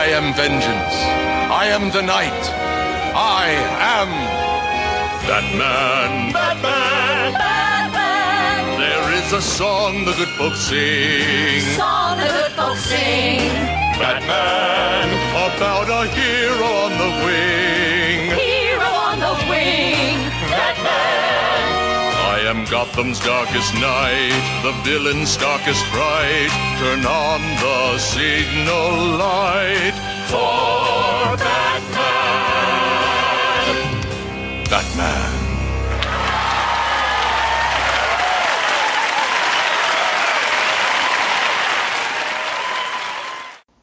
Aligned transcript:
I 0.00 0.06
am 0.18 0.32
vengeance. 0.32 0.96
I 1.62 1.66
am 1.76 1.90
the 1.90 2.00
night. 2.00 2.42
I 3.14 3.48
am 3.98 4.08
Batman. 5.28 6.32
Batman. 6.32 7.32
Batman, 7.36 8.80
There 8.80 9.12
is 9.20 9.30
a 9.34 9.42
song 9.42 10.06
the 10.06 10.14
good 10.14 10.32
folks 10.40 10.60
sing. 10.60 11.60
song 11.76 12.16
the 12.16 12.28
good 12.32 12.52
folks 12.52 12.80
sing. 12.88 13.40
Batman. 14.00 15.08
About 15.46 15.88
a 16.00 16.02
hero 16.16 16.70
on 16.86 16.92
the 17.02 17.10
wing. 17.26 18.20
Hero 18.40 18.90
on 19.08 19.16
the 19.20 19.34
wing. 19.52 20.16
Batman, 20.48 21.49
I 22.40 22.44
am 22.44 22.64
Gotham's 22.64 23.20
darkest 23.20 23.74
night, 23.74 24.32
the 24.62 24.72
villain's 24.82 25.36
darkest 25.36 25.84
fright. 25.88 26.48
Turn 26.78 27.04
on 27.04 27.42
the 27.60 27.98
signal 27.98 29.18
light 29.18 29.92
for 30.24 31.36
Batman. 31.36 32.00
Batman. 34.70 35.32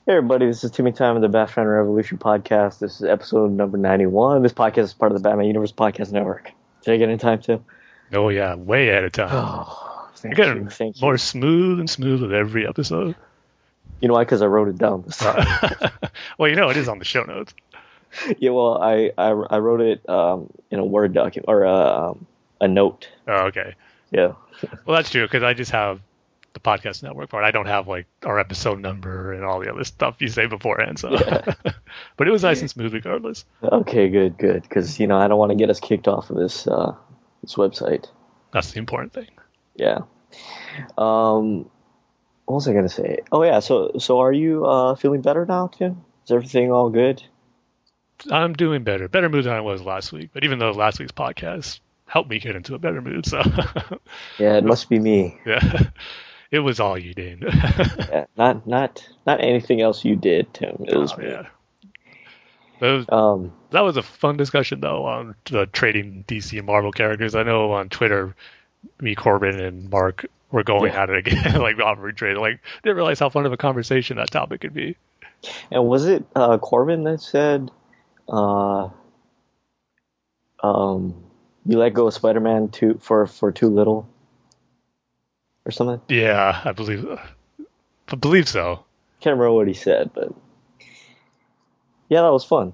Hey 0.08 0.16
everybody, 0.16 0.48
this 0.48 0.64
is 0.64 0.72
Timmy 0.72 0.94
Time 0.94 1.16
of 1.16 1.22
the 1.22 1.30
Batman 1.30 1.68
Revolution 1.68 2.18
podcast. 2.18 2.80
This 2.80 3.02
is 3.02 3.04
episode 3.04 3.52
number 3.52 3.78
91. 3.78 4.42
This 4.42 4.52
podcast 4.52 4.78
is 4.80 4.94
part 4.96 5.12
of 5.12 5.20
the 5.20 5.22
Batman 5.22 5.46
Universe 5.46 5.72
Podcast 5.72 6.12
Network. 6.12 6.54
Did 6.82 6.96
I 6.96 6.98
get 6.98 7.10
in 7.10 7.20
time 7.20 7.40
too? 7.40 7.64
Oh 8.14 8.30
yeah, 8.30 8.56
way 8.56 8.90
ahead 8.90 9.04
of 9.04 9.12
time. 9.12 9.30
Oh, 9.32 10.10
thank 10.16 10.38
You're 10.38 10.48
you, 10.48 10.54
getting 10.54 10.70
thank 10.70 10.96
you. 10.98 11.02
more 11.02 11.18
smooth 11.18 11.80
and 11.80 11.90
smooth 11.90 12.22
with 12.22 12.34
every 12.34 12.68
episode. 12.68 13.16
You 14.02 14.08
know 14.08 14.14
why? 14.14 14.24
Because 14.24 14.42
I 14.42 14.46
wrote 14.46 14.68
it 14.68 14.78
down. 14.78 15.04
This 15.06 15.18
time. 15.18 15.92
well, 16.38 16.50
you 16.50 16.56
know 16.56 16.70
it 16.70 16.78
is 16.78 16.88
on 16.88 17.00
the 17.00 17.06
show 17.06 17.24
notes. 17.24 17.54
yeah, 18.38 18.52
well, 18.52 18.82
I, 18.82 19.12
I, 19.18 19.30
I 19.30 19.60
wrote 19.60 19.82
it 19.82 20.08
um, 20.10 20.50
in 20.72 20.80
a 20.80 20.86
Word 20.86 21.14
document 21.14 21.50
or 21.50 21.64
a, 21.64 22.10
um, 22.10 22.26
a 22.62 22.68
note. 22.68 23.10
Oh, 23.28 23.48
okay. 23.48 23.76
Yeah. 24.12 24.34
Well, 24.86 24.96
that's 24.96 25.10
true 25.10 25.24
because 25.26 25.44
I 25.44 25.54
just 25.54 25.72
have 25.72 26.00
the 26.54 26.60
podcast 26.60 27.04
network 27.04 27.30
part. 27.30 27.44
I 27.44 27.52
don't 27.52 27.68
have 27.68 27.88
like 27.88 28.08
our 28.24 28.40
episode 28.40 28.80
number 28.80 29.34
and 29.34 29.44
all 29.44 29.60
the 29.60 29.72
other 29.72 29.84
stuff 29.84 30.16
you 30.20 30.28
say 30.30 30.48
beforehand. 30.48 31.00
So, 31.00 31.10
but 32.18 32.28
it 32.28 32.32
was 32.32 32.44
nice 32.44 32.62
and 32.62 32.70
smooth 32.70 32.94
regardless. 32.94 33.46
Okay, 33.64 34.10
good, 34.10 34.38
good. 34.38 34.64
Because 34.64 35.00
you 35.00 35.08
know 35.08 35.18
I 35.18 35.28
don't 35.28 35.38
want 35.38 35.52
to 35.52 35.58
get 35.58 35.70
us 35.70 35.80
kicked 35.80 36.08
off 36.08 36.30
of 36.30 36.38
this 36.38 36.66
uh, 36.68 36.96
this 37.48 37.56
website. 37.56 38.06
That's 38.52 38.72
the 38.72 38.80
important 38.80 39.14
thing. 39.14 39.28
Yeah. 39.76 40.00
Um, 40.98 41.70
what 42.46 42.56
was 42.56 42.68
I 42.68 42.74
gonna 42.74 42.90
say? 42.90 43.20
Oh 43.32 43.44
yeah. 43.44 43.60
So 43.60 43.94
so 44.00 44.20
are 44.20 44.32
you 44.34 44.66
uh, 44.66 44.96
feeling 44.96 45.22
better 45.22 45.46
now, 45.46 45.68
Tim? 45.68 46.04
Is 46.26 46.32
everything 46.32 46.72
all 46.72 46.90
good? 46.90 47.24
I'm 48.32 48.54
doing 48.54 48.84
better, 48.84 49.08
better 49.08 49.30
mood 49.30 49.46
than 49.46 49.54
I 49.54 49.62
was 49.62 49.82
last 49.82 50.12
week. 50.12 50.32
But 50.34 50.44
even 50.44 50.60
though 50.60 50.72
last 50.72 51.00
week's 51.00 51.12
podcast 51.12 51.80
helped 52.08 52.30
me 52.30 52.40
get 52.40 52.56
into 52.56 52.74
a 52.74 52.80
better 52.80 53.02
mood, 53.02 53.26
so 53.26 53.42
Yeah, 54.40 54.58
it 54.58 54.64
must 54.64 54.90
be 54.90 54.98
me. 55.00 55.40
yeah, 55.46 55.90
it 56.52 56.60
was 56.60 56.80
all 56.80 56.98
you 56.98 57.14
did. 57.14 57.44
Yeah, 58.10 58.26
not 58.38 58.66
not 58.68 59.08
not 59.26 59.42
anything 59.44 59.82
else 59.82 60.04
you 60.06 60.16
did, 60.16 60.54
Tim. 60.54 60.84
It 60.88 60.98
was 60.98 61.14
Oh, 61.14 61.18
me. 61.18 61.28
yeah. 61.28 61.48
Those, 62.80 63.06
Um, 63.10 63.54
that 63.72 63.82
was 63.82 63.98
a 63.98 64.04
fun 64.04 64.38
discussion 64.38 64.80
though 64.82 65.06
on 65.06 65.36
the 65.50 65.66
trading 65.66 66.24
DC 66.28 66.58
and 66.58 66.68
Marvel 66.68 66.92
characters. 66.92 67.36
I 67.36 67.44
know 67.44 67.72
on 67.72 67.90
Twitter, 67.90 68.36
me, 69.02 69.16
Corbin, 69.16 69.60
and 69.60 69.90
Mark 69.90 70.26
were 70.52 70.64
going 70.64 70.94
Yeah. 70.94 71.04
at 71.04 71.10
it 71.10 71.28
again, 71.28 71.56
like 71.62 71.80
offering 71.80 72.16
trade. 72.16 72.38
Like 72.38 72.60
didn't 72.84 72.96
realize 72.96 73.20
how 73.20 73.30
fun 73.30 73.46
of 73.46 73.54
a 73.54 73.58
conversation 73.58 74.18
that 74.18 74.32
topic 74.32 74.62
could 74.62 74.74
be. 74.74 74.96
and 75.72 75.86
was 75.88 76.06
it 76.08 76.24
uh, 76.36 76.58
Corbin 76.58 77.04
that 77.04 77.22
said, 77.22 77.70
uh, 78.30 78.90
um, 80.64 81.16
you 81.66 81.78
let 81.78 81.94
go 81.94 82.08
of 82.08 82.14
Spider-Man 82.14 82.70
too 82.70 83.00
for 83.02 83.28
for 83.28 83.52
too 83.52 83.70
little, 83.70 84.08
or 85.66 85.72
something? 85.72 86.02
Yeah, 86.10 86.62
I 86.64 86.72
believe, 86.72 87.06
I 88.10 88.16
believe 88.16 88.48
so. 88.48 88.84
Can't 89.20 89.34
remember 89.38 89.52
what 89.52 89.68
he 89.68 89.74
said, 89.74 90.12
but 90.14 90.34
yeah, 92.10 92.22
that 92.22 92.32
was 92.32 92.44
fun. 92.46 92.74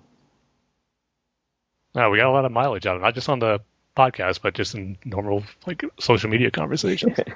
No, 1.96 2.10
we 2.10 2.18
got 2.18 2.28
a 2.28 2.32
lot 2.32 2.46
of 2.46 2.52
mileage 2.52 2.86
out 2.86 2.96
of 2.96 3.02
it, 3.02 3.06
not 3.06 3.14
just 3.14 3.30
on 3.30 3.40
the 3.40 3.60
podcast, 3.96 4.42
but 4.42 4.56
just 4.56 4.74
in 4.74 4.98
normal 5.06 5.44
like 5.68 5.84
social 6.00 6.30
media 6.30 6.52
conversations. 6.52 7.18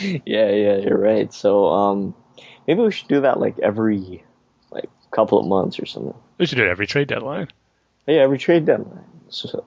Yeah, 0.00 0.50
yeah, 0.50 0.76
you're 0.78 0.98
right. 0.98 1.32
So 1.32 1.66
um, 1.68 2.14
maybe 2.66 2.80
we 2.80 2.90
should 2.90 3.06
do 3.06 3.20
that 3.20 3.38
like 3.38 3.58
every 3.60 4.24
like 4.72 4.88
couple 5.12 5.38
of 5.38 5.46
months 5.46 5.78
or 5.78 5.86
something. 5.86 6.14
we 6.38 6.46
should 6.46 6.56
do 6.56 6.64
it 6.64 6.68
every 6.70 6.86
trade 6.86 7.06
deadline. 7.06 7.48
Yeah, 8.08 8.16
every 8.16 8.38
trade 8.38 8.64
deadline. 8.64 9.04
So, 9.28 9.64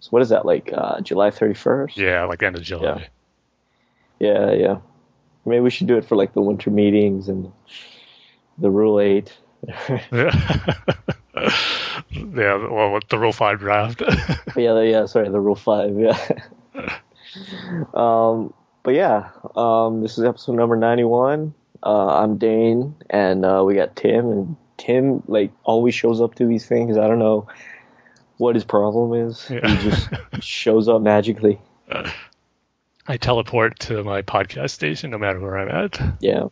so 0.00 0.08
what 0.10 0.22
is 0.22 0.30
that 0.30 0.44
like? 0.44 0.70
Uh, 0.74 1.00
July 1.02 1.30
thirty 1.30 1.54
first? 1.54 1.96
Yeah, 1.96 2.24
like 2.24 2.42
end 2.42 2.56
of 2.56 2.62
July. 2.62 3.08
Yeah, 4.18 4.50
yeah. 4.52 4.78
Maybe 5.46 5.60
we 5.60 5.70
should 5.70 5.86
do 5.86 5.98
it 5.98 6.04
for 6.04 6.16
like 6.16 6.32
the 6.32 6.42
winter 6.42 6.70
meetings 6.70 7.28
and 7.28 7.52
the 8.56 8.70
Rule 8.70 8.98
Eight. 8.98 9.36
Yeah. 9.66 10.04
yeah, 12.12 12.56
well, 12.68 12.98
the 13.08 13.18
Rule 13.18 13.32
Five 13.32 13.58
draft. 13.58 14.02
yeah, 14.56 14.80
yeah. 14.80 15.06
Sorry, 15.06 15.28
the 15.28 15.40
Rule 15.40 15.56
Five. 15.56 15.98
Yeah. 15.98 16.18
um, 17.94 18.52
but 18.82 18.94
yeah, 18.94 19.30
um, 19.56 20.02
this 20.02 20.18
is 20.18 20.24
episode 20.24 20.56
number 20.56 20.76
ninety-one. 20.76 21.54
Uh, 21.82 22.22
I'm 22.22 22.38
Dane, 22.38 22.94
and 23.10 23.44
uh, 23.44 23.62
we 23.64 23.74
got 23.74 23.96
Tim, 23.96 24.30
and 24.30 24.56
Tim 24.76 25.22
like 25.26 25.52
always 25.64 25.94
shows 25.94 26.20
up 26.20 26.34
to 26.36 26.46
these 26.46 26.66
things. 26.66 26.96
I 26.96 27.06
don't 27.06 27.18
know 27.18 27.48
what 28.36 28.54
his 28.54 28.64
problem 28.64 29.28
is. 29.28 29.48
Yeah. 29.50 29.66
He 29.66 29.90
just 29.90 30.08
shows 30.40 30.88
up 30.88 31.02
magically. 31.02 31.60
I 33.06 33.16
teleport 33.16 33.78
to 33.80 34.04
my 34.04 34.22
podcast 34.22 34.70
station 34.70 35.10
no 35.10 35.18
matter 35.18 35.40
where 35.40 35.56
I'm 35.58 35.68
at. 35.68 36.00
Yeah. 36.20 36.48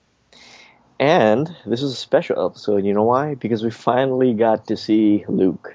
And 0.98 1.54
this 1.66 1.82
is 1.82 1.92
a 1.92 1.96
special 1.96 2.46
episode. 2.46 2.84
You 2.84 2.94
know 2.94 3.02
why? 3.02 3.34
Because 3.34 3.62
we 3.62 3.70
finally 3.70 4.32
got 4.34 4.68
to 4.68 4.76
see 4.76 5.24
Luke. 5.28 5.74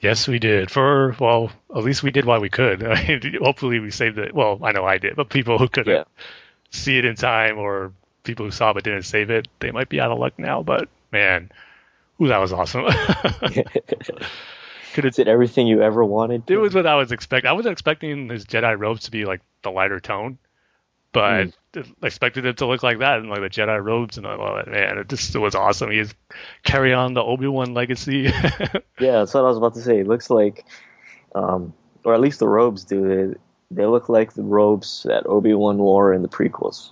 Yes, 0.00 0.28
we 0.28 0.38
did. 0.38 0.70
For 0.70 1.16
well, 1.18 1.50
at 1.74 1.82
least 1.82 2.04
we 2.04 2.12
did 2.12 2.24
while 2.24 2.40
we 2.40 2.48
could. 2.50 2.82
Hopefully, 3.42 3.80
we 3.80 3.90
saved 3.90 4.18
it. 4.18 4.32
Well, 4.32 4.60
I 4.62 4.70
know 4.72 4.84
I 4.84 4.98
did, 4.98 5.16
but 5.16 5.28
people 5.28 5.58
who 5.58 5.68
couldn't 5.68 5.92
Yeah. 5.92 6.04
see 6.70 6.96
it 6.98 7.04
in 7.04 7.16
time, 7.16 7.58
or 7.58 7.92
people 8.22 8.44
who 8.46 8.52
saw 8.52 8.72
but 8.72 8.84
didn't 8.84 9.02
save 9.02 9.30
it, 9.30 9.48
they 9.58 9.72
might 9.72 9.88
be 9.88 10.00
out 10.00 10.12
of 10.12 10.18
luck 10.20 10.34
now. 10.38 10.62
But 10.62 10.88
man, 11.10 11.50
ooh, 12.22 12.28
that 12.28 12.38
was 12.38 12.52
awesome. 12.52 12.84
Could 14.94 15.04
Is 15.04 15.16
have. 15.16 15.26
it 15.26 15.30
everything 15.30 15.66
you 15.66 15.82
ever 15.82 16.04
wanted? 16.04 16.48
It 16.50 16.56
was 16.56 16.74
what 16.74 16.86
I 16.86 16.94
was 16.94 17.10
expecting. 17.12 17.48
I 17.48 17.52
wasn't 17.52 17.72
expecting 17.72 18.28
his 18.28 18.44
Jedi 18.44 18.78
robes 18.78 19.04
to 19.04 19.10
be 19.10 19.24
like 19.24 19.40
the 19.62 19.70
lighter 19.70 20.00
tone, 20.00 20.38
but 21.12 21.24
I 21.24 21.52
expected 22.02 22.46
it 22.46 22.58
to 22.58 22.66
look 22.66 22.82
like 22.82 22.98
that 23.00 23.18
and 23.18 23.28
like 23.28 23.40
the 23.40 23.50
Jedi 23.50 23.82
robes 23.82 24.16
and 24.16 24.26
all 24.26 24.56
that. 24.56 24.68
Man, 24.68 24.98
it 24.98 25.08
just 25.08 25.34
it 25.34 25.38
was 25.38 25.54
awesome. 25.54 25.90
He's 25.90 26.14
carry 26.62 26.92
on 26.94 27.14
the 27.14 27.22
Obi 27.22 27.46
Wan 27.46 27.74
legacy. 27.74 28.30
Yeah, 29.00 29.20
that's 29.20 29.32
what 29.32 29.44
I 29.44 29.48
was 29.48 29.56
about 29.56 29.74
to 29.74 29.80
say. 29.80 30.00
It 30.00 30.08
looks 30.08 30.28
like, 30.28 30.64
um, 31.32 31.72
or 32.04 32.14
at 32.14 32.20
least 32.20 32.40
the 32.40 32.48
robes 32.48 32.84
do. 32.84 33.06
They, 33.70 33.76
they 33.82 33.86
look 33.86 34.08
like 34.08 34.32
the 34.32 34.42
robes 34.42 35.04
that 35.04 35.24
Obi 35.26 35.54
Wan 35.54 35.78
wore 35.78 36.12
in 36.12 36.22
the 36.22 36.28
prequels. 36.28 36.90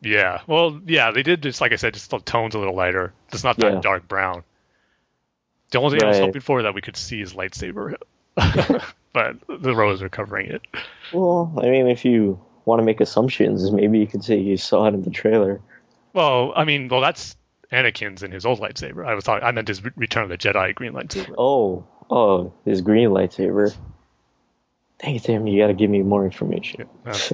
Yeah. 0.00 0.40
Well, 0.48 0.80
yeah, 0.86 1.12
they 1.12 1.22
did 1.22 1.40
just 1.42 1.60
like 1.60 1.70
I 1.70 1.76
said, 1.76 1.94
just 1.94 2.10
the 2.10 2.18
tones 2.18 2.56
a 2.56 2.58
little 2.58 2.74
lighter. 2.74 3.12
It's 3.32 3.44
not 3.44 3.58
that 3.58 3.74
Yeah. 3.74 3.80
dark 3.80 4.08
brown. 4.08 4.42
The 5.70 5.78
only 5.78 5.98
thing 5.98 6.04
I 6.06 6.10
was 6.10 6.18
hoping 6.18 6.40
for 6.40 6.62
that 6.62 6.74
we 6.74 6.80
could 6.80 6.96
see 6.96 7.20
his 7.20 7.34
lightsaber, 7.34 7.94
but 8.34 9.36
the 9.48 9.74
robes 9.74 10.02
are 10.02 10.08
covering 10.08 10.50
it. 10.50 10.62
Well, 11.12 11.54
I 11.62 11.70
mean, 11.70 11.86
if 11.86 12.04
you 12.04 12.40
want 12.64 12.78
to 12.80 12.84
make 12.84 13.00
assumptions, 13.00 13.70
maybe 13.70 13.98
you 13.98 14.06
could 14.06 14.24
say 14.24 14.38
you 14.38 14.56
saw 14.56 14.86
it 14.86 14.94
in 14.94 15.02
the 15.02 15.10
trailer. 15.10 15.60
Well, 16.12 16.52
I 16.54 16.64
mean, 16.64 16.88
well, 16.88 17.00
that's 17.00 17.36
Anakin's 17.72 18.22
in 18.22 18.30
his 18.30 18.44
old 18.44 18.60
lightsaber. 18.60 19.06
I 19.06 19.14
was 19.14 19.24
talking, 19.24 19.44
I 19.44 19.52
meant 19.52 19.68
his 19.68 19.82
Return 19.96 20.24
of 20.24 20.28
the 20.28 20.38
Jedi 20.38 20.74
green 20.74 20.92
lightsaber. 20.92 21.34
Oh, 21.38 21.84
oh, 22.10 22.52
his 22.64 22.82
green 22.82 23.10
lightsaber. 23.10 23.74
Dang 24.98 25.16
it, 25.16 25.24
Tim! 25.24 25.46
You 25.46 25.60
got 25.60 25.68
to 25.68 25.74
give 25.74 25.90
me 25.90 26.02
more 26.02 26.24
information. 26.24 26.88
Right. 27.04 27.32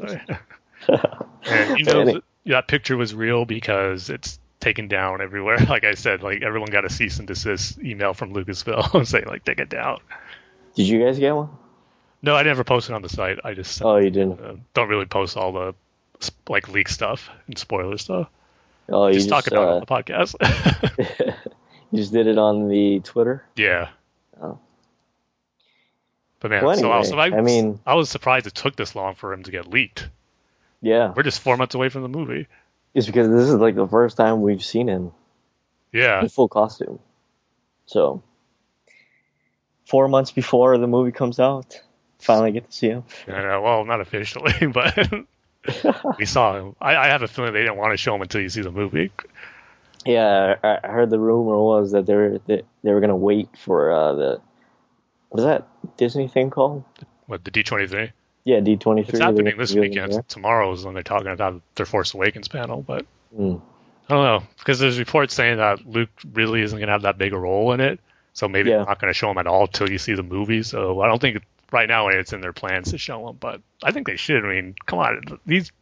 and 0.88 1.78
you 1.78 1.84
know, 1.84 2.04
th- 2.04 2.22
that 2.46 2.68
picture 2.68 2.96
was 2.96 3.14
real 3.14 3.44
because 3.44 4.08
it's 4.08 4.38
taken 4.60 4.88
down 4.88 5.20
everywhere. 5.20 5.58
Like 5.68 5.84
I 5.84 5.94
said, 5.94 6.22
like 6.22 6.42
everyone 6.42 6.70
got 6.70 6.84
a 6.84 6.90
cease 6.90 7.18
and 7.18 7.28
desist 7.28 7.78
email 7.78 8.14
from 8.14 8.32
Lucasfilm 8.32 9.06
saying 9.06 9.26
like 9.26 9.44
take 9.44 9.60
it 9.60 9.68
down. 9.68 9.98
Did 10.74 10.88
you 10.88 11.04
guys 11.04 11.18
get 11.18 11.34
one? 11.34 11.50
No, 12.22 12.34
I 12.34 12.42
never 12.42 12.64
posted 12.64 12.94
on 12.94 13.02
the 13.02 13.08
site. 13.08 13.38
I 13.44 13.54
just 13.54 13.80
Oh, 13.82 13.96
you 13.96 14.10
didn't. 14.10 14.40
uh, 14.40 14.54
don't 14.74 14.88
really 14.88 15.06
post 15.06 15.36
all 15.36 15.52
the 15.52 15.74
like 16.48 16.68
leak 16.68 16.88
stuff 16.88 17.30
and 17.46 17.56
spoiler 17.56 17.96
stuff. 17.98 18.28
Oh, 18.88 19.06
you 19.06 19.14
just, 19.14 19.28
just 19.28 19.44
talk 19.44 19.46
about 19.46 19.62
it 19.62 19.68
uh, 19.68 19.74
on 19.74 19.80
the 19.80 19.86
podcast. 19.86 21.34
you 21.92 21.98
just 21.98 22.12
did 22.12 22.26
it 22.26 22.38
on 22.38 22.68
the 22.68 23.00
Twitter. 23.00 23.44
yeah. 23.56 23.88
Oh. 24.40 24.58
But 26.40 26.50
man, 26.52 26.64
Well, 26.64 26.72
anyway, 26.78 27.02
so 27.04 27.18
I, 27.18 27.26
I 27.36 27.40
mean- 27.40 27.80
I 27.86 27.94
was 27.94 28.08
surprised 28.08 28.46
it 28.46 28.54
took 28.54 28.76
this 28.76 28.94
long 28.94 29.14
for 29.14 29.32
him 29.32 29.42
to 29.44 29.50
get 29.50 29.68
leaked. 29.68 30.08
Yeah, 30.80 31.12
We're 31.14 31.24
just 31.24 31.40
four 31.40 31.56
months 31.56 31.74
away 31.74 31.88
from 31.88 32.02
the 32.02 32.08
movie. 32.08 32.46
it's 32.94 33.06
because 33.06 33.28
this 33.28 33.48
is 33.48 33.54
like 33.56 33.74
the 33.74 33.88
first 33.88 34.16
time 34.16 34.42
we've 34.42 34.62
seen 34.64 34.86
him 34.88 35.10
Yeah. 35.92 36.20
in 36.20 36.28
full 36.28 36.46
costume. 36.48 37.00
So, 37.86 38.22
four 39.86 40.06
months 40.08 40.30
before 40.30 40.78
the 40.78 40.86
movie 40.86 41.10
comes 41.10 41.40
out, 41.40 41.80
finally 42.18 42.52
get 42.52 42.70
to 42.70 42.76
see 42.76 42.88
him. 42.88 43.04
Yeah, 43.26 43.58
well, 43.58 43.84
not 43.84 44.00
officially, 44.00 44.66
but 44.72 44.96
we 46.18 46.24
saw 46.24 46.58
him. 46.58 46.76
I, 46.80 46.96
I 46.96 47.06
have 47.08 47.22
a 47.22 47.28
feeling 47.28 47.52
they 47.52 47.60
didn't 47.62 47.76
want 47.76 47.92
to 47.92 47.96
show 47.96 48.14
him 48.14 48.22
until 48.22 48.40
you 48.40 48.48
see 48.48 48.62
the 48.62 48.70
movie. 48.70 49.10
Yeah, 50.06 50.56
I, 50.62 50.86
heard 50.86 51.10
the 51.10 51.18
rumor 51.18 51.58
was 51.58 51.92
that 51.92 52.06
they 52.06 52.14
were 52.14 52.40
they, 52.46 52.62
they 52.82 52.92
were 52.92 53.00
gonna 53.00 53.16
wait 53.16 53.48
for 53.58 53.90
uh, 53.92 54.14
the 54.14 54.40
what 55.28 55.40
is 55.40 55.44
that 55.46 55.68
Disney 55.96 56.28
thing 56.28 56.50
called? 56.50 56.84
What 57.26 57.44
the 57.44 57.50
D 57.50 57.62
twenty 57.62 57.86
three? 57.86 58.12
Yeah, 58.44 58.60
D 58.60 58.76
twenty 58.76 59.02
three. 59.02 59.18
It's 59.18 59.20
happening 59.20 59.56
this 59.58 59.74
weekend. 59.74 60.26
Tomorrow 60.28 60.72
is 60.72 60.84
when 60.84 60.94
they're 60.94 61.02
talking 61.02 61.28
about 61.28 61.60
their 61.74 61.84
Force 61.86 62.14
Awakens 62.14 62.48
panel, 62.48 62.82
but 62.82 63.04
Mm. 63.36 63.60
I 64.08 64.14
don't 64.14 64.24
know 64.24 64.42
because 64.56 64.78
there's 64.78 64.98
reports 64.98 65.34
saying 65.34 65.58
that 65.58 65.86
Luke 65.86 66.08
really 66.32 66.62
isn't 66.62 66.78
going 66.78 66.86
to 66.86 66.92
have 66.92 67.02
that 67.02 67.18
big 67.18 67.34
a 67.34 67.38
role 67.38 67.72
in 67.72 67.80
it, 67.80 68.00
so 68.32 68.48
maybe 68.48 68.70
Yeah. 68.70 68.78
they're 68.78 68.86
not 68.86 69.00
going 69.02 69.10
to 69.12 69.14
show 69.14 69.30
him 69.30 69.36
at 69.36 69.46
all 69.46 69.66
till 69.66 69.90
you 69.90 69.98
see 69.98 70.14
the 70.14 70.22
movie. 70.22 70.62
So 70.62 71.02
I 71.02 71.08
don't 71.08 71.20
think 71.20 71.42
right 71.72 71.88
now 71.88 72.08
it's 72.08 72.32
in 72.32 72.40
their 72.40 72.52
plans 72.52 72.90
to 72.90 72.98
show 72.98 73.28
him, 73.28 73.36
but 73.38 73.60
I 73.82 73.92
think 73.92 74.06
they 74.06 74.16
should. 74.16 74.44
I 74.44 74.48
mean, 74.48 74.74
come 74.86 74.98
on, 74.98 75.40
these 75.46 75.72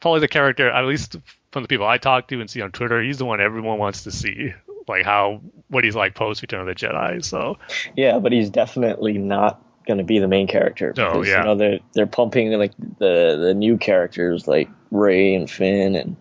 probably 0.00 0.20
the 0.20 0.28
character 0.28 0.70
at 0.70 0.84
least 0.84 1.16
from 1.52 1.62
the 1.62 1.68
people 1.68 1.86
I 1.86 1.98
talk 1.98 2.28
to 2.28 2.40
and 2.40 2.50
see 2.50 2.60
on 2.60 2.72
Twitter, 2.72 3.02
he's 3.02 3.18
the 3.18 3.24
one 3.24 3.40
everyone 3.40 3.78
wants 3.78 4.04
to 4.04 4.10
see, 4.10 4.54
like 4.86 5.04
how 5.04 5.40
what 5.68 5.84
he's 5.84 5.96
like 5.96 6.14
post 6.14 6.42
Return 6.42 6.60
of 6.60 6.66
the 6.66 6.74
Jedi. 6.74 7.24
So 7.24 7.58
Yeah, 7.96 8.18
but 8.18 8.32
he's 8.32 8.50
definitely 8.50 9.18
not 9.18 9.62
gonna 9.86 10.04
be 10.04 10.18
the 10.18 10.28
main 10.28 10.46
character. 10.46 10.92
No, 10.96 11.12
because, 11.12 11.28
yeah. 11.28 11.38
You 11.38 11.44
know 11.44 11.54
they're 11.54 11.78
they're 11.94 12.06
pumping 12.06 12.50
like 12.52 12.72
the 12.98 13.36
the 13.40 13.54
new 13.54 13.78
characters 13.78 14.46
like 14.46 14.68
Rey 14.90 15.34
and 15.34 15.50
Finn 15.50 15.96
and 15.96 16.16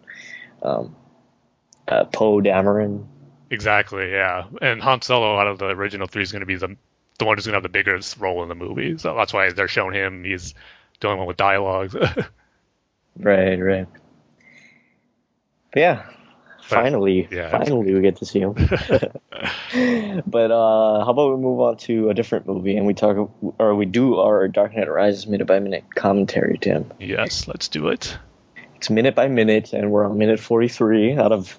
um, 0.61 0.95
uh, 1.87 2.05
Poe 2.05 2.41
Dameron. 2.41 3.05
exactly, 3.49 4.11
yeah. 4.11 4.45
And 4.61 4.81
Han 4.81 5.01
Solo 5.01 5.37
out 5.37 5.47
of 5.47 5.59
the 5.59 5.67
original 5.67 6.07
three 6.07 6.23
is 6.23 6.31
going 6.31 6.41
to 6.41 6.45
be 6.45 6.55
the 6.55 6.75
the 7.17 7.25
one 7.25 7.37
who's 7.37 7.45
going 7.45 7.53
to 7.53 7.57
have 7.57 7.63
the 7.63 7.69
biggest 7.69 8.17
role 8.17 8.43
in 8.43 8.49
the 8.49 8.55
movie. 8.55 8.97
So 8.97 9.15
that's 9.15 9.33
why 9.33 9.51
they're 9.51 9.67
showing 9.67 9.93
him. 9.93 10.23
He's 10.23 10.53
the 10.99 11.07
only 11.07 11.19
one 11.19 11.27
with 11.27 11.37
dialogue. 11.37 11.95
Right, 13.19 13.55
right. 13.55 13.87
But 15.73 15.79
yeah, 15.79 16.09
finally, 16.61 17.27
yeah. 17.31 17.49
finally 17.49 17.93
we 17.93 18.01
get 18.01 18.17
to 18.17 18.25
see 18.25 18.39
him. 18.39 18.53
but 20.27 20.51
uh, 20.51 21.03
how 21.03 21.09
about 21.09 21.35
we 21.35 21.41
move 21.41 21.59
on 21.59 21.77
to 21.77 22.09
a 22.09 22.13
different 22.13 22.47
movie 22.47 22.77
and 22.77 22.85
we 22.85 22.93
talk, 22.93 23.31
or 23.59 23.75
we 23.75 23.85
do 23.85 24.19
our 24.19 24.47
Dark 24.47 24.75
Knight 24.75 24.89
Rises 24.89 25.27
minute 25.27 25.47
by 25.47 25.59
minute 25.59 25.83
commentary, 25.95 26.57
Tim. 26.59 26.91
yes, 26.99 27.47
let's 27.47 27.67
do 27.67 27.87
it. 27.87 28.17
It's 28.75 28.89
minute 28.89 29.15
by 29.15 29.27
minute, 29.27 29.73
and 29.73 29.91
we're 29.91 30.05
on 30.05 30.17
minute 30.17 30.39
forty-three 30.39 31.17
out 31.17 31.31
of 31.31 31.57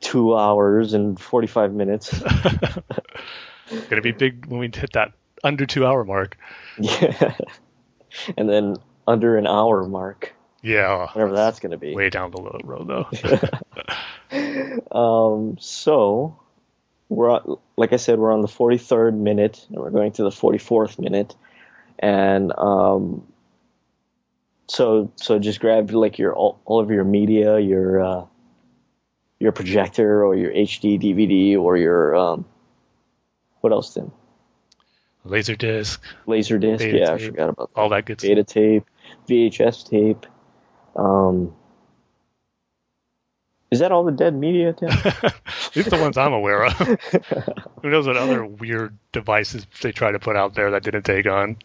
two 0.00 0.36
hours 0.36 0.94
and 0.94 1.18
forty-five 1.18 1.72
minutes. 1.72 2.14
Going 3.70 3.88
to 3.90 4.00
be 4.02 4.12
big 4.12 4.46
when 4.46 4.60
we 4.60 4.70
hit 4.72 4.92
that 4.94 5.12
under 5.44 5.66
two 5.66 5.86
hour 5.86 6.04
mark. 6.04 6.36
yeah, 6.78 7.34
and 8.36 8.48
then 8.48 8.76
under 9.06 9.36
an 9.38 9.46
hour 9.46 9.84
mark, 9.88 10.32
Yeah, 10.62 11.08
whatever 11.12 11.34
that's 11.34 11.58
going 11.60 11.72
to 11.72 11.78
be. 11.78 11.94
way 11.94 12.10
down 12.10 12.30
the 12.30 12.60
road 12.64 12.86
though. 12.88 13.08
Um, 14.90 15.56
so 15.60 16.38
we're 17.08 17.40
like 17.76 17.92
I 17.92 17.96
said, 17.96 18.18
we're 18.18 18.32
on 18.32 18.40
the 18.40 18.48
43rd 18.48 19.14
minute, 19.14 19.66
and 19.68 19.78
we're 19.78 19.90
going 19.90 20.12
to 20.12 20.22
the 20.22 20.30
44th 20.30 20.98
minute, 20.98 21.34
and 21.98 22.52
um, 22.56 23.26
so 24.68 25.10
so 25.16 25.38
just 25.38 25.60
grab 25.60 25.90
like 25.90 26.18
your 26.18 26.34
all, 26.34 26.60
all 26.64 26.80
of 26.80 26.90
your 26.90 27.04
media, 27.04 27.58
your 27.58 28.02
uh, 28.02 28.24
your 29.38 29.52
projector 29.52 30.24
or 30.24 30.34
your 30.34 30.50
HD 30.52 30.98
DVD 31.00 31.58
or 31.58 31.76
your 31.76 32.14
um, 32.16 32.44
what 33.62 33.72
else, 33.72 33.94
then? 33.94 34.12
Laser 35.24 35.56
disc, 35.56 36.02
Laser 36.26 36.58
disc. 36.58 36.84
Beta 36.84 36.98
yeah, 36.98 37.12
I 37.12 37.18
forgot 37.18 37.48
about 37.50 37.74
that. 37.74 37.80
all 37.80 37.88
that 37.90 38.04
good 38.06 38.20
stuff. 38.20 38.28
Beta 38.28 38.44
tape, 38.44 38.84
VHS 39.28 39.88
tape. 39.88 40.26
Um, 40.96 41.54
is 43.70 43.78
that 43.78 43.90
all 43.90 44.04
the 44.04 44.12
dead 44.12 44.34
media? 44.34 44.74
These 45.72 45.86
are 45.86 45.90
the 45.90 45.98
ones 45.98 46.18
I'm 46.18 46.34
aware 46.34 46.66
of. 46.66 46.72
Who 47.82 47.88
knows 47.88 48.06
what 48.06 48.18
other 48.18 48.44
weird 48.44 48.98
devices 49.12 49.66
they 49.80 49.92
try 49.92 50.12
to 50.12 50.18
put 50.18 50.36
out 50.36 50.54
there 50.54 50.72
that 50.72 50.82
didn't 50.82 51.04
take 51.04 51.26
on? 51.26 51.56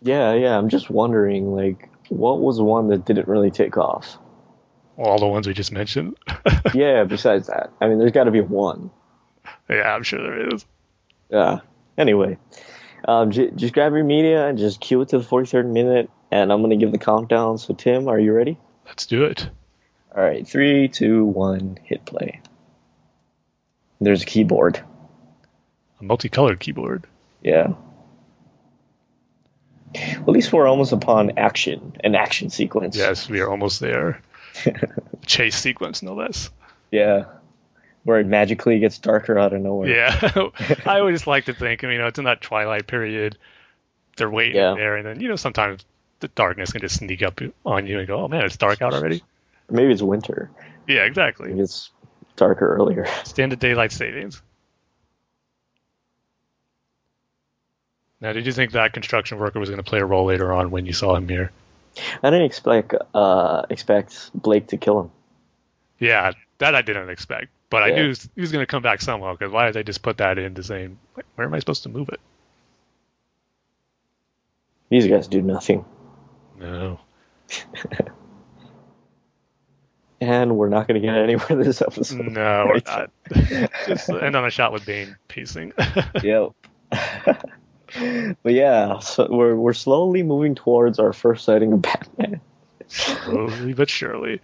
Yeah, 0.00 0.32
yeah. 0.32 0.56
I'm 0.56 0.70
just 0.70 0.88
wondering, 0.88 1.54
like, 1.54 1.90
what 2.08 2.40
was 2.40 2.56
the 2.56 2.64
one 2.64 2.88
that 2.88 3.04
didn't 3.04 3.28
really 3.28 3.50
take 3.50 3.76
off? 3.76 4.16
All 4.96 5.18
the 5.18 5.26
ones 5.26 5.46
we 5.46 5.52
just 5.52 5.70
mentioned. 5.70 6.16
yeah, 6.72 7.04
besides 7.08 7.48
that. 7.48 7.70
I 7.80 7.88
mean, 7.88 7.98
there's 7.98 8.12
got 8.12 8.24
to 8.24 8.30
be 8.30 8.40
one. 8.40 8.90
yeah, 9.68 9.94
I'm 9.94 10.02
sure 10.02 10.22
there 10.22 10.54
is. 10.54 10.64
Yeah. 11.30 11.60
Anyway, 11.96 12.38
um, 13.06 13.30
j- 13.30 13.50
just 13.54 13.74
grab 13.74 13.92
your 13.92 14.04
media 14.04 14.46
and 14.46 14.58
just 14.58 14.80
cue 14.80 15.00
it 15.02 15.08
to 15.10 15.18
the 15.18 15.24
43rd 15.24 15.66
minute, 15.66 16.10
and 16.30 16.52
I'm 16.52 16.60
going 16.60 16.70
to 16.70 16.76
give 16.76 16.92
the 16.92 16.98
countdown. 16.98 17.58
So, 17.58 17.74
Tim, 17.74 18.08
are 18.08 18.18
you 18.18 18.32
ready? 18.32 18.58
Let's 18.86 19.06
do 19.06 19.24
it. 19.24 19.48
All 20.14 20.22
right, 20.22 20.46
three, 20.46 20.88
two, 20.88 21.24
one, 21.24 21.78
hit 21.84 22.04
play. 22.04 22.40
There's 24.00 24.22
a 24.22 24.26
keyboard. 24.26 24.82
A 26.00 26.04
multicolored 26.04 26.58
keyboard. 26.58 27.04
Yeah. 27.42 27.74
Well, 29.94 30.20
at 30.20 30.28
least 30.28 30.52
we're 30.52 30.66
almost 30.68 30.92
upon 30.92 31.38
action, 31.38 31.96
an 32.02 32.14
action 32.14 32.50
sequence. 32.50 32.96
Yes, 32.96 33.28
we 33.28 33.40
are 33.40 33.50
almost 33.50 33.80
there. 33.80 34.22
Chase 35.26 35.56
sequence, 35.56 36.02
no 36.02 36.14
less. 36.14 36.50
Yeah. 36.90 37.26
Where 38.04 38.18
it 38.18 38.26
magically 38.26 38.78
gets 38.78 38.98
darker 38.98 39.38
out 39.38 39.52
of 39.52 39.60
nowhere. 39.60 39.88
Yeah, 39.88 40.30
I 40.86 41.00
always 41.00 41.26
like 41.26 41.44
to 41.46 41.54
think. 41.54 41.84
I 41.84 41.86
mean, 41.86 41.94
you 41.96 42.00
know, 42.00 42.06
it's 42.06 42.18
in 42.18 42.24
that 42.24 42.40
twilight 42.40 42.86
period. 42.86 43.36
They're 44.16 44.30
waiting 44.30 44.56
Yeah. 44.56 44.74
there, 44.74 44.96
and 44.96 45.06
then 45.06 45.20
you 45.20 45.28
know 45.28 45.36
sometimes 45.36 45.84
the 46.20 46.28
darkness 46.28 46.72
can 46.72 46.80
just 46.80 46.96
sneak 46.96 47.22
up 47.22 47.40
on 47.64 47.86
you 47.86 47.98
and 47.98 48.08
go, 48.08 48.24
"Oh 48.24 48.28
man, 48.28 48.44
it's 48.44 48.56
dark 48.56 48.80
out 48.82 48.94
already." 48.94 49.22
Maybe 49.70 49.92
it's 49.92 50.02
winter. 50.02 50.50
Yeah, 50.88 51.04
exactly. 51.04 51.48
Maybe 51.50 51.60
it's 51.60 51.90
darker 52.36 52.74
earlier. 52.74 53.06
Standard 53.24 53.58
daylight 53.60 53.92
savings. 53.92 54.42
Now, 58.20 58.32
did 58.32 58.44
you 58.46 58.52
think 58.52 58.72
that 58.72 58.92
construction 58.92 59.38
worker 59.38 59.58
was 59.58 59.70
going 59.70 59.82
to 59.82 59.88
play 59.88 60.00
a 60.00 60.04
role 60.04 60.26
later 60.26 60.52
on 60.52 60.70
when 60.70 60.84
you 60.86 60.92
saw 60.92 61.14
him 61.16 61.28
here? 61.28 61.50
I 62.22 62.30
didn't 62.30 62.46
expect 62.46 62.94
uh, 63.14 63.62
expect 63.70 64.30
Blake 64.34 64.68
to 64.68 64.76
kill 64.76 65.00
him. 65.00 65.10
Yeah, 65.98 66.32
that 66.58 66.74
I 66.74 66.82
didn't 66.82 67.10
expect, 67.10 67.48
but 67.70 67.82
I 67.84 67.90
knew 67.90 68.12
he 68.34 68.40
was, 68.40 68.52
going 68.52 68.62
to 68.62 68.66
come 68.66 68.82
back 68.82 69.00
somehow. 69.00 69.32
Because 69.32 69.52
why 69.52 69.66
did 69.66 69.74
they 69.74 69.82
just 69.84 70.02
put 70.02 70.18
that 70.18 70.38
in 70.38 70.56
to 70.56 70.62
say, 70.62 70.90
where 71.36 71.46
am 71.46 71.54
I 71.54 71.60
supposed 71.60 71.84
to 71.84 71.88
move 71.88 72.08
it? 72.08 72.20
These 74.90 75.06
guys 75.06 75.28
do 75.28 75.40
nothing. 75.40 75.84
No. 76.58 77.00
And 80.22 80.58
we're 80.58 80.68
not 80.68 80.86
going 80.86 81.00
to 81.00 81.06
get 81.06 81.16
anywhere 81.16 81.64
this 81.64 81.80
episode. 81.80 82.32
No, 82.32 82.66
we're 82.66 82.82
not. 82.86 83.10
Just 83.86 84.10
end 84.10 84.36
on 84.36 84.44
a 84.44 84.50
shot 84.50 84.72
with 84.72 84.84
Bane 84.84 85.16
pacing. 85.28 85.72
Yep. 86.22 86.50
but 88.42 88.52
yeah, 88.52 88.98
so 88.98 89.28
we're 89.30 89.54
we're 89.54 89.72
slowly 89.72 90.22
moving 90.22 90.54
towards 90.54 90.98
our 90.98 91.12
first 91.12 91.44
sighting 91.44 91.72
of 91.72 91.82
Batman. 91.82 92.40
Slowly 92.88 93.72
but 93.72 93.88
surely. 93.88 94.42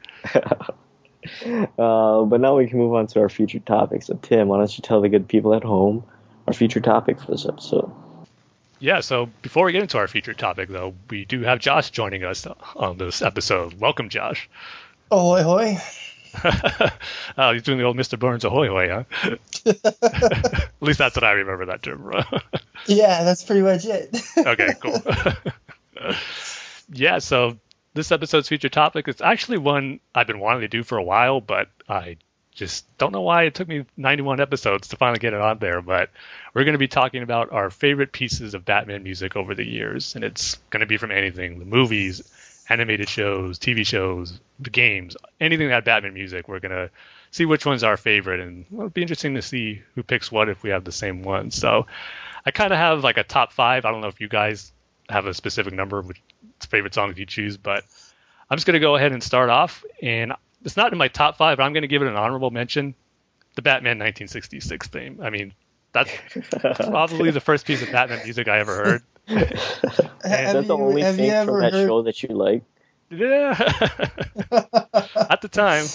Uh, 1.79 2.23
but 2.23 2.41
now 2.41 2.57
we 2.57 2.67
can 2.67 2.79
move 2.79 2.95
on 2.95 3.07
to 3.07 3.21
our 3.21 3.29
featured 3.29 3.67
topic. 3.67 4.03
So 4.03 4.19
Tim, 4.23 4.49
why 4.49 4.59
don't 4.59 4.79
you 4.79 4.83
tell 4.83 5.01
the 5.01 5.09
good 5.09 5.29
people 5.29 5.55
at 5.55 5.63
home 5.63 6.05
our 6.47 6.53
featured 6.53 6.85
topic 6.85 7.21
for 7.21 7.31
this 7.33 7.45
episode? 7.47 7.91
Yeah, 8.79 9.01
so 9.01 9.29
before 9.43 9.67
we 9.67 9.73
get 9.73 9.83
into 9.83 9.99
our 9.99 10.09
featured 10.09 10.39
topic, 10.39 10.69
though, 10.69 10.95
we 11.11 11.25
do 11.25 11.43
have 11.43 11.61
Josh 11.61 11.91
joining 11.91 12.25
us 12.25 12.47
on 12.75 12.99
this 12.99 13.23
episode. 13.23 13.79
Welcome, 13.81 14.09
Josh. 14.09 14.49
Ahoy, 15.11 15.43
hoy. 15.43 15.79
oh, 17.39 17.53
he's 17.53 17.63
doing 17.63 17.79
the 17.79 17.85
old 17.85 17.97
Mr. 17.97 18.19
Burns 18.19 18.45
ahoy 18.45 18.69
hoy, 18.69 18.89
huh? 18.89 19.37
At 20.03 20.71
least 20.81 20.99
that's 20.99 21.17
what 21.17 21.25
I 21.25 21.33
remember 21.33 21.67
that 21.67 21.83
term. 21.83 22.13
Yeah, 22.87 23.25
that's 23.25 23.43
pretty 23.43 23.63
much 23.63 23.87
it. 23.87 24.17
okay, 24.37 24.75
cool. 24.81 25.03
yeah, 26.93 27.19
so 27.19 27.57
this 27.97 28.13
episode's 28.13 28.49
featured 28.49 28.73
topic 28.73 29.09
is 29.09 29.21
actually 29.21 29.59
one 29.59 29.99
I've 30.15 30.27
been 30.27 30.39
wanting 30.39 30.61
to 30.61 30.69
do 30.69 30.85
for 30.85 30.99
a 30.99 31.03
while, 31.03 31.41
but 31.41 31.69
I 31.89 32.19
just 32.53 32.87
don't 32.99 33.13
know 33.13 33.23
why 33.23 33.45
it 33.45 33.55
took 33.55 33.67
me 33.67 33.85
91 33.97 34.41
episodes 34.41 34.89
to 34.89 34.97
finally 34.97 35.19
get 35.19 35.35
it 35.35 35.41
on 35.41 35.59
there. 35.59 35.83
But 35.83 36.11
we're 36.55 36.65
going 36.65 36.75
to 36.75 36.79
be 36.79 36.89
talking 36.89 37.23
about 37.23 37.53
our 37.53 37.71
favorite 37.71 38.13
pieces 38.13 38.55
of 38.55 38.65
Batman 38.65 39.03
music 39.03 39.35
over 39.35 39.55
the 39.55 39.67
years, 39.67 40.15
and 40.15 40.25
it's 40.25 40.57
going 40.71 40.81
to 40.81 40.87
be 40.87 40.99
from 40.99 41.11
anything 41.11 41.59
the 41.59 41.65
movies, 41.65 42.23
animated 42.69 43.09
shows, 43.09 43.59
TV 43.59 43.85
shows, 43.85 44.39
the 44.61 44.71
games, 44.71 45.17
anything 45.41 45.69
that 45.69 45.75
had 45.75 45.85
Batman 45.85 46.15
music. 46.15 46.49
We're 46.49 46.61
going 46.61 46.73
to 46.73 46.91
see 47.31 47.47
which 47.47 47.67
one's 47.67 47.83
our 47.83 47.97
favorite, 47.97 48.41
and 48.41 48.67
it'll 48.73 48.91
be 48.91 49.03
interesting 49.03 49.35
to 49.35 49.43
see 49.43 49.83
who 49.95 50.03
picks 50.03 50.31
what 50.31 50.49
if 50.49 50.63
we 50.63 50.71
have 50.71 50.85
the 50.85 50.93
same 50.93 51.23
one. 51.23 51.51
So 51.51 51.87
I 52.45 52.51
kind 52.51 52.73
of 52.73 52.79
have 52.79 53.03
like 53.03 53.17
a 53.17 53.25
top 53.25 53.53
five. 53.53 53.85
I 53.85 53.91
don't 53.91 54.03
know 54.03 54.09
if 54.09 54.21
you 54.21 54.29
guys 54.29 54.73
have 55.09 55.27
a 55.27 55.35
specific 55.35 55.73
number 55.73 55.99
of 55.99 56.07
which 56.09 56.21
favorite 56.69 56.95
songs 56.95 57.19
you 57.19 57.27
choose, 57.27 57.57
but 57.57 57.85
I'm 58.51 58.57
just 58.57 58.67
going 58.67 58.75
to 58.75 58.81
go 58.81 58.97
ahead 58.97 59.13
and 59.13 59.23
start 59.23 59.51
off. 59.51 59.85
And 60.03 60.33
it's 60.65 60.77
not 60.77 60.93
in 60.93 60.99
my 60.99 61.09
top 61.09 61.37
five, 61.37 61.59
but 61.59 61.65
I'm 61.65 61.73
going 61.73 61.83
to 61.83 61.89
give 61.89 62.03
it 62.03 62.09
an 62.09 62.17
honorable 62.17 62.51
mention 62.51 62.95
the 63.55 63.63
Batman 63.63 63.99
1966 63.99 64.89
theme. 64.89 65.21
I 65.23 65.31
mean, 65.31 65.53
that's 65.93 66.11
probably 66.77 67.31
the 67.31 67.41
first 67.41 67.67
piece 67.67 67.83
of 67.83 67.91
Batman 67.91 68.21
music 68.25 68.49
I 68.49 68.59
ever 68.59 68.77
heard. 68.77 69.03
Is 69.29 70.09
that 70.23 70.65
the 70.67 70.77
only 70.77 71.03
thing 71.03 71.47
from 71.47 71.61
that 71.61 71.73
heard- 71.73 71.87
show 71.87 72.03
that 72.03 72.23
you 72.23 72.31
like? 72.31 72.63
Yeah. 73.09 73.51
At 74.51 75.41
the 75.41 75.49
time. 75.51 75.87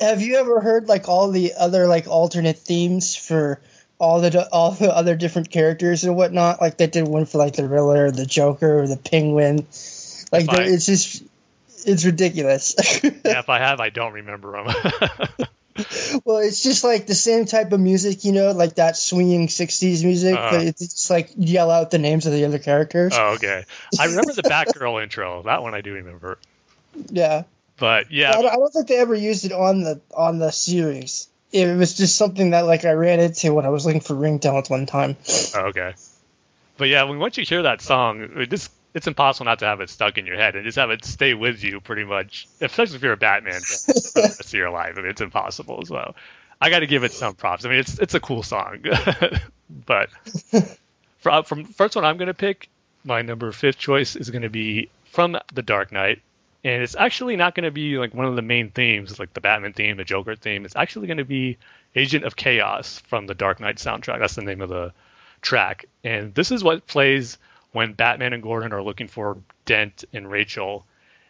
Have 0.00 0.20
you 0.20 0.36
ever 0.36 0.60
heard 0.60 0.88
like 0.88 1.08
all 1.08 1.30
the 1.30 1.54
other 1.56 1.86
like 1.86 2.08
alternate 2.08 2.58
themes 2.58 3.14
for 3.14 3.60
all 3.98 4.20
the 4.20 4.48
all 4.52 4.72
the 4.72 4.94
other 4.94 5.16
different 5.16 5.50
characters 5.50 6.04
and 6.04 6.16
whatnot? 6.16 6.60
Like 6.60 6.76
they 6.76 6.86
did 6.86 7.06
one 7.08 7.26
for 7.26 7.38
like 7.38 7.54
the 7.56 7.68
Riddler, 7.68 8.10
the 8.10 8.26
Joker, 8.26 8.80
or 8.80 8.86
the 8.86 8.96
Penguin. 8.96 9.66
Like 10.32 10.46
it's 10.52 10.86
just 10.86 11.22
it's 11.86 12.04
ridiculous. 12.04 12.74
yeah, 13.02 13.40
if 13.40 13.48
I 13.48 13.58
have, 13.60 13.80
I 13.80 13.90
don't 13.90 14.12
remember 14.12 14.52
them. 14.62 15.46
well, 16.24 16.38
it's 16.38 16.62
just 16.62 16.82
like 16.84 17.06
the 17.06 17.14
same 17.14 17.44
type 17.46 17.72
of 17.72 17.80
music, 17.80 18.24
you 18.24 18.32
know, 18.32 18.52
like 18.52 18.74
that 18.76 18.96
swinging 18.96 19.46
'60s 19.48 20.04
music, 20.04 20.36
Uh-huh. 20.36 20.50
but 20.58 20.66
it's 20.66 20.80
just 20.80 21.10
like 21.10 21.30
yell 21.36 21.70
out 21.70 21.90
the 21.90 21.98
names 21.98 22.26
of 22.26 22.32
the 22.32 22.44
other 22.44 22.58
characters. 22.58 23.12
oh, 23.16 23.34
okay. 23.34 23.64
I 23.98 24.06
remember 24.06 24.32
the 24.32 24.42
Batgirl 24.42 25.02
intro. 25.02 25.42
That 25.44 25.62
one 25.62 25.74
I 25.74 25.80
do 25.80 25.94
remember. 25.94 26.38
yeah. 27.10 27.44
But 27.78 28.10
yeah, 28.10 28.30
I 28.36 28.42
don't, 28.42 28.50
I 28.52 28.56
don't 28.56 28.72
think 28.72 28.88
they 28.88 28.96
ever 28.98 29.14
used 29.14 29.44
it 29.44 29.52
on 29.52 29.82
the 29.82 30.00
on 30.16 30.38
the 30.40 30.50
series. 30.50 31.28
It 31.50 31.76
was 31.76 31.96
just 31.96 32.16
something 32.16 32.50
that 32.50 32.66
like 32.66 32.84
I 32.84 32.92
ran 32.92 33.20
into 33.20 33.54
when 33.54 33.64
I 33.64 33.70
was 33.70 33.86
looking 33.86 34.00
for 34.00 34.14
ringtones 34.14 34.68
one 34.68 34.86
time. 34.86 35.16
Oh, 35.54 35.68
okay. 35.68 35.94
But 36.76 36.88
yeah, 36.88 37.04
when 37.04 37.18
once 37.18 37.38
you 37.38 37.44
hear 37.44 37.62
that 37.62 37.80
song, 37.80 38.20
it 38.36 38.50
just 38.50 38.70
it's 38.94 39.06
impossible 39.06 39.46
not 39.46 39.58
to 39.60 39.66
have 39.66 39.80
it 39.80 39.90
stuck 39.90 40.18
in 40.18 40.26
your 40.26 40.36
head 40.36 40.56
and 40.56 40.64
just 40.64 40.78
have 40.78 40.90
it 40.90 41.04
stay 41.04 41.34
with 41.34 41.62
you 41.62 41.80
pretty 41.80 42.04
much, 42.04 42.48
especially 42.60 42.96
if 42.96 43.02
you're 43.02 43.12
a 43.12 43.16
Batman 43.16 43.60
fan 43.60 43.94
for 43.94 44.20
the 44.20 44.20
rest 44.38 44.40
of 44.40 44.52
your 44.52 44.70
life. 44.70 44.94
I 44.96 45.00
mean, 45.00 45.10
it's 45.10 45.20
impossible 45.20 45.80
as 45.82 45.90
well. 45.90 46.14
I 46.60 46.70
got 46.70 46.80
to 46.80 46.86
give 46.86 47.04
it 47.04 47.12
some 47.12 47.34
props. 47.34 47.64
I 47.64 47.68
mean, 47.68 47.78
it's 47.78 47.98
it's 47.98 48.14
a 48.14 48.20
cool 48.20 48.42
song, 48.42 48.84
but 49.86 50.10
from, 51.18 51.44
from 51.44 51.64
first 51.64 51.96
one 51.96 52.04
I'm 52.04 52.16
gonna 52.16 52.34
pick, 52.34 52.68
my 53.04 53.22
number 53.22 53.52
fifth 53.52 53.78
choice 53.78 54.16
is 54.16 54.30
gonna 54.30 54.50
be 54.50 54.90
from 55.06 55.38
The 55.52 55.62
Dark 55.62 55.92
Knight, 55.92 56.20
and 56.64 56.82
it's 56.82 56.96
actually 56.96 57.36
not 57.36 57.54
gonna 57.54 57.70
be 57.70 57.98
like 57.98 58.14
one 58.14 58.26
of 58.26 58.36
the 58.36 58.42
main 58.42 58.70
themes, 58.70 59.18
like 59.18 59.32
the 59.34 59.40
Batman 59.40 59.72
theme, 59.72 59.96
the 59.96 60.04
Joker 60.04 60.34
theme. 60.34 60.64
It's 60.64 60.76
actually 60.76 61.06
gonna 61.06 61.24
be 61.24 61.58
Agent 61.94 62.24
of 62.24 62.36
Chaos 62.36 63.00
from 63.06 63.26
the 63.26 63.34
Dark 63.34 63.60
Knight 63.60 63.76
soundtrack. 63.76 64.18
That's 64.18 64.34
the 64.34 64.42
name 64.42 64.60
of 64.60 64.68
the 64.68 64.92
track. 65.40 65.86
And 66.04 66.34
this 66.34 66.50
is 66.50 66.64
what 66.64 66.86
plays 66.86 67.38
when 67.72 67.92
Batman 67.92 68.32
and 68.32 68.42
Gordon 68.42 68.72
are 68.72 68.82
looking 68.82 69.08
for 69.08 69.38
Dent 69.64 70.04
and 70.12 70.30
Rachel. 70.30 70.86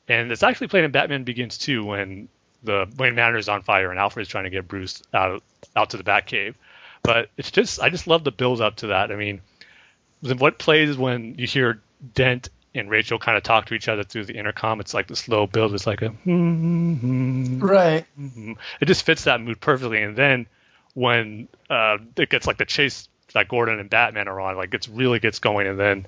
And 0.09 0.33
it's 0.33 0.43
actually 0.43 0.69
played 0.69 0.85
in 0.85 0.91
Batman 0.91 1.25
Begins 1.25 1.59
too 1.59 1.85
when 1.85 2.29
the 2.63 2.87
Wayne 2.97 3.15
Manor 3.15 3.39
is 3.39 3.49
on 3.49 3.63
fire 3.63 3.91
and 3.91 3.99
Alfred 3.99 4.23
is 4.23 4.29
trying 4.29 4.45
to 4.45 4.51
get 4.51 4.67
Bruce 4.67 5.03
out 5.13 5.43
out 5.77 5.91
to 5.91 5.97
the 5.97 6.05
Batcave. 6.05 6.55
But 7.03 7.31
it's 7.37 7.51
just 7.51 7.81
I 7.81 7.91
just 7.91 8.07
love 8.07 8.25
the 8.25 8.33
build 8.33 8.61
up 8.61 8.77
to 8.77 8.89
that. 8.89 9.13
I 9.13 9.17
mean, 9.17 9.41
what 10.21 10.59
plays 10.59 10.97
when 10.97 11.35
you 11.39 11.47
hear 11.47 11.81
Dent 12.15 12.49
and 12.79 12.89
Rachel 12.91 13.19
kind 13.19 13.37
of 13.37 13.43
talk 13.43 13.67
to 13.67 13.75
each 13.75 13.89
other 13.89 14.03
through 14.05 14.25
the 14.25 14.37
intercom? 14.37 14.81
It's 14.81 14.95
like 14.95 15.07
the 15.07 15.17
slow 15.17 15.47
build. 15.47 15.75
It's 15.75 15.87
like 15.87 16.03
a 16.03 16.09
Right. 17.61 18.05
Mhm. 18.19 18.57
It 18.81 18.87
just 18.87 19.05
fits 19.05 19.25
that 19.25 19.41
mood 19.41 19.61
perfectly. 19.61 20.03
And 20.03 20.17
then 20.17 20.47
when 20.95 21.49
uh, 21.71 21.99
it 22.17 22.31
gets 22.31 22.47
like 22.47 22.59
the 22.59 22.65
chase 22.65 23.09
that 23.35 23.49
Gordon 23.49 23.79
and 23.79 23.91
Batman 23.91 24.29
are 24.29 24.41
on, 24.41 24.57
like 24.57 24.73
it's 24.75 24.89
really 24.89 25.19
gets 25.19 25.39
going, 25.39 25.67
and 25.67 25.79
then 25.79 26.07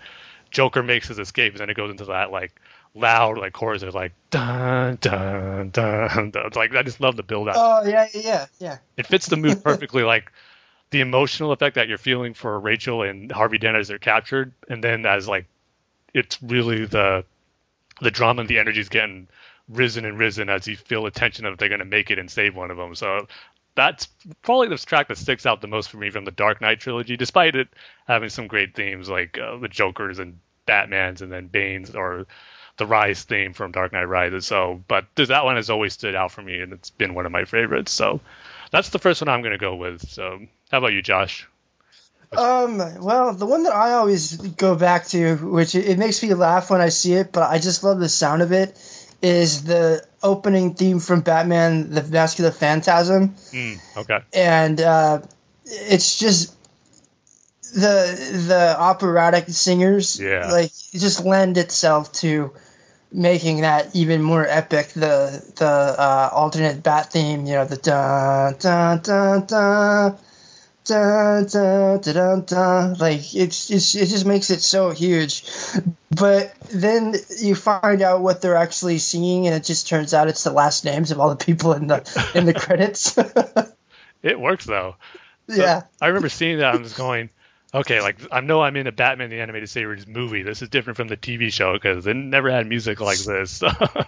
Joker 0.50 0.82
makes 0.82 1.08
his 1.08 1.18
escape, 1.18 1.52
and 1.52 1.60
then 1.60 1.70
it 1.70 1.76
goes 1.76 1.90
into 1.90 2.06
that 2.06 2.30
like 2.32 2.60
loud 2.94 3.38
like 3.38 3.52
chorus 3.52 3.82
of 3.82 3.94
like 3.94 4.12
dun 4.30 4.96
dun 5.00 5.70
dun. 5.70 6.30
dun. 6.30 6.46
It's 6.46 6.56
like 6.56 6.74
I 6.74 6.82
just 6.82 7.00
love 7.00 7.16
the 7.16 7.22
build 7.22 7.48
up. 7.48 7.54
Oh 7.58 7.88
yeah, 7.88 8.06
yeah, 8.14 8.20
yeah, 8.22 8.46
yeah. 8.58 8.78
It 8.96 9.06
fits 9.06 9.26
the 9.26 9.36
mood 9.36 9.62
perfectly. 9.64 10.02
like 10.02 10.32
the 10.90 11.00
emotional 11.02 11.52
effect 11.52 11.76
that 11.76 11.86
you're 11.86 11.98
feeling 11.98 12.34
for 12.34 12.58
Rachel 12.58 13.02
and 13.02 13.30
Harvey 13.30 13.58
Dent 13.58 13.76
as 13.76 13.86
they're 13.86 13.98
captured, 13.98 14.52
and 14.68 14.82
then 14.82 15.06
as 15.06 15.28
like 15.28 15.46
it's 16.14 16.42
really 16.42 16.86
the 16.86 17.24
the 18.00 18.10
drama 18.10 18.40
and 18.40 18.48
the 18.48 18.58
energy 18.58 18.80
is 18.80 18.88
getting 18.88 19.28
risen 19.68 20.04
and 20.04 20.18
risen 20.18 20.48
as 20.48 20.66
you 20.66 20.76
feel 20.76 21.04
the 21.04 21.10
tension 21.10 21.44
of 21.44 21.58
they're 21.58 21.68
going 21.68 21.80
to 21.80 21.84
make 21.84 22.10
it 22.10 22.18
and 22.18 22.30
save 22.30 22.56
one 22.56 22.70
of 22.70 22.76
them. 22.76 22.94
So 22.94 23.28
that's 23.74 24.08
probably 24.42 24.68
the 24.68 24.78
track 24.78 25.08
that 25.08 25.18
sticks 25.18 25.46
out 25.46 25.60
the 25.60 25.68
most 25.68 25.90
for 25.90 25.96
me 25.96 26.10
from 26.10 26.24
the 26.24 26.30
Dark 26.30 26.60
Knight 26.60 26.80
trilogy, 26.80 27.16
despite 27.16 27.56
it 27.56 27.68
having 28.06 28.28
some 28.28 28.46
great 28.46 28.74
themes 28.74 29.08
like 29.08 29.38
uh, 29.38 29.56
the 29.58 29.68
Joker's 29.68 30.18
and 30.18 30.38
Batman's 30.66 31.22
and 31.22 31.30
then 31.30 31.46
Bane's 31.46 31.94
or 31.94 32.26
the 32.76 32.86
Rise 32.86 33.24
theme 33.24 33.52
from 33.52 33.72
Dark 33.72 33.92
Knight 33.92 34.04
Rises. 34.04 34.46
So, 34.46 34.82
but 34.88 35.06
that 35.16 35.44
one 35.44 35.56
has 35.56 35.70
always 35.70 35.92
stood 35.92 36.14
out 36.14 36.32
for 36.32 36.42
me 36.42 36.60
and 36.60 36.72
it's 36.72 36.90
been 36.90 37.14
one 37.14 37.26
of 37.26 37.32
my 37.32 37.44
favorites. 37.44 37.92
So 37.92 38.20
that's 38.70 38.90
the 38.90 38.98
first 38.98 39.20
one 39.20 39.28
I'm 39.28 39.42
going 39.42 39.52
to 39.52 39.58
go 39.58 39.76
with. 39.76 40.08
So 40.08 40.40
how 40.70 40.78
about 40.78 40.92
you, 40.92 41.02
Josh? 41.02 41.46
Um, 42.36 42.78
well, 43.02 43.34
the 43.34 43.46
one 43.46 43.64
that 43.64 43.74
I 43.74 43.92
always 43.94 44.36
go 44.36 44.76
back 44.76 45.06
to, 45.08 45.34
which 45.36 45.74
it, 45.74 45.86
it 45.88 45.98
makes 45.98 46.22
me 46.22 46.32
laugh 46.34 46.70
when 46.70 46.80
I 46.80 46.90
see 46.90 47.14
it, 47.14 47.32
but 47.32 47.42
I 47.50 47.58
just 47.58 47.82
love 47.82 47.98
the 47.98 48.08
sound 48.08 48.40
of 48.42 48.52
it, 48.52 48.78
is 49.20 49.64
the 49.64 50.06
opening 50.22 50.74
theme 50.74 51.00
from 51.00 51.22
Batman: 51.22 51.90
The 51.90 52.02
Mask 52.04 52.38
of 52.38 52.44
the 52.44 52.52
Phantasm, 52.52 53.34
Mm, 53.52 53.78
okay. 53.96 54.20
and 54.32 54.80
uh, 54.80 55.22
it's 55.64 56.18
just 56.18 56.54
the 57.74 58.44
the 58.46 58.76
operatic 58.78 59.48
singers, 59.48 60.20
Yeah. 60.20 60.52
like 60.52 60.70
just 60.92 61.24
lend 61.24 61.58
itself 61.58 62.12
to 62.12 62.52
making 63.12 63.62
that 63.62 63.96
even 63.96 64.22
more 64.22 64.46
epic. 64.46 64.88
The 64.90 65.42
the 65.56 65.66
uh, 65.66 66.30
alternate 66.32 66.82
bat 66.84 67.10
theme, 67.12 67.46
you 67.46 67.54
know, 67.54 67.64
the 67.64 67.76
dun 67.76 68.54
dun 68.60 69.00
dun 69.00 69.46
dun. 69.46 70.18
Like 72.98 73.34
it's, 73.34 73.70
it's 73.70 73.94
it 73.94 74.06
just 74.06 74.26
makes 74.26 74.50
it 74.50 74.60
so 74.62 74.90
huge, 74.90 75.44
but 76.10 76.54
then 76.72 77.14
you 77.38 77.54
find 77.54 78.02
out 78.02 78.20
what 78.20 78.40
they're 78.42 78.56
actually 78.56 78.98
singing, 78.98 79.46
and 79.46 79.54
it 79.54 79.64
just 79.64 79.88
turns 79.88 80.14
out 80.14 80.28
it's 80.28 80.44
the 80.44 80.52
last 80.52 80.84
names 80.84 81.10
of 81.10 81.20
all 81.20 81.30
the 81.30 81.36
people 81.44 81.72
in 81.72 81.86
the 81.86 82.30
in 82.34 82.46
the 82.46 82.54
credits. 82.54 83.16
It 84.22 84.38
works 84.38 84.64
though. 84.66 84.96
yeah, 85.48 85.82
I 86.00 86.08
remember 86.08 86.28
seeing 86.28 86.58
that 86.58 86.74
and 86.74 86.84
just 86.84 86.96
going, 86.96 87.30
okay, 87.74 88.00
like 88.00 88.18
I 88.30 88.40
know 88.40 88.62
I'm 88.62 88.76
in 88.76 88.86
a 88.86 88.92
Batman 88.92 89.30
the 89.30 89.40
Animated 89.40 89.68
Series 89.70 90.06
movie. 90.06 90.42
This 90.42 90.62
is 90.62 90.68
different 90.68 90.96
from 90.96 91.08
the 91.08 91.16
TV 91.16 91.52
show 91.52 91.72
because 91.72 92.06
it 92.06 92.14
never 92.14 92.50
had 92.50 92.66
music 92.66 93.00
like 93.00 93.24
this. 93.24 93.62
I 93.64 94.04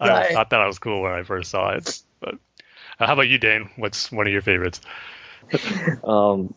Right. 0.00 0.32
thought 0.32 0.50
that 0.50 0.66
was 0.66 0.78
cool 0.78 1.02
when 1.02 1.12
I 1.12 1.22
first 1.22 1.50
saw 1.50 1.70
it. 1.70 2.02
But 2.20 2.34
uh, 2.98 3.06
how 3.06 3.14
about 3.14 3.28
you, 3.28 3.38
Dane? 3.38 3.70
What's 3.76 4.12
one 4.12 4.26
of 4.26 4.32
your 4.32 4.42
favorites? 4.42 4.80
Um, 6.04 6.54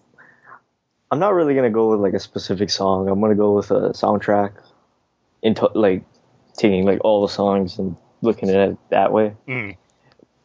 I'm 1.10 1.20
not 1.20 1.34
really 1.34 1.56
gonna 1.56 1.70
go 1.70 1.92
with 1.92 2.00
like 2.02 2.14
a 2.14 2.20
specific 2.20 2.70
song. 2.70 3.08
I'm 3.08 3.22
gonna 3.22 3.36
go 3.36 3.54
with 3.56 3.72
a 3.72 3.92
soundtrack, 3.92 4.54
into 5.42 5.70
like 5.74 6.04
taking 6.58 6.86
like 6.86 7.00
all 7.04 7.22
the 7.26 7.32
songs 7.32 7.78
and 7.80 7.96
looking 8.22 8.50
at 8.50 8.56
it 8.72 8.78
that 8.90 9.12
way. 9.14 9.34
Mm, 9.48 9.78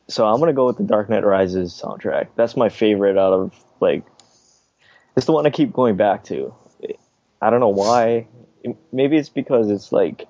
So 0.08 0.26
I'm 0.26 0.38
gonna 0.38 0.52
go 0.52 0.66
with 0.66 0.76
the 0.76 0.84
Dark 0.84 1.08
Knight 1.08 1.24
Rises 1.24 1.72
soundtrack. 1.82 2.28
That's 2.36 2.56
my 2.56 2.68
favorite 2.68 3.18
out 3.18 3.32
of 3.32 3.54
like. 3.80 4.04
It's 5.16 5.26
the 5.26 5.32
one 5.32 5.46
I 5.46 5.50
keep 5.50 5.72
going 5.72 5.96
back 5.96 6.24
to. 6.24 6.54
I 7.40 7.50
don't 7.50 7.60
know 7.60 7.68
why. 7.68 8.28
Maybe 8.92 9.16
it's 9.16 9.28
because 9.28 9.68
it's 9.70 9.90
like. 9.92 10.26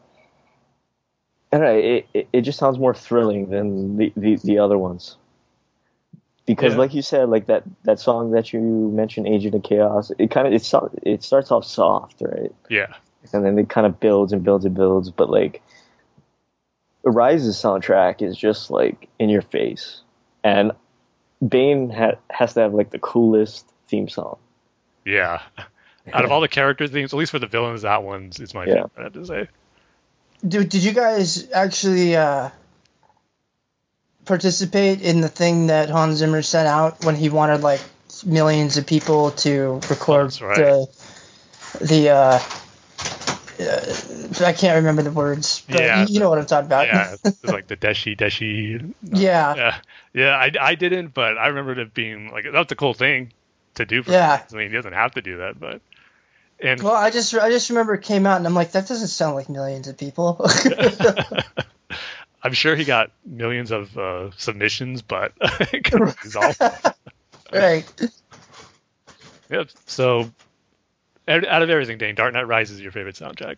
I 1.52 1.58
don't 1.58 1.66
know. 1.66 1.78
It, 1.78 2.06
it, 2.14 2.28
it 2.32 2.40
just 2.40 2.58
sounds 2.58 2.78
more 2.78 2.94
thrilling 2.94 3.50
than 3.50 3.98
the, 3.98 4.12
the, 4.16 4.36
the 4.42 4.58
other 4.58 4.78
ones. 4.78 5.18
Because, 6.54 6.72
Yeah. 6.74 6.78
like 6.80 6.92
you 6.94 7.00
said, 7.02 7.28
like 7.30 7.46
that, 7.46 7.62
that 7.84 7.98
song 7.98 8.32
that 8.32 8.52
you 8.52 8.60
mentioned, 8.60 9.26
"Agent 9.26 9.54
of 9.54 9.62
Chaos," 9.62 10.12
it 10.18 10.30
kind 10.30 10.46
of 10.46 10.52
it, 10.52 10.62
so- 10.62 10.90
it 11.02 11.22
starts 11.22 11.50
off 11.50 11.64
soft, 11.64 12.20
right? 12.20 12.52
yeah. 12.68 12.94
and 13.32 13.44
then 13.44 13.56
it 13.58 13.68
kind 13.68 13.86
of 13.86 14.00
builds 14.00 14.32
and 14.32 14.42
builds 14.44 14.64
and 14.64 14.74
builds. 14.74 15.08
But 15.10 15.30
like, 15.30 15.62
Rise's 17.04 17.56
soundtrack 17.56 18.20
is 18.20 18.36
just 18.36 18.70
like 18.70 19.08
in 19.18 19.28
your 19.28 19.42
face, 19.42 20.02
and 20.44 20.72
Bane 21.46 21.88
ha- 21.90 22.18
has 22.30 22.54
to 22.54 22.60
have 22.60 22.74
like 22.74 22.90
the 22.90 22.98
coolest 22.98 23.66
theme 23.88 24.08
song. 24.08 24.38
Yeah. 25.04 25.40
Out 26.12 26.24
of 26.24 26.32
all 26.32 26.40
the 26.40 26.48
character 26.48 26.86
themes, 26.88 27.12
at 27.12 27.16
least 27.16 27.30
for 27.30 27.38
the 27.38 27.46
villains, 27.46 27.82
that 27.82 28.02
one's 28.02 28.40
is 28.40 28.54
my 28.54 28.64
Yeah. 28.66 28.74
favorite. 28.74 28.90
I 28.98 29.02
have 29.04 29.12
to 29.14 29.24
say. 29.26 29.48
Dude, 30.46 30.68
did 30.68 30.82
you 30.82 30.92
guys 30.92 31.48
actually 31.52 32.16
uh, 32.16 32.50
participate 34.24 35.02
in 35.02 35.20
the 35.20 35.28
thing 35.28 35.66
that 35.68 35.90
Hans 35.90 36.18
Zimmer 36.18 36.42
sent 36.42 36.68
out 36.68 37.04
when 37.04 37.16
he 37.16 37.28
wanted 37.28 37.62
like 37.62 37.80
millions 38.24 38.76
of 38.76 38.86
people 38.86 39.30
to 39.32 39.80
record 39.90 40.40
right. 40.40 40.56
the 40.56 40.86
the 41.80 42.08
uh, 42.10 42.38
uh, 43.60 44.44
I 44.46 44.52
can't 44.52 44.76
remember 44.76 45.02
the 45.02 45.10
words, 45.10 45.62
but 45.68 45.80
Yeah. 45.80 46.06
you, 46.06 46.20
know 46.20 46.28
what 46.28 46.38
I'm 46.38 46.46
talking 46.46 46.66
about. 46.66 46.86
Yeah, 46.86 47.16
it's 47.24 47.44
like 47.52 47.66
the 47.66 47.76
Deshi 47.76 48.16
Deshi. 48.16 48.94
yeah. 49.02 49.54
Yeah, 49.54 49.78
yeah. 50.12 50.36
I, 50.36 50.50
I 50.60 50.74
didn't, 50.74 51.14
but 51.14 51.38
I 51.38 51.48
remember 51.48 51.78
it 51.80 51.94
being 51.94 52.30
like 52.30 52.44
that's 52.52 52.72
a 52.72 52.76
cool 52.76 52.94
thing 52.94 53.32
to 53.74 53.84
do. 53.84 54.02
For 54.02 54.12
Yeah. 54.12 54.38
fans. 54.38 54.54
I 54.54 54.58
mean, 54.58 54.68
he 54.68 54.74
doesn't 54.74 54.92
have 54.92 55.12
to 55.12 55.22
do 55.22 55.38
that, 55.38 55.58
but 55.58 55.80
and 56.60 56.82
Well, 56.82 56.94
I 56.94 57.10
just 57.10 57.34
I 57.34 57.50
just 57.50 57.70
remember 57.70 57.94
it 57.94 58.02
came 58.02 58.26
out 58.26 58.36
and 58.36 58.46
I'm 58.46 58.54
like 58.54 58.72
that 58.72 58.86
doesn't 58.88 59.08
sound 59.08 59.34
like 59.34 59.48
millions 59.48 59.88
of 59.88 59.96
people. 59.98 60.44
I'm 62.42 62.52
sure 62.52 62.74
he 62.74 62.84
got 62.84 63.12
millions 63.24 63.70
of 63.70 63.96
uh, 63.96 64.30
submissions, 64.36 65.02
but 65.02 65.32
it 65.40 65.84
couldn't 65.84 66.16
right. 67.52 67.84
Yep. 69.50 69.68
So, 69.86 70.30
out 71.28 71.46
out 71.46 71.62
of 71.62 71.70
everything, 71.70 71.98
Dane, 71.98 72.14
Dark 72.14 72.34
Knight 72.34 72.48
Rises 72.48 72.76
is 72.76 72.82
your 72.82 72.92
favorite 72.92 73.16
soundtrack. 73.16 73.56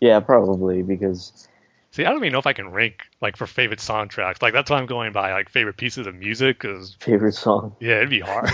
Yeah, 0.00 0.20
probably 0.20 0.82
because 0.82 1.48
See, 1.96 2.04
I 2.04 2.10
don't 2.10 2.18
even 2.18 2.32
know 2.32 2.38
if 2.38 2.46
I 2.46 2.52
can 2.52 2.68
rank 2.72 3.00
like 3.22 3.38
for 3.38 3.46
favorite 3.46 3.78
soundtracks. 3.78 4.42
Like 4.42 4.52
that's 4.52 4.70
why 4.70 4.76
I'm 4.76 4.84
going 4.84 5.12
by 5.12 5.32
like 5.32 5.48
favorite 5.48 5.78
pieces 5.78 6.06
of 6.06 6.14
music 6.14 6.60
because 6.60 6.94
favorite 7.00 7.32
song. 7.32 7.74
yeah, 7.80 7.96
it'd 7.96 8.10
be 8.10 8.20
hard. 8.20 8.50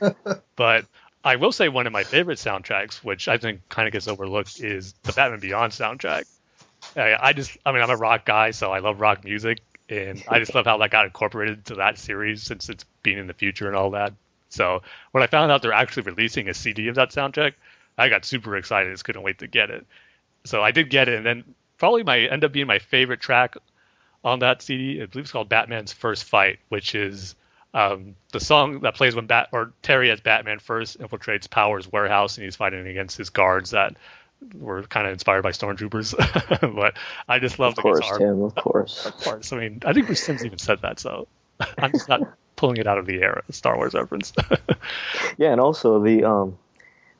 but 0.56 0.86
I 1.22 1.36
will 1.36 1.52
say 1.52 1.68
one 1.68 1.86
of 1.86 1.92
my 1.92 2.04
favorite 2.04 2.38
soundtracks, 2.38 3.04
which 3.04 3.28
I 3.28 3.36
think 3.36 3.68
kind 3.68 3.86
of 3.86 3.92
gets 3.92 4.08
overlooked, 4.08 4.60
is 4.60 4.94
the 5.02 5.12
Batman 5.12 5.40
Beyond 5.40 5.74
soundtrack. 5.74 6.24
I, 6.96 7.32
just, 7.32 7.56
I 7.64 7.72
mean, 7.72 7.82
I'm 7.82 7.90
a 7.90 7.96
rock 7.96 8.24
guy, 8.24 8.50
so 8.50 8.72
I 8.72 8.78
love 8.78 9.00
rock 9.00 9.24
music, 9.24 9.58
and 9.88 10.22
I 10.28 10.38
just 10.38 10.54
love 10.54 10.66
how 10.66 10.78
that 10.78 10.90
got 10.90 11.06
incorporated 11.06 11.58
into 11.58 11.74
that 11.76 11.98
series 11.98 12.42
since 12.42 12.68
it's 12.68 12.84
being 13.02 13.18
in 13.18 13.26
the 13.26 13.34
future 13.34 13.66
and 13.66 13.76
all 13.76 13.90
that. 13.92 14.12
So 14.48 14.82
when 15.12 15.22
I 15.22 15.26
found 15.26 15.52
out 15.52 15.62
they're 15.62 15.72
actually 15.72 16.04
releasing 16.04 16.48
a 16.48 16.54
CD 16.54 16.88
of 16.88 16.96
that 16.96 17.10
soundtrack, 17.10 17.54
I 17.96 18.08
got 18.08 18.24
super 18.24 18.56
excited. 18.56 18.92
Just 18.92 19.04
couldn't 19.04 19.22
wait 19.22 19.38
to 19.38 19.46
get 19.46 19.70
it. 19.70 19.86
So 20.44 20.62
I 20.62 20.70
did 20.70 20.90
get 20.90 21.08
it, 21.08 21.16
and 21.16 21.26
then 21.26 21.54
probably 21.78 22.02
my 22.02 22.18
end 22.18 22.44
up 22.44 22.52
being 22.52 22.66
my 22.66 22.78
favorite 22.78 23.20
track 23.20 23.56
on 24.24 24.40
that 24.40 24.62
CD. 24.62 25.02
I 25.02 25.06
believe 25.06 25.24
it's 25.24 25.32
called 25.32 25.48
Batman's 25.48 25.92
First 25.92 26.24
Fight, 26.24 26.58
which 26.68 26.94
is 26.94 27.34
um, 27.72 28.16
the 28.32 28.40
song 28.40 28.80
that 28.80 28.96
plays 28.96 29.14
when 29.14 29.26
Bat 29.26 29.48
or 29.52 29.72
Terry 29.82 30.10
as 30.10 30.20
Batman 30.20 30.58
first 30.58 30.98
infiltrates 30.98 31.48
Powers' 31.48 31.90
warehouse 31.90 32.36
and 32.36 32.44
he's 32.44 32.56
fighting 32.56 32.86
against 32.86 33.16
his 33.16 33.30
guards 33.30 33.70
that 33.70 33.96
were 34.54 34.82
kind 34.84 35.06
of 35.06 35.12
inspired 35.12 35.42
by 35.42 35.50
stormtroopers. 35.50 36.14
but 36.74 36.94
I 37.28 37.38
just 37.38 37.58
love 37.58 37.70
Of 37.70 37.76
the 37.76 37.82
course, 37.82 38.00
guitar 38.00 38.18
Tim. 38.18 38.42
Of 38.42 38.54
course. 38.54 39.10
parts. 39.22 39.52
I 39.52 39.58
mean, 39.58 39.82
I 39.84 39.92
think 39.92 40.06
Bruce 40.06 40.22
Sims 40.22 40.44
even 40.44 40.58
said 40.58 40.82
that, 40.82 40.98
so 40.98 41.28
I'm 41.78 41.92
just 41.92 42.08
not 42.08 42.22
pulling 42.56 42.78
it 42.78 42.86
out 42.86 42.98
of 42.98 43.06
the 43.06 43.20
air. 43.22 43.42
Star 43.50 43.76
Wars 43.76 43.94
reference. 43.94 44.32
Yeah, 45.38 45.52
and 45.52 45.60
also 45.60 46.02
the 46.02 46.24
um, 46.24 46.58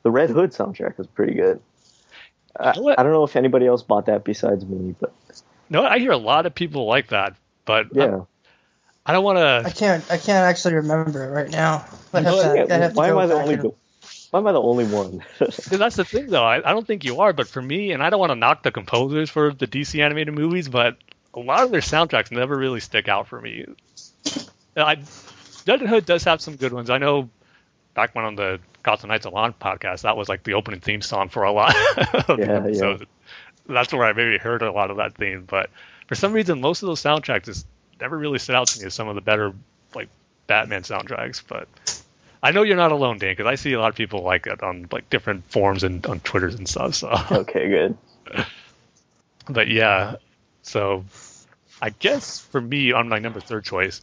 the 0.03 0.11
Red 0.11 0.29
Hood 0.29 0.51
soundtrack 0.51 0.99
is 0.99 1.07
pretty 1.07 1.33
good. 1.33 1.59
I, 2.59 2.75
know 2.75 2.81
what? 2.83 2.99
I 2.99 3.03
don't 3.03 3.11
know 3.11 3.23
if 3.23 3.35
anybody 3.35 3.65
else 3.65 3.81
bought 3.81 4.05
that 4.07 4.23
besides 4.23 4.65
me, 4.65 4.95
but 4.99 5.13
no, 5.69 5.83
I 5.83 5.99
hear 5.99 6.11
a 6.11 6.17
lot 6.17 6.45
of 6.45 6.53
people 6.53 6.85
like 6.85 7.07
that, 7.07 7.35
but 7.65 7.87
I, 7.87 7.89
yeah. 7.93 8.21
I 9.05 9.13
don't 9.13 9.23
want 9.23 9.37
to. 9.37 9.63
I 9.65 9.71
can't. 9.71 10.03
I 10.11 10.17
can't 10.17 10.45
actually 10.45 10.75
remember 10.75 11.23
it 11.23 11.29
right 11.31 11.49
now. 11.49 11.85
I'd 12.13 12.25
have 12.25 12.35
Yeah, 12.35 12.41
to, 12.53 12.61
I'd 12.61 12.81
have 12.81 12.93
to 12.93 12.97
why 12.97 13.09
am 13.09 13.17
I 13.17 13.25
the 13.25 13.35
back 13.35 13.43
only? 13.43 13.73
Why 14.31 14.39
am 14.39 14.47
I 14.47 14.53
the 14.53 14.61
only 14.61 14.85
one? 14.85 15.23
That's 15.39 15.97
the 15.97 16.05
thing, 16.05 16.27
though. 16.27 16.43
I, 16.43 16.57
I 16.57 16.73
don't 16.73 16.87
think 16.87 17.03
you 17.03 17.19
are, 17.19 17.33
but 17.33 17.47
for 17.47 17.61
me, 17.61 17.91
and 17.91 18.01
I 18.01 18.09
don't 18.09 18.19
want 18.19 18.31
to 18.31 18.35
knock 18.35 18.63
the 18.63 18.71
composers 18.71 19.29
for 19.29 19.53
the 19.53 19.67
DC 19.67 20.01
animated 20.01 20.33
movies, 20.33 20.69
but 20.69 20.97
a 21.33 21.39
lot 21.39 21.63
of 21.63 21.71
their 21.71 21.81
soundtracks 21.81 22.31
never 22.31 22.55
really 22.55 22.79
stick 22.79 23.09
out 23.09 23.27
for 23.27 23.39
me. 23.39 23.65
Uh, 24.75 24.83
I, 24.83 24.95
Judge 25.65 25.81
Hood 25.81 26.05
does 26.05 26.23
have 26.23 26.41
some 26.41 26.55
good 26.55 26.71
ones. 26.71 26.89
I 26.89 26.97
know 26.97 27.29
back 27.93 28.15
when 28.15 28.23
on 28.23 28.35
the 28.35 28.59
Gotham 28.83 29.09
Knights 29.09 29.25
Alon 29.25 29.53
podcast, 29.53 30.03
that 30.03 30.15
was 30.15 30.29
like 30.29 30.43
the 30.43 30.53
opening 30.53 30.79
theme 30.79 31.01
song 31.01 31.27
for 31.27 31.43
a 31.43 31.51
lot 31.51 31.75
of 32.29 32.39
Yeah, 32.39 32.65
yeah. 32.67 32.97
That's 33.67 33.93
where 33.93 34.05
I 34.05 34.13
maybe 34.13 34.37
heard 34.37 34.61
a 34.61 34.71
lot 34.71 34.91
of 34.91 34.97
that 34.97 35.15
theme. 35.15 35.43
But 35.45 35.69
for 36.07 36.15
some 36.15 36.33
reason, 36.33 36.61
most 36.61 36.83
of 36.83 36.87
those 36.87 37.01
soundtracks 37.01 37.45
just 37.45 37.67
never 37.99 38.17
really 38.17 38.39
stood 38.39 38.55
out 38.55 38.67
to 38.67 38.79
me 38.79 38.85
as 38.87 38.93
some 38.93 39.07
of 39.07 39.15
the 39.15 39.21
better 39.21 39.53
like 39.93 40.09
Batman 40.47 40.83
soundtracks. 40.83 41.43
But 41.45 41.67
I 42.43 42.51
know 42.51 42.63
you're 42.63 42.77
not 42.77 42.91
alone, 42.91 43.19
Dan, 43.19 43.33
because 43.33 43.45
I 43.45 43.55
see 43.55 43.73
a 43.73 43.79
lot 43.79 43.89
of 43.89 43.95
people 43.95 44.23
like 44.23 44.47
it 44.47 44.63
on 44.63 44.87
like 44.91 45.09
different 45.09 45.49
forums 45.51 45.83
and 45.83 46.05
on 46.05 46.19
Twitters 46.19 46.55
and 46.55 46.67
stuff. 46.67 46.95
So, 46.95 47.09
okay, 47.31 47.67
good. 47.67 47.97
but 49.47 49.67
yeah, 49.67 50.15
so 50.63 51.05
I 51.81 51.89
guess 51.91 52.39
for 52.39 52.59
me 52.59 52.91
on 52.93 53.09
my 53.09 53.19
number 53.19 53.39
third 53.39 53.63
choice, 53.63 54.01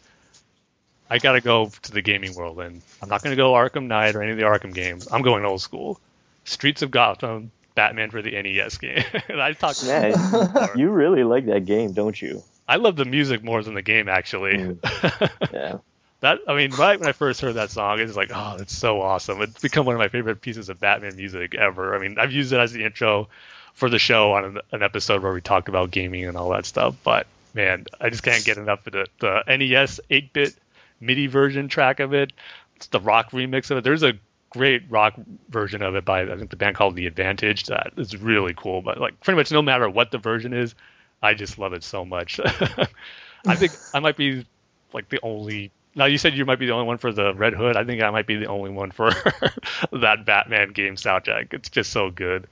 I 1.10 1.18
gotta 1.18 1.40
go 1.40 1.70
to 1.82 1.92
the 1.92 2.02
gaming 2.02 2.34
world, 2.34 2.60
and 2.60 2.80
I'm 3.02 3.08
not 3.08 3.22
gonna 3.22 3.36
go 3.36 3.52
Arkham 3.52 3.86
Knight 3.86 4.14
or 4.14 4.22
any 4.22 4.32
of 4.32 4.38
the 4.38 4.44
Arkham 4.44 4.74
games. 4.74 5.08
I'm 5.10 5.22
going 5.22 5.44
old 5.44 5.60
school, 5.60 6.00
Streets 6.44 6.82
of 6.82 6.90
Gotham, 6.90 7.50
Batman 7.74 8.10
for 8.10 8.22
the 8.22 8.40
NES 8.40 8.78
game. 8.78 9.04
and 9.28 9.40
I 9.40 9.52
talked. 9.52 9.84
Yeah, 9.84 10.68
you 10.76 10.90
really 10.90 11.24
like 11.24 11.46
that 11.46 11.64
game, 11.64 11.92
don't 11.92 12.20
you? 12.20 12.42
I 12.68 12.76
love 12.76 12.96
the 12.96 13.04
music 13.04 13.42
more 13.42 13.62
than 13.62 13.74
the 13.74 13.82
game 13.82 14.08
actually. 14.08 14.58
Mm. 14.58 15.50
Yeah. 15.52 15.78
That 16.20 16.40
I 16.46 16.54
mean, 16.54 16.72
right 16.72 16.98
when 16.98 17.08
I 17.08 17.12
first 17.12 17.40
heard 17.40 17.54
that 17.54 17.70
song, 17.70 18.00
it's 18.00 18.16
like, 18.16 18.30
oh, 18.34 18.56
that's 18.58 18.76
so 18.76 19.00
awesome. 19.00 19.42
It's 19.42 19.60
become 19.60 19.86
one 19.86 19.94
of 19.94 19.98
my 19.98 20.08
favorite 20.08 20.40
pieces 20.40 20.68
of 20.68 20.80
Batman 20.80 21.16
music 21.16 21.54
ever. 21.54 21.94
I 21.94 21.98
mean, 21.98 22.18
I've 22.18 22.32
used 22.32 22.52
it 22.52 22.58
as 22.58 22.72
the 22.72 22.84
intro 22.84 23.28
for 23.74 23.88
the 23.88 23.98
show 23.98 24.32
on 24.32 24.44
an, 24.44 24.58
an 24.72 24.82
episode 24.82 25.22
where 25.22 25.32
we 25.32 25.40
talked 25.40 25.68
about 25.68 25.90
gaming 25.90 26.24
and 26.24 26.36
all 26.36 26.50
that 26.50 26.66
stuff. 26.66 26.96
But 27.04 27.26
man, 27.54 27.86
I 28.00 28.10
just 28.10 28.22
can't 28.22 28.44
get 28.44 28.58
enough 28.58 28.86
of 28.86 28.92
the, 28.92 29.06
the 29.20 29.42
NES 29.46 30.00
8-bit 30.10 30.54
MIDI 31.00 31.28
version 31.28 31.68
track 31.68 32.00
of 32.00 32.12
it. 32.12 32.32
It's 32.76 32.88
the 32.88 33.00
rock 33.00 33.30
remix 33.30 33.70
of 33.70 33.78
it. 33.78 33.84
There's 33.84 34.02
a 34.02 34.14
great 34.50 34.82
rock 34.88 35.14
version 35.48 35.82
of 35.82 35.94
it 35.94 36.04
by 36.04 36.22
I 36.22 36.36
think 36.36 36.50
the 36.50 36.56
band 36.56 36.76
called 36.76 36.96
The 36.96 37.06
Advantage 37.06 37.66
that 37.66 37.92
is 37.96 38.16
really 38.16 38.54
cool. 38.56 38.82
But 38.82 38.98
like 38.98 39.20
pretty 39.20 39.36
much 39.36 39.52
no 39.52 39.62
matter 39.62 39.88
what 39.88 40.10
the 40.10 40.18
version 40.18 40.52
is, 40.52 40.74
I 41.22 41.34
just 41.34 41.58
love 41.58 41.72
it 41.72 41.84
so 41.84 42.04
much. 42.04 42.40
I 43.46 43.54
think 43.54 43.72
I 43.94 44.00
might 44.00 44.16
be 44.16 44.46
like 44.92 45.08
the 45.08 45.20
only. 45.22 45.70
Now 45.94 46.04
you 46.04 46.18
said 46.18 46.34
you 46.34 46.44
might 46.44 46.58
be 46.58 46.66
the 46.66 46.72
only 46.72 46.86
one 46.86 46.98
for 46.98 47.12
the 47.12 47.34
Red 47.34 47.54
Hood. 47.54 47.76
I 47.76 47.84
think 47.84 48.02
I 48.02 48.10
might 48.10 48.26
be 48.26 48.36
the 48.36 48.46
only 48.46 48.70
one 48.70 48.90
for 48.90 49.10
that 49.92 50.24
Batman 50.26 50.72
game 50.72 50.96
soundtrack. 50.96 51.52
It's 51.54 51.70
just 51.70 51.90
so 51.90 52.10
good. 52.10 52.46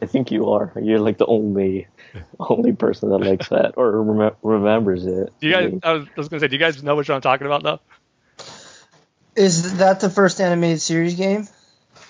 I 0.00 0.06
think 0.06 0.30
you 0.30 0.50
are. 0.50 0.72
You're 0.80 1.00
like 1.00 1.18
the 1.18 1.26
only 1.26 1.88
only 2.38 2.72
person 2.72 3.10
that 3.10 3.18
likes 3.18 3.48
that 3.48 3.74
or 3.76 4.02
rem- 4.02 4.36
remembers 4.42 5.06
it. 5.06 5.32
Do 5.40 5.48
you 5.48 5.56
I 5.56 5.62
guys? 5.62 5.70
mean, 5.70 5.80
I 5.82 5.92
was, 5.92 6.06
I 6.06 6.10
was 6.16 6.28
gonna 6.28 6.40
say, 6.40 6.48
do 6.48 6.54
you 6.56 6.60
guys 6.60 6.82
know 6.82 6.94
what 6.94 7.08
I'm 7.10 7.20
talking 7.20 7.46
about 7.46 7.62
though? 7.62 7.80
Is 9.36 9.78
that 9.78 10.00
the 10.00 10.10
first 10.10 10.40
animated 10.40 10.80
series 10.80 11.14
game? 11.16 11.48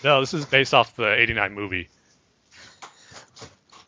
No, 0.03 0.21
this 0.21 0.35
is 0.35 0.45
based 0.45 0.75
off 0.75 0.97
the 0.97 1.11
'89 1.15 1.55
movie. 1.55 1.89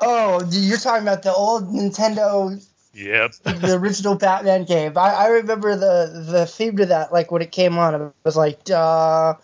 Oh, 0.01 0.47
you're 0.51 0.79
talking 0.79 1.03
about 1.03 1.23
the 1.23 1.33
old 1.35 1.69
Nintendo, 1.69 2.63
Yep. 2.97 3.33
the 3.43 3.77
original 3.79 4.15
Batman 4.15 4.65
game. 4.65 4.97
I, 4.97 5.11
I 5.11 5.27
remember 5.29 5.77
the 5.77 6.25
the 6.31 6.47
theme 6.47 6.77
to 6.79 6.87
that, 6.87 7.13
like 7.13 7.31
when 7.31 7.43
it 7.43 7.53
came 7.53 7.79
on, 7.79 7.95
it 7.95 8.13
was 8.25 8.37
like 8.37 8.65
da 8.65 9.35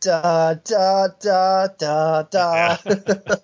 da 0.00 0.54
da 0.54 1.08
da 1.20 1.66
da 1.78 2.22
da. 2.22 2.76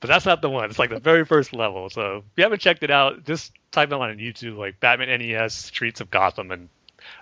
But 0.00 0.08
that's 0.08 0.24
not 0.24 0.40
the 0.40 0.48
one. 0.48 0.70
It's 0.70 0.78
like 0.78 0.88
the 0.88 0.98
very 0.98 1.26
first 1.26 1.52
level. 1.52 1.90
So 1.90 2.18
if 2.18 2.24
you 2.36 2.42
haven't 2.42 2.60
checked 2.60 2.82
it 2.82 2.90
out, 2.90 3.24
just 3.26 3.52
type 3.70 3.90
it 3.90 3.92
on 3.92 4.16
YouTube, 4.16 4.56
like 4.56 4.80
Batman 4.80 5.20
NES 5.20 5.52
Streets 5.52 6.00
of 6.00 6.10
Gotham, 6.10 6.50
and 6.50 6.70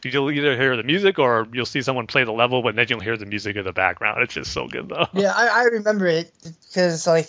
you'll 0.05 0.31
either 0.31 0.57
hear 0.57 0.77
the 0.77 0.85
music 0.85 1.18
or 1.18 1.49
you'll 1.53 1.66
see 1.66 1.83
someone 1.83 2.07
play 2.07 2.23
the 2.23 2.33
level, 2.33 2.62
but 2.62 2.77
then 2.77 2.87
you'll 2.88 3.01
hear 3.01 3.16
the 3.16 3.27
music 3.27 3.57
in 3.57 3.64
the 3.64 3.73
background. 3.73 4.23
It's 4.23 4.35
just 4.35 4.53
so 4.53 4.68
good, 4.68 4.88
though. 4.88 5.07
yeah, 5.12 5.33
I, 5.35 5.49
I 5.49 5.62
remember 5.64 6.07
it 6.07 6.33
because 6.68 7.05
like 7.05 7.29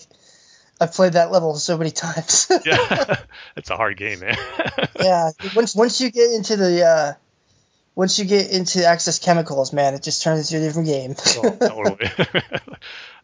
I 0.79 0.85
played 0.87 1.13
that 1.13 1.31
level 1.31 1.55
so 1.55 1.77
many 1.77 1.91
times. 2.05 2.47
yeah, 2.65 3.17
it's 3.55 3.69
a 3.69 3.75
hard 3.75 3.97
game, 3.97 4.19
man. 4.19 4.37
yeah, 4.99 5.31
once 5.55 5.75
once 5.75 6.01
you 6.01 6.11
get 6.11 6.31
into 6.31 6.55
the 6.55 6.85
uh, 6.85 7.13
once 7.95 8.17
you 8.19 8.25
get 8.25 8.51
into 8.51 8.85
Axis 8.85 9.19
Chemicals, 9.19 9.73
man, 9.73 9.93
it 9.93 10.03
just 10.03 10.23
turns 10.23 10.51
into 10.51 10.63
a 10.63 10.67
different 10.67 10.87
game. 10.87 11.15
Oh, 11.37 11.67
totally. 11.67 12.11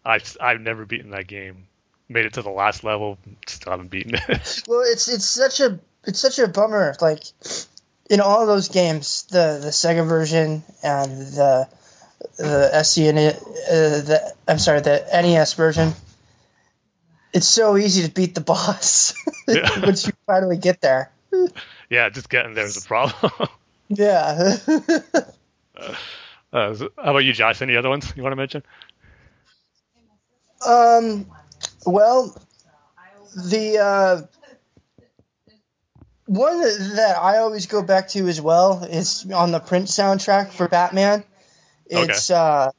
I've 0.05 0.37
I've 0.39 0.61
never 0.61 0.85
beaten 0.85 1.11
that 1.11 1.27
game. 1.27 1.67
Made 2.07 2.25
it 2.25 2.33
to 2.33 2.43
the 2.43 2.51
last 2.51 2.83
level, 2.83 3.17
still 3.47 3.71
haven't 3.71 3.89
beaten 3.89 4.13
it. 4.15 4.63
Well, 4.67 4.83
it's 4.85 5.07
it's 5.07 5.25
such 5.25 5.59
a 5.59 5.79
it's 6.03 6.19
such 6.19 6.37
a 6.39 6.47
bummer. 6.47 6.95
Like 7.01 7.23
in 8.09 8.21
all 8.21 8.45
those 8.45 8.69
games, 8.69 9.23
the 9.31 9.59
the 9.61 9.69
Sega 9.69 10.07
version 10.07 10.63
and 10.83 11.11
the 11.11 11.67
the 12.37 12.83
SC 12.83 12.99
uh, 12.99 13.11
the 13.71 14.33
I'm 14.47 14.59
sorry, 14.59 14.81
the 14.81 15.03
NES 15.11 15.53
version. 15.53 15.93
It's 17.35 17.47
so 17.47 17.75
easy 17.75 18.07
to 18.07 18.11
beat 18.13 18.33
the 18.33 18.41
boss 18.41 19.13
Yeah. 19.47 19.69
once 19.85 20.07
you 20.07 20.13
finally 20.25 20.57
get 20.57 20.79
there. 20.81 21.11
yeah, 21.89 22.07
just 22.09 22.29
getting 22.29 22.53
there 22.53 22.65
is 22.65 22.83
a 22.83 22.87
problem. 22.87 23.31
Yeah. 23.87 24.55
Uh, 26.51 26.73
so- 26.73 26.89
how 26.97 27.11
about 27.11 27.19
you, 27.25 27.33
Josh? 27.33 27.61
Any 27.61 27.75
other 27.75 27.89
ones 27.89 28.11
you 28.15 28.23
want 28.23 28.31
to 28.31 28.37
mention? 28.37 28.63
um. 30.65 31.27
Well, 31.85 32.35
the 33.35 33.77
uh, 33.77 34.21
one 36.25 36.61
that 36.95 37.15
I 37.21 37.37
always 37.37 37.67
go 37.67 37.83
back 37.83 38.07
to 38.09 38.27
as 38.27 38.41
well 38.41 38.83
is 38.83 39.29
on 39.31 39.51
the 39.51 39.59
Prince 39.59 39.91
soundtrack 39.95 40.49
for 40.51 40.67
Batman. 40.67 41.23
It's 41.85 42.31
uh, 42.31 42.71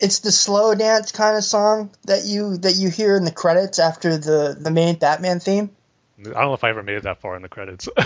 it's 0.00 0.20
the 0.20 0.32
slow 0.32 0.74
dance 0.74 1.12
kind 1.12 1.36
of 1.36 1.44
song 1.44 1.90
that 2.04 2.24
you 2.24 2.56
that 2.58 2.76
you 2.76 2.88
hear 2.90 3.16
in 3.16 3.24
the 3.24 3.32
credits 3.32 3.78
after 3.78 4.16
the 4.16 4.56
the 4.58 4.70
main 4.70 4.96
Batman 4.96 5.40
theme. 5.40 5.70
I 6.20 6.22
don't 6.22 6.34
know 6.34 6.54
if 6.54 6.64
I 6.64 6.70
ever 6.70 6.82
made 6.82 6.96
it 6.96 7.02
that 7.04 7.20
far 7.20 7.36
in 7.36 7.42
the 7.42 7.48
credits. 7.48 7.88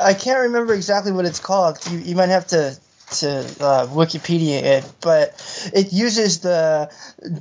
I 0.00 0.14
can't 0.14 0.42
remember 0.42 0.72
exactly 0.74 1.10
what 1.10 1.24
it's 1.24 1.40
called. 1.40 1.78
You, 1.90 1.98
you 1.98 2.14
might 2.14 2.28
have 2.28 2.46
to 2.48 2.78
to 3.20 3.28
uh, 3.60 3.86
Wikipedia 3.86 4.62
it, 4.62 4.92
but 5.00 5.70
it 5.74 5.92
uses 5.92 6.40
the 6.40 6.92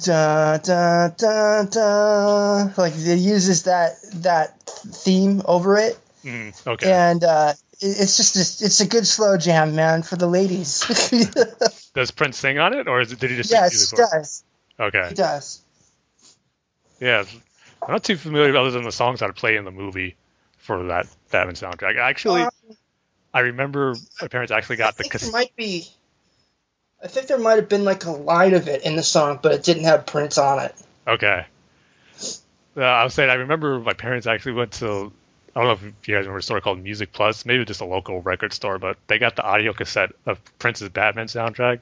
da 0.03 0.57
da 0.57 1.09
da 1.09 1.63
da 1.63 2.71
like 2.77 2.93
it 2.95 3.19
uses 3.19 3.63
that 3.63 3.97
that 4.23 4.59
theme 4.61 5.41
over 5.45 5.77
it, 5.77 5.99
Mm, 6.23 6.67
okay. 6.67 6.91
and 6.91 7.23
uh, 7.23 7.53
it's 7.79 8.17
just 8.17 8.35
a, 8.35 8.65
it's 8.65 8.79
a 8.79 8.87
good 8.87 9.05
slow 9.05 9.37
jam, 9.37 9.75
man, 9.75 10.03
for 10.03 10.15
the 10.15 10.27
ladies. 10.27 10.83
Does 11.97 12.11
Prince 12.11 12.37
sing 12.37 12.59
on 12.59 12.75
it, 12.75 12.87
or 12.87 13.01
is 13.01 13.11
it, 13.11 13.19
did 13.19 13.31
he 13.31 13.37
just 13.37 13.49
yes, 13.49 13.89
for 13.89 13.95
does. 13.95 14.43
Okay. 14.79 15.07
He 15.09 15.15
does. 15.15 15.63
Yeah, 16.99 17.23
I'm 17.81 17.91
not 17.91 18.03
too 18.03 18.17
familiar 18.17 18.55
other 18.55 18.69
than 18.69 18.83
the 18.83 18.91
songs 18.91 19.21
that 19.21 19.35
play 19.35 19.57
in 19.57 19.65
the 19.65 19.71
movie 19.71 20.15
for 20.59 20.83
that 20.89 21.07
Batman 21.31 21.55
soundtrack. 21.55 21.97
Actually, 21.97 22.43
Um, 22.43 22.51
I 23.33 23.39
remember 23.39 23.95
my 24.21 24.27
parents 24.27 24.51
actually 24.51 24.75
I 24.75 24.77
got 24.77 24.95
the 24.95 25.05
think 25.05 25.19
there 25.19 25.31
might 25.31 25.55
be. 25.55 25.87
I 27.03 27.07
think 27.07 27.25
there 27.25 27.39
might 27.39 27.55
have 27.55 27.67
been 27.67 27.83
like 27.83 28.05
a 28.05 28.11
line 28.11 28.53
of 28.53 28.67
it 28.67 28.83
in 28.83 28.95
the 28.95 29.01
song, 29.01 29.39
but 29.41 29.53
it 29.53 29.63
didn't 29.63 29.85
have 29.85 30.05
Prince 30.05 30.37
on 30.37 30.59
it. 30.59 30.75
Okay. 31.07 31.45
Uh, 32.77 32.81
I 32.81 33.05
was 33.05 33.15
saying 33.15 33.31
I 33.31 33.35
remember 33.35 33.79
my 33.79 33.93
parents 33.93 34.27
actually 34.27 34.53
went 34.53 34.73
to 34.73 35.11
I 35.57 35.61
don't 35.61 35.67
know 35.81 35.87
if 35.87 36.07
you 36.07 36.13
guys 36.13 36.19
remember 36.25 36.37
a 36.37 36.43
store 36.43 36.61
called 36.61 36.83
Music 36.83 37.11
Plus, 37.11 37.43
maybe 37.43 37.65
just 37.65 37.81
a 37.81 37.85
local 37.85 38.21
record 38.21 38.53
store, 38.53 38.77
but 38.77 38.95
they 39.07 39.17
got 39.17 39.35
the 39.35 39.41
audio 39.43 39.73
cassette 39.73 40.11
of 40.27 40.39
Prince's 40.59 40.89
Batman 40.89 41.25
soundtrack. 41.25 41.79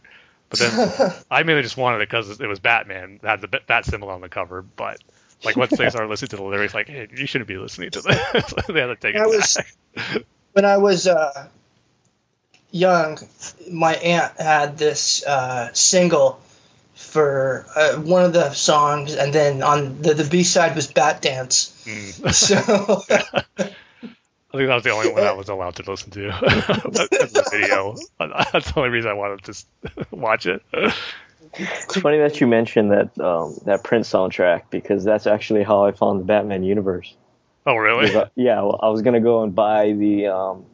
But 0.50 0.60
then 0.60 1.14
I 1.32 1.44
mainly 1.44 1.62
just 1.62 1.76
wanted 1.76 1.98
it 1.98 2.10
because 2.10 2.40
it 2.40 2.48
was 2.48 2.60
Batman, 2.60 3.20
it 3.22 3.28
had 3.28 3.42
the 3.42 3.50
bat 3.50 3.84
symbol 3.84 4.10
on 4.10 4.22
the 4.22 4.30
cover. 4.30 4.62
But 4.62 5.02
like 5.44 5.58
once 5.58 5.72
they 5.78 5.90
started 5.90 6.08
listening 6.08 6.30
to 6.30 6.36
the 6.38 6.44
lyrics, 6.44 6.74
like, 6.74 6.88
hey, 6.88 7.10
you 7.14 7.26
shouldn't 7.26 7.50
be 7.50 7.58
listening 7.58 7.90
to 7.92 8.02
this. 8.02 8.54
they 8.70 8.80
had 8.80 8.86
to 8.88 8.96
take 8.96 9.16
it 9.16 9.22
I 9.22 9.26
was- 9.26 9.58
back. 9.94 10.24
when 10.54 10.64
I 10.64 10.78
was 10.78 11.06
uh, 11.06 11.50
young, 12.72 13.18
my 13.70 13.96
aunt 13.96 14.40
had 14.40 14.78
this 14.78 15.26
uh, 15.26 15.74
single 15.74 16.40
for 16.96 17.66
uh, 17.76 17.96
one 17.96 18.24
of 18.24 18.34
the 18.34 18.52
songs, 18.54 19.14
and 19.16 19.32
then 19.34 19.62
on 19.62 20.02
the, 20.02 20.14
the 20.14 20.24
B 20.24 20.44
side 20.44 20.76
was 20.76 20.88
Bat 20.88 21.22
Dance. 21.22 21.84
Mm. 21.86 22.34
So 22.34 22.56
I 24.56 24.58
think 24.58 24.70
that 24.70 24.76
was 24.76 24.84
the 24.84 24.92
only 24.92 25.12
one 25.12 25.24
I 25.24 25.34
was 25.34 25.50
allowed 25.50 25.76
to 25.76 25.92
listen 25.92 26.12
to. 26.12 26.28
That's 27.10 27.34
the 27.34 27.48
video. 27.52 27.96
That's 28.20 28.72
the 28.72 28.74
only 28.78 28.90
reason 28.90 29.12
I 29.12 29.14
wanted 29.14 29.44
to 29.44 29.52
s- 29.52 29.66
watch 30.12 30.46
it. 30.46 30.62
It's 31.58 32.00
funny 32.00 32.20
that 32.20 32.40
you 32.40 32.48
mentioned 32.48 32.92
that 32.92 33.20
um, 33.20 33.58
that 33.66 33.84
Prince 33.84 34.10
soundtrack 34.10 34.64
because 34.70 35.04
that's 35.04 35.28
actually 35.28 35.64
how 35.64 35.86
I 35.86 35.92
found 35.92 36.22
the 36.22 36.26
Batman 36.26 36.64
universe. 36.64 37.16
Oh, 37.66 37.76
really? 37.76 38.08
Because, 38.08 38.24
uh, 38.24 38.30
yeah, 38.36 38.62
well, 38.62 38.80
I 38.82 38.90
was 38.90 39.02
gonna 39.02 39.20
go 39.20 39.44
and 39.44 39.54
buy 39.54 39.92
the 39.92 40.28
um, 40.28 40.66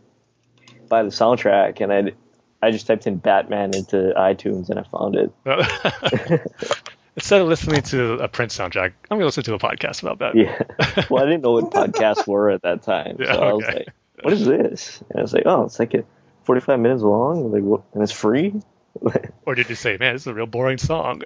buy 0.88 1.04
the 1.04 1.10
soundtrack, 1.10 1.82
and 1.82 1.92
I 1.92 2.14
I 2.62 2.72
just 2.72 2.88
typed 2.88 3.08
in 3.08 3.18
Batman 3.18 3.74
into 3.76 4.14
iTunes 4.18 4.70
and 4.70 4.80
I 4.80 4.84
found 4.84 5.16
it. 5.16 5.32
Instead 7.16 7.42
of 7.42 7.48
listening 7.48 7.82
to 7.84 8.14
a 8.20 8.28
Prince 8.28 8.58
soundtrack, 8.58 8.94
I'm 9.10 9.18
gonna 9.18 9.26
listen 9.26 9.44
to 9.44 9.54
a 9.54 9.60
podcast 9.60 10.02
about 10.02 10.20
that. 10.20 10.36
Yeah. 10.36 11.06
Well, 11.10 11.24
I 11.24 11.26
didn't 11.26 11.42
know 11.42 11.54
what 11.54 11.72
podcasts 11.72 12.26
were 12.28 12.50
at 12.52 12.62
that 12.62 12.84
time, 12.84 13.18
Yeah, 13.20 13.34
so 13.34 13.42
I 13.42 13.54
was 13.54 13.66
like, 13.66 13.88
"What 14.22 14.34
is 14.34 14.46
this?" 14.46 15.04
And 15.10 15.20
I 15.20 15.22
was 15.22 15.34
like, 15.34 15.44
"Oh, 15.46 15.64
it's 15.66 15.78
like 15.80 15.94
a 15.94 16.06
45 16.44 16.80
minutes 16.80 17.02
long, 17.02 17.52
like, 17.52 17.64
what, 17.64 17.82
and 17.94 18.02
it's 18.04 18.12
free." 18.14 18.54
Or 19.46 19.56
did 19.56 19.68
you 19.70 19.76
say, 19.76 19.98
"Man, 19.98 20.14
this 20.14 20.24
is 20.24 20.28
a 20.28 20.34
real 20.34 20.46
boring 20.46 20.78
song"? 20.78 21.24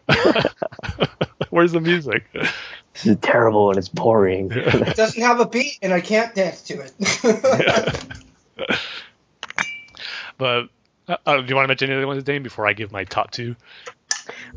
Where's 1.50 1.74
the 1.74 1.82
music? 1.82 2.24
this 2.34 3.06
is 3.06 3.18
terrible 3.18 3.70
and 3.70 3.78
it's 3.78 3.90
boring. 3.90 4.50
it 4.52 4.96
doesn't 4.96 5.22
have 5.22 5.40
a 5.40 5.46
beat, 5.46 5.78
and 5.82 5.94
I 5.94 6.00
can't 6.02 6.34
dance 6.34 6.62
to 6.64 6.80
it. 6.80 6.94
But 10.38 10.70
uh, 11.08 11.18
uh, 11.26 11.42
do 11.42 11.46
you 11.48 11.56
want 11.56 11.66
to 11.66 11.68
mention 11.68 11.90
any 11.90 11.98
other 11.98 12.08
ones, 12.08 12.24
Dane, 12.24 12.44
before 12.44 12.68
I 12.68 12.74
give 12.74 12.92
my 12.92 13.04
top 13.04 13.32
two? 13.32 13.56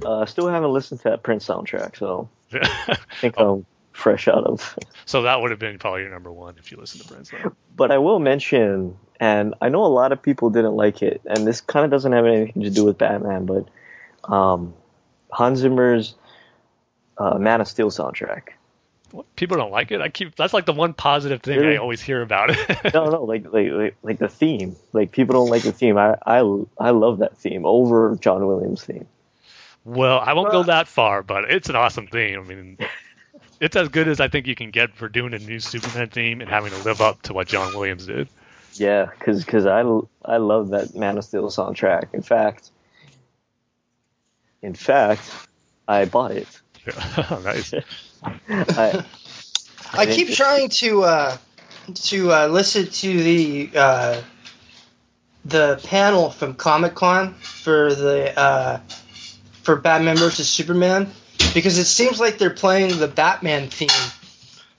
uh, 0.05 0.27
still 0.27 0.49
haven't 0.49 0.73
listened 0.73 1.01
to 1.01 1.11
that 1.11 1.23
Prince 1.23 1.47
soundtrack, 1.47 1.97
so 1.97 2.29
I 2.53 2.97
think 3.21 3.35
I'm 3.39 3.67
fresh 3.93 4.29
out 4.29 4.45
of. 4.45 4.77
so 5.07 5.23
that 5.23 5.41
would 5.41 5.51
have 5.51 5.61
been 5.61 5.79
probably 5.79 6.03
your 6.03 6.11
number 6.11 6.33
one 6.33 6.57
if 6.59 6.71
you 6.71 6.79
listen 6.79 7.01
to 7.01 7.09
Prince. 7.09 7.31
Though. 7.31 7.55
But 7.77 7.91
I 7.91 7.99
will 7.99 8.19
mention, 8.19 8.97
and 9.21 9.55
I 9.61 9.69
know 9.69 9.85
a 9.85 9.87
lot 9.87 10.13
of 10.13 10.23
people 10.23 10.51
didn't 10.51 10.75
like 10.75 11.03
it, 11.03 11.21
and 11.25 11.47
this 11.47 11.61
kind 11.61 11.85
of 11.85 11.91
doesn't 11.91 12.13
have 12.13 12.27
anything 12.27 12.63
to 12.63 12.71
do 12.71 12.85
with 12.85 12.99
Batman, 12.99 13.47
but 13.47 13.69
um, 14.25 14.75
Hans 15.31 15.59
Zimmer's 15.59 16.15
uh, 17.19 17.39
Man 17.39 17.61
of 17.61 17.69
Steel 17.69 17.91
soundtrack. 17.91 18.51
What? 19.11 19.35
People 19.37 19.57
don't 19.57 19.71
like 19.71 19.91
it. 19.91 20.01
I 20.01 20.09
keep 20.09 20.35
that's 20.37 20.53
like 20.53 20.67
the 20.67 20.73
one 20.73 20.93
positive 20.93 21.43
thing 21.43 21.59
Really? 21.59 21.75
I 21.75 21.79
always 21.79 22.03
hear 22.03 22.21
about 22.21 22.51
it. 22.51 22.59
No, 22.95 23.09
no, 23.09 23.25
like, 23.25 23.45
like 23.53 23.71
like 23.71 23.97
like 24.03 24.19
the 24.19 24.29
theme. 24.29 24.77
Like 24.93 25.13
people 25.13 25.35
don't 25.35 25.49
like 25.49 25.63
the 25.63 25.73
theme. 25.73 25.97
I 25.97 26.17
I 26.27 26.39
I 26.79 26.91
love 26.91 27.19
that 27.19 27.37
theme 27.39 27.65
over 27.65 28.17
John 28.21 28.47
Williams' 28.47 28.85
theme. 28.85 29.07
well, 29.85 30.19
I 30.19 30.35
won't 30.35 30.51
go 30.51 30.63
that 30.65 30.89
far, 30.89 31.23
but 31.23 31.51
it's 31.51 31.69
an 31.69 31.77
awesome 31.77 32.07
theme. 32.07 32.41
I 32.41 32.43
mean, 32.43 32.79
it's 33.61 33.77
as 33.77 33.89
good 33.89 34.09
as 34.09 34.21
I 34.21 34.29
think 34.29 34.47
you 34.47 34.55
can 34.55 34.71
get 34.71 34.95
for 34.95 35.09
doing 35.09 35.33
a 35.35 35.39
new 35.39 35.61
Superman 35.61 36.09
theme 36.09 36.41
and 36.41 36.51
having 36.51 36.73
to 36.73 36.83
live 36.83 37.01
up 37.01 37.23
to 37.23 37.33
what 37.33 37.49
John 37.49 37.75
Williams 37.75 38.07
did. 38.07 38.29
Yeah, 38.75 39.07
because 39.19 39.45
cause 39.45 39.67
I 39.67 39.81
I 40.25 40.37
love 40.37 40.71
that 40.71 40.95
Man 40.95 41.19
of 41.19 41.25
Steel 41.25 41.49
soundtrack. 41.49 42.15
In 42.15 42.23
fact, 42.23 42.71
in 44.63 44.75
fact, 44.75 45.23
I 45.87 46.05
bought 46.05 46.33
it. 46.33 46.61
Yeah. 46.87 47.41
nice. 47.45 47.73
I, 48.49 49.05
I 49.93 50.07
keep 50.07 50.29
trying 50.31 50.69
to 50.71 51.03
uh, 51.05 51.37
to 51.95 52.33
uh, 52.33 52.47
listen 52.49 52.87
to 52.87 53.23
the 53.23 53.71
uh, 53.75 54.23
the 55.45 55.81
panel 55.85 56.31
from 56.31 56.55
Comic 56.55 56.95
Con 56.95 57.35
for 57.35 57.95
the 57.95 58.39
uh, 58.39 58.81
for 59.63 59.77
Batman 59.77 60.17
versus 60.17 60.49
Superman 60.49 61.11
because 61.55 61.79
it 61.79 61.85
seems 61.87 62.21
like 62.21 62.39
they're 62.39 62.51
playing 62.51 62.99
the 62.99 63.09
Batman 63.09 63.69
theme 63.69 63.89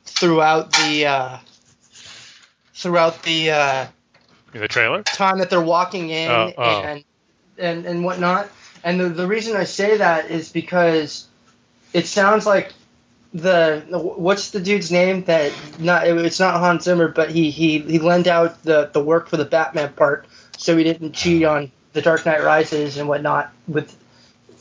throughout 0.05 0.71
the 0.73 1.05
uh, 1.05 1.37
throughout 2.73 3.23
the 3.23 3.51
uh, 3.51 3.85
the 4.51 4.67
trailer? 4.67 5.03
time 5.03 5.39
that 5.39 5.49
they're 5.49 5.61
walking 5.61 6.09
in 6.09 6.29
Oh, 6.29 6.53
oh. 6.57 6.81
and 6.81 7.03
and 7.57 7.85
and 7.85 8.03
whatnot. 8.03 8.49
And 8.83 8.99
the 8.99 9.09
the 9.09 9.27
reason 9.27 9.55
I 9.55 9.65
say 9.65 9.97
that 9.97 10.29
is 10.29 10.51
because 10.51 11.27
it 11.93 12.05
sounds 12.07 12.45
like 12.45 12.73
the 13.33 13.83
what's 13.91 14.51
the 14.51 14.59
dude's 14.59 14.91
name 14.91 15.23
that 15.25 15.51
not 15.79 16.07
it's 16.07 16.39
not 16.39 16.59
Hans 16.59 16.83
Zimmer, 16.83 17.07
but 17.07 17.29
he 17.31 17.51
he 17.51 17.79
he 17.79 17.99
lent 17.99 18.27
out 18.27 18.63
the 18.63 18.89
the 18.91 19.03
work 19.03 19.29
for 19.29 19.37
the 19.37 19.45
Batman 19.45 19.93
part, 19.93 20.25
so 20.57 20.75
he 20.75 20.83
didn't 20.83 21.13
cheat 21.13 21.43
on 21.43 21.71
the 21.93 22.01
Dark 22.01 22.25
Knight 22.25 22.43
Rises 22.43 22.97
and 22.97 23.07
whatnot 23.07 23.51
with 23.67 23.95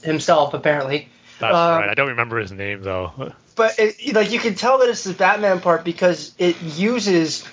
himself 0.02 0.54
apparently. 0.54 1.08
That's 1.38 1.54
Um, 1.54 1.80
right. 1.80 1.88
I 1.88 1.94
don't 1.94 2.08
remember 2.08 2.38
his 2.38 2.52
name 2.52 2.82
though. 2.82 3.32
But 3.56 3.76
it, 3.76 4.14
like 4.14 4.30
you 4.30 4.38
can 4.38 4.54
tell 4.54 4.78
that 4.78 4.88
it's 4.88 5.02
the 5.02 5.14
Batman 5.14 5.58
part 5.60 5.82
because 5.82 6.32
it 6.38 6.62
uses 6.62 7.44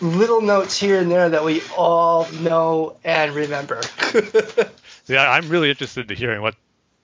little 0.00 0.40
notes 0.40 0.78
here 0.78 1.00
and 1.00 1.10
there 1.10 1.30
that 1.30 1.42
we 1.44 1.62
all 1.76 2.30
know 2.30 2.96
and 3.02 3.34
remember. 3.34 3.80
Yeah, 5.08 5.28
I'm 5.28 5.48
really 5.48 5.70
interested 5.70 6.08
to 6.08 6.14
hearing 6.14 6.42
what 6.42 6.54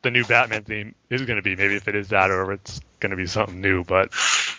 the 0.04 0.12
new 0.12 0.24
Batman 0.24 0.62
theme 0.62 0.94
is 1.10 1.22
going 1.22 1.36
to 1.36 1.42
be. 1.42 1.56
Maybe 1.56 1.74
if 1.74 1.88
it 1.88 1.96
is 1.96 2.08
that, 2.08 2.30
or 2.30 2.52
if 2.52 2.60
it's 2.60 2.80
going 3.00 3.10
to 3.10 3.16
be 3.16 3.26
something 3.26 3.60
new. 3.60 3.82
But 3.82 4.12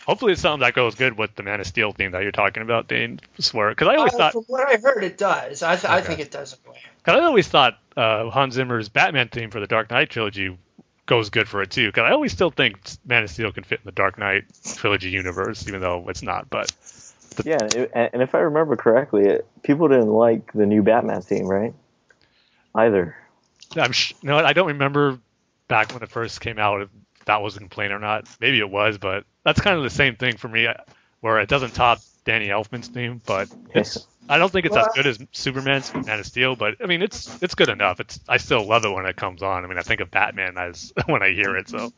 hopefully, 0.06 0.34
it's 0.34 0.42
something 0.42 0.60
that 0.60 0.74
goes 0.74 0.96
good 0.96 1.18
with 1.18 1.34
the 1.36 1.44
Man 1.44 1.62
of 1.62 1.68
Steel 1.68 1.94
theme 1.94 2.12
that 2.12 2.24
you're 2.24 2.34
talking 2.34 2.64
about, 2.64 2.90
Dane. 2.90 3.22
Swear, 3.40 3.70
because 3.70 3.88
I 3.88 3.96
always 3.96 4.14
Uh, 4.14 4.18
thought, 4.18 4.32
from 4.34 4.44
what 4.48 4.68
I 4.68 4.76
heard, 4.78 5.04
it 5.06 5.18
does. 5.18 5.64
I, 5.64 5.76
th- 5.78 5.86
I 5.86 6.02
think 6.02 6.20
it 6.20 6.32
does. 6.32 6.58
Anyway. 6.66 6.80
cause 7.04 7.16
I 7.16 7.24
always 7.24 7.48
thought 7.48 7.80
uh, 7.96 8.30
Hans 8.30 8.56
Zimmer's 8.56 8.90
Batman 8.90 9.30
theme 9.30 9.52
for 9.52 9.62
the 9.62 9.68
Dark 9.68 9.90
Knight 9.90 10.10
trilogy 10.10 10.58
goes 11.06 11.30
good 11.30 11.48
for 11.48 11.62
it 11.62 11.72
too. 11.72 11.88
Because 11.88 12.04
I 12.04 12.12
always 12.12 12.34
still 12.34 12.52
think 12.52 12.78
Man 13.06 13.24
of 13.24 13.30
Steel 13.30 13.52
can 13.52 13.64
fit 13.64 13.80
in 13.80 13.86
the 13.86 13.92
Dark 13.92 14.18
Knight 14.18 14.44
trilogy 14.76 15.10
universe, 15.12 15.68
even 15.68 15.80
though 15.82 16.10
it's 16.10 16.22
not. 16.24 16.50
But 16.50 16.74
yeah, 17.44 17.60
and 17.62 18.10
and 18.14 18.22
if 18.22 18.34
I 18.34 18.40
remember 18.40 18.76
correctly, 18.76 19.26
it, 19.26 19.48
people 19.64 19.88
didn't 19.88 20.10
like 20.10 20.52
the 20.54 20.66
new 20.66 20.82
Batman 20.84 21.22
theme, 21.22 21.46
right? 21.48 21.74
Either. 22.74 23.16
I'm 23.78 23.92
sh- 23.92 24.14
you 24.22 24.30
know 24.30 24.36
what, 24.36 24.46
I 24.46 24.54
don't 24.54 24.68
remember 24.68 25.20
back 25.68 25.94
when 25.94 26.04
it 26.04 26.10
first 26.10 26.42
came 26.42 26.60
out 26.60 26.82
if 26.82 26.90
that 27.26 27.42
was 27.42 27.56
a 27.56 27.60
complaint 27.60 27.92
or 27.92 28.00
not. 28.00 28.28
Maybe 28.40 28.60
it 28.60 28.70
was, 28.70 28.98
but 28.98 29.24
that's 29.44 29.60
kind 29.60 29.78
of 29.78 29.84
the 29.84 29.90
same 29.90 30.16
thing 30.16 30.38
for 30.38 30.48
me, 30.48 30.68
where 31.22 31.40
it 31.40 31.50
doesn't 31.50 31.74
top 31.74 32.00
Danny 32.24 32.48
Elfman's 32.48 32.88
theme, 32.88 33.22
but 33.26 33.50
it's 33.74 34.08
I 34.28 34.40
don't 34.40 34.52
think 34.52 34.66
it's 34.66 34.76
as 34.76 34.88
good 34.96 35.06
as 35.06 35.20
Superman's 35.32 35.94
Man 35.94 36.20
of 36.20 36.26
Steel, 36.26 36.56
but 36.56 36.76
I 36.84 36.88
mean 36.88 37.02
it's 37.04 37.42
it's 37.44 37.54
good 37.54 37.70
enough. 37.70 38.00
It's 38.00 38.20
I 38.28 38.38
still 38.38 38.66
love 38.66 38.84
it 38.86 38.92
when 38.92 39.06
it 39.06 39.16
comes 39.16 39.44
on. 39.44 39.64
I 39.64 39.68
mean 39.68 39.78
I 39.78 39.84
think 39.84 40.02
of 40.02 40.10
Batman 40.10 40.58
as 40.58 40.92
when 41.06 41.22
I 41.22 41.32
hear 41.34 41.56
it, 41.56 41.70
so 41.70 41.94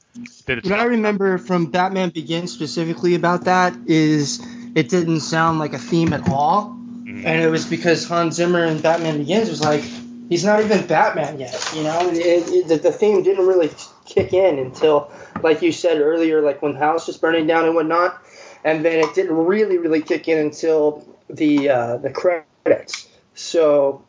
did 0.45 0.60
its 0.60 0.69
What 0.69 0.80
I 0.80 0.86
remember 0.86 1.38
from 1.38 1.67
Batman 1.67 2.10
Begins 2.10 2.51
specifically 2.51 3.15
about 3.15 3.45
that 3.45 3.73
is 3.86 4.45
it 4.75 4.89
didn't 4.89 5.21
sound 5.21 5.60
like 5.60 5.73
a 5.73 5.80
theme 5.80 6.13
at 6.13 6.30
all, 6.30 6.75
Mm-hmm. 7.08 7.25
and 7.25 7.41
it 7.41 7.47
was 7.47 7.65
because 7.65 8.06
Hans 8.06 8.36
Zimmer 8.36 8.65
in 8.65 8.82
Batman 8.82 9.19
Begins 9.19 9.49
was 9.49 9.62
like, 9.62 9.82
he's 10.29 10.43
not 10.45 10.61
even 10.63 10.85
Batman 10.87 11.39
yet. 11.39 11.71
You 11.75 11.83
know, 11.83 12.09
it, 12.09 12.17
it, 12.49 12.67
the, 12.67 12.77
the 12.77 12.91
theme 12.91 13.23
didn't 13.23 13.45
really 13.45 13.71
kick 14.05 14.33
in 14.33 14.59
until, 14.59 15.11
like 15.41 15.61
you 15.61 15.71
said 15.71 15.99
earlier, 15.99 16.41
like 16.41 16.61
when 16.61 16.73
the 16.73 16.79
house 16.79 17.07
was 17.07 17.17
burning 17.17 17.47
down 17.47 17.65
and 17.65 17.75
whatnot, 17.75 18.21
and 18.63 18.83
then 18.83 18.99
it 19.03 19.13
didn't 19.15 19.35
really, 19.35 19.77
really 19.77 20.01
kick 20.01 20.27
in 20.27 20.37
until 20.37 21.07
the 21.29 21.69
uh, 21.69 21.97
the 21.97 22.09
credits. 22.09 23.07
So. 23.35 24.03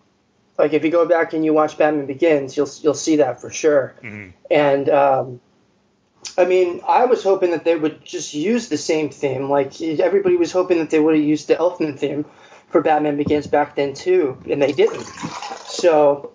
Like 0.60 0.72
if 0.72 0.84
you 0.84 0.90
go 0.90 1.06
back 1.06 1.34
and 1.34 1.44
you 1.44 1.54
watch 1.54 1.78
Batman 1.78 2.06
Begins, 2.06 2.56
you'll 2.56 2.68
you'll 2.80 2.92
see 2.92 3.14
that 3.18 3.40
for 3.40 3.48
sure. 3.48 3.94
Mhm. 4.02 4.32
And 4.50 4.88
um, 4.88 5.40
I 6.36 6.46
mean, 6.46 6.80
I 6.86 7.04
was 7.04 7.22
hoping 7.22 7.52
that 7.52 7.64
they 7.64 7.76
would 7.76 8.04
just 8.04 8.34
use 8.34 8.68
the 8.68 8.76
same 8.76 9.10
theme. 9.10 9.48
Like 9.48 9.80
everybody 9.80 10.36
was 10.36 10.50
hoping 10.50 10.78
that 10.78 10.90
they 10.90 10.98
would 10.98 11.14
have 11.14 11.24
used 11.24 11.46
the 11.46 11.54
Elfman 11.54 11.96
theme 11.96 12.24
for 12.70 12.80
Batman 12.80 13.16
Begins 13.16 13.46
back 13.46 13.76
then 13.76 13.94
too, 13.94 14.36
and 14.50 14.60
they 14.60 14.72
didn't. 14.72 15.06
So 15.68 16.32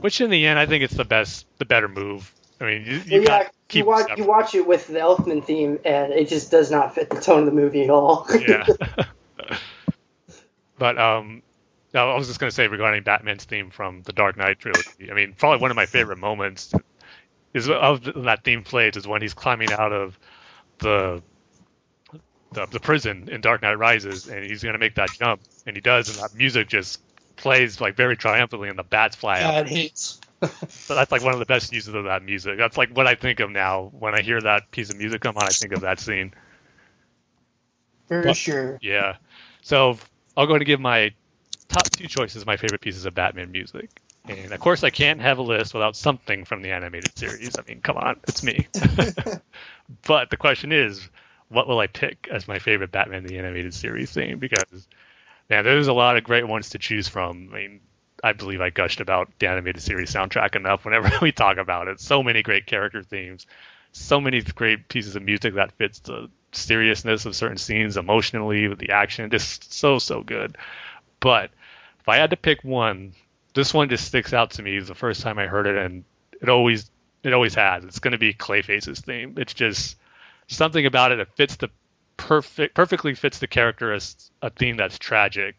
Which 0.00 0.20
in 0.20 0.30
the 0.30 0.46
end, 0.46 0.58
I 0.58 0.66
think 0.66 0.84
it's 0.84 0.94
the 0.94 1.04
best, 1.04 1.46
the 1.58 1.64
better 1.64 1.88
move. 1.88 2.32
I 2.60 2.64
mean, 2.64 2.84
you, 2.84 3.02
you 3.06 3.22
yeah, 3.22 3.48
you 3.72 3.84
watch 3.84 4.10
you 4.16 4.24
watch 4.24 4.54
it 4.54 4.66
with 4.66 4.88
the 4.88 4.98
Elfman 4.98 5.44
theme, 5.44 5.78
and 5.84 6.12
it 6.12 6.28
just 6.28 6.50
does 6.50 6.70
not 6.70 6.94
fit 6.94 7.08
the 7.10 7.20
tone 7.20 7.40
of 7.40 7.46
the 7.46 7.52
movie 7.52 7.84
at 7.84 7.90
all. 7.90 8.26
yeah. 8.30 8.66
but 10.78 10.98
um, 10.98 11.42
I 11.94 12.14
was 12.14 12.26
just 12.26 12.40
gonna 12.40 12.50
say 12.50 12.66
regarding 12.66 13.04
Batman's 13.04 13.44
theme 13.44 13.70
from 13.70 14.02
the 14.02 14.12
Dark 14.12 14.36
Knight 14.36 14.58
trilogy. 14.58 15.10
I 15.10 15.14
mean, 15.14 15.34
probably 15.36 15.60
one 15.60 15.70
of 15.70 15.76
my 15.76 15.86
favorite 15.86 16.18
moments 16.18 16.72
is 17.54 17.68
of 17.68 18.04
that 18.24 18.44
theme 18.44 18.62
plays 18.62 18.96
is 18.96 19.06
when 19.06 19.22
he's 19.22 19.34
climbing 19.34 19.72
out 19.72 19.92
of 19.92 20.18
the 20.78 21.22
the, 22.52 22.66
the 22.66 22.80
prison 22.80 23.28
in 23.30 23.40
Dark 23.40 23.62
Knight 23.62 23.78
Rises, 23.78 24.28
and 24.28 24.44
he's 24.44 24.62
gonna 24.62 24.78
make 24.78 24.96
that 24.96 25.10
jump, 25.10 25.42
and 25.66 25.76
he 25.76 25.80
does, 25.80 26.08
and 26.08 26.18
that 26.18 26.36
music 26.36 26.68
just 26.68 27.00
plays 27.38 27.80
like 27.80 27.96
very 27.96 28.16
triumphantly, 28.16 28.68
and 28.68 28.78
the 28.78 28.82
bats 28.84 29.16
fly 29.16 29.40
out. 29.40 29.52
God 29.54 29.68
hates. 29.68 30.20
So 30.68 30.94
that's 30.94 31.10
like 31.10 31.24
one 31.24 31.32
of 31.32 31.40
the 31.40 31.46
best 31.46 31.72
uses 31.72 31.94
of 31.94 32.04
that 32.04 32.22
music. 32.22 32.58
That's 32.58 32.76
like 32.76 32.90
what 32.96 33.08
I 33.08 33.16
think 33.16 33.40
of 33.40 33.50
now 33.50 33.90
when 33.98 34.14
I 34.14 34.22
hear 34.22 34.40
that 34.40 34.70
piece 34.70 34.90
of 34.90 34.96
music 34.96 35.20
come 35.20 35.36
on. 35.36 35.44
I 35.44 35.48
think 35.48 35.72
of 35.72 35.80
that 35.80 35.98
scene. 35.98 36.32
For 38.06 38.22
Well- 38.22 38.34
sure. 38.34 38.78
Yeah. 38.80 39.16
So 39.62 39.98
I'll 40.36 40.46
go 40.46 40.56
to 40.56 40.64
give 40.64 40.80
my 40.80 41.12
top 41.68 41.84
two 41.90 42.06
choices, 42.06 42.46
my 42.46 42.56
favorite 42.56 42.80
pieces 42.80 43.04
of 43.04 43.14
Batman 43.14 43.50
music. 43.50 43.90
And 44.28 44.52
of 44.52 44.60
course, 44.60 44.84
I 44.84 44.90
can't 44.90 45.20
have 45.20 45.38
a 45.38 45.42
list 45.42 45.72
without 45.74 45.96
something 45.96 46.44
from 46.44 46.62
the 46.62 46.70
animated 46.70 47.16
series. 47.18 47.58
I 47.58 47.62
mean, 47.66 47.80
come 47.80 47.96
on, 47.96 48.20
it's 48.28 48.42
me. 48.42 48.68
but 50.06 50.30
the 50.30 50.36
question 50.36 50.70
is, 50.70 51.08
what 51.48 51.66
will 51.66 51.78
I 51.78 51.86
pick 51.86 52.28
as 52.30 52.46
my 52.46 52.58
favorite 52.58 52.90
Batman 52.92 53.24
the 53.24 53.38
animated 53.38 53.72
series 53.72 54.12
theme? 54.12 54.38
Because, 54.38 54.86
man, 55.48 55.64
there's 55.64 55.88
a 55.88 55.92
lot 55.92 56.16
of 56.16 56.24
great 56.24 56.46
ones 56.46 56.70
to 56.70 56.78
choose 56.78 57.08
from. 57.08 57.50
I 57.52 57.56
mean, 57.56 57.80
I 58.22 58.32
believe 58.32 58.60
I 58.60 58.70
gushed 58.70 59.00
about 59.00 59.30
the 59.38 59.48
animated 59.48 59.82
series 59.82 60.12
soundtrack 60.12 60.56
enough 60.56 60.84
whenever 60.84 61.10
we 61.22 61.32
talk 61.32 61.56
about 61.56 61.88
it. 61.88 62.00
So 62.00 62.22
many 62.22 62.42
great 62.42 62.66
character 62.66 63.02
themes, 63.02 63.46
so 63.92 64.20
many 64.20 64.40
great 64.42 64.88
pieces 64.88 65.16
of 65.16 65.22
music 65.22 65.54
that 65.54 65.72
fits 65.72 66.00
the 66.00 66.28
seriousness 66.52 67.26
of 67.26 67.36
certain 67.36 67.58
scenes 67.58 67.96
emotionally 67.96 68.68
with 68.68 68.78
the 68.78 68.90
action. 68.90 69.30
Just 69.30 69.72
so 69.72 69.98
so 69.98 70.22
good. 70.22 70.56
But 71.20 71.50
if 72.00 72.08
I 72.08 72.16
had 72.16 72.30
to 72.30 72.36
pick 72.36 72.62
one, 72.64 73.12
this 73.54 73.74
one 73.74 73.88
just 73.88 74.06
sticks 74.06 74.32
out 74.32 74.52
to 74.52 74.62
me 74.62 74.78
the 74.78 74.94
first 74.94 75.22
time 75.22 75.38
I 75.38 75.46
heard 75.46 75.66
it, 75.66 75.76
and 75.76 76.04
it 76.40 76.48
always 76.48 76.90
it 77.22 77.32
always 77.32 77.54
has. 77.54 77.84
It's 77.84 77.98
going 77.98 78.12
to 78.12 78.18
be 78.18 78.32
Clayface's 78.32 79.00
theme. 79.00 79.34
It's 79.36 79.54
just 79.54 79.96
something 80.46 80.86
about 80.86 81.12
it 81.12 81.16
that 81.16 81.36
fits 81.36 81.56
the 81.56 81.70
perfect 82.18 82.74
perfectly 82.74 83.14
fits 83.14 83.38
the 83.38 83.46
character 83.46 83.92
as 83.94 84.30
a 84.42 84.50
theme 84.50 84.76
that's 84.76 84.98
tragic. 84.98 85.56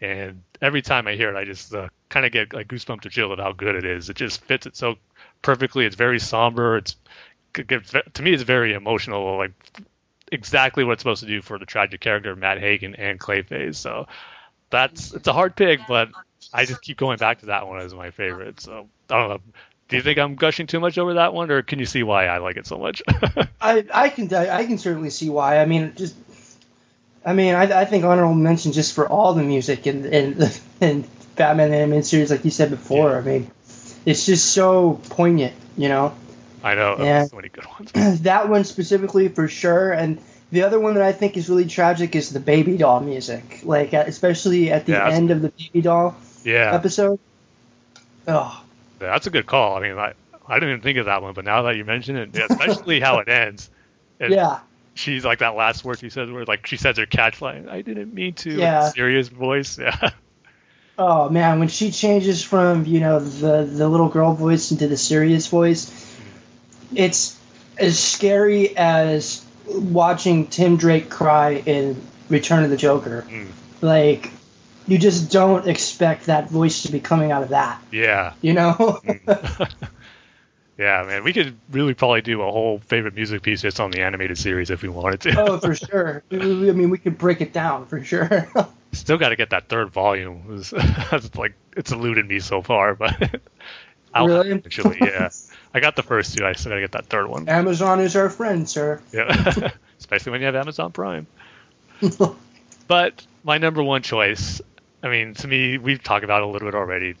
And 0.00 0.42
every 0.60 0.82
time 0.82 1.06
I 1.06 1.14
hear 1.14 1.30
it, 1.30 1.38
I 1.38 1.44
just 1.44 1.72
uh, 1.72 1.88
kind 2.08 2.26
of 2.26 2.32
get 2.32 2.52
like 2.52 2.66
goosebumps 2.66 3.02
to 3.02 3.10
chill 3.10 3.32
of 3.32 3.38
how 3.38 3.52
good 3.52 3.76
it 3.76 3.84
is. 3.84 4.10
It 4.10 4.16
just 4.16 4.40
fits 4.42 4.66
it 4.66 4.76
so 4.76 4.96
perfectly. 5.42 5.86
It's 5.86 5.96
very 5.96 6.18
somber. 6.18 6.78
It's 6.78 6.96
to 7.54 8.22
me, 8.22 8.32
it's 8.32 8.42
very 8.42 8.74
emotional. 8.74 9.36
Like 9.36 9.52
exactly 10.32 10.84
what 10.84 10.92
it's 10.92 11.02
supposed 11.02 11.22
to 11.22 11.28
do 11.28 11.42
for 11.42 11.58
the 11.58 11.66
tragic 11.66 12.00
character 12.00 12.34
Matt 12.36 12.58
Hagen 12.58 12.94
and 12.96 13.20
Clayface. 13.20 13.76
So 13.76 14.06
that's 14.70 15.12
it's 15.12 15.28
a 15.28 15.32
hard 15.32 15.56
pick, 15.56 15.80
but 15.88 16.08
I 16.52 16.64
just 16.64 16.82
keep 16.82 16.96
going 16.96 17.18
back 17.18 17.40
to 17.40 17.46
that 17.46 17.66
one 17.66 17.80
as 17.80 17.94
my 17.94 18.10
favorite. 18.10 18.60
So 18.60 18.88
I 19.10 19.18
don't 19.18 19.28
know. 19.28 19.40
Do 19.88 19.96
you 19.96 20.02
think 20.02 20.18
I'm 20.18 20.34
gushing 20.34 20.66
too 20.66 20.80
much 20.80 20.98
over 20.98 21.14
that 21.14 21.32
one, 21.32 21.50
or 21.50 21.62
can 21.62 21.78
you 21.78 21.86
see 21.86 22.02
why 22.02 22.26
I 22.26 22.38
like 22.38 22.56
it 22.56 22.66
so 22.66 22.78
much? 22.78 23.02
I 23.60 23.84
I 23.92 24.08
can 24.10 24.32
I 24.34 24.64
can 24.66 24.78
certainly 24.78 25.10
see 25.10 25.30
why. 25.30 25.58
I 25.60 25.64
mean, 25.64 25.94
just 25.96 26.14
I 27.24 27.32
mean, 27.32 27.54
I, 27.54 27.80
I 27.80 27.84
think 27.84 28.04
honorable 28.04 28.34
mention 28.34 28.72
just 28.72 28.94
for 28.94 29.08
all 29.08 29.34
the 29.34 29.42
music 29.42 29.86
and 29.86 30.04
and 30.06 30.60
and 30.80 31.08
Batman 31.36 31.72
animated 31.72 32.04
series, 32.06 32.30
like 32.30 32.44
you 32.44 32.50
said 32.50 32.70
before. 32.70 33.16
I 33.16 33.22
mean, 33.22 33.50
it's 34.04 34.26
just 34.26 34.52
so 34.52 35.00
poignant, 35.10 35.54
you 35.76 35.88
know. 35.88 36.14
I 36.62 36.74
know 36.74 36.96
oh, 36.98 37.04
Yeah. 37.04 37.24
so 37.24 37.36
many 37.36 37.48
good 37.48 37.64
ones. 37.66 38.20
that 38.22 38.48
one 38.48 38.64
specifically 38.64 39.28
for 39.28 39.48
sure, 39.48 39.92
and 39.92 40.18
the 40.50 40.62
other 40.62 40.78
one 40.80 40.94
that 40.94 41.02
I 41.02 41.12
think 41.12 41.36
is 41.36 41.48
really 41.48 41.66
tragic 41.66 42.14
is 42.16 42.30
the 42.30 42.40
baby 42.40 42.76
doll 42.76 43.00
music, 43.00 43.60
like 43.62 43.92
especially 43.92 44.70
at 44.70 44.86
the 44.86 44.92
Yeah. 44.92 45.08
end 45.08 45.30
of 45.30 45.40
the 45.42 45.50
baby 45.50 45.80
doll 45.82 46.16
Yeah, 46.44 46.74
episode. 46.74 47.20
Oh, 48.26 48.32
Yeah, 48.32 48.67
that's 48.98 49.26
a 49.26 49.30
good 49.30 49.46
call. 49.46 49.76
I 49.76 49.80
mean, 49.80 49.98
I, 49.98 50.14
I 50.46 50.54
didn't 50.54 50.70
even 50.70 50.80
think 50.82 50.98
of 50.98 51.06
that 51.06 51.22
one, 51.22 51.34
but 51.34 51.44
now 51.44 51.62
that 51.62 51.76
you 51.76 51.84
mention 51.84 52.16
it, 52.16 52.36
especially 52.36 53.00
how 53.00 53.18
it 53.18 53.28
ends. 53.28 53.70
Yeah, 54.20 54.60
She's 54.94 55.24
like 55.24 55.38
that 55.38 55.54
last 55.54 55.84
word 55.84 56.00
she 56.00 56.10
says, 56.10 56.28
where 56.28 56.44
like 56.44 56.66
she 56.66 56.76
says 56.76 56.98
her 56.98 57.06
catch 57.06 57.40
line. 57.40 57.68
I 57.68 57.82
didn't 57.82 58.12
mean 58.12 58.34
to. 58.34 58.50
Yeah. 58.50 58.88
serious 58.88 59.28
voice. 59.28 59.78
Yeah. 59.78 60.10
Oh 61.00 61.28
man, 61.28 61.60
when 61.60 61.68
she 61.68 61.92
changes 61.92 62.42
from 62.42 62.84
you 62.84 62.98
know 62.98 63.20
the 63.20 63.62
the 63.62 63.88
little 63.88 64.08
girl 64.08 64.32
voice 64.34 64.72
into 64.72 64.88
the 64.88 64.96
serious 64.96 65.46
voice, 65.46 66.18
it's 66.92 67.38
as 67.78 68.00
scary 68.00 68.76
as 68.76 69.44
watching 69.68 70.48
Tim 70.48 70.76
Drake 70.76 71.08
cry 71.08 71.62
in 71.64 72.02
Return 72.28 72.64
of 72.64 72.70
the 72.70 72.76
Joker. 72.76 73.24
Mm. 73.28 73.46
Like, 73.80 74.32
you 74.88 74.98
just 74.98 75.30
don't 75.30 75.68
expect 75.68 76.26
that 76.26 76.48
voice 76.50 76.82
to 76.82 76.92
be 76.92 76.98
coming 76.98 77.30
out 77.30 77.42
of 77.42 77.50
that. 77.50 77.80
Yeah. 77.92 78.32
You 78.40 78.54
know? 78.54 78.72
Mm. 79.04 79.70
yeah, 80.78 81.04
man. 81.06 81.24
We 81.24 81.32
could 81.32 81.56
really 81.70 81.94
probably 81.94 82.22
do 82.22 82.40
a 82.42 82.50
whole 82.50 82.78
favorite 82.80 83.14
music 83.14 83.42
piece 83.42 83.62
just 83.62 83.80
on 83.80 83.90
the 83.90 84.00
animated 84.00 84.38
series 84.38 84.70
if 84.70 84.82
we 84.82 84.88
wanted 84.88 85.20
to. 85.22 85.40
oh, 85.40 85.58
for 85.58 85.74
sure. 85.74 86.22
I 86.32 86.36
mean, 86.36 86.90
we 86.90 86.98
could 86.98 87.18
break 87.18 87.40
it 87.40 87.52
down 87.52 87.86
for 87.86 88.02
sure. 88.02 88.48
Still 88.92 89.18
got 89.18 89.28
to 89.28 89.36
get 89.36 89.50
that 89.50 89.68
third 89.68 89.90
volume. 89.90 90.42
It's, 90.58 90.72
it's 91.12 91.34
like 91.36 91.52
it's 91.76 91.92
eluded 91.92 92.26
me 92.26 92.40
so 92.40 92.62
far, 92.62 92.94
but 92.94 93.40
I'll 94.14 94.26
Really? 94.26 94.48
eventually. 94.52 94.96
Yeah, 95.02 95.28
I 95.74 95.80
got 95.80 95.96
the 95.96 96.02
first 96.02 96.38
two. 96.38 96.46
I 96.46 96.52
still 96.54 96.70
got 96.70 96.76
to 96.76 96.80
get 96.80 96.92
that 96.92 97.06
third 97.06 97.28
one. 97.28 97.48
Amazon 97.50 98.00
is 98.00 98.16
our 98.16 98.30
friend, 98.30 98.66
sir. 98.66 99.02
Yeah, 99.12 99.70
especially 99.98 100.32
when 100.32 100.40
you 100.40 100.46
have 100.46 100.56
Amazon 100.56 100.92
Prime. 100.92 101.26
but 102.88 103.26
my 103.44 103.58
number 103.58 103.82
one 103.82 104.02
choice, 104.02 104.60
I 105.02 105.08
mean, 105.08 105.34
to 105.34 105.48
me, 105.48 105.78
we've 105.78 106.02
talked 106.02 106.24
about 106.24 106.42
it 106.42 106.44
a 106.44 106.46
little 106.48 106.68
bit 106.68 106.74
already. 106.74 107.14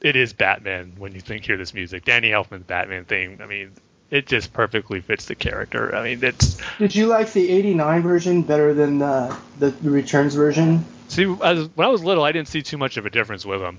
It 0.00 0.16
is 0.16 0.32
Batman. 0.32 0.94
When 0.98 1.14
you 1.14 1.20
think 1.20 1.44
hear 1.44 1.56
this 1.56 1.74
music, 1.74 2.04
Danny 2.04 2.30
Elfman's 2.30 2.64
Batman 2.64 3.04
thing. 3.04 3.40
I 3.40 3.46
mean, 3.46 3.72
it 4.10 4.26
just 4.26 4.52
perfectly 4.52 5.00
fits 5.00 5.24
the 5.24 5.34
character. 5.34 5.94
I 5.94 6.04
mean, 6.04 6.22
it's 6.22 6.58
Did 6.78 6.94
you 6.94 7.06
like 7.06 7.32
the 7.32 7.50
'89 7.50 8.02
version 8.02 8.42
better 8.42 8.74
than 8.74 8.98
the 8.98 9.36
the 9.58 9.72
Returns 9.82 10.34
version? 10.34 10.84
see, 11.08 11.24
as, 11.42 11.68
when 11.74 11.86
I 11.86 11.90
was 11.90 12.04
little, 12.04 12.24
I 12.24 12.32
didn't 12.32 12.48
see 12.48 12.62
too 12.62 12.78
much 12.78 12.96
of 12.96 13.06
a 13.06 13.10
difference 13.10 13.44
with 13.44 13.60
them, 13.60 13.78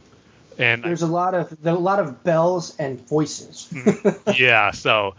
and 0.57 0.83
There's 0.83 1.03
a 1.03 1.07
lot 1.07 1.35
of 1.35 1.55
there 1.61 1.73
a 1.73 1.77
lot 1.77 1.99
of 1.99 2.23
bells 2.23 2.75
and 2.77 2.99
voices. 3.07 3.69
Mm, 3.71 4.37
yeah, 4.39 4.71
so 4.71 5.15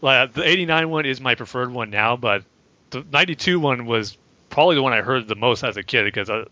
like, 0.00 0.34
the 0.34 0.46
89 0.46 0.90
one 0.90 1.06
is 1.06 1.20
my 1.20 1.34
preferred 1.34 1.72
one 1.72 1.90
now, 1.90 2.16
but 2.16 2.44
the 2.90 3.04
92 3.12 3.58
one 3.58 3.86
was 3.86 4.16
probably 4.50 4.76
the 4.76 4.82
one 4.82 4.92
I 4.92 5.00
heard 5.00 5.26
the 5.26 5.34
most 5.34 5.64
as 5.64 5.76
a 5.76 5.82
kid 5.82 6.04
because 6.04 6.30
I, 6.30 6.44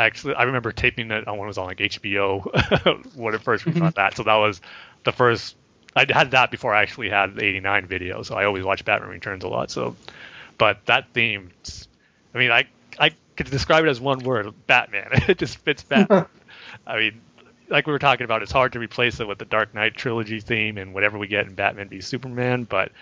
I 0.00 0.06
actually 0.06 0.34
I 0.34 0.44
remember 0.44 0.72
taping 0.72 1.10
it 1.10 1.28
on 1.28 1.38
when 1.38 1.46
it 1.46 1.48
was 1.48 1.58
on 1.58 1.66
like 1.66 1.78
HBO 1.78 3.14
when 3.16 3.34
it 3.34 3.42
first 3.42 3.66
we 3.66 3.72
got 3.72 3.78
mm-hmm. 3.78 3.88
that. 3.96 4.16
So 4.16 4.22
that 4.24 4.36
was 4.36 4.60
the 5.04 5.12
first 5.12 5.56
I 5.94 6.06
had 6.08 6.30
that 6.32 6.50
before 6.50 6.74
I 6.74 6.82
actually 6.82 7.10
had 7.10 7.34
the 7.34 7.44
89 7.44 7.86
video. 7.86 8.22
So 8.22 8.36
I 8.36 8.44
always 8.44 8.64
watch 8.64 8.84
Batman 8.84 9.10
Returns 9.10 9.44
a 9.44 9.48
lot. 9.48 9.70
So, 9.70 9.96
but 10.56 10.84
that 10.86 11.08
theme, 11.12 11.50
I 12.34 12.38
mean, 12.38 12.50
I 12.50 12.66
I 12.98 13.10
could 13.36 13.50
describe 13.50 13.84
it 13.84 13.88
as 13.88 14.00
one 14.00 14.20
word, 14.20 14.52
Batman. 14.66 15.08
it 15.28 15.38
just 15.38 15.58
fits 15.58 15.82
Batman. 15.82 16.26
I 16.86 16.96
mean, 16.96 17.20
like 17.68 17.86
we 17.86 17.92
were 17.92 17.98
talking 17.98 18.24
about, 18.24 18.42
it's 18.42 18.52
hard 18.52 18.72
to 18.72 18.78
replace 18.78 19.20
it 19.20 19.26
with 19.26 19.38
the 19.38 19.44
Dark 19.44 19.74
Knight 19.74 19.94
trilogy 19.94 20.40
theme 20.40 20.78
and 20.78 20.94
whatever 20.94 21.18
we 21.18 21.26
get 21.26 21.46
in 21.46 21.54
Batman 21.54 21.88
v 21.88 22.00
Superman. 22.00 22.64
But 22.64 22.92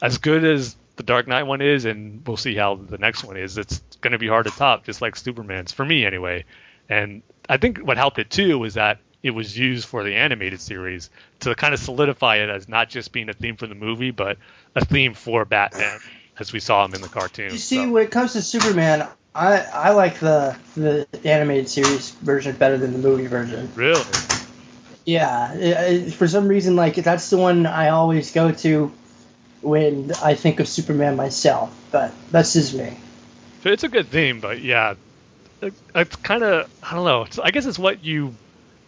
as 0.00 0.18
good 0.18 0.44
as 0.44 0.76
the 1.00 1.04
Dark 1.06 1.26
Knight 1.26 1.44
one 1.44 1.62
is, 1.62 1.86
and 1.86 2.26
we'll 2.26 2.36
see 2.36 2.54
how 2.54 2.74
the 2.74 2.98
next 2.98 3.24
one 3.24 3.38
is, 3.38 3.56
it's 3.56 3.78
going 4.02 4.12
to 4.12 4.18
be 4.18 4.28
hard 4.28 4.44
to 4.44 4.52
top, 4.52 4.84
just 4.84 5.00
like 5.00 5.16
Superman's 5.16 5.72
for 5.72 5.82
me 5.82 6.04
anyway. 6.04 6.44
And 6.90 7.22
I 7.48 7.56
think 7.56 7.78
what 7.78 7.96
helped 7.96 8.18
it 8.18 8.28
too 8.28 8.58
was 8.58 8.74
that 8.74 8.98
it 9.22 9.30
was 9.30 9.56
used 9.56 9.86
for 9.88 10.04
the 10.04 10.14
animated 10.16 10.60
series 10.60 11.08
to 11.40 11.54
kind 11.54 11.72
of 11.72 11.80
solidify 11.80 12.36
it 12.36 12.50
as 12.50 12.68
not 12.68 12.90
just 12.90 13.12
being 13.12 13.30
a 13.30 13.32
theme 13.32 13.56
for 13.56 13.66
the 13.66 13.74
movie, 13.74 14.10
but 14.10 14.36
a 14.76 14.84
theme 14.84 15.14
for 15.14 15.46
Batman, 15.46 16.00
as 16.38 16.52
we 16.52 16.60
saw 16.60 16.84
him 16.84 16.92
in 16.92 17.00
the 17.00 17.08
cartoon. 17.08 17.50
You 17.50 17.56
see, 17.56 17.76
So- 17.76 17.90
when 17.92 18.02
it 18.04 18.10
comes 18.10 18.34
to 18.34 18.42
Superman, 18.42 19.08
I 19.34 19.56
I 19.72 19.90
like 19.92 20.18
the 20.18 20.54
the 20.76 21.06
animated 21.24 21.70
series 21.70 22.10
version 22.10 22.54
better 22.56 22.76
than 22.76 22.92
the 22.92 22.98
movie 22.98 23.26
version. 23.26 23.70
really? 23.74 24.04
Yeah, 25.06 25.54
it- 25.54 26.08
it- 26.08 26.12
for 26.12 26.28
some 26.28 26.46
reason, 26.46 26.76
like 26.76 26.96
that's 26.96 27.30
the 27.30 27.38
one 27.38 27.64
I 27.64 27.88
always 27.88 28.32
go 28.32 28.52
to 28.52 28.92
when 29.62 30.12
I 30.22 30.34
think 30.34 30.60
of 30.60 30.68
Superman 30.68 31.16
myself. 31.16 31.74
But 31.90 32.12
that's 32.30 32.52
just 32.54 32.74
me. 32.74 32.96
So 33.62 33.70
it's 33.70 33.84
a 33.84 33.88
good 33.88 34.08
theme, 34.08 34.40
but 34.40 34.60
yeah, 34.62 34.94
it, 35.60 35.74
it's 35.94 36.16
kind 36.16 36.42
of 36.42 36.70
I 36.82 36.94
don't 36.94 37.04
know. 37.04 37.22
It's, 37.22 37.38
I 37.38 37.50
guess 37.50 37.66
it's 37.66 37.78
what 37.78 38.02
you 38.04 38.34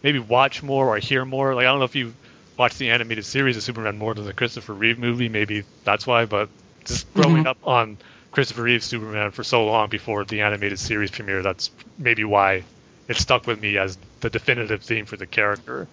maybe 0.01 0.19
watch 0.19 0.63
more 0.63 0.87
or 0.87 0.97
hear 0.97 1.25
more. 1.25 1.53
Like 1.53 1.65
I 1.65 1.69
don't 1.69 1.79
know 1.79 1.85
if 1.85 1.95
you 1.95 2.13
watch 2.57 2.77
the 2.77 2.89
animated 2.91 3.25
series 3.25 3.57
of 3.57 3.63
Superman 3.63 3.97
more 3.97 4.13
than 4.13 4.25
the 4.25 4.33
Christopher 4.33 4.73
Reeve 4.73 4.99
movie. 4.99 5.29
Maybe 5.29 5.63
that's 5.83 6.07
why. 6.07 6.25
But 6.25 6.49
just 6.85 7.11
growing 7.13 7.43
Mhm. 7.43 7.47
up 7.47 7.57
on 7.63 7.97
Christopher 8.31 8.63
Reeve's 8.63 8.85
Superman 8.85 9.31
for 9.31 9.43
so 9.43 9.65
long 9.65 9.89
before 9.89 10.25
the 10.25 10.41
animated 10.41 10.79
series 10.79 11.11
premiere, 11.11 11.43
that's 11.43 11.69
maybe 11.97 12.23
why 12.23 12.63
it 13.07 13.17
stuck 13.17 13.45
with 13.45 13.61
me 13.61 13.77
as 13.77 13.97
the 14.21 14.29
definitive 14.29 14.81
theme 14.81 15.05
for 15.05 15.17
the 15.17 15.27
character. 15.27 15.87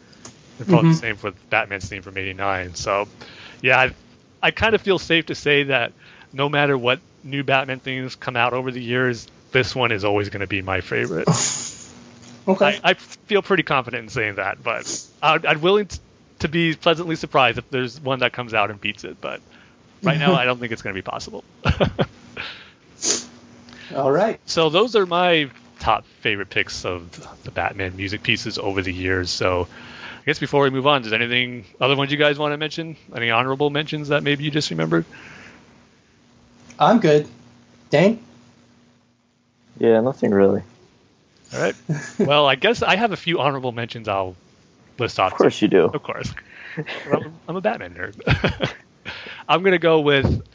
And 0.58 0.68
probably 0.68 0.90
Mhm. 0.90 0.94
the 0.94 0.98
same 1.00 1.16
for 1.16 1.32
Batman's 1.50 1.88
theme 1.88 2.02
from 2.02 2.16
'89. 2.16 2.74
So, 2.74 3.08
yeah, 3.62 3.78
I, 3.80 3.94
I 4.42 4.50
kind 4.50 4.74
of 4.74 4.80
feel 4.80 4.98
safe 4.98 5.26
to 5.26 5.34
say 5.34 5.64
that 5.64 5.92
no 6.32 6.48
matter 6.48 6.76
what 6.78 7.00
new 7.22 7.44
Batman 7.44 7.80
things 7.80 8.16
come 8.16 8.36
out 8.36 8.52
over 8.52 8.70
the 8.70 8.82
years, 8.82 9.26
this 9.52 9.74
one 9.74 9.92
is 9.92 10.04
always 10.04 10.30
going 10.30 10.40
to 10.40 10.46
be 10.46 10.62
my 10.62 10.80
favorite. 10.80 11.28
Okay. 12.48 12.80
I, 12.82 12.90
I 12.90 12.94
feel 12.94 13.42
pretty 13.42 13.62
confident 13.62 14.04
in 14.04 14.08
saying 14.08 14.36
that, 14.36 14.62
but 14.62 15.06
I'd, 15.22 15.44
I'd 15.44 15.58
willing 15.58 15.86
t- 15.86 15.98
to 16.40 16.48
be 16.48 16.74
pleasantly 16.74 17.14
surprised 17.14 17.58
if 17.58 17.70
there's 17.70 18.00
one 18.00 18.20
that 18.20 18.32
comes 18.32 18.54
out 18.54 18.70
and 18.70 18.80
beats 18.80 19.04
it. 19.04 19.20
But 19.20 19.40
right 20.02 20.18
now, 20.18 20.34
I 20.34 20.46
don't 20.46 20.58
think 20.58 20.72
it's 20.72 20.80
going 20.80 20.94
to 20.94 20.98
be 20.98 21.04
possible. 21.04 21.44
All 23.94 24.10
right. 24.10 24.40
so 24.46 24.70
those 24.70 24.96
are 24.96 25.04
my 25.04 25.50
top 25.80 26.04
favorite 26.20 26.48
picks 26.48 26.84
of 26.84 27.10
the 27.44 27.50
Batman 27.50 27.96
music 27.96 28.22
pieces 28.22 28.58
over 28.58 28.82
the 28.82 28.92
years. 28.92 29.30
So 29.30 29.66
I 30.20 30.22
guess 30.26 30.38
before 30.38 30.62
we 30.62 30.70
move 30.70 30.86
on, 30.86 31.02
does 31.02 31.14
anything 31.14 31.64
other 31.80 31.96
ones 31.96 32.12
you 32.12 32.18
guys 32.18 32.38
want 32.38 32.52
to 32.52 32.58
mention? 32.58 32.96
Any 33.14 33.30
honorable 33.30 33.70
mentions 33.70 34.08
that 34.08 34.22
maybe 34.22 34.44
you 34.44 34.50
just 34.50 34.70
remembered? 34.70 35.06
I'm 36.78 37.00
good. 37.00 37.26
Dane? 37.88 38.22
Yeah, 39.78 40.00
nothing 40.02 40.30
really. 40.30 40.62
All 41.54 41.60
right. 41.60 41.74
well, 42.18 42.46
I 42.46 42.54
guess 42.54 42.82
I 42.82 42.96
have 42.96 43.12
a 43.12 43.16
few 43.16 43.40
honorable 43.40 43.72
mentions. 43.72 44.08
I'll 44.08 44.36
list 44.98 45.18
off. 45.18 45.32
Of 45.32 45.38
course 45.38 45.62
you 45.62 45.68
do. 45.68 45.84
Of 45.86 46.02
course. 46.02 46.32
Well, 47.10 47.24
I'm 47.48 47.56
a 47.56 47.60
Batman 47.60 47.94
nerd. 47.94 48.72
I'm 49.48 49.62
gonna 49.62 49.78
go 49.78 50.00
with. 50.00 50.46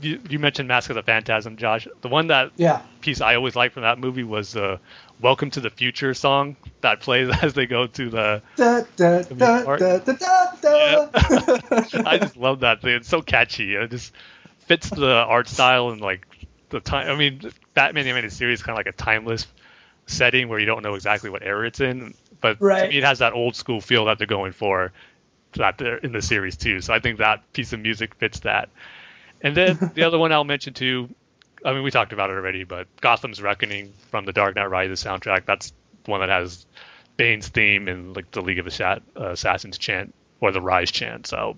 You, 0.00 0.20
you 0.28 0.38
mentioned 0.38 0.68
Mask 0.68 0.90
of 0.90 0.96
the 0.96 1.02
Phantasm, 1.02 1.56
Josh. 1.56 1.88
The 2.02 2.08
one 2.08 2.26
that 2.28 2.52
Yeah. 2.56 2.82
piece 3.00 3.20
I 3.20 3.34
always 3.36 3.56
liked 3.56 3.74
from 3.74 3.82
that 3.84 3.98
movie 3.98 4.24
was 4.24 4.52
the 4.52 4.78
"Welcome 5.20 5.50
to 5.52 5.60
the 5.60 5.70
Future" 5.70 6.12
song 6.14 6.56
that 6.82 7.00
plays 7.00 7.30
as 7.42 7.54
they 7.54 7.66
go 7.66 7.86
to 7.86 8.10
the. 8.10 8.42
Da, 8.56 8.82
da, 8.96 9.22
da, 9.22 9.64
da, 9.64 10.54
da. 10.62 11.08
I 12.04 12.18
just 12.18 12.36
love 12.36 12.60
that 12.60 12.82
thing. 12.82 12.96
It's 12.96 13.08
so 13.08 13.22
catchy. 13.22 13.74
It 13.74 13.90
just 13.90 14.12
fits 14.60 14.90
the 14.90 15.10
art 15.12 15.48
style 15.48 15.90
and 15.90 16.00
like 16.00 16.26
the 16.70 16.80
time. 16.80 17.08
I 17.08 17.16
mean, 17.16 17.40
Batman 17.74 18.04
the 18.04 18.10
animated 18.10 18.32
series 18.32 18.58
is 18.60 18.62
kind 18.62 18.78
of 18.78 18.84
like 18.84 18.92
a 18.92 18.96
timeless 18.96 19.46
setting 20.06 20.48
where 20.48 20.58
you 20.58 20.66
don't 20.66 20.82
know 20.82 20.94
exactly 20.94 21.30
what 21.30 21.42
era 21.42 21.66
it's 21.66 21.80
in, 21.80 22.14
but 22.40 22.58
to 22.58 22.64
Right. 22.64 22.90
me 22.90 22.98
it 22.98 23.04
has 23.04 23.20
that 23.20 23.32
old 23.32 23.56
school 23.56 23.80
feel 23.80 24.04
that 24.06 24.18
they're 24.18 24.26
going 24.26 24.52
for 24.52 24.92
that 25.54 25.78
they're 25.78 25.96
in 25.98 26.12
the 26.12 26.22
series 26.22 26.56
too. 26.56 26.80
So 26.80 26.92
I 26.92 27.00
think 27.00 27.18
that 27.18 27.50
piece 27.52 27.72
of 27.72 27.80
music 27.80 28.14
fits 28.16 28.40
that. 28.40 28.68
And 29.42 29.56
then 29.56 29.90
the 29.94 30.04
other 30.04 30.18
one 30.18 30.32
I'll 30.32 30.44
mention 30.44 30.74
too. 30.74 31.08
I 31.64 31.72
mean, 31.72 31.82
we 31.82 31.90
talked 31.90 32.12
about 32.12 32.30
it 32.30 32.34
already, 32.34 32.64
but 32.64 32.86
Gotham's 33.00 33.40
Reckoning 33.42 33.92
from 34.10 34.24
the 34.24 34.32
Dark 34.32 34.56
Knight 34.56 34.70
Rises 34.70 35.02
soundtrack. 35.02 35.46
That's 35.46 35.72
the 36.04 36.10
one 36.10 36.20
that 36.20 36.28
has 36.28 36.64
Bane's 37.16 37.48
theme 37.48 37.88
and 37.88 38.14
like 38.14 38.30
the 38.30 38.42
League 38.42 38.58
of 38.58 38.80
uh, 38.80 38.98
Assassins 39.16 39.78
chant 39.78 40.14
or 40.40 40.52
the 40.52 40.60
Rise 40.60 40.90
chant. 40.90 41.26
So 41.26 41.56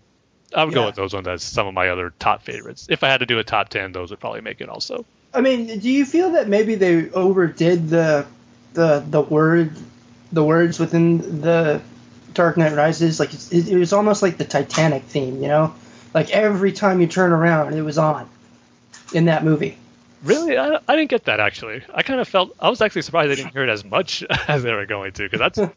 I 0.54 0.64
would 0.64 0.74
go 0.74 0.86
with 0.86 0.94
those 0.94 1.12
ones 1.12 1.28
as 1.28 1.42
some 1.42 1.66
of 1.66 1.74
my 1.74 1.88
other 1.88 2.12
top 2.18 2.42
favorites. 2.42 2.86
If 2.88 3.02
I 3.04 3.08
had 3.08 3.18
to 3.18 3.26
do 3.26 3.38
a 3.38 3.44
top 3.44 3.68
ten, 3.68 3.92
those 3.92 4.10
would 4.10 4.20
probably 4.20 4.40
make 4.40 4.60
it 4.60 4.68
also. 4.68 5.04
I 5.34 5.40
mean, 5.40 5.78
do 5.78 5.90
you 5.90 6.06
feel 6.06 6.32
that 6.32 6.48
maybe 6.48 6.74
they 6.74 7.10
overdid 7.10 7.88
the 7.88 8.26
the 8.72 9.04
the 9.06 9.20
word 9.20 9.72
the 10.32 10.42
words 10.42 10.78
within 10.78 11.40
the 11.40 11.82
Dark 12.32 12.56
Knight 12.56 12.74
Rises? 12.74 13.20
Like 13.20 13.34
it, 13.34 13.68
it 13.68 13.76
was 13.76 13.92
almost 13.92 14.22
like 14.22 14.38
the 14.38 14.44
Titanic 14.44 15.02
theme, 15.04 15.42
you 15.42 15.48
know? 15.48 15.74
Like 16.18 16.31
every 16.31 16.72
time 16.72 17.00
you 17.00 17.07
turn 17.07 17.31
around, 17.33 17.74
it 17.74 17.83
was 17.83 17.96
on 17.96 18.28
in 19.12 19.26
that 19.26 19.44
movie. 19.44 19.78
Really, 20.24 20.59
I, 20.59 20.81
I 20.88 20.96
didn't 20.96 21.11
get 21.11 21.26
that 21.26 21.38
actually. 21.38 21.83
I 21.94 22.02
kind 22.02 22.20
of 22.20 22.26
felt 22.26 22.52
I 22.59 22.68
was 22.70 22.81
actually 22.81 23.02
surprised 23.02 23.31
I 23.31 23.37
didn't 23.37 23.52
hear 23.52 23.62
it 23.62 23.68
as 23.68 23.85
much 23.85 24.24
as 24.48 24.64
they 24.64 24.72
were 24.72 24.85
going 24.85 25.12
to, 25.12 25.28
because 25.28 25.38
that's 25.38 25.59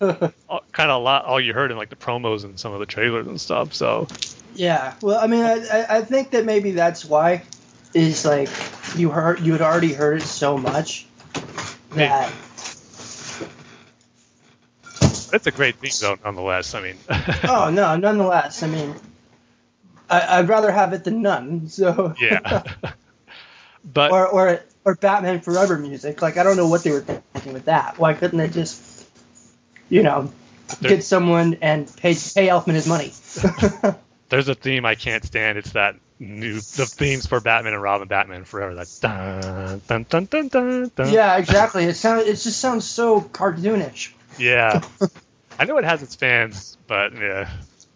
kind 0.72 0.90
of 0.90 0.96
a 0.96 0.98
lot 0.98 1.26
all 1.26 1.40
you 1.40 1.54
heard 1.54 1.70
in 1.70 1.78
like 1.78 1.90
the 1.90 1.96
promos 1.96 2.44
and 2.44 2.60
some 2.60 2.74
of 2.74 2.80
the 2.80 2.88
trailers 2.88 3.28
and 3.28 3.40
stuff. 3.40 3.76
So 3.76 4.08
Yeah. 4.56 4.96
Well, 5.02 5.20
I 5.20 5.28
mean, 5.28 5.44
I, 5.44 5.86
I- 5.98 6.02
think 6.02 6.32
that 6.32 6.44
maybe 6.46 6.72
that's 6.72 7.06
why 7.06 7.44
is 7.94 8.26
like 8.26 8.50
you 8.96 9.12
heard 9.12 9.42
you 9.42 9.52
had 9.52 9.62
already 9.62 9.94
heard 9.94 10.24
it 10.24 10.26
so 10.26 10.58
much 10.58 11.06
that 11.92 12.32
it's 15.34 15.46
a 15.46 15.52
great 15.52 15.76
theme 15.76 15.92
though, 16.02 16.18
nonetheless. 16.24 16.74
I 16.74 16.82
mean, 16.82 16.98
oh 17.48 17.70
no, 17.72 17.96
nonetheless, 17.96 18.64
I 18.64 18.68
mean, 18.68 18.96
I, 20.12 20.40
I'd 20.40 20.50
rather 20.50 20.72
have 20.72 20.94
it 20.94 21.04
than 21.04 21.22
none. 21.22 21.68
So 21.70 22.14
yeah. 22.20 22.64
but 23.86 24.12
or 24.12 24.28
or 24.28 24.60
or 24.86 24.96
Batman 24.96 25.42
Forever 25.42 25.78
music. 25.78 26.22
Like 26.22 26.38
I 26.38 26.44
don't 26.44 26.58
know 26.58 26.68
what 26.68 26.84
they 26.84 26.92
were 26.92 27.02
thinking 27.02 27.54
with 27.54 27.66
that. 27.66 27.98
Why 27.98 28.14
couldn't 28.14 28.38
they 28.38 28.50
just, 28.50 29.08
you 29.90 30.04
know, 30.04 30.32
get 30.82 31.04
someone 31.04 31.58
and 31.62 31.88
pay 31.98 32.14
pay 32.14 32.48
Elfman 32.48 32.74
his 32.74 32.88
money? 32.88 33.14
there's 34.30 34.48
a 34.48 34.56
theme 34.56 34.86
I 34.86 34.96
can't 34.96 35.24
stand. 35.24 35.58
It's 35.58 35.72
that 35.72 35.96
new 36.20 36.56
the 36.56 36.86
themes 36.86 37.26
for 37.26 37.40
Batman 37.40 37.74
and 37.74 37.82
Robin, 37.82 38.08
Batman 38.08 38.44
Forever. 38.44 38.76
That 38.76 38.88
dun 39.02 39.82
dun 39.88 40.06
dun 40.10 40.26
dun 40.26 40.48
dun. 40.50 40.92
dun. 40.96 41.14
yeah, 41.14 41.38
exactly. 41.38 41.86
It 41.86 41.96
sounds 41.96 42.24
it 42.24 42.38
just 42.38 42.60
sounds 42.60 42.86
so 42.86 43.22
cartoonish. 43.22 44.14
Yeah. 44.38 44.82
I 45.60 45.66
know 45.66 45.78
it 45.78 45.84
has 45.84 46.02
its 46.02 46.16
fans, 46.16 46.78
but 46.88 47.14
yeah, 47.14 47.50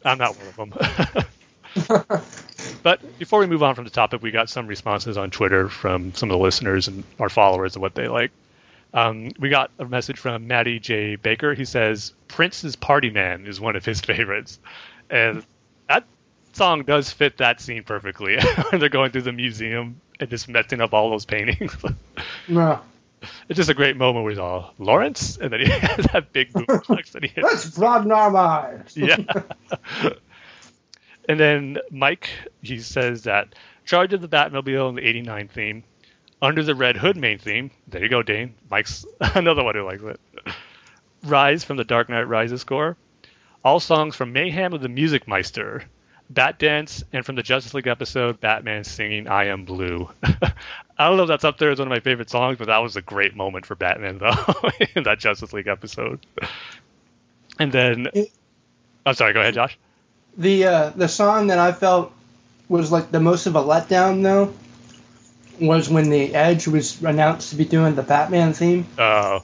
I'm 0.04 0.17
not 0.17 0.36
one 0.38 0.47
of 0.47 0.56
them. 0.56 1.25
but 2.83 3.19
before 3.19 3.39
we 3.39 3.47
move 3.47 3.63
on 3.63 3.75
from 3.75 3.83
the 3.83 3.89
topic, 3.89 4.21
we 4.21 4.31
got 4.31 4.49
some 4.49 4.67
responses 4.67 5.17
on 5.17 5.31
Twitter 5.31 5.69
from 5.69 6.13
some 6.13 6.29
of 6.29 6.38
the 6.38 6.43
listeners 6.43 6.88
and 6.88 7.03
our 7.19 7.29
followers 7.29 7.75
of 7.75 7.81
what 7.81 7.95
they 7.95 8.07
like. 8.07 8.31
Um, 8.93 9.31
we 9.39 9.49
got 9.49 9.71
a 9.77 9.85
message 9.85 10.17
from 10.17 10.47
Maddie 10.47 10.79
J. 10.79 11.17
Baker. 11.17 11.53
He 11.53 11.65
says 11.65 12.13
Prince's 12.29 12.75
Party 12.75 13.09
Man 13.09 13.45
is 13.45 13.59
one 13.59 13.75
of 13.75 13.83
his 13.83 13.99
favorites. 13.99 14.59
And 15.09 15.45
that 15.89 16.05
song 16.53 16.83
does 16.83 17.11
fit 17.11 17.38
that 17.38 17.59
scene 17.59 17.83
perfectly. 17.83 18.38
when 18.69 18.79
They're 18.79 18.89
going 18.89 19.11
through 19.11 19.23
the 19.23 19.33
museum 19.33 19.99
and 20.19 20.29
just 20.29 20.47
messing 20.47 20.79
up 20.79 20.93
all 20.93 21.09
those 21.09 21.25
paintings. 21.25 21.75
No. 22.47 22.79
it's 23.49 23.57
just 23.57 23.69
a 23.69 23.73
great 23.73 23.97
moment 23.97 24.23
where 24.23 24.31
he's 24.31 24.39
all, 24.39 24.73
Lawrence? 24.79 25.38
And 25.38 25.51
then 25.51 25.61
he 25.61 25.69
has 25.69 26.05
that 26.13 26.31
big 26.31 26.53
boombox 26.53 27.11
that 27.11 27.23
he 27.23 27.29
hits. 27.29 27.43
Let's 27.43 27.69
broaden 27.77 28.11
our 28.11 28.31
minds. 28.31 28.95
yeah. 28.95 29.17
And 31.27 31.39
then 31.39 31.77
Mike, 31.91 32.29
he 32.61 32.79
says 32.79 33.23
that 33.23 33.55
Charge 33.85 34.13
of 34.13 34.21
the 34.21 34.27
Batmobile 34.27 34.89
in 34.89 34.95
the 34.95 35.07
89 35.07 35.47
theme, 35.47 35.83
Under 36.41 36.63
the 36.63 36.75
Red 36.75 36.97
Hood 36.97 37.17
main 37.17 37.38
theme. 37.38 37.71
There 37.88 38.03
you 38.03 38.09
go, 38.09 38.23
Dane. 38.23 38.55
Mike's 38.69 39.05
another 39.19 39.63
one 39.63 39.75
who 39.75 39.83
likes 39.83 40.03
it. 40.03 40.19
Rise 41.23 41.63
from 41.63 41.77
the 41.77 41.83
Dark 41.83 42.09
Knight 42.09 42.27
Rises 42.27 42.61
score. 42.61 42.97
All 43.63 43.79
songs 43.79 44.15
from 44.15 44.33
Mayhem 44.33 44.73
of 44.73 44.81
the 44.81 44.89
Music 44.89 45.27
Meister. 45.27 45.83
Bat 46.29 46.57
Dance, 46.59 47.03
and 47.13 47.23
from 47.23 47.35
the 47.35 47.43
Justice 47.43 47.73
League 47.75 47.88
episode, 47.88 48.39
Batman 48.39 48.83
singing 48.83 49.27
I 49.27 49.45
Am 49.45 49.63
Blue. 49.63 50.09
I 50.23 51.07
don't 51.07 51.17
know 51.17 51.23
if 51.23 51.29
that's 51.29 51.43
up 51.43 51.59
there 51.59 51.69
as 51.69 51.77
one 51.77 51.88
of 51.88 51.91
my 51.91 51.99
favorite 51.99 52.29
songs, 52.31 52.57
but 52.57 52.65
that 52.67 52.79
was 52.79 52.95
a 52.95 53.01
great 53.01 53.35
moment 53.35 53.65
for 53.65 53.75
Batman, 53.75 54.17
though, 54.19 54.33
in 54.95 55.03
that 55.03 55.19
Justice 55.19 55.53
League 55.53 55.67
episode. 55.67 56.25
And 57.59 57.71
then. 57.71 58.07
I'm 59.05 59.13
sorry, 59.13 59.33
go 59.33 59.41
ahead, 59.41 59.53
Josh. 59.53 59.77
The 60.38 60.65
uh, 60.65 60.89
the 60.95 61.08
song 61.08 61.48
that 61.48 61.60
I 61.60 61.71
felt 61.71 62.12
was 62.67 62.91
like 62.91 63.12
the 63.12 63.19
most 63.19 63.45
of 63.45 63.56
a 63.56 63.62
letdown 63.62 64.21
though 64.24 64.54
was 65.60 65.88
when 65.89 66.10
the 66.10 66.36
Edge 66.36 66.67
was 66.67 67.02
announced 67.02 67.52
to 67.52 67.56
be 67.56 67.63
doing 67.65 67.95
the 67.95 68.04
Batman 68.04 68.52
theme, 68.54 68.86
Uh, 68.98 69.39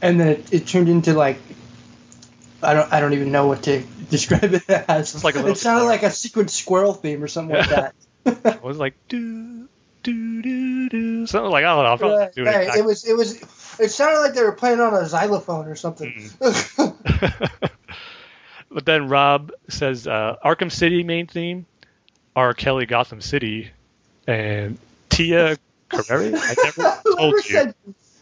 and 0.00 0.18
then 0.18 0.28
it, 0.28 0.52
it 0.52 0.66
turned 0.66 0.88
into 0.88 1.12
like 1.12 1.38
I 2.62 2.72
don't 2.72 2.90
I 2.92 3.00
don't 3.00 3.12
even 3.12 3.30
know 3.32 3.46
what 3.46 3.64
to 3.64 3.82
describe 4.10 4.54
it 4.54 4.68
as. 4.70 5.14
It's 5.14 5.24
like 5.24 5.34
a 5.34 5.38
little 5.38 5.52
it 5.52 5.58
sounded 5.58 5.84
like 5.84 6.02
a 6.02 6.10
secret 6.10 6.48
squirrel 6.50 6.94
theme 6.94 7.22
or 7.22 7.28
something 7.28 7.56
like 7.56 7.68
that. 7.68 7.94
it 8.24 8.62
was 8.62 8.78
like 8.78 8.94
do 9.08 9.68
do 10.02 10.42
do 10.42 10.88
do 10.88 11.26
something 11.26 11.50
like 11.50 11.64
I 11.64 11.74
don't 11.74 12.00
know. 12.00 12.16
I'm 12.18 12.30
doing 12.32 12.46
exactly- 12.48 12.80
it 12.80 12.84
was 12.86 13.04
it 13.04 13.14
was 13.16 13.36
it 13.78 13.90
sounded 13.90 14.20
like 14.20 14.32
they 14.34 14.42
were 14.42 14.52
playing 14.52 14.80
on 14.80 14.94
a 14.94 15.06
xylophone 15.06 15.66
or 15.66 15.74
something. 15.76 16.30
but 18.74 18.84
then 18.84 19.08
Rob 19.08 19.52
says 19.68 20.06
uh, 20.06 20.36
Arkham 20.44 20.70
City 20.70 21.04
main 21.04 21.28
theme, 21.28 21.64
R. 22.34 22.52
Kelly 22.52 22.86
Gotham 22.86 23.20
City, 23.20 23.70
and 24.26 24.78
Tia 25.08 25.56
Carrere. 25.88 26.34
I 26.36 26.54
never 26.64 26.90
whoever 27.04 27.36
you. 27.36 27.42
said 27.42 27.74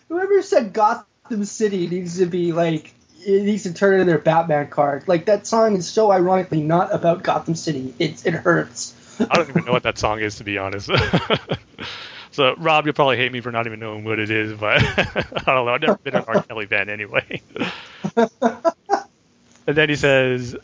whoever 0.09 0.43
said 0.43 0.73
Gotham 0.75 1.45
City 1.47 1.89
needs 1.89 2.19
to 2.19 2.27
be 2.27 2.53
like 2.53 2.93
it 3.25 3.43
needs 3.45 3.63
to 3.63 3.73
turn 3.73 4.01
in 4.01 4.07
their 4.07 4.19
Batman 4.19 4.69
card. 4.69 5.09
Like 5.09 5.25
that 5.25 5.47
song 5.47 5.75
is 5.77 5.89
so 5.89 6.13
ironically 6.13 6.63
not 6.63 6.95
about 6.95 7.23
Gotham 7.23 7.55
City. 7.55 7.95
It 7.99 8.27
it 8.27 8.35
hurts. 8.35 8.95
I 9.19 9.37
don't 9.37 9.49
even 9.49 9.65
know 9.65 9.73
what 9.73 9.85
that 9.85 9.97
song 9.97 10.21
is 10.21 10.37
to 10.37 10.45
be 10.45 10.59
honest. 10.59 10.91
so 12.31 12.55
Rob, 12.59 12.85
you'll 12.85 12.95
probably 12.95 13.17
hate 13.17 13.33
me 13.33 13.41
for 13.41 13.53
not 13.53 13.67
even 13.67 13.81
knowing 13.81 14.05
what 14.05 14.19
it 14.19 14.31
is, 14.31 14.53
but 14.53 14.83
I 14.99 15.25
don't 15.47 15.65
know. 15.65 15.69
I've 15.69 15.81
never 15.81 15.97
been 15.97 16.17
an 16.17 16.25
R. 16.29 16.43
Kelly 16.43 16.67
fan 16.67 16.91
anyway. 16.91 17.41
And 19.67 19.77
then 19.77 19.89
he 19.89 19.97
says 19.97 20.57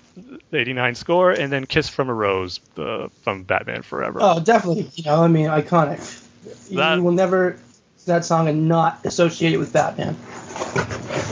89 0.53 0.95
score, 0.95 1.31
and 1.33 1.53
then 1.53 1.67
Kiss 1.67 1.89
from 1.89 2.09
a 2.09 2.15
Rose 2.15 2.61
uh, 2.77 3.09
from 3.23 3.43
Batman 3.45 3.83
Forever. 3.83 4.19
Oh, 4.23 4.41
definitely. 4.41 4.91
You 4.95 5.05
know, 5.05 5.23
I 5.23 5.29
mean, 5.29 5.47
iconic. 5.47 6.25
You- 6.71 6.77
That- 6.79 6.97
you 6.97 7.03
will 7.03 7.13
never 7.13 7.59
that 8.07 8.25
song 8.25 8.49
and 8.49 8.69
not 8.69 9.05
associate 9.05 9.53
it 9.53 9.59
with 9.59 9.71
Batman. 9.73 10.17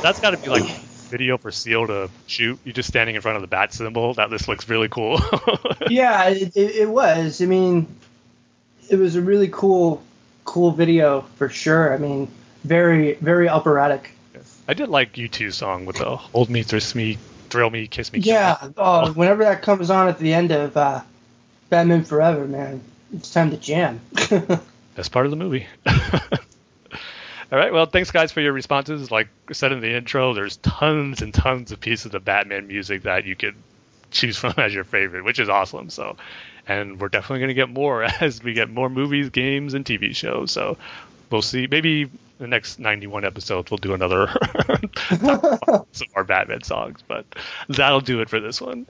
that's 0.03 0.21
got 0.21 0.31
to 0.33 0.37
be 0.37 0.49
like 0.49 0.65
video 1.09 1.39
for 1.39 1.51
Seal 1.51 1.87
to 1.87 2.11
shoot. 2.27 2.59
You 2.65 2.73
just 2.75 2.89
standing 2.89 3.15
in 3.17 3.23
front 3.23 3.37
of 3.37 3.43
the 3.43 3.49
bat 3.49 3.73
symbol. 3.73 4.13
That 4.15 4.29
this 4.31 4.47
looks 4.47 4.69
really 4.69 4.89
cool. 4.89 5.19
yeah, 5.89 6.29
it, 6.29 6.55
it, 6.57 6.77
it 6.77 6.89
was. 6.89 7.41
I 7.41 7.47
mean, 7.47 7.87
it 8.91 8.97
was 8.97 9.17
a 9.17 9.23
really 9.23 9.49
cool, 9.49 10.03
cool 10.45 10.71
video 10.73 11.23
for 11.37 11.49
sure. 11.49 11.95
I 11.95 11.99
mean, 11.99 12.29
very, 12.65 13.15
very 13.15 13.49
operatic. 13.49 14.11
I 14.69 14.75
did 14.75 14.89
like 14.89 15.15
U2's 15.15 15.57
song 15.57 15.87
with 15.87 15.97
the 15.97 16.17
"Hold 16.17 16.51
Me, 16.51 16.63
Thrill 16.63 16.83
Me, 16.95 17.17
Thrill 17.51 17.71
Me, 17.71 17.87
Kiss 17.87 18.13
Me." 18.13 18.21
Yeah. 18.21 18.71
Oh, 18.77 19.13
whenever 19.13 19.45
that 19.45 19.63
comes 19.63 19.91
on 19.91 20.09
at 20.09 20.19
the 20.19 20.35
end 20.35 20.51
of 20.51 20.77
uh, 20.77 21.01
Batman 21.71 22.05
Forever, 22.05 22.47
man, 22.47 22.81
it's 23.13 23.31
time 23.31 23.51
to 23.51 23.57
jam. 23.57 24.01
That's 24.95 25.09
part 25.09 25.27
of 25.27 25.31
the 25.31 25.37
movie. 25.37 25.67
All 27.53 27.59
right. 27.59 27.73
Well, 27.73 27.87
thanks 27.87 28.11
guys 28.11 28.33
for 28.33 28.41
your 28.41 28.53
responses. 28.53 29.11
Like 29.11 29.29
I 29.49 29.53
said 29.53 29.73
in 29.73 29.81
the 29.81 29.95
intro, 29.95 30.35
there's 30.35 30.57
tons 30.57 31.23
and 31.23 31.33
tons 31.33 31.71
of 31.71 31.81
pieces 31.81 32.15
of 32.15 32.25
Batman 32.25 32.67
music 32.67 33.03
that 33.03 33.25
you 33.25 33.37
could 33.37 33.55
choose 34.11 34.37
from 34.37 34.55
as 34.59 34.75
your 34.75 34.85
favorite, 34.85 35.25
which 35.25 35.39
is 35.39 35.49
awesome. 35.49 35.91
So, 35.91 36.17
and 36.67 36.99
we're 36.99 37.09
definitely 37.09 37.41
going 37.41 37.49
to 37.49 37.55
get 37.55 37.69
more 37.69 38.03
as 38.21 38.43
we 38.43 38.53
get 38.53 38.69
more 38.71 38.89
movies, 38.89 39.31
games, 39.31 39.75
and 39.75 39.85
TV 39.85 40.15
shows. 40.15 40.51
So, 40.51 40.77
we'll 41.31 41.43
see. 41.43 41.69
Maybe 41.69 42.11
the 42.39 42.47
next 42.47 42.79
91 42.79 43.25
episodes 43.25 43.71
we'll 43.71 43.79
do 43.79 43.95
another 43.95 44.29
some 45.93 46.09
more 46.15 46.25
Batman 46.25 46.63
songs, 46.63 47.03
but 47.07 47.25
that'll 47.69 48.01
do 48.01 48.21
it 48.21 48.29
for 48.29 48.41
this 48.41 48.61
one. 48.61 48.87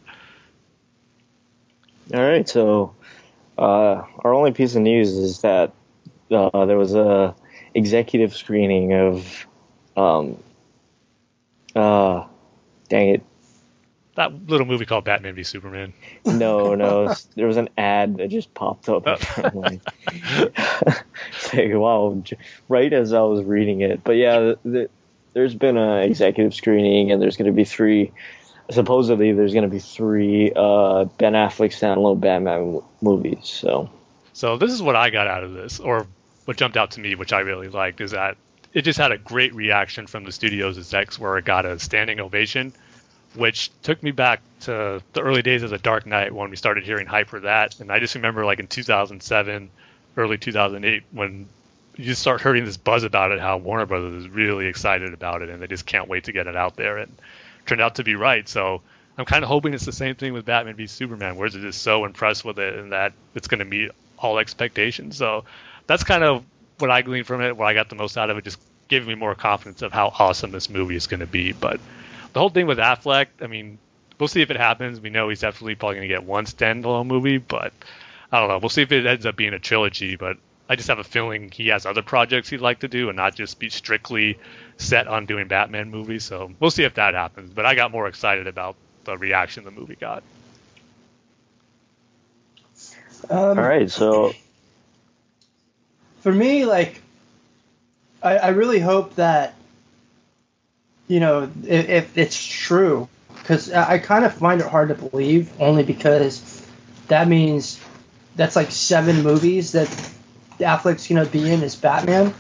All 2.14 2.22
right. 2.22 2.49
So, 2.49 2.94
uh, 3.59 4.03
our 4.20 4.34
only 4.34 4.53
piece 4.53 4.74
of 4.74 4.82
news 4.82 5.12
is 5.12 5.40
that 5.40 5.72
uh, 6.30 6.66
there 6.66 6.78
was 6.78 6.94
a 6.94 7.34
executive 7.74 8.34
screening 8.34 8.94
of, 8.94 9.47
um, 9.97 10.42
uh, 11.74 12.26
dang 12.88 13.09
it, 13.11 13.22
that 14.17 14.49
little 14.49 14.67
movie 14.67 14.87
called 14.87 15.05
Batman 15.05 15.35
v 15.35 15.45
Superman. 15.45 15.93
No, 16.25 16.75
no, 16.75 17.14
there 17.37 17.47
was 17.47 17.59
an 17.59 17.69
ad 17.79 18.17
that 18.17 18.29
just 18.29 18.53
popped 18.55 18.89
up. 18.89 19.05
Oh. 19.07 19.19
like, 21.55 21.73
wow, 21.75 22.23
right 22.69 22.93
as 22.93 23.12
I 23.12 23.21
was 23.21 23.45
reading 23.45 23.83
it. 23.83 24.03
But 24.03 24.12
yeah, 24.12 24.55
the, 24.64 24.91
there's 25.35 25.55
been 25.55 25.77
an 25.77 26.03
executive 26.03 26.55
screening, 26.55 27.12
and 27.12 27.23
there's 27.23 27.37
going 27.37 27.47
to 27.47 27.53
be 27.53 27.64
three. 27.64 28.12
Supposedly, 28.71 29.33
there's 29.33 29.53
going 29.53 29.69
to 29.69 29.71
be 29.71 29.79
three 29.79 30.51
uh, 30.57 31.05
Ben 31.05 31.35
Affleck 31.35 31.71
standalone 31.71 32.19
Batman 32.19 32.81
movies. 33.01 33.41
So, 33.45 33.91
so 34.33 34.57
this 34.57 34.73
is 34.73 34.83
what 34.83 34.97
I 34.97 35.11
got 35.11 35.29
out 35.29 35.45
of 35.45 35.53
this, 35.53 35.79
or 35.79 36.07
what 36.47 36.57
jumped 36.57 36.77
out 36.77 36.93
to 36.93 37.01
me, 37.01 37.14
which 37.14 37.33
I 37.33 37.41
really 37.41 37.69
liked, 37.69 38.01
is 38.01 38.11
that 38.12 38.39
it 38.73 38.83
just 38.83 38.99
had 38.99 39.12
a 39.12 39.19
great 39.19 39.55
reaction 39.55 40.07
from 40.07 40.25
the 40.25 40.33
studio's 40.33 40.79
execs, 40.79 41.19
where 41.19 41.37
it 41.37 41.45
got 41.45 41.67
a 41.67 41.79
standing 41.79 42.19
ovation 42.19 42.73
which 43.37 43.70
took 43.82 44.03
me 44.03 44.11
back 44.11 44.41
to 44.61 45.03
the 45.12 45.20
early 45.20 45.43
days 45.43 45.62
of 45.62 45.70
the 45.70 45.78
Dark 45.78 46.07
Knight 46.07 46.34
when 46.34 46.51
we 46.51 46.57
started 46.57 46.84
hearing 46.84 47.07
hype 47.07 47.28
for 47.28 47.41
that. 47.41 47.80
And 47.80 47.91
I 47.91 47.99
just 47.99 48.14
remember 48.14 48.45
like 48.45 48.59
in 48.59 48.66
2007, 48.66 49.70
early 50.16 50.39
2008, 50.39 51.03
when 51.12 51.49
you 51.97 52.14
start 52.14 52.43
hearing 52.43 52.64
this 52.64 52.76
buzz 52.76 53.05
about 53.05 53.32
it, 53.32 53.41
how 53.41 53.57
Warner 53.59 53.87
Brothers 53.87 54.24
is 54.24 54.28
really 54.28 54.66
excited 54.66 55.14
about 55.14 55.43
it 55.43 55.49
and 55.49 55.62
they 55.62 55.66
just 55.66 55.87
can't 55.87 56.09
wait 56.09 56.24
to 56.24 56.32
get 56.32 56.47
it 56.47 56.57
out 56.57 56.76
there. 56.76 56.99
And 56.99 57.16
turned 57.66 57.80
out 57.80 57.97
to 57.97 58.05
be 58.05 58.14
right. 58.14 58.49
So 58.49 58.82
I'm 59.18 59.24
kind 59.24 59.43
of 59.43 59.49
hoping 59.49 59.74
it's 59.74 59.84
the 59.84 59.93
same 59.93 60.14
thing 60.14 60.32
with 60.32 60.45
Batman 60.45 60.76
v 60.76 60.87
Superman, 60.87 61.37
where 61.37 61.49
they're 61.49 61.61
just 61.61 61.82
so 61.82 62.05
impressed 62.05 62.45
with 62.45 62.59
it 62.59 62.74
and 62.74 62.93
that 62.93 63.12
it's 63.34 63.49
going 63.49 63.59
to 63.59 63.64
meet 63.64 63.91
all 64.18 64.39
expectations. 64.39 65.16
So 65.16 65.45
that's 65.87 66.05
kind 66.05 66.24
of 66.24 66.45
what 66.78 66.91
I 66.91 67.03
gleaned 67.03 67.26
from 67.26 67.41
it, 67.43 67.57
what 67.57 67.66
I 67.66 67.74
got 67.74 67.89
the 67.89 67.95
most 67.95 68.16
out 68.16 68.30
of 68.30 68.39
it, 68.39 68.45
just 68.45 68.61
giving 68.89 69.09
me 69.09 69.14
more 69.14 69.34
confidence 69.34 69.82
of 69.82 69.93
how 69.93 70.12
awesome 70.18 70.53
this 70.53 70.70
movie 70.70 70.97
is 70.97 71.07
going 71.07 71.20
to 71.20 71.26
be. 71.26 71.53
But 71.53 71.80
the 72.37 72.41
whole 72.41 72.51
thing 72.51 72.66
with 72.66 72.76
Affleck, 72.76 73.28
I 73.41 73.47
mean, 73.47 73.78
we'll 74.18 74.28
see 74.28 74.43
if 74.43 74.51
it 74.51 74.59
happens. 74.59 75.01
We 75.01 75.09
know 75.09 75.30
he's 75.30 75.41
definitely 75.41 75.74
probably 75.74 75.97
going 75.97 76.09
to 76.11 76.14
get 76.14 76.22
one 76.22 76.45
standalone 76.45 77.07
movie, 77.07 77.39
but 77.39 77.72
I 78.30 78.41
don't 78.41 78.51
know. 78.51 78.59
We'll 78.59 78.68
see 78.68 78.82
if 78.82 78.93
it 78.93 79.07
ends 79.07 79.24
up 79.24 79.37
being 79.37 79.55
a 79.55 79.59
trilogy. 79.59 80.16
But 80.16 80.37
I 80.68 80.76
just 80.76 80.89
have 80.89 80.99
a 80.99 81.05
feeling 81.05 81.51
he 81.51 81.68
has 81.68 81.87
other 81.87 82.03
projects 82.03 82.51
he'd 82.51 82.61
like 82.61 82.80
to 82.80 82.89
do 82.89 83.09
and 83.09 83.16
not 83.16 83.37
just 83.37 83.59
be 83.59 83.70
strictly 83.70 84.39
set 84.76 85.09
on 85.09 85.24
doing 85.24 85.49
Batman 85.49 85.91
movies. 85.91 86.24
So 86.24 86.53
we'll 86.61 86.70
see 86.70 86.84
if 86.84 86.97
that 86.97 87.14
happens. 87.14 87.55
But 87.55 87.64
I 87.64 87.74
got 87.74 87.91
more 87.91 88.07
excited 88.07 88.47
about 88.47 88.76
the 89.05 89.16
reaction 89.16 89.64
the 89.64 89.70
movie 89.70 89.97
got. 89.97 90.22
Um, 93.30 93.59
All 93.59 93.64
right, 93.64 93.91
so 93.91 94.34
for 96.20 96.32
me, 96.32 96.66
like, 96.66 97.01
I, 98.22 98.37
I 98.37 98.49
really 98.49 98.80
hope 98.80 99.14
that 99.14 99.55
you 101.09 101.21
know, 101.21 101.51
if, 101.65 101.89
if 101.89 102.19
it's 102.19 102.45
true, 102.45 103.09
because 103.35 103.73
I, 103.73 103.99
kind 103.99 104.25
of 104.25 104.35
find 104.35 104.61
it 104.61 104.67
hard 104.67 104.89
to 104.89 104.95
believe, 104.95 105.53
only 105.61 105.85
because 105.85 106.67
that 107.09 107.29
means 107.29 107.81
that's 108.35 108.57
like 108.57 108.71
seven 108.71 109.23
movies 109.23 109.73
that 109.73 109.89
Affleck's 110.59 111.07
gonna 111.07 111.27
be 111.27 111.51
in 111.51 111.63
as 111.63 111.77
Batman. 111.77 112.35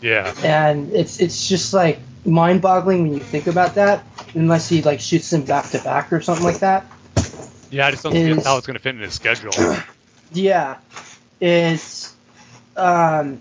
Yeah. 0.00 0.34
And 0.42 0.92
it's 0.92 1.20
it's 1.20 1.48
just 1.48 1.72
like 1.72 2.00
mind-boggling 2.24 3.02
when 3.02 3.14
you 3.14 3.20
think 3.20 3.46
about 3.46 3.76
that, 3.76 4.04
unless 4.34 4.68
he 4.68 4.82
like 4.82 5.00
shoots 5.00 5.30
them 5.30 5.42
back 5.42 5.70
to 5.70 5.78
back 5.78 6.12
or 6.12 6.20
something 6.20 6.44
like 6.44 6.58
that. 6.58 6.86
Yeah, 7.70 7.86
I 7.86 7.90
just 7.90 8.02
don't 8.02 8.12
see 8.12 8.40
how 8.42 8.56
it's 8.56 8.66
gonna 8.66 8.78
fit 8.78 8.96
in 8.96 9.00
his 9.00 9.14
schedule. 9.14 9.52
yeah, 10.32 10.78
it's 11.40 12.14
um, 12.76 13.40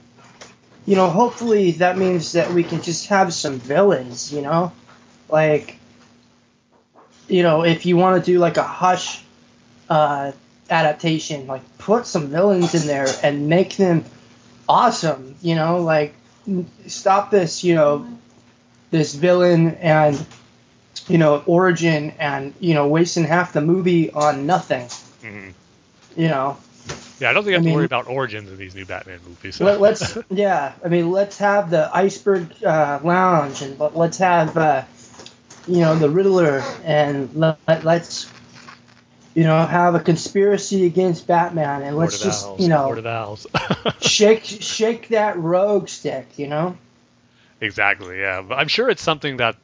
you 0.87 0.95
know, 0.95 1.09
hopefully 1.09 1.71
that 1.71 1.97
means 1.97 2.31
that 2.31 2.49
we 2.51 2.63
can 2.63 2.81
just 2.81 3.07
have 3.07 3.33
some 3.33 3.59
villains, 3.59 4.31
you 4.31 4.41
know? 4.41 4.71
Like, 5.29 5.77
you 7.27 7.43
know, 7.43 7.65
if 7.65 7.85
you 7.85 7.97
want 7.97 8.23
to 8.23 8.31
do 8.31 8.39
like 8.39 8.55
a 8.55 8.63
Hush 8.63 9.21
uh, 9.89 10.31
adaptation, 10.69 11.45
like 11.45 11.77
put 11.77 12.07
some 12.07 12.29
villains 12.29 12.73
in 12.73 12.87
there 12.87 13.07
and 13.21 13.49
make 13.49 13.75
them 13.75 14.05
awesome, 14.69 15.35
you 15.41 15.55
know? 15.55 15.81
Like, 15.81 16.13
stop 16.87 17.31
this, 17.31 17.65
you 17.65 17.75
know, 17.75 18.07
this 18.89 19.13
villain 19.13 19.75
and, 19.75 20.25
you 21.09 21.17
know, 21.17 21.43
origin 21.45 22.13
and, 22.17 22.53
you 22.61 22.73
know, 22.73 22.87
wasting 22.87 23.25
half 23.25 23.51
the 23.51 23.59
movie 23.59 24.09
on 24.11 24.45
nothing. 24.45 24.85
Mm-hmm. 25.21 25.49
You 26.15 26.27
know, 26.29 26.57
yeah, 27.19 27.29
I 27.29 27.33
don't 27.33 27.43
think 27.43 27.53
I 27.53 27.57
have 27.57 27.65
I 27.65 27.69
to 27.69 27.75
worry 27.75 27.85
about 27.85 28.07
origins 28.07 28.49
in 28.49 28.57
these 28.57 28.75
new 28.75 28.85
Batman 28.85 29.19
movies. 29.27 29.55
So. 29.55 29.65
Let, 29.65 29.81
us 29.81 30.17
yeah, 30.29 30.73
I 30.83 30.87
mean, 30.87 31.11
let's 31.11 31.37
have 31.39 31.69
the 31.69 31.89
Iceberg 31.95 32.63
uh, 32.63 32.99
Lounge, 33.03 33.61
and 33.61 33.79
let's 33.79 34.17
have 34.19 34.55
uh, 34.55 34.83
you 35.67 35.81
know 35.81 35.95
the 35.95 36.09
Riddler, 36.09 36.63
and 36.83 37.33
let, 37.35 37.57
us 37.67 38.31
you 39.33 39.43
know 39.43 39.65
have 39.65 39.95
a 39.95 39.99
conspiracy 39.99 40.85
against 40.85 41.27
Batman, 41.27 41.81
and 41.81 41.97
let's 41.97 42.19
just 42.19 42.45
owls. 42.45 42.61
you 42.61 42.69
know 42.69 43.37
shake 44.01 44.43
shake 44.43 45.09
that 45.09 45.37
rogue 45.37 45.89
stick, 45.89 46.27
you 46.37 46.47
know. 46.47 46.77
Exactly. 47.59 48.19
Yeah, 48.19 48.43
but 48.43 48.59
I'm 48.59 48.67
sure 48.67 48.89
it's 48.89 49.01
something 49.01 49.37
that 49.37 49.55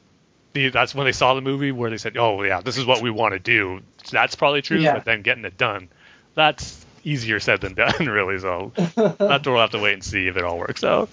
that's 0.54 0.94
when 0.94 1.06
they 1.06 1.12
saw 1.12 1.34
the 1.34 1.42
movie 1.42 1.72
where 1.72 1.90
they 1.90 1.98
said, 1.98 2.18
"Oh 2.18 2.42
yeah, 2.44 2.62
this 2.62 2.78
is 2.78 2.86
what 2.86 3.02
we 3.02 3.10
want 3.10 3.34
to 3.34 3.40
do." 3.40 3.82
That's 4.12 4.36
probably 4.36 4.62
true, 4.62 4.80
yeah. 4.80 4.94
but 4.96 5.06
then 5.06 5.22
getting 5.22 5.46
it 5.46 5.58
done, 5.58 5.90
that's 6.36 6.83
easier 7.04 7.40
said 7.40 7.62
than 7.62 7.74
done, 7.74 7.94
really. 8.08 8.40
So 8.40 8.72
that's 8.76 9.46
we'll 9.46 9.60
have 9.60 9.72
to 9.72 9.80
wait 9.80 9.94
and 9.94 10.04
see 10.04 10.28
if 10.28 10.38
it 10.38 10.44
all 10.44 10.58
works 10.58 10.84
out. 10.84 11.10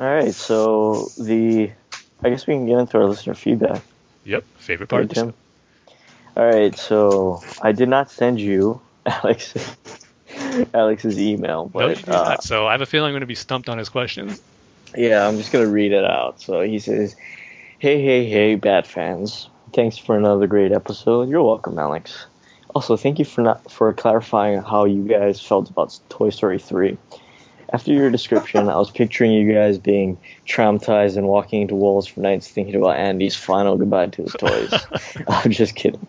All 0.00 0.06
right, 0.06 0.34
so 0.34 1.10
the 1.18 1.70
I 2.22 2.30
guess 2.30 2.46
we 2.46 2.54
can 2.54 2.66
get 2.66 2.78
into 2.78 2.98
our 2.98 3.04
listener 3.04 3.34
feedback. 3.34 3.82
Yep, 4.24 4.44
favorite 4.58 4.88
part. 4.88 5.02
Right, 5.02 5.10
Tim. 5.10 5.34
All 6.36 6.46
right, 6.46 6.76
so 6.76 7.42
I 7.60 7.72
did 7.72 7.88
not 7.88 8.10
send 8.10 8.40
you 8.40 8.80
Alex 9.06 9.54
Alex's 10.72 11.18
email, 11.18 11.66
but 11.66 12.06
no, 12.06 12.12
uh, 12.14 12.38
so 12.38 12.66
I 12.66 12.72
have 12.72 12.80
a 12.80 12.86
feeling 12.86 13.08
I'm 13.08 13.12
going 13.12 13.20
to 13.20 13.26
be 13.26 13.34
stumped 13.34 13.68
on 13.68 13.78
his 13.78 13.88
questions. 13.88 14.40
Yeah, 14.96 15.26
I'm 15.26 15.36
just 15.36 15.52
going 15.52 15.64
to 15.64 15.70
read 15.70 15.92
it 15.92 16.04
out. 16.04 16.40
So 16.40 16.62
he 16.62 16.78
says, 16.78 17.14
"Hey, 17.78 18.02
hey, 18.02 18.28
hey, 18.28 18.54
Bat 18.54 18.86
fans! 18.86 19.48
Thanks 19.72 19.98
for 19.98 20.16
another 20.16 20.46
great 20.46 20.72
episode. 20.72 21.28
You're 21.28 21.42
welcome, 21.42 21.78
Alex. 21.78 22.26
Also, 22.74 22.96
thank 22.96 23.18
you 23.18 23.24
for 23.24 23.42
not 23.42 23.70
for 23.70 23.92
clarifying 23.92 24.62
how 24.62 24.84
you 24.84 25.02
guys 25.02 25.40
felt 25.40 25.70
about 25.70 25.98
Toy 26.08 26.30
Story 26.30 26.58
3. 26.58 26.96
After 27.72 27.92
your 27.92 28.10
description, 28.10 28.68
I 28.68 28.76
was 28.76 28.90
picturing 28.90 29.32
you 29.32 29.52
guys 29.52 29.78
being 29.78 30.18
traumatized 30.46 31.16
and 31.16 31.28
walking 31.28 31.62
into 31.62 31.76
walls 31.76 32.06
for 32.06 32.20
nights 32.20 32.48
thinking 32.48 32.74
about 32.74 32.96
Andy's 32.96 33.36
final 33.36 33.76
goodbye 33.76 34.06
to 34.06 34.22
his 34.22 34.32
toys. 34.32 34.72
I'm 35.28 35.52
just 35.52 35.76
kidding. 35.76 36.06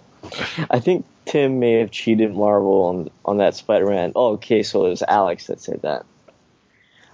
I 0.69 0.79
think 0.79 1.05
Tim 1.25 1.59
may 1.59 1.73
have 1.73 1.91
cheated 1.91 2.33
Marvel 2.33 2.85
on 2.85 3.09
on 3.25 3.37
that 3.37 3.55
Spider-Man. 3.55 4.13
Oh, 4.15 4.33
okay, 4.33 4.63
so 4.63 4.85
it 4.85 4.89
was 4.89 5.03
Alex 5.03 5.47
that 5.47 5.61
said 5.61 5.81
that. 5.83 6.05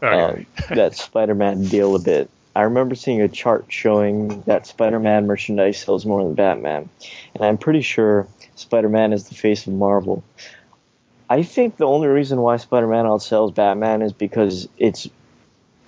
Okay. 0.02 0.46
Um, 0.70 0.76
that 0.76 0.96
Spider-Man 0.96 1.64
deal 1.66 1.96
a 1.96 2.00
bit. 2.00 2.30
I 2.56 2.64
remember 2.64 2.96
seeing 2.96 3.22
a 3.22 3.28
chart 3.28 3.66
showing 3.70 4.42
that 4.42 4.66
Spider-Man 4.66 5.28
merchandise 5.28 5.78
sells 5.80 6.06
more 6.06 6.24
than 6.24 6.36
Batman, 6.36 6.90
and 7.36 7.44
I'm 7.44 7.58
pretty 7.58 7.82
sure 7.82 8.28
Spider-Man 8.58 9.14
is 9.14 9.30
the 9.30 9.36
face 9.36 9.68
of 9.68 9.74
Marvel. 9.74 10.24
I 11.30 11.44
think 11.44 11.78
the 11.78 11.86
only 11.86 12.08
reason 12.08 12.42
why 12.42 12.58
Spider-Man 12.58 13.06
outsells 13.06 13.54
Batman 13.54 14.02
is 14.02 14.14
because 14.14 14.68
it's 14.78 15.08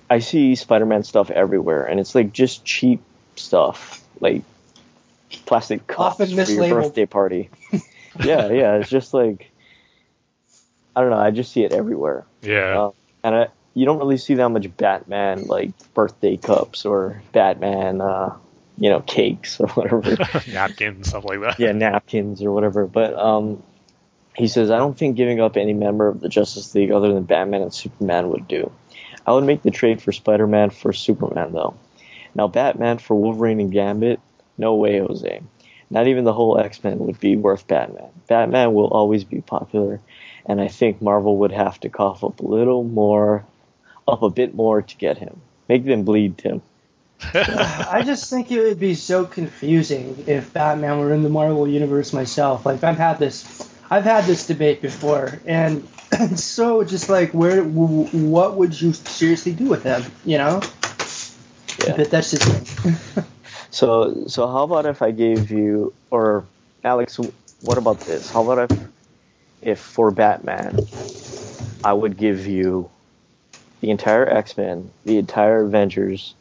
I 0.08 0.18
see 0.18 0.54
Spider-Man 0.54 1.02
stuff 1.04 1.30
everywhere, 1.30 1.84
and 1.84 2.00
it's 2.00 2.14
like 2.14 2.32
just 2.32 2.64
cheap 2.64 3.00
stuff, 3.36 4.04
like 4.20 4.42
plastic 5.46 5.86
cups 5.86 6.20
Often 6.20 6.44
for 6.44 6.50
your 6.52 6.68
birthday 6.82 7.06
party. 7.06 7.48
yeah, 8.24 8.50
yeah, 8.50 8.74
it's 8.76 8.90
just 8.90 9.14
like 9.14 9.50
I 10.94 11.00
don't 11.00 11.10
know. 11.10 11.18
I 11.18 11.30
just 11.30 11.52
see 11.52 11.62
it 11.64 11.72
everywhere, 11.72 12.24
Yeah. 12.42 12.80
uh, 12.80 12.90
and 13.22 13.34
I, 13.34 13.48
you 13.74 13.86
don't 13.86 13.98
really 13.98 14.18
see 14.18 14.34
that 14.34 14.48
much 14.48 14.76
Batman 14.76 15.46
like 15.46 15.70
birthday 15.94 16.36
cups 16.36 16.84
or 16.84 17.22
Batman, 17.32 18.00
uh, 18.00 18.36
you 18.80 18.88
know, 18.90 19.00
cakes 19.00 19.60
or 19.60 19.68
whatever. 19.74 20.16
Napkins, 20.52 21.08
stuff 21.08 21.24
like 21.24 21.40
that. 21.42 21.60
yeah, 21.60 21.70
napkins 21.72 22.42
or 22.42 22.50
whatever. 22.50 22.86
But 22.86 23.14
um, 23.14 23.62
he 24.34 24.48
says, 24.48 24.70
I 24.70 24.78
don't 24.78 24.98
think 24.98 25.16
giving 25.16 25.40
up 25.40 25.56
any 25.56 25.74
member 25.74 26.08
of 26.08 26.20
the 26.20 26.28
Justice 26.28 26.74
League 26.74 26.90
other 26.90 27.12
than 27.12 27.24
Batman 27.24 27.62
and 27.62 27.72
Superman 27.74 28.30
would 28.30 28.48
do. 28.48 28.72
I 29.26 29.32
would 29.32 29.44
make 29.44 29.62
the 29.62 29.70
trade 29.70 30.00
for 30.02 30.12
Spider 30.12 30.46
Man 30.46 30.70
for 30.70 30.92
Superman, 30.92 31.52
though. 31.52 31.76
Now, 32.34 32.48
Batman 32.48 32.98
for 32.98 33.14
Wolverine 33.14 33.60
and 33.60 33.70
Gambit? 33.70 34.18
No 34.56 34.74
way, 34.74 34.98
Jose. 34.98 35.42
Not 35.90 36.06
even 36.06 36.24
the 36.24 36.32
whole 36.32 36.58
X 36.58 36.82
Men 36.82 36.98
would 37.00 37.20
be 37.20 37.36
worth 37.36 37.66
Batman. 37.66 38.10
Batman 38.28 38.72
will 38.72 38.88
always 38.88 39.24
be 39.24 39.40
popular, 39.40 40.00
and 40.46 40.60
I 40.60 40.68
think 40.68 41.02
Marvel 41.02 41.38
would 41.38 41.52
have 41.52 41.78
to 41.80 41.88
cough 41.88 42.24
up 42.24 42.40
a 42.40 42.46
little 42.46 42.84
more, 42.84 43.44
up 44.08 44.22
a 44.22 44.30
bit 44.30 44.54
more 44.54 44.80
to 44.80 44.96
get 44.96 45.18
him. 45.18 45.40
Make 45.68 45.84
them 45.84 46.04
bleed, 46.04 46.38
Tim. 46.38 46.62
I 47.34 48.02
just 48.04 48.30
think 48.30 48.50
it 48.50 48.60
would 48.60 48.80
be 48.80 48.94
so 48.94 49.24
confusing 49.24 50.24
if 50.26 50.52
Batman 50.52 50.98
were 50.98 51.12
in 51.12 51.22
the 51.22 51.28
Marvel 51.28 51.68
universe 51.68 52.12
myself. 52.12 52.64
Like 52.64 52.82
I've 52.82 52.96
had 52.96 53.18
this, 53.18 53.68
I've 53.90 54.04
had 54.04 54.24
this 54.24 54.46
debate 54.46 54.80
before, 54.80 55.38
and 55.46 55.86
it's 56.12 56.44
so 56.56 56.82
just 56.82 57.08
like 57.08 57.32
where, 57.32 57.62
what 57.62 58.56
would 58.56 58.80
you 58.80 58.92
seriously 58.92 59.52
do 59.52 59.66
with 59.68 59.82
him? 59.82 60.02
You 60.24 60.38
know? 60.38 60.62
Yeah. 61.86 61.96
But 61.96 62.10
that's 62.10 62.30
just 62.30 62.84
me. 62.84 62.94
So, 63.70 64.26
so 64.26 64.48
how 64.48 64.64
about 64.64 64.86
if 64.86 65.00
I 65.00 65.12
gave 65.12 65.50
you, 65.50 65.94
or 66.10 66.44
Alex, 66.82 67.18
what 67.62 67.78
about 67.78 68.00
this? 68.00 68.30
How 68.30 68.42
about 68.42 68.70
if, 68.70 68.80
if 69.62 69.78
for 69.78 70.10
Batman, 70.10 70.80
I 71.84 71.92
would 71.92 72.16
give 72.16 72.46
you 72.46 72.90
the 73.80 73.90
entire 73.90 74.28
X 74.28 74.56
Men, 74.56 74.90
the 75.04 75.18
entire 75.18 75.62
Avengers, 75.62 76.34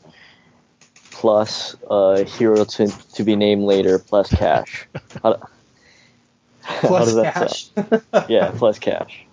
plus 1.20 1.76
a 1.90 2.24
hero 2.24 2.64
to, 2.64 2.88
to 3.16 3.24
be 3.26 3.36
named 3.36 3.64
later, 3.64 4.00
plus 4.00 4.30
cash. 4.34 4.88
How, 5.24 5.34
how 6.62 6.88
Plus 6.88 7.06
does 7.08 7.16
that 7.16 7.34
cash. 7.34 7.70
sound? 7.76 8.04
Yeah, 8.30 8.52
plus 8.56 8.80
cash. 8.80 9.26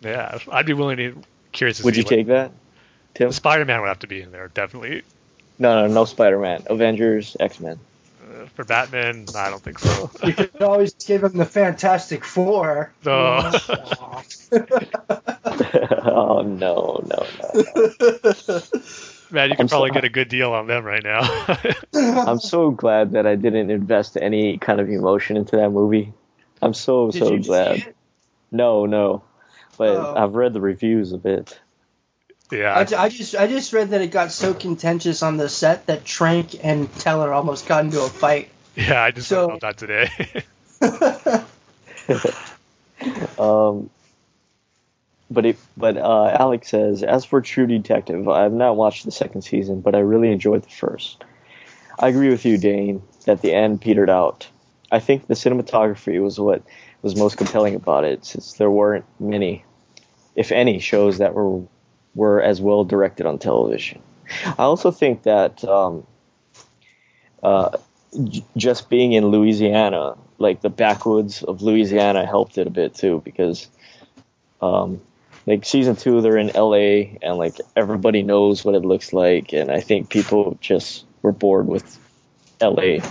Yeah. 0.00 0.38
I'd 0.50 0.66
be 0.66 0.72
willing 0.72 0.96
to 0.96 1.22
curious 1.52 1.78
to 1.78 1.84
Would 1.84 1.96
you 1.96 2.02
what- 2.02 2.10
take 2.10 2.26
that, 2.28 2.50
Tim? 3.14 3.30
Spider 3.30 3.64
Man 3.64 3.80
would 3.80 3.88
have 3.88 4.00
to 4.00 4.06
be 4.08 4.22
in 4.22 4.32
there, 4.32 4.48
definitely. 4.48 5.02
No, 5.58 5.86
no, 5.86 5.92
no 5.92 6.04
Spider 6.04 6.38
Man. 6.40 6.64
Avengers, 6.66 7.36
X 7.38 7.60
Men. 7.60 7.78
Uh, 8.22 8.46
for 8.56 8.64
Batman, 8.64 9.26
I 9.36 9.50
don't 9.50 9.62
think 9.62 9.78
so. 9.78 10.10
you 10.24 10.32
could 10.32 10.62
always 10.62 10.94
give 10.94 11.22
him 11.22 11.36
the 11.36 11.44
Fantastic 11.44 12.24
Four. 12.24 12.92
No. 13.04 13.52
oh 16.04 16.42
no, 16.42 17.04
no, 17.06 17.26
no. 17.54 18.60
Man, 19.32 19.48
you 19.48 19.52
I'm 19.54 19.56
can 19.56 19.68
probably 19.68 19.90
so- 19.90 19.94
get 19.94 20.04
a 20.04 20.08
good 20.10 20.28
deal 20.28 20.52
on 20.52 20.66
them 20.66 20.84
right 20.84 21.02
now. 21.02 21.22
I'm 21.94 22.38
so 22.38 22.70
glad 22.70 23.12
that 23.12 23.26
I 23.26 23.34
didn't 23.36 23.70
invest 23.70 24.16
any 24.20 24.58
kind 24.58 24.80
of 24.80 24.88
emotion 24.90 25.36
into 25.36 25.56
that 25.56 25.70
movie. 25.70 26.12
I'm 26.60 26.74
so 26.74 27.10
Did 27.10 27.18
so 27.18 27.32
you 27.32 27.42
see 27.42 27.48
glad. 27.48 27.76
it? 27.78 27.96
No, 28.50 28.86
no, 28.86 29.22
but 29.78 29.88
Oh. 29.96 30.14
I've 30.16 30.34
read 30.34 30.52
the 30.52 30.60
reviews 30.60 31.12
a 31.12 31.18
bit. 31.18 31.58
yeah. 32.50 32.74
I, 32.74 33.04
I 33.04 33.08
just 33.08 33.34
I 33.34 33.46
just 33.46 33.72
read 33.72 33.90
that 33.90 34.00
it 34.02 34.08
got 34.12 34.30
so 34.30 34.52
contentious 34.54 35.22
on 35.22 35.38
the 35.38 35.48
set 35.48 35.86
that 35.86 36.04
Trank 36.04 36.62
and 36.64 36.92
Teller 37.00 37.32
almost 37.32 37.66
got 37.66 37.84
into 37.84 38.02
a 38.02 38.08
fight. 38.08 38.50
yeah, 38.76 39.02
I 39.02 39.10
just 39.10 39.28
So- 39.28 39.46
learned 39.48 39.62
about 39.62 39.78
that 39.78 39.86
today. 40.80 41.44
Um, 43.38 43.90
but 45.32 45.46
it, 45.46 45.56
but 45.76 45.96
uh, 45.96 46.36
Alex 46.38 46.68
says, 46.68 47.02
as 47.02 47.24
for 47.24 47.40
True 47.40 47.66
Detective, 47.66 48.28
I 48.28 48.42
have 48.42 48.52
not 48.52 48.76
watched 48.76 49.04
the 49.04 49.10
second 49.10 49.42
season, 49.42 49.80
but 49.80 49.94
I 49.94 50.00
really 50.00 50.30
enjoyed 50.30 50.62
the 50.62 50.70
first. 50.70 51.24
I 51.98 52.08
agree 52.08 52.30
with 52.30 52.44
you, 52.44 52.58
Dane, 52.58 53.02
that 53.26 53.42
the 53.42 53.52
end 53.52 53.80
petered 53.80 54.10
out. 54.10 54.48
I 54.90 54.98
think 54.98 55.26
the 55.26 55.34
cinematography 55.34 56.22
was 56.22 56.38
what 56.38 56.62
was 57.02 57.16
most 57.16 57.36
compelling 57.36 57.74
about 57.74 58.04
it, 58.04 58.24
since 58.24 58.54
there 58.54 58.70
weren't 58.70 59.04
many, 59.18 59.64
if 60.36 60.52
any, 60.52 60.78
shows 60.78 61.18
that 61.18 61.34
were 61.34 61.62
were 62.14 62.42
as 62.42 62.60
well 62.60 62.84
directed 62.84 63.26
on 63.26 63.38
television. 63.38 64.00
I 64.46 64.62
also 64.62 64.90
think 64.90 65.22
that 65.22 65.64
um, 65.64 66.06
uh, 67.42 67.76
j- 68.24 68.44
just 68.56 68.88
being 68.88 69.12
in 69.12 69.26
Louisiana, 69.28 70.16
like 70.38 70.60
the 70.60 70.70
backwoods 70.70 71.42
of 71.42 71.62
Louisiana, 71.62 72.26
helped 72.26 72.58
it 72.58 72.66
a 72.66 72.70
bit 72.70 72.94
too 72.94 73.22
because, 73.24 73.68
um, 74.60 75.00
like 75.46 75.64
season 75.64 75.96
two, 75.96 76.20
they're 76.20 76.36
in 76.36 76.54
L.A. 76.54 77.18
and 77.22 77.36
like 77.36 77.56
everybody 77.76 78.22
knows 78.22 78.64
what 78.64 78.74
it 78.74 78.84
looks 78.84 79.12
like, 79.12 79.52
and 79.52 79.70
I 79.70 79.80
think 79.80 80.08
people 80.08 80.56
just 80.60 81.04
were 81.22 81.32
bored 81.32 81.66
with 81.66 81.98
L.A. 82.60 83.02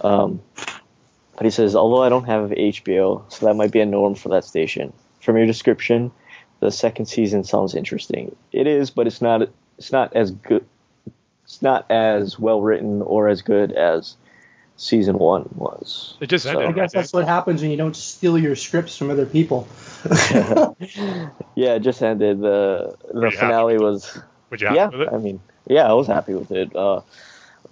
Um, 0.00 0.42
but 0.54 1.44
he 1.44 1.50
says, 1.50 1.74
although 1.74 2.02
I 2.02 2.08
don't 2.08 2.24
have 2.24 2.50
HBO, 2.50 3.30
so 3.32 3.46
that 3.46 3.54
might 3.54 3.72
be 3.72 3.80
a 3.80 3.86
norm 3.86 4.14
for 4.14 4.30
that 4.30 4.44
station. 4.44 4.92
From 5.20 5.36
your 5.36 5.46
description, 5.46 6.10
the 6.60 6.70
second 6.70 7.06
season 7.06 7.44
sounds 7.44 7.74
interesting. 7.74 8.36
It 8.52 8.66
is, 8.66 8.90
but 8.90 9.06
it's 9.06 9.22
not. 9.22 9.48
It's 9.78 9.92
not 9.92 10.14
as 10.14 10.30
good. 10.30 10.66
It's 11.44 11.62
not 11.62 11.90
as 11.90 12.38
well 12.38 12.60
written 12.60 13.02
or 13.02 13.28
as 13.28 13.42
good 13.42 13.72
as 13.72 14.16
season 14.80 15.18
one 15.18 15.46
was. 15.54 16.14
it 16.20 16.28
just 16.28 16.44
So- 16.44 16.50
ended. 16.52 16.68
I 16.68 16.72
guess 16.72 16.92
that's 16.92 17.12
what 17.12 17.26
happens 17.26 17.60
when 17.60 17.70
you 17.70 17.76
don't 17.76 17.94
steal 17.94 18.38
your 18.38 18.56
scripts 18.56 18.96
from 18.96 19.10
other 19.10 19.26
people. 19.26 19.68
Yeah, 21.54 21.74
it 21.74 21.80
just 21.80 22.02
ended. 22.02 22.40
The 22.40 22.96
the 23.12 23.14
Were 23.20 23.26
you 23.26 23.36
happy 23.36 23.36
finale 23.36 23.78
was. 23.78 24.18
Would 24.48 24.60
you 24.62 24.68
happy 24.68 24.76
Yeah, 24.76 24.88
with 24.88 25.00
it? 25.02 25.08
I 25.12 25.18
mean, 25.18 25.40
yeah, 25.66 25.86
I 25.88 25.92
was 25.92 26.06
happy 26.06 26.32
with 26.34 26.50
it. 26.52 26.74
Uh, 26.74 27.02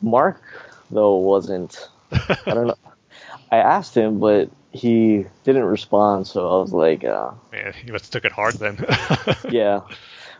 Mark 0.02 0.42
though 0.90 1.16
wasn't. 1.16 1.88
I 2.12 2.36
don't 2.46 2.66
know. 2.66 2.74
I 3.50 3.56
asked 3.58 3.94
him, 3.96 4.20
but 4.20 4.50
he 4.72 5.24
didn't 5.44 5.64
respond. 5.64 6.26
So 6.26 6.46
I 6.46 6.60
was 6.60 6.72
like, 6.72 7.02
uh, 7.04 7.30
Man, 7.52 7.72
you 7.86 7.92
must 7.92 8.04
have 8.06 8.10
took 8.10 8.24
it 8.26 8.32
hard 8.32 8.54
then. 8.54 8.84
yeah. 9.48 9.80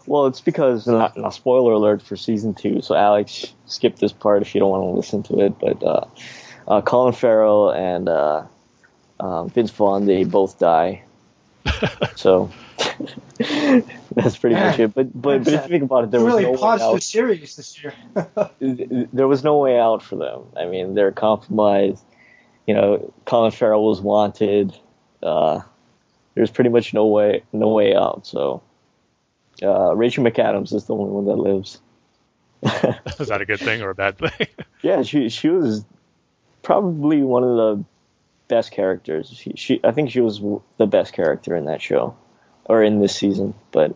Well, 0.07 0.27
it's 0.27 0.41
because 0.43 0.87
not, 0.87 1.17
not 1.17 1.33
spoiler 1.35 1.73
alert 1.73 2.03
for 2.03 2.17
season 2.17 2.53
two. 2.55 2.83
So 2.83 2.95
Alex, 2.95 3.53
skip 3.67 3.97
this 3.97 4.13
part 4.13 4.43
if 4.43 4.55
you 4.55 4.59
don't 4.61 4.71
want 4.71 4.83
to 4.83 4.97
listen 4.97 5.23
to 5.25 5.41
it. 5.47 5.59
But 5.59 5.83
uh, 5.83 6.05
uh, 6.69 6.83
Colin 6.83 7.15
Farrell 7.15 7.71
and 7.71 8.09
uh, 8.09 8.45
um, 9.19 9.49
Vince 9.49 9.71
Vaughn, 9.71 10.07
they 10.07 10.25
both 10.25 10.59
die. 10.59 11.03
so 12.15 12.51
that's 14.15 14.37
pretty 14.37 14.55
much 14.55 14.79
it. 14.79 14.95
But 14.95 15.11
but, 15.21 15.45
but 15.45 15.53
if 15.53 15.63
you 15.63 15.69
think 15.69 15.83
about 15.83 16.05
it, 16.05 16.11
there 16.11 16.21
was 16.21 16.35
really 16.35 16.45
no 16.45 16.53
way 16.53 16.59
paused 16.59 16.83
the 16.83 16.87
out. 16.87 17.03
series 17.03 17.57
this 17.57 17.83
year. 17.83 17.95
There 19.13 19.27
was 19.27 19.43
no 19.43 19.59
way 19.59 19.79
out 19.79 20.03
for 20.03 20.17
them. 20.17 20.45
I 20.57 20.67
mean, 20.67 20.95
they're 20.95 21.13
compromised. 21.13 22.05
You 22.67 22.75
know, 22.75 23.15
Colin 23.25 23.51
Farrell 23.51 23.85
was 23.85 24.01
wanted. 24.01 24.77
Uh, 25.23 25.63
there's 26.35 26.51
pretty 26.51 26.71
much 26.71 26.93
no 26.93 27.07
way 27.07 27.43
no 27.53 27.69
way 27.69 27.95
out. 27.95 28.27
So 28.27 28.63
uh, 29.63 29.97
Rachel 29.97 30.23
McAdams 30.23 30.75
is 30.75 30.85
the 30.85 30.95
only 30.95 31.11
one 31.11 31.25
that 31.25 31.37
lives. 31.37 31.81
Is 33.21 33.29
that 33.29 33.41
a 33.41 33.47
good 33.47 33.61
thing 33.61 33.83
or 33.83 33.91
a 33.91 33.95
bad 33.95 34.19
thing? 34.19 34.49
Yeah, 34.83 35.03
she 35.03 35.29
she 35.29 35.49
was 35.49 35.85
probably 36.63 37.23
one 37.23 37.43
of 37.45 37.57
the 37.57 37.85
best 38.49 38.71
characters. 38.73 39.29
She, 39.35 39.53
she 39.57 39.81
I 39.85 39.93
think 39.93 40.11
she 40.11 40.21
was 40.21 40.41
the 40.79 40.87
best 40.87 41.13
character 41.13 41.55
in 41.57 41.67
that 41.67 41.83
show 41.83 42.17
or 42.65 42.83
in 42.83 43.01
this 43.01 43.15
season. 43.17 43.55
But 43.73 43.95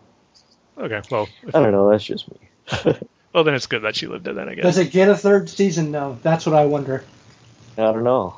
okay, 0.78 1.00
well, 1.10 1.28
I 1.48 1.60
don't 1.62 1.72
know. 1.72 1.90
That's 1.90 2.04
just 2.04 2.30
me. 2.30 2.38
well 3.32 3.44
then 3.44 3.54
it's 3.54 3.66
good 3.66 3.82
that 3.82 3.96
she 3.96 4.06
lived 4.06 4.26
it 4.28 4.34
then, 4.34 4.48
I 4.48 4.54
guess. 4.54 4.64
Does 4.64 4.78
it 4.78 4.90
get 4.92 5.08
a 5.08 5.16
third 5.16 5.48
season 5.48 5.92
though? 5.92 6.18
That's 6.22 6.46
what 6.46 6.54
I 6.54 6.66
wonder. 6.66 7.04
I 7.78 7.82
don't 7.82 8.04
know. 8.04 8.36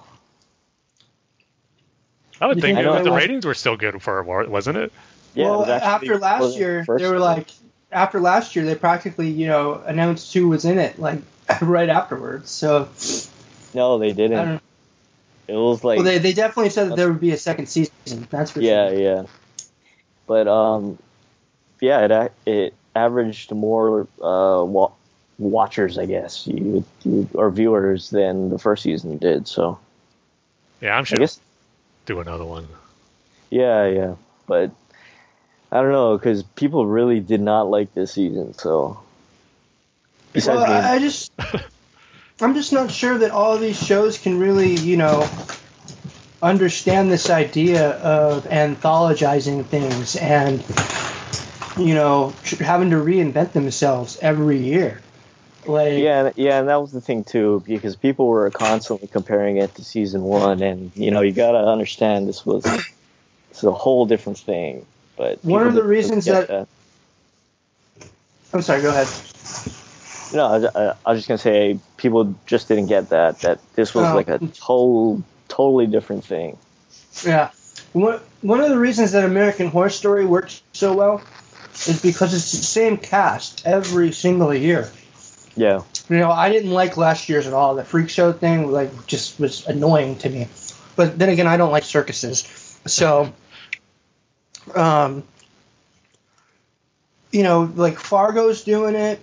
I 2.40 2.46
would 2.46 2.56
You 2.56 2.62
think 2.62 2.76
think 2.78 2.88
I 2.88 2.90
know- 2.98 3.02
the 3.04 3.10
I- 3.12 3.16
ratings 3.16 3.46
were 3.46 3.54
still 3.54 3.76
good 3.76 4.02
for 4.02 4.18
a 4.18 4.24
war, 4.24 4.44
wasn't 4.46 4.78
it? 4.78 4.92
Yeah, 5.34 5.46
it 5.46 5.50
well, 5.50 5.60
was 5.60 5.68
actually- 5.68 5.88
after 6.10 6.18
last 6.18 6.56
year, 6.56 6.84
first 6.84 7.02
they 7.02 7.08
were 7.08 7.16
season? 7.16 7.20
like, 7.22 7.48
after 7.92 8.20
last 8.20 8.56
year, 8.56 8.64
they 8.64 8.74
practically, 8.74 9.30
you 9.30 9.46
know, 9.46 9.74
announced 9.86 10.32
who 10.34 10.48
was 10.48 10.64
in 10.64 10.78
it, 10.78 10.98
like 10.98 11.20
right 11.60 11.88
afterwards. 11.88 12.50
So 12.50 12.88
no, 13.74 13.98
they 13.98 14.12
didn't. 14.12 14.60
It 15.46 15.52
was 15.54 15.84
like 15.84 15.98
Well, 15.98 16.04
they, 16.04 16.18
they 16.18 16.32
definitely 16.32 16.70
said 16.70 16.88
that 16.88 16.96
there 16.96 17.10
would 17.10 17.20
be 17.20 17.32
a 17.32 17.36
second 17.36 17.66
season. 17.66 17.92
That's 18.30 18.50
for 18.52 18.60
yeah, 18.60 18.90
sure. 18.90 18.98
yeah. 18.98 19.22
But 20.26 20.48
um, 20.48 20.98
yeah, 21.80 22.06
it 22.06 22.32
it 22.46 22.74
averaged 22.94 23.52
more 23.52 24.02
uh 24.22 24.64
wa- 24.64 24.92
watchers, 25.38 25.98
I 25.98 26.06
guess, 26.06 26.46
you, 26.46 26.84
you 27.04 27.28
or 27.34 27.50
viewers 27.50 28.10
than 28.10 28.48
the 28.50 28.58
first 28.58 28.82
season 28.82 29.18
did. 29.18 29.46
So 29.48 29.78
Yeah, 30.80 30.96
I'm 30.96 31.04
I 31.04 31.06
sure 31.06 31.18
guess 31.18 31.40
do 32.06 32.20
another 32.20 32.44
one. 32.44 32.66
yeah, 33.50 33.86
yeah. 33.86 34.14
But 34.46 34.70
I 35.72 35.82
don't 35.82 35.92
know 35.92 36.16
because 36.16 36.42
people 36.42 36.86
really 36.86 37.20
did 37.20 37.40
not 37.40 37.68
like 37.68 37.92
this 37.94 38.12
season. 38.12 38.54
So 38.54 39.00
besides 40.32 40.60
Well, 40.60 40.66
me, 40.66 40.72
I 40.72 40.94
I 40.94 40.98
just, 41.00 41.32
I'm 42.40 42.54
just 42.54 42.72
not 42.72 42.90
sure 42.90 43.18
that 43.18 43.30
all 43.30 43.54
of 43.54 43.60
these 43.60 43.80
shows 43.80 44.18
can 44.18 44.38
really, 44.38 44.74
you 44.74 44.96
know, 44.96 45.28
understand 46.42 47.10
this 47.10 47.30
idea 47.30 47.90
of 47.90 48.44
anthologizing 48.44 49.64
things 49.64 50.16
and, 50.16 50.62
you 51.78 51.94
know, 51.94 52.34
having 52.58 52.90
to 52.90 52.96
reinvent 52.96 53.52
themselves 53.52 54.18
every 54.20 54.58
year. 54.58 55.00
Like, 55.66 55.94
yeah, 55.94 56.26
and- 56.26 56.36
yeah, 56.36 56.58
and 56.58 56.68
that 56.68 56.80
was 56.80 56.92
the 56.92 57.00
thing 57.00 57.24
too 57.24 57.62
because 57.66 57.96
people 57.96 58.26
were 58.26 58.50
constantly 58.50 59.08
comparing 59.08 59.56
it 59.56 59.74
to 59.76 59.84
season 59.84 60.22
one, 60.22 60.60
and 60.62 60.92
you 60.94 61.10
know 61.10 61.22
you 61.22 61.32
gotta 61.32 61.56
understand 61.56 62.28
this 62.28 62.44
was 62.44 62.66
it's 63.50 63.64
a 63.64 63.72
whole 63.72 64.04
different 64.04 64.38
thing. 64.38 64.84
But 65.16 65.42
One 65.42 65.66
of 65.66 65.72
the 65.74 65.82
reasons 65.82 66.26
get 66.26 66.48
that- 66.48 66.68
I'm 68.52 68.60
sorry. 68.60 68.82
Go 68.82 68.90
ahead. 68.90 69.08
No, 70.34 70.46
I, 70.46 70.56
I- 70.90 70.94
I 71.06 71.10
was 71.12 71.18
just 71.20 71.28
gonna 71.28 71.38
say 71.38 71.78
people 71.96 72.34
just 72.46 72.68
didn't 72.68 72.86
get 72.86 73.10
that. 73.10 73.40
That 73.40 73.60
this 73.74 73.94
was 73.94 74.06
Oh. 74.06 74.14
like 74.14 74.28
a 74.28 74.40
whole, 74.60 75.22
totally 75.48 75.86
different 75.86 76.24
thing. 76.24 76.58
Yeah. 77.24 77.50
One, 77.92 78.20
one 78.42 78.60
of 78.60 78.68
the 78.70 78.78
reasons 78.78 79.12
that 79.12 79.24
American 79.24 79.68
Horror 79.68 79.90
Story 79.90 80.24
works 80.26 80.60
so 80.72 80.94
well 80.94 81.22
is 81.86 82.02
because 82.02 82.34
it's 82.34 82.50
the 82.50 82.56
same 82.64 82.96
cast 82.96 83.64
every 83.66 84.10
single 84.12 84.52
year. 84.52 84.90
Yeah, 85.56 85.82
You 86.08 86.18
know, 86.18 86.32
I 86.32 86.50
didn't 86.50 86.72
like 86.72 86.96
last 86.96 87.28
year's 87.28 87.46
at 87.46 87.52
all. 87.52 87.76
The 87.76 87.84
freak 87.84 88.10
show 88.10 88.32
thing, 88.32 88.72
like, 88.72 89.06
just 89.06 89.38
was 89.38 89.64
annoying 89.68 90.16
to 90.18 90.28
me. 90.28 90.48
But 90.96 91.16
then 91.16 91.28
again, 91.28 91.46
I 91.46 91.56
don't 91.56 91.70
like 91.70 91.84
circuses, 91.84 92.42
so, 92.86 93.32
um, 94.74 95.22
you 97.30 97.44
know, 97.44 97.70
like 97.76 97.98
Fargo's 98.00 98.64
doing 98.64 98.96
it. 98.96 99.20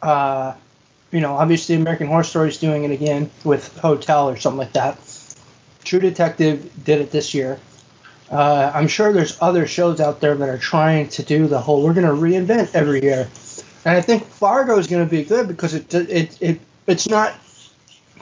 Uh, 0.00 0.54
you 1.10 1.20
know, 1.20 1.36
obviously 1.36 1.74
American 1.74 2.06
Horror 2.06 2.24
Story's 2.24 2.58
doing 2.58 2.84
it 2.84 2.90
again 2.90 3.30
with 3.44 3.76
Hotel 3.78 4.28
or 4.28 4.36
something 4.36 4.58
like 4.58 4.72
that. 4.74 4.98
True 5.84 6.00
Detective 6.00 6.84
did 6.84 7.00
it 7.00 7.10
this 7.10 7.34
year. 7.34 7.58
Uh, 8.30 8.70
I'm 8.74 8.88
sure 8.88 9.12
there's 9.12 9.38
other 9.40 9.66
shows 9.66 10.00
out 10.00 10.20
there 10.20 10.34
that 10.34 10.48
are 10.48 10.58
trying 10.58 11.08
to 11.10 11.22
do 11.22 11.46
the 11.46 11.58
whole. 11.58 11.82
We're 11.82 11.94
going 11.94 12.06
to 12.06 12.12
reinvent 12.12 12.74
every 12.74 13.02
year. 13.02 13.28
And 13.84 13.96
I 13.96 14.02
think 14.02 14.24
Fargo 14.24 14.76
is 14.78 14.86
going 14.86 15.04
to 15.04 15.10
be 15.10 15.24
good 15.24 15.48
because 15.48 15.72
it 15.72 15.94
it 15.94 16.42
it 16.42 16.60
it's 16.86 17.08
not 17.08 17.34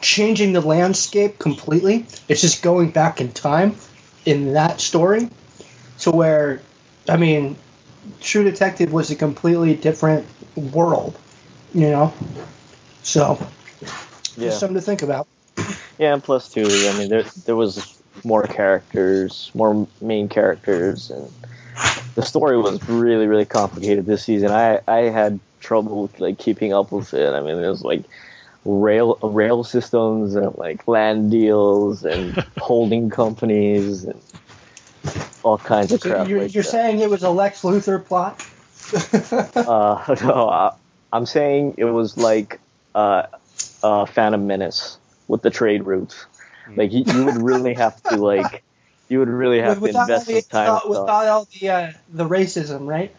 changing 0.01 0.53
the 0.53 0.61
landscape 0.61 1.39
completely. 1.39 2.07
It's 2.29 2.41
just 2.41 2.62
going 2.62 2.91
back 2.91 3.20
in 3.20 3.33
time 3.33 3.74
in 4.24 4.53
that 4.53 4.81
story 4.81 5.29
to 6.01 6.11
where, 6.11 6.61
I 7.09 7.16
mean, 7.16 7.57
True 8.20 8.45
Detective 8.45 8.93
was 8.93 9.11
a 9.11 9.16
completely 9.16 9.74
different 9.74 10.27
world, 10.55 11.18
you 11.75 11.91
know. 11.91 12.12
So, 13.03 13.39
yeah, 14.37 14.49
just 14.49 14.61
something 14.61 14.75
to 14.75 14.81
think 14.81 15.03
about. 15.03 15.27
yeah. 15.99 16.12
And 16.14 16.23
plus 16.23 16.49
too, 16.51 16.67
I 16.67 16.99
mean, 16.99 17.09
there 17.09 17.23
there 17.45 17.57
was 17.57 18.01
more 18.25 18.43
characters, 18.45 19.51
more 19.55 19.87
main 20.01 20.29
characters, 20.29 21.11
and 21.11 21.31
the 22.14 22.23
story 22.23 22.57
was 22.59 22.87
really, 22.89 23.27
really 23.27 23.45
complicated 23.45 24.07
this 24.07 24.25
season. 24.25 24.51
I 24.51 24.81
I 24.89 25.09
had 25.11 25.39
trouble 25.61 26.03
with 26.03 26.19
like 26.21 26.39
keeping 26.39 26.73
up 26.73 26.93
with 26.93 27.14
it. 27.14 27.33
I 27.33 27.41
mean, 27.41 27.59
it 27.62 27.69
was 27.69 27.83
like 27.83 28.05
rail 28.64 29.17
rail 29.23 29.62
systems 29.62 30.35
and 30.35 30.57
like 30.59 30.89
land 30.89 31.31
deals 31.31 32.05
and 32.05 32.33
holding 32.59 33.11
companies 33.11 34.05
and 34.05 34.21
all 35.45 35.59
kinds 35.59 35.93
of 35.93 36.01
So 36.01 36.11
crap. 36.11 36.29
you're, 36.29 36.43
like 36.43 36.55
you're 36.55 36.64
that. 36.64 36.69
saying 36.71 36.99
it 37.01 37.09
was 37.09 37.23
a 37.23 37.31
Lex 37.31 37.62
Luthor 37.62 38.05
plot? 38.05 38.45
Uh, 39.57 40.14
no, 40.23 40.49
I, 40.49 40.73
I'm 41.12 41.26
saying 41.26 41.74
it 41.78 41.84
was 41.84 42.16
like 42.16 42.61
uh, 42.94 43.24
uh, 43.82 44.04
Phantom 44.07 44.46
Menace 44.46 44.98
with 45.28 45.42
the 45.42 45.50
trade 45.50 45.84
routes. 45.84 46.26
Like 46.74 46.92
you, 46.92 47.04
you 47.07 47.24
would 47.26 47.36
really 47.36 47.74
have 47.74 48.02
to 48.04 48.16
like, 48.16 48.62
you 49.09 49.20
would 49.20 49.28
really 49.28 49.61
have 49.61 49.76
to 49.76 49.80
without 49.80 50.11
all 50.11 50.16
invest 50.16 50.26
the, 50.26 50.40
some 50.40 50.50
time. 50.50 50.64
without, 50.74 50.88
with 50.88 50.98
without 51.00 51.26
all 51.28 51.48
the 51.61 51.68
uh, 51.70 51.92
the 52.12 52.28
racism, 52.28 52.86
right? 52.86 53.14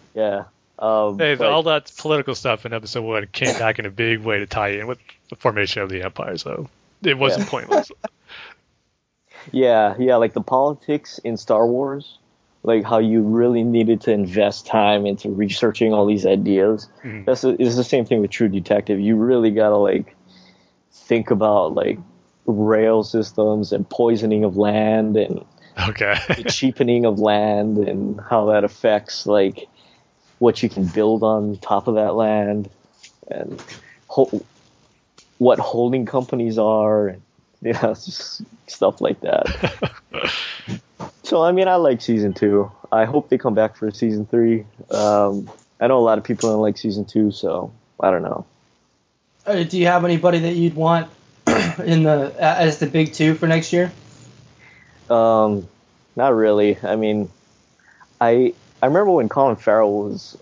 Yeah. 0.14 0.44
Um, 0.80 1.18
Hey, 1.18 1.36
but- 1.36 1.46
all 1.48 1.62
that 1.64 1.92
political 1.96 2.34
stuff 2.34 2.66
in 2.66 2.72
episode 2.72 3.02
one 3.02 3.26
came 3.32 3.56
back 3.58 3.78
in 3.78 3.86
a 3.86 3.90
big 3.90 4.20
way 4.20 4.38
to 4.40 4.46
tie 4.46 4.70
in 4.70 4.86
with 4.86 4.98
the 5.30 5.36
formation 5.36 5.82
of 5.82 5.88
the 5.88 6.02
empire, 6.02 6.36
so 6.36 6.68
it 7.02 7.16
wasn't 7.16 7.44
Yeah. 7.44 7.50
pointless. 7.50 7.90
Yeah, 9.52 9.94
yeah, 9.98 10.16
like 10.16 10.34
the 10.34 10.42
politics 10.42 11.18
in 11.24 11.36
Star 11.36 11.66
Wars, 11.66 12.18
like 12.62 12.84
how 12.84 12.98
you 12.98 13.22
really 13.22 13.62
needed 13.62 14.00
to 14.02 14.12
invest 14.12 14.66
time 14.66 15.06
into 15.06 15.30
researching 15.30 15.92
all 15.94 16.06
these 16.06 16.26
ideas. 16.26 16.88
Mhm. 17.04 17.24
That's 17.24 17.42
the, 17.42 17.50
it's 17.60 17.76
the 17.76 17.84
same 17.84 18.04
thing 18.04 18.20
with 18.20 18.30
True 18.30 18.48
Detective. 18.48 19.00
You 19.00 19.16
really 19.16 19.50
gotta 19.50 19.76
like 19.76 20.14
think 20.92 21.30
about 21.30 21.74
like 21.74 21.98
rail 22.46 23.02
systems 23.04 23.72
and 23.72 23.88
poisoning 23.88 24.44
of 24.44 24.56
land 24.56 25.16
and 25.16 25.44
Okay. 25.88 26.16
the 26.36 26.44
cheapening 26.44 27.04
of 27.04 27.20
land 27.20 27.78
and 27.78 28.20
how 28.28 28.46
that 28.46 28.64
affects 28.64 29.26
like 29.26 29.68
what 30.40 30.62
you 30.62 30.68
can 30.68 30.86
build 30.86 31.22
on 31.22 31.56
top 31.58 31.86
of 31.86 31.94
that 31.94 32.14
land 32.14 32.68
and 33.30 33.62
ho- 34.08 34.44
what 35.38 35.58
holding 35.60 36.04
companies 36.06 36.58
are 36.58 37.08
and 37.08 37.22
you 37.62 37.72
know 37.74 37.94
stuff 37.94 39.00
like 39.00 39.20
that 39.20 39.92
so 41.22 41.42
i 41.42 41.52
mean 41.52 41.68
i 41.68 41.74
like 41.76 42.00
season 42.00 42.32
two 42.32 42.70
i 42.92 43.04
hope 43.04 43.28
they 43.28 43.38
come 43.38 43.54
back 43.54 43.76
for 43.76 43.90
season 43.90 44.24
three 44.26 44.64
um, 44.90 45.48
i 45.80 45.86
know 45.86 45.98
a 45.98 46.00
lot 46.00 46.18
of 46.18 46.24
people 46.24 46.50
don't 46.50 46.60
like 46.62 46.78
season 46.78 47.04
two 47.04 47.30
so 47.30 47.72
i 48.00 48.10
don't 48.10 48.22
know 48.22 48.44
Uh, 49.46 49.62
do 49.62 49.78
you 49.78 49.86
have 49.86 50.04
anybody 50.04 50.38
that 50.40 50.54
you'd 50.54 50.74
want 50.74 51.10
in 51.84 52.02
the 52.02 52.34
as 52.38 52.78
the 52.78 52.86
big 52.86 53.12
two 53.14 53.34
for 53.34 53.46
next 53.46 53.72
year? 53.72 53.90
Um, 55.08 55.66
not 56.16 56.34
really. 56.34 56.76
I 56.82 56.96
mean, 56.96 57.30
I 58.20 58.52
I 58.82 58.86
remember 58.86 59.12
when 59.12 59.30
Colin 59.30 59.56
Farrell 59.56 59.90
was 59.90 60.36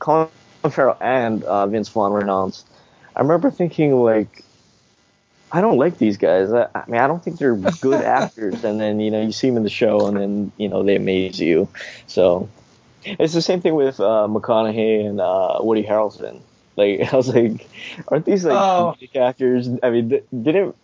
Colin 0.00 0.28
Farrell 0.68 0.96
and 1.00 1.44
uh, 1.44 1.66
Vince 1.68 1.88
Vaughn 1.90 2.10
were 2.10 2.20
announced. 2.20 2.66
I 3.14 3.20
remember 3.20 3.52
thinking 3.52 3.94
like, 4.02 4.42
I 5.56 5.60
don't 5.60 5.78
like 5.78 5.98
these 5.98 6.16
guys. 6.16 6.52
I, 6.52 6.66
I 6.74 6.82
mean, 6.88 7.00
I 7.00 7.06
don't 7.06 7.22
think 7.22 7.38
they're 7.38 7.54
good 7.54 8.02
actors. 8.04 8.64
And 8.64 8.80
then 8.80 8.98
you 9.00 9.10
know 9.10 9.20
you 9.22 9.32
see 9.32 9.48
them 9.48 9.56
in 9.58 9.62
the 9.62 9.70
show, 9.70 10.06
and 10.06 10.16
then 10.16 10.52
you 10.56 10.68
know 10.68 10.82
they 10.82 10.96
amaze 10.96 11.38
you. 11.38 11.68
So 12.06 12.48
it's 13.04 13.34
the 13.34 13.42
same 13.42 13.60
thing 13.60 13.74
with 13.74 14.00
uh, 14.00 14.26
McConaughey 14.28 15.06
and 15.08 15.20
uh, 15.20 15.58
Woody 15.60 15.84
Harrelson. 15.84 16.40
Like 16.76 17.12
I 17.12 17.16
was 17.16 17.28
like, 17.34 17.68
aren't 18.08 18.24
these 18.26 18.44
like 18.44 18.56
Oh. 18.56 18.96
actors? 19.14 19.68
I 19.82 19.90
mean, 19.90 20.10
th- 20.10 20.24
didn't 20.32 20.74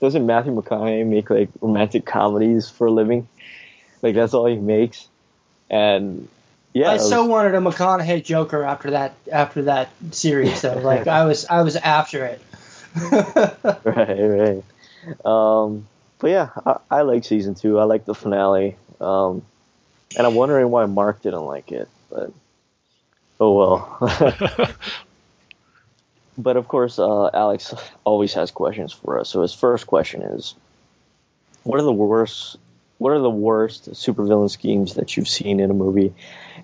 doesn't 0.00 0.24
Matthew 0.26 0.54
McConaughey 0.54 1.06
make 1.06 1.28
like 1.30 1.50
romantic 1.60 2.06
comedies 2.06 2.68
for 2.70 2.86
a 2.86 2.90
living? 2.90 3.28
Like 4.02 4.14
that's 4.14 4.32
all 4.34 4.46
he 4.46 4.56
makes. 4.56 5.08
And 5.68 6.28
yeah, 6.72 6.90
I 6.90 6.92
was- 6.94 7.08
so 7.08 7.24
wanted 7.26 7.54
a 7.54 7.58
McConaughey 7.58 8.24
Joker 8.24 8.62
after 8.62 8.92
that 8.92 9.14
after 9.30 9.62
that 9.62 9.90
series 10.12 10.62
though. 10.62 10.78
Like 10.78 11.06
I 11.20 11.24
was 11.26 11.44
I 11.46 11.62
was 11.62 11.76
after 11.76 12.24
it. 12.24 12.40
right, 13.84 13.84
right. 13.84 14.64
Um, 15.24 15.86
but 16.18 16.30
yeah, 16.30 16.50
I, 16.64 16.78
I 16.90 17.02
like 17.02 17.24
season 17.24 17.54
two. 17.54 17.78
I 17.78 17.84
like 17.84 18.04
the 18.04 18.14
finale. 18.14 18.76
Um, 19.00 19.42
and 20.16 20.26
I'm 20.26 20.34
wondering 20.34 20.70
why 20.70 20.86
Mark 20.86 21.22
didn't 21.22 21.44
like 21.44 21.72
it, 21.72 21.88
but 22.10 22.32
oh 23.38 23.52
well. 23.52 23.98
but 26.38 26.56
of 26.56 26.68
course, 26.68 26.98
uh, 26.98 27.30
Alex 27.34 27.74
always 28.04 28.32
has 28.34 28.50
questions 28.50 28.92
for 28.92 29.18
us. 29.18 29.28
So 29.28 29.42
his 29.42 29.52
first 29.52 29.86
question 29.86 30.22
is, 30.22 30.54
what 31.64 31.78
are 31.78 31.84
the 31.84 31.92
worst? 31.92 32.56
What 32.98 33.12
are 33.12 33.18
the 33.18 33.30
worst 33.30 33.90
supervillain 33.92 34.50
schemes 34.50 34.94
that 34.94 35.16
you've 35.16 35.28
seen 35.28 35.60
in 35.60 35.70
a 35.70 35.74
movie 35.74 36.14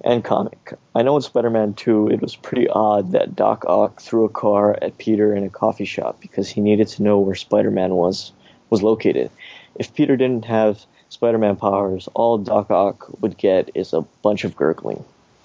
and 0.03 0.24
comic? 0.24 0.74
I 0.95 1.03
know 1.03 1.16
in 1.16 1.22
Spider-Man 1.22 1.74
2, 1.74 2.09
it 2.09 2.22
was 2.22 2.37
pretty 2.37 2.68
odd 2.68 3.12
that 3.12 3.37
Doc 3.37 3.64
Ock 3.66 4.01
threw 4.01 4.24
a 4.24 4.30
car 4.30 4.76
at 4.80 4.99
Peter 4.99 5.35
in 5.35 5.45
a 5.45 5.51
coffee 5.51 5.85
shop 5.85 6.20
because 6.20 6.49
he 6.49 6.61
needed 6.61 6.89
to 6.89 7.03
know 7.03 7.18
where 7.18 7.35
Spider-Man 7.35 7.95
was 7.95 8.33
was 8.70 8.83
located. 8.83 9.30
If 9.74 9.95
Peter 9.95 10.16
didn't 10.16 10.47
have 10.47 10.83
Spider-Man 11.11 11.57
powers, 11.57 12.09
all 12.14 12.39
Doc 12.39 12.70
Ock 12.70 13.20
would 13.20 13.37
get 13.37 13.70
is 13.74 13.93
a 13.93 14.01
bunch 14.22 14.45
of 14.45 14.57
gurgling. 14.57 15.05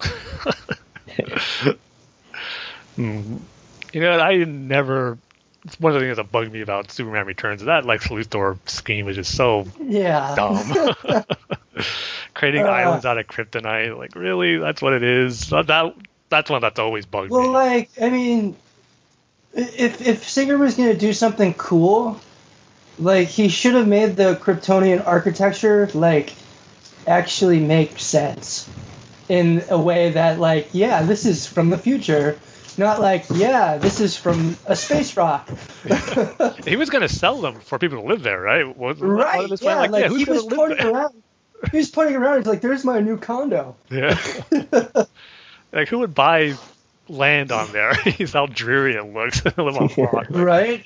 Mm. 2.98 3.38
You 3.92 4.00
know, 4.00 4.18
I 4.18 4.44
never. 4.44 5.18
It's 5.68 5.80
one 5.80 5.94
of 5.94 6.00
the 6.00 6.06
things 6.06 6.16
that 6.16 6.32
bugged 6.32 6.52
me 6.52 6.60
about 6.62 6.90
Superman 6.90 7.26
Returns. 7.26 7.62
That 7.64 7.84
Lex 7.84 8.08
Luthor 8.08 8.58
scheme 8.68 9.08
is 9.08 9.16
just 9.16 9.34
so 9.36 9.66
yeah. 9.80 10.34
dumb. 10.34 10.94
Creating 12.34 12.62
Uh. 12.64 12.68
islands 12.68 13.04
out 13.06 13.18
of 13.18 13.26
kryptonite, 13.26 13.96
like 13.96 14.14
really, 14.14 14.58
that's 14.58 14.82
what 14.82 14.92
it 14.92 15.02
is. 15.02 15.50
That, 15.50 15.66
that 15.68 15.94
that's 16.28 16.50
one 16.50 16.60
that's 16.60 16.78
always 16.78 17.06
bugged 17.06 17.30
Well, 17.30 17.42
me. 17.42 17.48
like 17.48 17.90
I 18.00 18.10
mean, 18.10 18.56
if 19.54 20.06
if 20.06 20.28
Singer 20.28 20.58
was 20.58 20.74
gonna 20.74 20.94
do 20.94 21.12
something 21.12 21.54
cool, 21.54 22.20
like 22.98 23.28
he 23.28 23.48
should 23.48 23.74
have 23.74 23.88
made 23.88 24.16
the 24.16 24.34
Kryptonian 24.36 25.06
architecture 25.06 25.88
like 25.94 26.32
actually 27.06 27.60
make 27.60 27.98
sense 27.98 28.68
in 29.28 29.62
a 29.70 29.78
way 29.78 30.10
that 30.10 30.38
like 30.38 30.68
yeah 30.72 31.02
this 31.02 31.24
is 31.26 31.46
from 31.46 31.70
the 31.70 31.78
future 31.78 32.38
not 32.76 33.00
like 33.00 33.24
yeah 33.32 33.78
this 33.78 34.00
is 34.00 34.16
from 34.16 34.56
a 34.66 34.76
space 34.76 35.16
rock 35.16 35.48
He 36.66 36.76
was 36.76 36.90
gonna 36.90 37.08
sell 37.08 37.40
them 37.40 37.60
for 37.60 37.78
people 37.78 38.02
to 38.02 38.06
live 38.06 38.22
there, 38.22 38.40
right? 38.40 38.76
Was, 38.76 39.00
right 39.00 39.48
was 39.48 39.62
yeah 39.62 39.76
like, 39.76 39.90
like, 39.90 40.02
yeah, 40.10 40.16
he 40.16 40.24
was 40.24 40.44
live 40.44 40.56
pointing 40.56 40.78
there? 40.78 40.92
around 40.92 41.22
he 41.70 41.78
was 41.78 41.90
pointing 41.90 42.16
around 42.16 42.38
he's 42.38 42.46
like 42.46 42.60
there's 42.60 42.84
my 42.84 43.00
new 43.00 43.16
condo 43.16 43.76
Yeah. 43.90 44.18
like 45.72 45.88
who 45.88 46.00
would 46.00 46.14
buy 46.14 46.54
land 47.08 47.52
on 47.52 47.72
there? 47.72 47.94
He's 48.04 48.34
how 48.34 48.46
dreary 48.46 48.94
it 48.94 49.04
looks. 49.04 49.42
live 49.44 49.58
on 49.58 49.88
rock. 49.96 50.26
right 50.30 50.84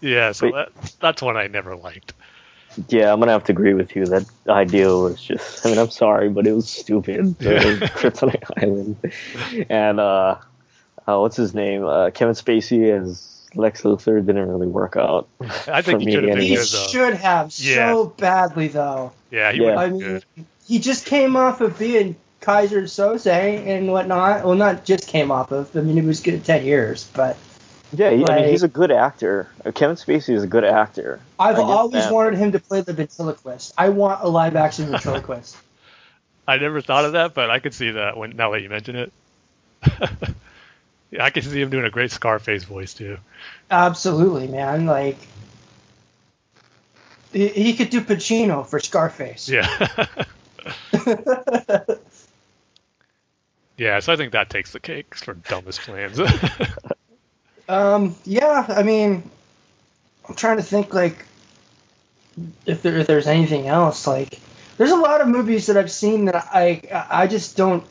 Yeah, 0.00 0.32
so 0.32 0.50
But- 0.50 0.74
that 0.74 0.94
that's 1.00 1.22
one 1.22 1.36
I 1.36 1.46
never 1.48 1.74
liked. 1.76 2.12
Yeah, 2.88 3.12
I'm 3.12 3.20
gonna 3.20 3.32
have 3.32 3.44
to 3.44 3.52
agree 3.52 3.74
with 3.74 3.94
you. 3.96 4.06
That 4.06 4.26
idea 4.48 4.88
was 4.88 5.20
just. 5.20 5.64
I 5.64 5.70
mean, 5.70 5.78
I'm 5.78 5.90
sorry, 5.90 6.28
but 6.28 6.46
it 6.46 6.52
was 6.52 6.68
stupid. 6.68 7.36
The 7.38 7.54
Yeah. 7.54 7.88
Kryptonite 7.88 8.62
Island, 8.62 9.66
and 9.70 10.00
uh, 10.00 10.36
uh, 11.06 11.18
what's 11.20 11.36
his 11.36 11.54
name? 11.54 11.84
Uh, 11.84 12.10
Kevin 12.10 12.34
Spacey 12.34 12.90
as 12.90 13.30
Lex 13.54 13.82
Luthor 13.82 14.24
didn't 14.24 14.48
really 14.48 14.66
work 14.66 14.96
out. 14.96 15.28
I 15.68 15.82
think 15.82 16.00
For 16.02 16.08
he 16.08 16.12
should 16.12 16.24
me, 16.24 16.30
have 16.30 16.38
he 16.38 16.56
should 16.56 17.14
have 17.14 17.52
Yeah. 17.58 17.92
so 17.92 18.06
badly 18.06 18.68
though 18.68 19.12
Yeah, 19.30 19.52
he 19.52 19.62
Yeah. 19.62 19.76
I 19.76 19.90
mean, 19.90 20.00
good. 20.00 20.24
he 20.66 20.78
just 20.80 21.06
came 21.06 21.36
off 21.36 21.60
of 21.60 21.78
being 21.78 22.16
Keyser 22.40 22.82
Söze 22.84 23.26
and 23.66 23.90
whatnot. 23.92 24.44
Well, 24.44 24.54
not 24.56 24.84
just 24.84 25.06
came 25.08 25.30
off 25.30 25.52
of. 25.52 25.74
I 25.76 25.80
mean, 25.80 25.96
it 25.98 26.04
was 26.04 26.20
good 26.20 26.44
ten 26.44 26.64
years, 26.64 27.08
but 27.14 27.36
Yeah, 27.96 28.10
he, 28.10 28.26
I 28.26 28.40
mean, 28.40 28.48
he's 28.48 28.62
a 28.62 28.68
good 28.68 28.90
actor. 28.90 29.48
Uh, 29.64 29.70
Kevin 29.70 29.96
Spacey 29.96 30.34
is 30.34 30.42
a 30.42 30.46
good 30.46 30.64
actor. 30.64 31.20
I've 31.38 31.58
always 31.58 32.04
that. 32.04 32.12
wanted 32.12 32.38
him 32.38 32.52
to 32.52 32.58
play 32.58 32.80
the 32.80 32.92
ventriloquist. 32.92 33.72
I 33.78 33.90
want 33.90 34.22
a 34.22 34.28
live 34.28 34.56
action 34.56 34.86
ventriloquist. 34.86 35.56
I 36.48 36.58
never 36.58 36.80
thought 36.80 37.04
of 37.04 37.12
that, 37.12 37.34
but 37.34 37.50
I 37.50 37.58
could 37.58 37.72
see 37.72 37.92
that 37.92 38.16
when 38.16 38.36
now 38.36 38.50
that 38.50 38.62
you 38.62 38.68
mention 38.68 38.96
it. 38.96 39.12
yeah, 41.10 41.24
I 41.24 41.30
could 41.30 41.44
see 41.44 41.60
him 41.60 41.70
doing 41.70 41.84
a 41.84 41.90
great 41.90 42.10
Scarface 42.10 42.64
voice 42.64 42.94
too. 42.94 43.18
Absolutely, 43.70 44.48
man. 44.48 44.86
Like 44.86 45.16
he, 47.32 47.48
he 47.48 47.74
could 47.74 47.90
do 47.90 48.00
Pacino 48.00 48.66
for 48.66 48.80
Scarface. 48.80 49.48
Yeah. 49.48 49.66
yeah, 53.76 54.00
so 54.00 54.12
I 54.12 54.16
think 54.16 54.32
that 54.32 54.50
takes 54.50 54.72
the 54.72 54.80
cake 54.80 55.14
for 55.14 55.34
dumbest 55.34 55.80
plans. 55.80 56.20
Um, 57.68 58.14
yeah, 58.24 58.64
I 58.68 58.82
mean, 58.82 59.30
I'm 60.28 60.34
trying 60.34 60.56
to 60.58 60.62
think 60.62 60.92
like 60.94 61.24
if 62.66 62.82
there 62.82 62.96
if 62.98 63.06
there's 63.06 63.26
anything 63.26 63.66
else. 63.68 64.06
Like, 64.06 64.40
there's 64.76 64.90
a 64.90 64.96
lot 64.96 65.20
of 65.20 65.28
movies 65.28 65.66
that 65.66 65.76
I've 65.76 65.90
seen 65.92 66.26
that 66.26 66.48
I 66.52 66.82
I 67.10 67.26
just 67.26 67.56
don't 67.56 67.84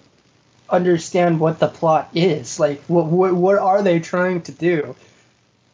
understand 0.69 1.39
what 1.39 1.59
the 1.59 1.67
plot 1.67 2.09
is. 2.13 2.59
Like, 2.59 2.81
what 2.85 3.05
what, 3.07 3.33
what 3.33 3.57
are 3.59 3.81
they 3.83 3.99
trying 3.99 4.41
to 4.43 4.51
do? 4.51 4.95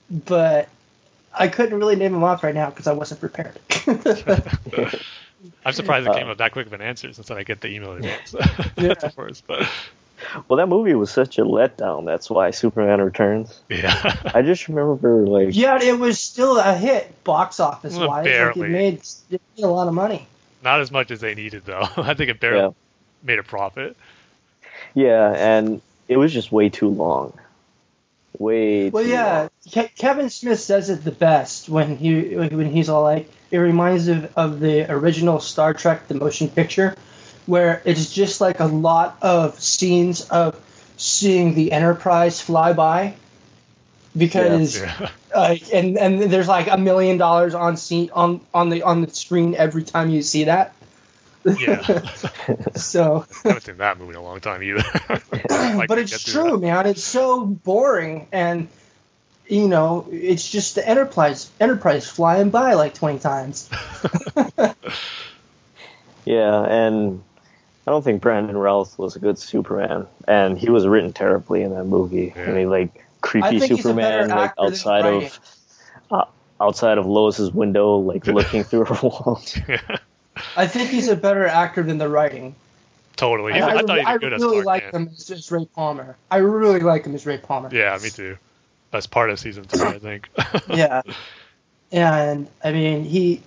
But 0.10 0.70
I 1.34 1.48
couldn't 1.50 1.78
really 1.78 1.96
name 1.96 2.14
them 2.14 2.24
off 2.24 2.44
right 2.44 2.56
now 2.56 2.70
because 2.70 2.88
I 2.88 2.94
wasn't 2.94 3.20
prepared. 3.22 3.60
I'm 5.66 5.74
surprised 5.74 6.06
it 6.08 6.14
came 6.14 6.28
Uh, 6.28 6.32
up 6.32 6.38
that 6.38 6.52
quick 6.52 6.68
of 6.68 6.74
an 6.74 6.82
answer 6.82 7.12
since 7.14 7.32
I 7.32 7.44
get 7.44 7.62
the 7.62 7.70
email 7.70 7.94
in 7.94 8.00
advance. 8.00 8.36
Yeah. 8.78 8.88
That's 8.88 9.04
the 9.04 9.10
first, 9.10 9.46
but 9.48 9.70
Well, 10.48 10.58
that 10.58 10.68
movie 10.68 10.94
was 10.96 11.12
such 11.12 11.38
a 11.38 11.44
letdown. 11.44 12.06
That's 12.06 12.30
why 12.30 12.52
Superman 12.52 13.02
Returns. 13.02 13.62
yeah. 13.70 14.16
I 14.34 14.42
just 14.42 14.68
remember 14.68 15.26
like 15.26 15.56
yeah, 15.56 15.82
it 15.82 15.98
was 15.98 16.20
still 16.20 16.58
a 16.58 16.74
hit 16.76 17.24
box 17.24 17.60
office 17.60 17.96
Well, 17.96 18.08
wise. 18.10 18.26
Like, 18.26 18.58
it 18.58 18.70
made 18.70 18.94
it 19.30 19.42
made 19.58 19.64
a 19.64 19.68
lot 19.68 19.88
of 19.88 19.94
money. 19.94 20.28
Not 20.64 20.82
as 20.82 20.92
much 20.92 21.10
as 21.12 21.22
they 21.22 21.36
needed 21.36 21.64
though. 21.66 21.88
I 21.98 22.14
think 22.16 22.30
it 22.30 22.40
barely 22.40 22.60
Yeah. 22.60 22.70
made 23.24 23.40
a 23.40 23.44
profit. 23.44 23.96
yeah, 24.94 25.32
and 25.36 25.82
it 26.08 26.18
was 26.18 26.34
just 26.34 26.52
way 26.52 26.70
too 26.70 26.90
long. 26.90 27.34
Way 28.38 28.90
Well, 28.90 29.04
too 29.04 29.10
yeah, 29.10 29.48
long. 29.76 29.86
Ke- 29.88 29.96
Kevin 29.96 30.30
Smith 30.30 30.60
says 30.60 30.90
it 30.90 31.04
the 31.04 31.12
best 31.12 31.68
when 31.70 31.98
he 31.98 32.36
when 32.36 32.70
he's 32.72 32.90
all 32.90 33.04
like, 33.04 33.30
it 33.52 33.58
reminds 33.58 34.08
of 34.08 34.32
of 34.38 34.60
the 34.60 34.90
original 34.92 35.40
Star 35.40 35.74
Trek 35.74 36.08
the 36.08 36.14
motion 36.14 36.48
picture, 36.50 36.96
where 37.50 37.82
it's 37.86 38.14
just 38.14 38.40
like 38.42 38.60
a 38.60 38.66
lot 38.66 39.18
of 39.22 39.60
scenes 39.60 40.22
of 40.30 40.56
seeing 40.98 41.56
the 41.56 41.72
Enterprise 41.72 42.40
fly 42.40 42.74
by, 42.74 43.16
because 44.16 44.80
Yeah. 44.80 45.10
like 45.36 45.64
uh, 45.72 45.74
and 45.74 45.98
and 45.98 46.22
there's 46.22 46.48
like 46.48 46.68
a 46.70 46.78
million 46.78 47.18
dollars 47.18 47.54
on 47.56 47.78
scene 47.78 48.10
on 48.14 48.42
on 48.54 48.70
the 48.70 48.84
on 48.84 49.02
the 49.02 49.10
screen 49.12 49.56
every 49.56 49.84
time 49.84 50.10
you 50.10 50.22
see 50.22 50.46
that. 50.46 50.74
Yeah. 51.46 51.82
So, 52.76 53.26
I 53.46 53.48
haven't 53.50 53.64
seen 53.64 53.78
that 53.78 54.00
movie 54.00 54.12
in 54.12 54.16
a 54.18 54.22
long 54.24 54.40
time 54.40 54.64
either. 54.64 54.84
Like, 55.50 55.88
but 55.88 55.98
it's 56.00 56.24
true, 56.24 56.60
man. 56.60 56.88
It's 56.88 57.04
so 57.04 57.46
boring, 57.46 58.28
and 58.32 58.68
you 59.48 59.68
know, 59.68 60.08
it's 60.12 60.48
just 60.50 60.76
the 60.76 60.88
Enterprise 60.88 61.50
Enterprise 61.60 62.10
flying 62.10 62.50
by 62.50 62.74
like 62.74 62.94
twenty 62.96 63.20
times. 63.20 63.70
Yeah, 66.26 66.64
and 66.64 67.24
I 67.90 67.92
don't 67.92 68.04
think 68.04 68.22
Brandon 68.22 68.56
Routh 68.56 69.00
was 69.00 69.16
a 69.16 69.20
good 69.20 69.40
Superman, 69.40 70.06
and 70.28 70.60
he 70.60 70.70
was 70.70 70.86
written 70.86 71.12
terribly 71.12 71.64
in 71.64 71.74
that 71.74 71.86
movie. 71.86 72.32
I 72.38 72.52
mean, 72.52 72.70
like 72.70 73.04
creepy 73.22 73.58
think 73.58 73.72
he's 73.72 73.84
a 73.84 73.96
better 73.96 74.26
Superman, 74.26 74.30
like 74.30 74.54
outside 74.60 75.06
of 75.08 75.40
uh, 76.12 76.26
outside 76.62 77.00
of 77.00 77.08
Lois's 77.08 77.52
window, 77.52 77.98
like 77.98 78.28
looking 78.28 78.64
through 78.64 78.86
her 78.86 79.00
wall. 79.02 79.42
I 80.56 80.68
think 80.68 80.92
he's 80.92 81.08
a 81.08 81.16
better 81.16 81.48
actor 81.48 81.82
than 81.82 81.98
the 81.98 82.08
writing. 82.08 82.54
totally. 83.16 83.54
I, 83.54 83.56
He's- 83.56 83.68
I, 83.68 83.72
I, 83.72 83.82
thought 83.82 83.98
he 83.98 84.06
was 84.06 84.20
good 84.20 84.34
as 84.34 84.42
really 84.44 84.62
Clark 84.62 84.84
like 84.84 84.94
him 84.94 85.10
as, 85.12 85.32
as 85.32 85.52
Ray 85.52 85.66
Palmer. 85.66 86.16
I 86.30 86.38
really 86.38 86.82
like 86.82 87.08
him 87.08 87.16
as 87.16 87.26
Ray 87.26 87.40
Palmer. 87.40 87.70
Yeah, 87.72 87.98
me 88.04 88.12
too. 88.12 88.38
That's 88.92 89.08
part 89.08 89.32
of 89.32 89.40
season 89.40 89.64
three, 89.64 89.82
I 89.82 89.98
think. 89.98 90.30
yeah. 90.70 91.02
And 91.92 92.48
I 92.64 92.72
mean, 92.72 93.04
he 93.04 93.42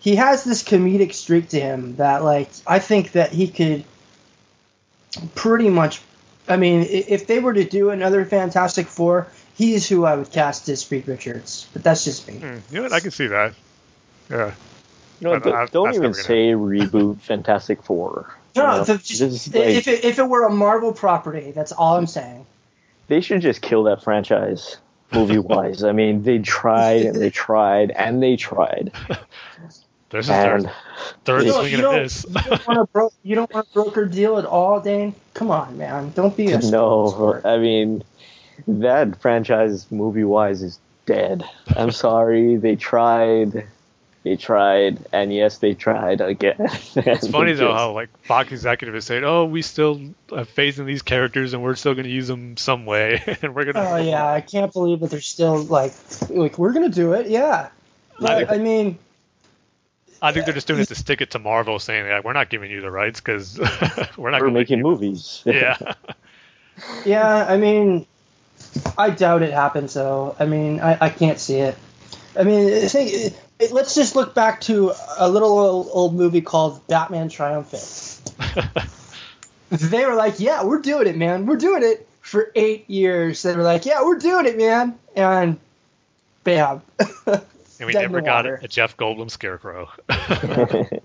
he 0.00 0.16
has 0.16 0.44
this 0.44 0.62
comedic 0.62 1.12
streak 1.14 1.48
to 1.50 1.60
him 1.60 1.96
that, 1.96 2.22
like, 2.22 2.48
I 2.66 2.78
think 2.78 3.12
that 3.12 3.32
he 3.32 3.48
could 3.48 3.84
pretty 5.34 5.68
much. 5.68 6.00
I 6.48 6.56
mean, 6.56 6.86
if 6.88 7.26
they 7.26 7.40
were 7.40 7.52
to 7.54 7.64
do 7.64 7.90
another 7.90 8.24
Fantastic 8.24 8.86
Four, 8.86 9.26
he's 9.54 9.88
who 9.88 10.04
I 10.04 10.14
would 10.14 10.30
cast 10.30 10.68
as 10.68 10.88
Reed 10.92 11.08
Richards. 11.08 11.66
But 11.72 11.82
that's 11.82 12.04
just 12.04 12.28
me. 12.28 12.34
Hmm, 12.34 12.44
you 12.70 12.76
know 12.76 12.82
what? 12.82 12.92
I 12.92 13.00
can 13.00 13.10
see 13.10 13.26
that. 13.26 13.52
Yeah. 14.30 14.54
You 15.20 15.28
know, 15.28 15.38
don't- 15.40 15.54
I- 15.54 15.66
don't 15.66 15.88
even 15.88 16.02
never 16.02 16.12
gonna 16.14 16.22
say 16.24 16.50
reboot 16.52 17.20
Fantastic 17.22 17.82
Four. 17.82 18.32
you 18.54 18.62
No, 18.62 18.76
know? 18.78 18.84
the- 18.84 18.98
just, 18.98 19.18
Just, 19.18 19.54
like, 19.54 19.64
if, 19.68 19.88
it, 19.88 20.04
if 20.04 20.18
it 20.20 20.28
were 20.28 20.44
a 20.46 20.50
Marvel 20.52 20.92
property, 20.92 21.50
that's 21.52 21.72
all 21.72 21.96
I'm 21.96 22.06
saying. 22.06 22.46
they 23.08 23.20
should 23.20 23.40
just 23.40 23.60
kill 23.62 23.84
that 23.84 24.04
franchise 24.04 24.76
movie 25.12 25.38
wise. 25.38 25.82
I 25.82 25.92
mean, 25.92 26.22
they 26.22 26.38
tried 26.38 27.02
and 27.02 27.16
they 27.20 27.30
tried 27.46 27.90
and 27.92 28.22
they 28.22 28.36
tried, 28.36 28.92
There's 30.10 30.28
a 30.28 30.32
third, 30.34 30.60
and 30.62 30.70
third 31.24 31.44
You 31.44 31.52
don't- 31.52 31.60
swing 31.60 31.72
you 31.72 31.78
of 31.78 31.82
don't- 31.82 31.94
this. 32.02 32.26
You 32.28 32.34
don't 32.34 32.66
want 32.68 32.78
a 32.80 32.84
bro- 32.86 33.12
you 33.24 33.34
don't 33.34 33.52
want 33.52 33.66
a 33.68 33.72
broker 33.72 34.04
deal 34.06 34.38
at 34.38 34.44
all, 34.44 34.80
Dane. 34.80 35.14
Come 35.34 35.50
on, 35.50 35.76
man. 35.76 36.12
Don't 36.14 36.36
be 36.36 36.52
a 36.52 36.58
no, 36.70 37.40
I 37.44 37.58
mean, 37.58 38.02
that 38.68 39.20
franchise 39.20 39.86
movie 39.90 40.24
wise 40.24 40.62
is 40.62 40.78
dead. 41.06 41.44
I'm 41.76 41.90
sorry, 42.06 42.56
they 42.56 42.76
tried. 42.76 43.66
They 44.22 44.34
tried, 44.34 44.98
and 45.12 45.32
yes, 45.32 45.58
they 45.58 45.74
tried 45.74 46.20
again. 46.20 46.56
It's 46.58 47.28
funny 47.28 47.52
though 47.52 47.72
how 47.80 47.92
like 47.92 48.08
Fox 48.24 48.50
executive 48.50 48.96
is 48.96 49.04
saying, 49.04 49.22
"Oh, 49.22 49.44
we 49.44 49.62
still 49.62 50.00
have 50.30 50.48
faith 50.48 50.80
in 50.80 50.86
these 50.86 51.02
characters, 51.02 51.52
and 51.54 51.62
we're 51.62 51.76
still 51.76 51.94
going 51.94 52.06
to 52.06 52.10
use 52.10 52.26
them 52.26 52.56
some 52.56 52.86
way, 52.86 53.22
and 53.42 53.54
we're 53.54 53.62
going 53.64 53.74
to." 53.76 53.88
Oh 53.88 53.96
yeah, 53.98 54.26
I 54.26 54.40
can't 54.40 54.72
believe 54.72 54.98
that 55.00 55.10
they're 55.10 55.20
still 55.20 55.62
like 55.62 55.92
like 56.28 56.58
we're 56.58 56.72
gonna 56.72 56.88
do 56.88 57.12
it. 57.12 57.28
Yeah, 57.28 57.68
but 58.18 58.50
I 58.50 58.58
mean, 58.58 58.98
I 60.22 60.32
think 60.32 60.44
they're 60.44 60.54
just 60.54 60.66
doing 60.66 60.80
it 60.80 60.88
to 60.88 60.94
stick 60.94 61.20
it 61.20 61.32
to 61.32 61.38
Marvel, 61.38 61.78
saying 61.78 62.08
like, 62.08 62.24
"We're 62.24 62.32
not 62.32 62.50
giving 62.50 62.70
you 62.70 62.80
the 62.80 62.90
rights 62.90 63.20
because 63.20 63.58
we're 64.16 64.30
not 64.30 64.40
we're 64.40 64.50
making 64.50 64.78
make 64.78 64.84
movies. 64.84 65.42
Yeah, 65.46 65.76
yeah, 67.04 67.46
I 67.48 67.56
mean, 67.56 68.06
I 68.96 69.10
doubt 69.10 69.42
it 69.42 69.52
happens 69.52 69.94
though. 69.94 70.36
I 70.38 70.46
mean, 70.46 70.80
I, 70.80 70.98
I 71.00 71.08
can't 71.10 71.38
see 71.38 71.56
it. 71.56 71.76
I 72.38 72.44
mean, 72.44 72.88
think, 72.88 73.34
it, 73.58 73.72
let's 73.72 73.94
just 73.94 74.16
look 74.16 74.34
back 74.34 74.60
to 74.62 74.92
a 75.18 75.28
little 75.28 75.58
old, 75.58 75.88
old 75.90 76.14
movie 76.14 76.42
called 76.42 76.86
Batman 76.86 77.28
Triumphant. 77.28 78.22
They 79.70 80.06
were 80.06 80.14
like, 80.14 80.38
"Yeah, 80.40 80.64
we're 80.64 80.80
doing 80.80 81.06
it, 81.08 81.16
man. 81.16 81.46
We're 81.46 81.56
doing 81.56 81.82
it." 81.82 82.08
For 82.20 82.50
eight 82.56 82.90
years, 82.90 83.42
they 83.42 83.54
were 83.54 83.62
like, 83.62 83.86
"Yeah, 83.86 84.02
we're 84.02 84.18
doing 84.18 84.46
it, 84.46 84.58
man," 84.58 84.98
and 85.14 85.58
bam. 86.42 86.82
And 87.78 87.86
we 87.86 87.92
Dead 87.92 88.04
in 88.04 88.12
never 88.12 88.20
the 88.20 88.26
got 88.26 88.44
water. 88.44 88.60
a 88.62 88.68
Jeff 88.68 88.96
Goldblum 88.96 89.30
Scarecrow. 89.30 89.88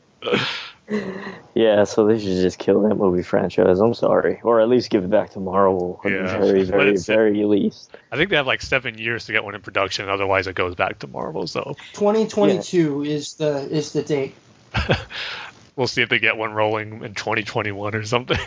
yeah, 1.54 1.84
so 1.84 2.06
they 2.06 2.20
should 2.20 2.28
just 2.42 2.60
kill 2.60 2.82
that 2.84 2.96
movie 2.96 3.24
franchise. 3.24 3.80
I'm 3.80 3.94
sorry, 3.94 4.40
or 4.44 4.62
at 4.62 4.70
least 4.70 4.90
give 4.90 5.04
it 5.04 5.10
back 5.10 5.32
to 5.32 5.40
Marvel. 5.40 6.00
At 6.04 6.10
the 6.10 6.16
Yeah. 6.18 6.38
very, 6.40 6.64
very, 6.66 6.98
very 6.98 7.44
least. 7.46 7.96
I 8.12 8.18
think 8.18 8.30
they 8.30 8.36
have 8.36 8.48
like 8.48 8.62
seven 8.62 8.98
years 8.98 9.26
to 9.26 9.32
get 9.32 9.44
one 9.44 9.56
in 9.56 9.62
production, 9.62 10.10
otherwise 10.10 10.48
it 10.48 10.56
goes 10.56 10.76
back 10.76 11.00
to 11.00 11.08
Marvel. 11.08 11.48
So 11.48 11.76
2022 11.94 13.04
is 13.04 13.34
the 13.36 13.58
is 13.70 13.94
the 13.94 14.04
date. 14.04 14.36
we'll 15.76 15.88
see 15.88 16.02
if 16.02 16.10
they 16.10 16.20
get 16.20 16.38
one 16.38 16.54
rolling 16.54 17.04
in 17.04 17.14
2021 17.14 17.96
or 17.96 18.04
something. 18.06 18.38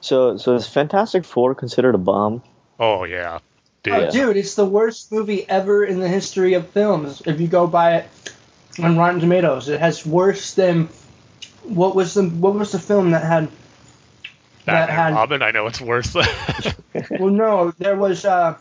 So, 0.00 0.36
so 0.36 0.54
is 0.54 0.66
Fantastic 0.68 1.24
Four 1.24 1.54
considered 1.54 1.94
a 1.94 1.98
bomb? 1.98 2.42
oh 2.78 3.02
yeah, 3.04 3.40
dude. 3.82 3.94
Oh, 3.94 4.10
dude, 4.10 4.36
it's 4.36 4.54
the 4.54 4.64
worst 4.64 5.12
movie 5.12 5.48
ever 5.48 5.84
in 5.84 6.00
the 6.00 6.08
history 6.08 6.54
of 6.54 6.68
films. 6.68 7.22
If 7.26 7.40
you 7.40 7.48
go 7.48 7.66
by 7.66 7.96
it 7.96 8.10
on 8.78 8.96
Rotten 8.96 9.20
Tomatoes, 9.20 9.68
it 9.68 9.80
has 9.80 10.04
worse 10.04 10.54
than 10.54 10.88
what 11.64 11.94
was 11.94 12.14
the 12.14 12.24
what 12.24 12.54
was 12.54 12.72
the 12.72 12.78
film 12.78 13.10
that 13.10 13.24
had 13.24 13.48
that 14.64 14.88
Batman 14.88 14.96
had 14.96 15.14
Robin. 15.14 15.42
I 15.42 15.50
know 15.50 15.66
it's 15.66 15.80
worse. 15.80 16.14
well 17.10 17.30
no 17.30 17.70
there 17.72 17.96
was 17.96 18.24
uh 18.24 18.56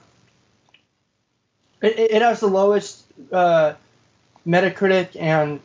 it, 1.82 1.99
it 1.99 2.22
has 2.22 2.39
the 2.39 2.47
lowest 2.47 3.03
uh 3.32 3.74
Metacritic 4.45 5.20
and 5.20 5.59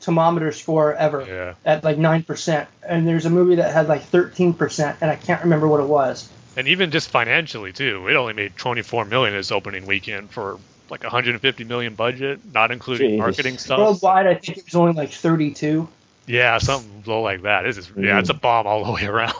Tomatometer 0.00 0.54
score 0.54 0.94
ever 0.94 1.24
yeah. 1.26 1.54
at 1.64 1.82
like 1.82 1.98
nine 1.98 2.22
percent, 2.22 2.68
and 2.86 3.06
there's 3.06 3.26
a 3.26 3.30
movie 3.30 3.56
that 3.56 3.72
had 3.72 3.88
like 3.88 4.02
thirteen 4.02 4.54
percent, 4.54 4.98
and 5.00 5.10
I 5.10 5.16
can't 5.16 5.42
remember 5.42 5.66
what 5.66 5.80
it 5.80 5.86
was. 5.86 6.30
And 6.58 6.66
even 6.66 6.90
just 6.90 7.10
financially 7.10 7.72
too, 7.72 8.08
it 8.08 8.16
only 8.16 8.32
made 8.32 8.56
24 8.56 9.04
million 9.04 9.32
its 9.36 9.52
opening 9.52 9.86
weekend 9.86 10.32
for 10.32 10.58
like 10.90 11.04
150 11.04 11.62
million 11.62 11.94
budget, 11.94 12.40
not 12.52 12.72
including 12.72 13.12
Jeez. 13.12 13.18
marketing 13.18 13.58
stuff. 13.58 13.78
Worldwide, 13.78 14.26
I 14.26 14.34
think 14.34 14.58
it 14.58 14.64
was 14.64 14.74
only 14.74 14.92
like 14.92 15.10
thirty-two. 15.10 15.88
Yeah, 16.26 16.58
something 16.58 17.04
low 17.06 17.22
like 17.22 17.42
that. 17.42 17.62
This 17.62 17.76
is 17.78 17.92
yeah, 17.96 18.18
it's 18.18 18.30
a 18.30 18.34
bomb 18.34 18.66
all 18.66 18.84
the 18.84 18.90
way 18.90 19.04
around. 19.04 19.36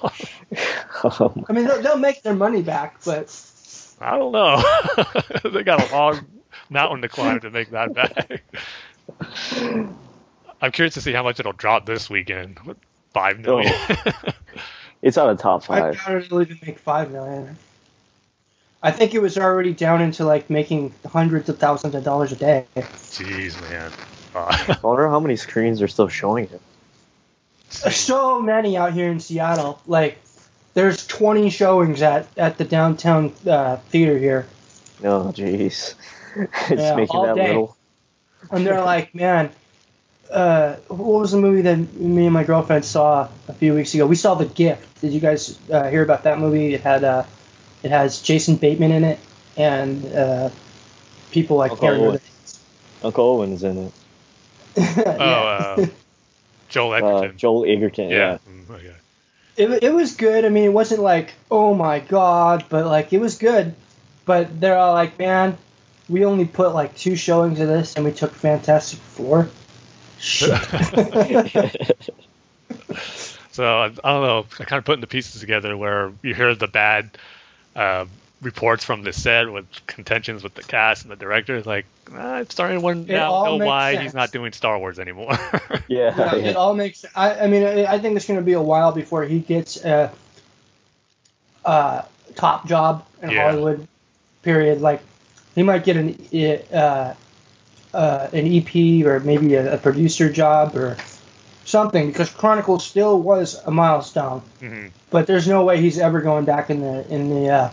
Um, 1.03 1.45
I 1.49 1.53
mean, 1.53 1.65
they'll, 1.65 1.83
they'll 1.83 1.99
make 1.99 2.23
their 2.23 2.37
money 2.37 2.63
back, 2.63 3.01
but 3.05 3.35
I 4.01 4.17
don't 4.17 4.31
know. 4.31 4.63
they 5.51 5.65
got 5.65 5.91
a 5.91 5.93
long 5.93 6.25
mountain 6.71 7.03
to 7.03 7.09
climb 7.09 7.41
to 7.41 7.51
make 7.51 7.73
that 7.73 7.95
back. 7.95 8.43
I'm 10.63 10.71
curious 10.71 10.95
to 10.95 11.01
see 11.01 11.13
how 11.13 11.25
much 11.25 11.41
it'll 11.41 11.53
drop 11.53 11.85
this 11.85 12.09
weekend. 12.09 12.61
What, 12.61 12.77
Five 13.13 13.41
million. 13.41 13.75
It's 15.03 15.17
on 15.17 15.31
a 15.31 15.37
top 15.37 15.65
five. 15.65 15.83
I 15.85 15.93
five. 15.95 16.07
doubt 16.07 16.23
it'll 16.25 16.43
even 16.43 16.59
make 16.65 16.79
five 16.79 17.11
million. 17.11 17.57
I 18.83 18.91
think 18.93 19.13
it 19.15 19.21
was 19.21 19.37
already 19.37 19.73
down 19.73 20.01
into 20.01 20.25
like 20.25 20.51
making 20.51 20.95
hundreds 21.07 21.49
of 21.49 21.59
thousands 21.59 21.95
of 21.95 22.05
dollars 22.05 22.33
a 22.33 22.37
day. 22.37 22.65
Jeez, 22.77 23.61
man. 23.71 23.91
Uh, 24.35 24.47
I 24.69 24.79
wonder 24.87 25.09
how 25.09 25.19
many 25.21 25.37
screens 25.37 25.83
are 25.83 25.89
still 25.89 26.09
showing 26.09 26.45
it. 26.45 26.61
There's 27.83 27.97
so 27.97 28.41
many 28.41 28.77
out 28.77 28.93
here 28.93 29.11
in 29.11 29.21
Seattle. 29.21 29.81
Like, 29.87 30.19
there's 30.75 31.07
20 31.07 31.51
showings 31.51 32.03
at 32.03 32.27
at 32.37 32.57
the 32.57 32.65
downtown 32.65 33.33
uh, 33.47 33.77
theater 33.89 34.17
here, 34.19 34.47
Oh, 35.03 35.33
jeez. 35.35 35.95
it's 36.37 36.71
Yeah, 36.71 36.95
making 36.97 37.17
all 37.17 37.27
that 37.27 37.35
day. 37.37 37.49
little. 37.49 37.77
and 38.51 38.65
they're 38.67 38.83
like, 38.85 39.15
man. 39.15 39.51
Uh, 40.31 40.77
what 40.89 41.21
was 41.21 41.33
the 41.33 41.39
movie 41.39 41.63
that 41.63 41.77
me 41.95 42.25
and 42.27 42.35
my 42.35 42.45
girlfriend 42.45 42.85
saw 42.85 43.29
a 43.49 43.53
few 43.55 43.75
weeks 43.75 43.95
ago? 43.95 44.07
We 44.07 44.17
saw 44.17 44.35
The 44.35 44.45
Gift. 44.47 45.01
Did 45.01 45.13
you 45.13 45.21
guys 45.21 45.59
uh, 45.71 45.89
hear 45.89 46.03
about 46.03 46.25
that 46.25 46.39
movie? 46.39 46.75
It 46.75 46.83
had 46.83 47.03
uh, 47.05 47.25
it 47.83 47.91
has 47.91 48.21
Jason 48.21 48.57
Bateman 48.57 48.93
in 48.93 49.05
it 49.05 49.19
and 49.57 50.05
uh, 50.15 50.51
people 51.31 51.61
I 51.61 51.65
Uncle 51.71 51.79
can't 51.79 51.93
remember. 51.95 52.11
Owen. 52.13 52.21
Uncle 53.03 53.25
Owen's 53.25 53.63
in 53.65 53.79
it. 53.87 53.93
the- 54.75 55.17
oh, 55.19 55.23
uh, 55.23 55.87
Joel 56.69 56.93
Uh, 56.93 56.97
Edgerton. 56.97 57.39
Joel 57.39 57.65
Edgerton. 57.67 58.11
yeah. 58.11 58.17
Yeah. 58.17 58.39
Mm, 58.53 58.71
okay. 58.71 58.93
it, 59.57 59.83
it 59.85 59.95
was 59.95 60.15
good. 60.17 60.45
I 60.45 60.51
mean, 60.51 60.65
it 60.65 60.73
wasn't 60.73 61.01
like, 61.01 61.33
oh 61.51 61.75
my 61.75 62.01
god, 62.01 62.65
but 62.69 62.85
like 62.87 63.13
it 63.13 63.21
was 63.21 63.39
good. 63.39 63.75
But 64.27 64.61
they're 64.61 64.77
all 64.77 64.93
like, 64.93 65.19
man, 65.19 65.57
we 66.09 66.25
only 66.27 66.45
put 66.45 66.75
like 66.75 66.95
two 66.97 67.17
showings 67.17 67.61
of 67.61 67.69
this, 67.69 67.97
and 67.97 68.05
we 68.05 68.13
took 68.13 68.35
Fantastic 68.35 68.99
Four. 68.99 69.49
Shit. 70.19 70.51
So 73.51 73.65
I, 73.65 73.87
I 73.87 73.89
don't 73.89 74.03
know. 74.05 74.47
I 74.61 74.65
kind 74.65 74.79
of 74.79 74.85
putting 74.85 75.01
the 75.01 75.09
pieces 75.09 75.41
together 75.41 75.77
where 75.77 76.13
you 76.23 76.33
hear 76.33 76.55
the 76.55 76.69
bad 76.69 77.11
uh, 77.75 78.05
reports 78.41 78.85
from 78.85 79.03
the 79.03 79.13
set 79.13 79.53
with 79.53 79.67
contentions 79.89 80.45
with 80.45 80.55
the 80.55 80.63
cast 80.63 81.03
and 81.03 81.11
the 81.11 81.17
director. 81.17 81.57
It's 81.57 81.67
like 81.67 81.85
ah, 82.13 82.35
I'm 82.35 82.51
starting 82.51 82.79
to 82.79 82.85
wonder 82.85 83.13
now 83.13 83.45
know 83.45 83.57
why 83.57 83.95
sense. 83.95 84.05
he's 84.05 84.15
not 84.15 84.31
doing 84.31 84.53
Star 84.53 84.79
Wars 84.79 85.01
anymore. 85.01 85.33
yeah. 85.33 85.79
yeah, 85.89 86.35
yeah. 86.37 86.51
it 86.51 86.57
all 86.57 86.73
makes. 86.75 87.05
I, 87.17 87.35
I 87.41 87.47
mean, 87.49 87.65
I, 87.65 87.95
I 87.95 87.99
think 87.99 88.17
it's 88.17 88.27
going 88.27 88.39
to 88.39 88.45
be 88.47 88.53
a 88.53 88.63
while 88.63 88.93
before 88.93 89.25
he 89.25 89.41
gets 89.41 89.85
a, 89.85 90.13
a 91.65 92.05
top 92.37 92.69
job 92.69 93.05
in 93.23 93.31
Yeah. 93.31 93.51
Hollywood. 93.51 93.89
Period. 94.43 94.81
Like, 94.81 95.01
he 95.57 95.65
might 95.65 95.83
get 95.83 95.97
an 95.97 96.17
uh, 96.73 97.15
uh, 97.95 98.29
an 98.33 98.47
EP 98.47 99.05
or 99.05 99.21
maybe 99.21 99.55
a, 99.55 99.75
a 99.75 99.79
producer 99.79 100.31
job 100.31 100.77
or 100.77 100.97
something 101.65 102.09
because 102.09 102.31
Chronicles 102.31 102.87
still 102.87 103.21
was 103.21 103.55
a 103.67 103.71
milestone. 103.71 104.43
Mhm. 104.61 104.91
But 105.11 105.27
there's 105.27 105.49
no 105.49 105.65
way 105.65 105.81
he's 105.81 105.99
ever 105.99 106.21
going 106.21 106.45
back 106.45 106.71
in 106.71 106.81
the 106.81 107.07
in 107.13 107.31
the 107.31 107.49
uh, 107.51 107.71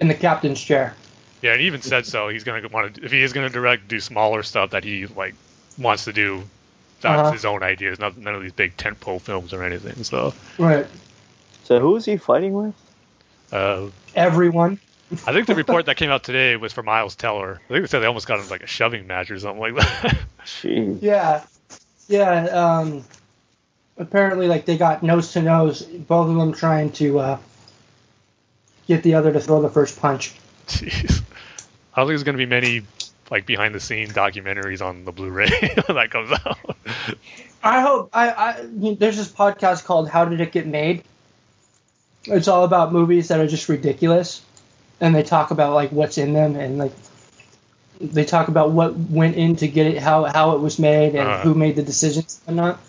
in 0.00 0.08
the 0.08 0.14
captain's 0.14 0.60
chair. 0.60 0.94
Yeah, 1.42 1.52
and 1.52 1.60
he 1.60 1.66
even 1.66 1.82
said 1.82 2.06
so. 2.06 2.28
He's 2.28 2.44
gonna 2.44 2.66
want 2.68 2.94
to 2.96 3.04
if 3.04 3.10
he 3.12 3.22
is 3.22 3.32
gonna 3.32 3.48
direct, 3.50 3.88
do 3.88 3.98
smaller 4.00 4.42
stuff 4.42 4.70
that 4.70 4.84
he 4.84 5.06
like 5.06 5.34
wants 5.78 6.04
to 6.04 6.12
do. 6.12 6.42
That's 7.00 7.20
Uh-huh. 7.22 7.32
his 7.32 7.44
own 7.46 7.62
ideas, 7.62 7.98
not 7.98 8.18
none 8.18 8.34
of 8.34 8.42
these 8.42 8.52
big 8.52 8.76
tentpole 8.76 9.20
films 9.22 9.54
or 9.54 9.62
anything. 9.62 10.04
So, 10.04 10.34
Right. 10.58 10.86
So 11.64 11.80
who 11.80 11.96
is 11.96 12.04
he 12.04 12.18
fighting 12.18 12.52
with? 12.52 12.74
uh, 13.52 13.86
Everyone. 14.14 14.78
I 15.26 15.32
think 15.32 15.46
the 15.46 15.54
report 15.54 15.86
that 15.86 15.96
came 15.96 16.10
out 16.10 16.22
today 16.24 16.56
was 16.56 16.72
for 16.72 16.82
Miles 16.82 17.16
Teller. 17.16 17.60
I 17.64 17.68
think 17.72 17.82
they 17.82 17.86
said 17.88 18.00
they 18.00 18.06
almost 18.06 18.26
got 18.26 18.38
him 18.40 18.48
like 18.48 18.62
a 18.62 18.66
shoving 18.66 19.06
match 19.06 19.30
or 19.30 19.38
something 19.38 19.60
like 19.60 19.74
that. 19.76 20.18
Jeez. 20.44 21.02
Yeah, 21.02 21.44
yeah. 22.08 22.44
Um, 22.44 23.04
apparently, 23.98 24.46
like 24.46 24.64
they 24.66 24.76
got 24.78 25.02
nose 25.02 25.32
to 25.32 25.42
nose, 25.42 25.82
both 25.82 26.28
of 26.28 26.36
them 26.36 26.52
trying 26.52 26.92
to 26.92 27.18
uh, 27.18 27.38
get 28.86 29.02
the 29.02 29.14
other 29.14 29.32
to 29.32 29.40
throw 29.40 29.60
the 29.62 29.68
first 29.70 30.00
punch. 30.00 30.32
Jeez. 30.68 31.22
I 31.94 32.00
don't 32.00 32.06
think 32.06 32.08
there's 32.08 32.22
gonna 32.24 32.38
be 32.38 32.46
many 32.46 32.82
like 33.30 33.46
behind 33.46 33.74
the 33.74 33.80
scene 33.80 34.08
documentaries 34.08 34.80
on 34.84 35.04
the 35.04 35.12
Blu-ray 35.12 35.48
when 35.86 35.96
that 35.96 36.10
comes 36.10 36.30
out. 36.32 36.58
I 37.62 37.80
hope. 37.80 38.10
I, 38.12 38.30
I 38.30 38.60
you- 38.78 38.94
there's 38.94 39.16
this 39.16 39.30
podcast 39.30 39.84
called 39.84 40.08
"How 40.08 40.24
Did 40.24 40.40
It 40.40 40.52
Get 40.52 40.66
Made." 40.66 41.02
It's 42.24 42.48
all 42.48 42.64
about 42.64 42.92
movies 42.92 43.28
that 43.28 43.40
are 43.40 43.46
just 43.46 43.68
ridiculous, 43.68 44.42
and 45.00 45.14
they 45.14 45.22
talk 45.22 45.50
about 45.50 45.74
like 45.74 45.90
what's 45.90 46.18
in 46.18 46.32
them 46.32 46.56
and 46.56 46.78
like 46.78 46.92
they 48.00 48.24
talk 48.24 48.48
about 48.48 48.70
what 48.72 48.94
went 48.96 49.36
in 49.36 49.56
to 49.56 49.68
get 49.68 49.86
it, 49.86 49.98
how 49.98 50.24
how 50.24 50.52
it 50.52 50.60
was 50.60 50.78
made, 50.78 51.14
and 51.14 51.28
Uh-huh. 51.28 51.42
who 51.42 51.54
made 51.54 51.76
the 51.76 51.82
decisions 51.82 52.40
and 52.46 52.56
not. 52.56 52.80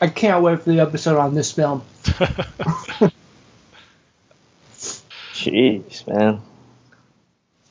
I 0.00 0.08
can't 0.08 0.42
wait 0.42 0.60
for 0.62 0.70
the 0.70 0.80
episode 0.80 1.16
on 1.18 1.34
this 1.34 1.52
film. 1.52 1.82
Jeez, 5.32 6.06
man. 6.06 6.40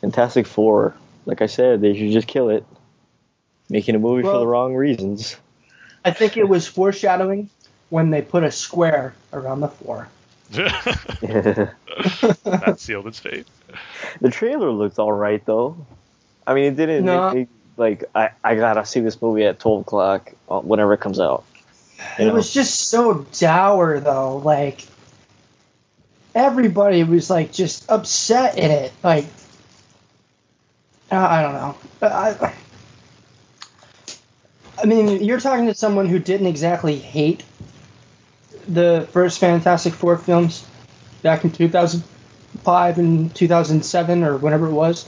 Fantastic 0.02 0.48
Four. 0.48 0.96
Like 1.26 1.42
I 1.42 1.46
said, 1.46 1.82
they 1.82 1.96
should 1.98 2.12
just 2.12 2.28
kill 2.28 2.50
it. 2.50 2.66
Making 3.70 3.96
a 3.96 4.00
movie 4.00 4.24
for 4.24 4.38
the 4.40 4.48
wrong 4.48 4.76
reasons. 4.76 5.38
I 6.04 6.12
think 6.12 6.36
it 6.36 6.48
was 6.50 6.68
foreshadowing 6.68 7.50
when 7.90 8.10
they 8.10 8.22
put 8.22 8.44
a 8.44 8.52
square 8.52 9.14
around 9.32 9.60
the 9.62 9.68
four. 9.70 10.08
the 11.22 11.72
that 12.44 12.76
sealed 12.80 13.08
its 13.08 13.20
fate. 13.20 13.48
The 14.20 14.30
trailer 14.30 14.70
looked 14.72 15.00
all 15.00 15.12
right 15.12 15.44
though. 15.46 15.86
I 16.46 16.54
mean, 16.54 16.66
it 16.66 16.76
didn't 16.76 17.06
No. 17.06 17.32
make 17.32 17.50
me 17.50 17.56
like 17.78 18.04
I, 18.14 18.32
I 18.44 18.56
gotta 18.56 18.86
see 18.86 19.00
this 19.00 19.22
movie 19.22 19.46
at 19.46 19.60
twelve 19.60 19.82
o'clock 19.82 20.34
uh, 20.50 20.60
whenever 20.60 20.94
it 20.94 21.00
comes 21.00 21.20
out. 21.20 21.46
It 22.20 22.26
know? 22.26 22.34
was 22.34 22.54
just 22.54 22.90
so 22.90 23.26
dour 23.40 24.00
though. 24.00 24.38
Like 24.38 24.86
everybody 26.36 27.04
was 27.04 27.30
like 27.30 27.54
just 27.54 27.90
upset 27.90 28.58
in 28.58 28.72
it. 28.72 28.92
Like 29.04 29.26
uh, 31.12 31.16
I 31.16 31.42
don't 31.42 31.54
know. 31.54 31.78
I, 32.02 32.54
I 34.82 34.86
mean, 34.86 35.24
you're 35.24 35.40
talking 35.40 35.68
to 35.68 35.74
someone 35.74 36.08
who 36.08 36.20
didn't 36.20 36.48
exactly 36.48 36.98
hate 36.98 37.44
the 38.68 39.08
first 39.12 39.40
Fantastic 39.40 39.94
Four 39.94 40.18
films 40.18 40.66
back 41.22 41.44
in 41.44 41.52
2005 41.52 42.98
and 42.98 43.36
2007 43.36 44.24
or 44.24 44.38
whenever 44.38 44.68
it 44.68 44.74
was. 44.74 45.08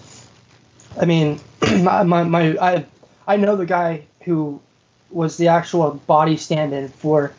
I 1.00 1.06
mean, 1.06 1.40
my, 1.82 2.04
my, 2.04 2.24
my 2.24 2.58
I 2.60 2.86
I 3.28 3.38
know 3.38 3.56
the 3.56 3.66
guy 3.66 4.06
who 4.24 4.62
was 5.10 5.38
the 5.38 5.50
actual 5.50 5.92
body 6.08 6.38
stand-in 6.38 6.90
for 6.90 7.34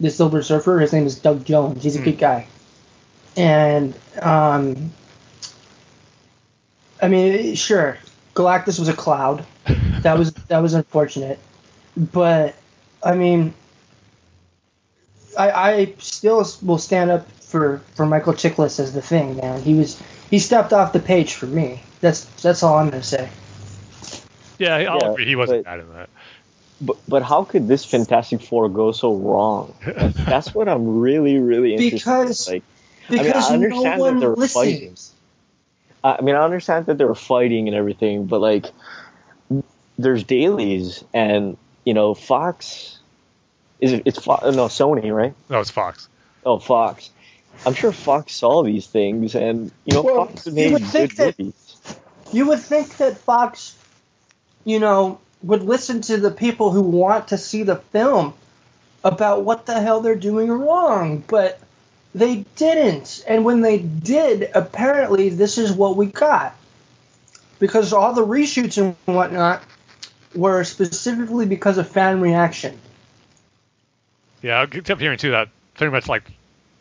the 0.00 0.10
Silver 0.10 0.42
Surfer. 0.42 0.80
His 0.80 0.92
name 0.92 1.06
is 1.06 1.18
Doug 1.18 1.44
Jones. 1.44 1.82
He's 1.82 1.96
a 1.96 2.02
good 2.02 2.18
guy, 2.18 2.46
and 3.36 3.94
um, 4.20 4.92
I 7.00 7.08
mean, 7.08 7.54
sure, 7.54 7.98
Galactus 8.34 8.78
was 8.78 8.88
a 8.88 8.94
cloud. 8.94 9.44
That 10.04 10.18
was 10.18 10.34
that 10.34 10.58
was 10.58 10.74
unfortunate, 10.74 11.38
but 11.96 12.54
I 13.02 13.14
mean, 13.14 13.54
I 15.36 15.70
I 15.70 15.94
still 15.98 16.46
will 16.62 16.78
stand 16.78 17.10
up 17.10 17.30
for 17.42 17.78
for 17.94 18.06
Michael 18.06 18.32
Chiklis 18.34 18.80
as 18.80 18.92
the 18.92 19.02
Thing. 19.02 19.36
Man, 19.36 19.60
he 19.62 19.74
was 19.74 20.00
he 20.30 20.38
stepped 20.38 20.72
off 20.72 20.92
the 20.92 21.00
page 21.00 21.34
for 21.34 21.46
me. 21.46 21.82
That's 22.00 22.24
that's 22.42 22.62
all 22.62 22.76
I'm 22.78 22.90
gonna 22.90 23.02
say. 23.02 23.28
Yeah, 24.58 24.76
I'll 24.76 24.82
Yeah, 25.00 25.10
agree. 25.12 25.26
He 25.26 25.36
wasn't 25.36 25.64
but- 25.64 25.70
bad 25.70 25.80
in 25.80 25.92
that. 25.94 26.08
but 26.80 26.96
but 27.08 27.22
how 27.22 27.44
could 27.44 27.66
this 27.68 27.84
Fantastic 27.84 28.40
Four 28.42 28.68
go 28.68 28.92
so 28.92 29.14
wrong? 29.14 29.74
That's 29.84 30.54
what 30.54 30.68
I'm 30.68 30.98
really 31.00 31.38
really 31.38 31.74
interested. 31.74 31.96
Because- 31.96 32.48
in. 32.48 32.54
Like, 32.54 32.62
Because 33.08 33.50
I 33.50 33.56
no 33.56 33.64
understand 33.64 33.84
that 33.84 33.98
one 34.00 34.18
they're 34.20 34.30
listens. 34.30 35.12
I 36.02 36.20
mean, 36.22 36.34
I 36.34 36.42
understand 36.44 36.86
that 36.86 36.96
they 36.98 37.04
were 37.04 37.14
fighting 37.14 37.68
and 37.68 37.76
everything, 37.76 38.26
but 38.26 38.40
like, 38.40 38.66
there's 39.98 40.24
dailies, 40.24 41.04
and 41.12 41.56
you 41.84 41.92
know, 41.94 42.14
Fox 42.14 42.93
is 43.80 43.92
it, 43.92 44.02
it's 44.04 44.18
Fo- 44.18 44.50
no 44.50 44.66
Sony, 44.66 45.14
right? 45.14 45.34
No, 45.48 45.60
it's 45.60 45.70
Fox. 45.70 46.08
Oh, 46.44 46.58
Fox. 46.58 47.10
I'm 47.64 47.74
sure 47.74 47.92
Fox 47.92 48.34
saw 48.34 48.62
these 48.62 48.86
things, 48.86 49.34
and 49.34 49.70
you 49.84 49.94
know, 49.94 50.02
Well, 50.02 50.26
Fox 50.26 50.46
you 50.46 50.52
made 50.52 50.72
would 50.72 50.90
good 50.92 51.10
that- 51.12 51.38
movies. 51.38 51.76
You 52.32 52.46
would 52.48 52.60
think 52.60 52.96
that 52.96 53.18
Fox, 53.18 53.76
you 54.64 54.80
know, 54.80 55.20
would 55.42 55.62
listen 55.62 56.00
to 56.02 56.16
the 56.16 56.30
people 56.30 56.70
who 56.72 56.82
want 56.82 57.28
to 57.28 57.38
see 57.38 57.62
the 57.62 57.76
film 57.76 58.34
about 59.04 59.42
what 59.44 59.66
the 59.66 59.78
hell 59.80 60.00
they're 60.00 60.16
doing 60.16 60.50
wrong, 60.50 61.22
but 61.26 61.60
they 62.14 62.44
didn't. 62.56 63.22
And 63.28 63.44
when 63.44 63.60
they 63.60 63.78
did, 63.78 64.50
apparently 64.54 65.28
this 65.28 65.58
is 65.58 65.70
what 65.72 65.96
we 65.96 66.06
got. 66.06 66.56
Because 67.58 67.92
all 67.92 68.14
the 68.14 68.26
reshoots 68.26 68.78
and 68.82 68.96
whatnot 69.04 69.62
were 70.34 70.64
specifically 70.64 71.46
because 71.46 71.78
of 71.78 71.88
fan 71.88 72.20
reaction. 72.20 72.78
Yeah, 74.44 74.60
I 74.60 74.66
kept 74.66 75.00
hearing 75.00 75.16
too 75.16 75.30
that 75.30 75.48
pretty 75.72 75.90
much 75.90 76.06
like 76.06 76.30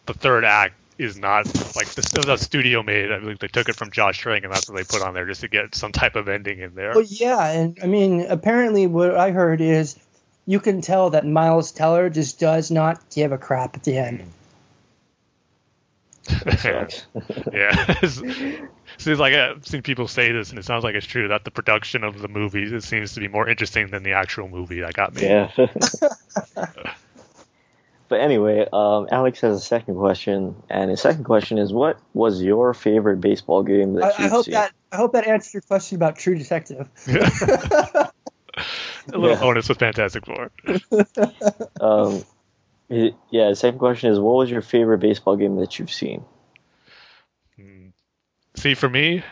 the 0.06 0.14
third 0.14 0.44
act 0.44 0.76
is 0.98 1.18
not 1.18 1.46
like 1.78 1.88
this 1.94 2.14
it 2.14 2.18
was 2.18 2.28
a 2.28 2.38
studio 2.38 2.84
made. 2.84 3.10
I 3.10 3.20
believe 3.20 3.40
they 3.40 3.48
took 3.48 3.70
it 3.70 3.78
from 3.78 3.90
Josh 3.90 4.20
Trank, 4.20 4.44
and 4.44 4.54
that's 4.54 4.70
what 4.70 4.76
they 4.76 4.84
put 4.84 5.02
on 5.02 5.14
there 5.14 5.26
just 5.26 5.40
to 5.42 5.48
get 5.48 5.74
some 5.74 5.94
type 5.94 6.18
of 6.18 6.28
ending 6.28 6.60
in 6.60 6.76
there. 6.76 6.92
Well, 6.94 7.06
yeah, 7.08 7.48
and 7.48 7.80
I 7.82 7.88
mean, 7.88 8.26
apparently 8.28 8.86
what 8.86 9.16
I 9.16 9.32
heard 9.32 9.62
is 9.62 9.98
you 10.46 10.60
can 10.60 10.82
tell 10.82 11.12
that 11.12 11.26
Miles 11.26 11.72
Teller 11.72 12.10
just 12.10 12.38
does 12.38 12.70
not 12.70 13.00
give 13.10 13.32
a 13.32 13.38
crap 13.38 13.78
at 13.78 13.84
the 13.86 13.98
end. 13.98 14.26
yeah, 16.66 16.90
yeah. 17.54 17.96
seems 18.98 19.20
like 19.20 19.34
I've 19.36 19.66
seen 19.66 19.84
people 19.84 20.10
say 20.10 20.34
this, 20.34 20.50
and 20.50 20.60
it 20.60 20.66
sounds 20.66 20.84
like 20.84 20.96
it's 20.96 21.08
true 21.08 21.30
that 21.30 21.46
the 21.46 21.52
production 21.52 22.04
of 22.04 22.22
the 22.22 22.28
movies 22.28 22.74
it 22.74 22.84
seems 22.84 23.14
to 23.14 23.22
be 23.22 23.30
more 23.30 23.48
interesting 23.48 23.88
than 23.88 24.04
the 24.04 24.12
actual 24.12 24.50
movie 24.50 24.82
that 24.82 24.94
got 24.96 25.16
me. 25.16 25.22
Yeah. 25.22 25.50
but 28.14 28.22
anyway, 28.22 28.68
um, 28.72 29.08
Alex 29.12 29.42
has 29.42 29.58
a 29.58 29.60
second 29.60 29.96
question, 29.96 30.56
and 30.70 30.92
his 30.92 31.02
second 31.02 31.24
question 31.24 31.58
is, 31.58 31.74
"What 31.74 31.98
was 32.14 32.44
your 32.44 32.76
favorite 32.76 33.18
baseball 33.22 33.64
game 33.64 33.94
that 33.96 34.04
I, 34.04 34.08
you've 34.10 34.20
I 34.20 34.28
hope 34.28 34.46
seen?" 34.46 34.52
that 34.54 34.72
I 34.92 34.98
hope 34.98 35.14
that 35.14 35.26
answers 35.26 35.56
your 35.56 35.62
question 35.62 35.96
about 35.96 36.16
True 36.16 36.38
Detective. 36.38 36.88
a 37.08 38.12
little 39.08 39.30
Yeah. 39.32 39.40
bonus 39.40 39.68
with 39.68 39.80
Fantastic 39.80 40.28
Four. 40.28 40.52
Um, 41.82 42.24
it- 42.88 43.16
yeah, 43.32 43.50
the 43.50 43.56
second 43.56 43.80
question 43.80 44.12
is, 44.12 44.20
"What 44.20 44.36
was 44.36 44.52
your 44.52 44.62
favorite 44.62 45.00
baseball 45.00 45.36
game 45.36 45.56
that 45.56 45.80
you've 45.80 45.92
seen?" 45.92 46.24
See, 48.56 48.76
for 48.76 48.88
me, 48.88 49.24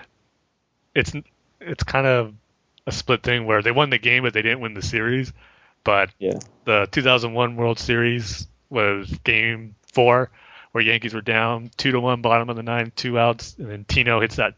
it's 0.95 1.13
it's 1.59 1.83
kind 1.83 2.07
of 2.07 2.33
a 2.87 2.91
split 2.91 3.21
thing 3.21 3.45
where 3.45 3.61
they 3.61 3.69
won 3.71 3.91
the 3.91 3.99
game, 3.99 4.23
but 4.23 4.33
they 4.33 4.41
didn't 4.41 4.61
win 4.61 4.73
the 4.73 4.81
series. 4.81 5.31
But 5.83 6.09
Yeah. 6.17 6.39
the 6.65 6.87
2001 6.91 7.55
World 7.57 7.77
Series 7.77 8.47
was 8.71 9.07
Game 9.23 9.75
Four, 9.93 10.31
where 10.71 10.83
Yankees 10.83 11.13
were 11.13 11.21
down 11.21 11.69
two 11.77 11.91
to 11.91 11.99
one, 11.99 12.21
bottom 12.21 12.49
of 12.49 12.55
the 12.55 12.63
ninth, 12.63 12.95
two 12.95 13.19
outs, 13.19 13.55
and 13.59 13.69
then 13.69 13.85
Tino 13.85 14.21
hits 14.21 14.37
that 14.37 14.55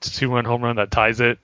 two-run 0.00 0.44
home 0.44 0.62
run 0.62 0.76
that 0.76 0.90
ties 0.90 1.20
it, 1.20 1.38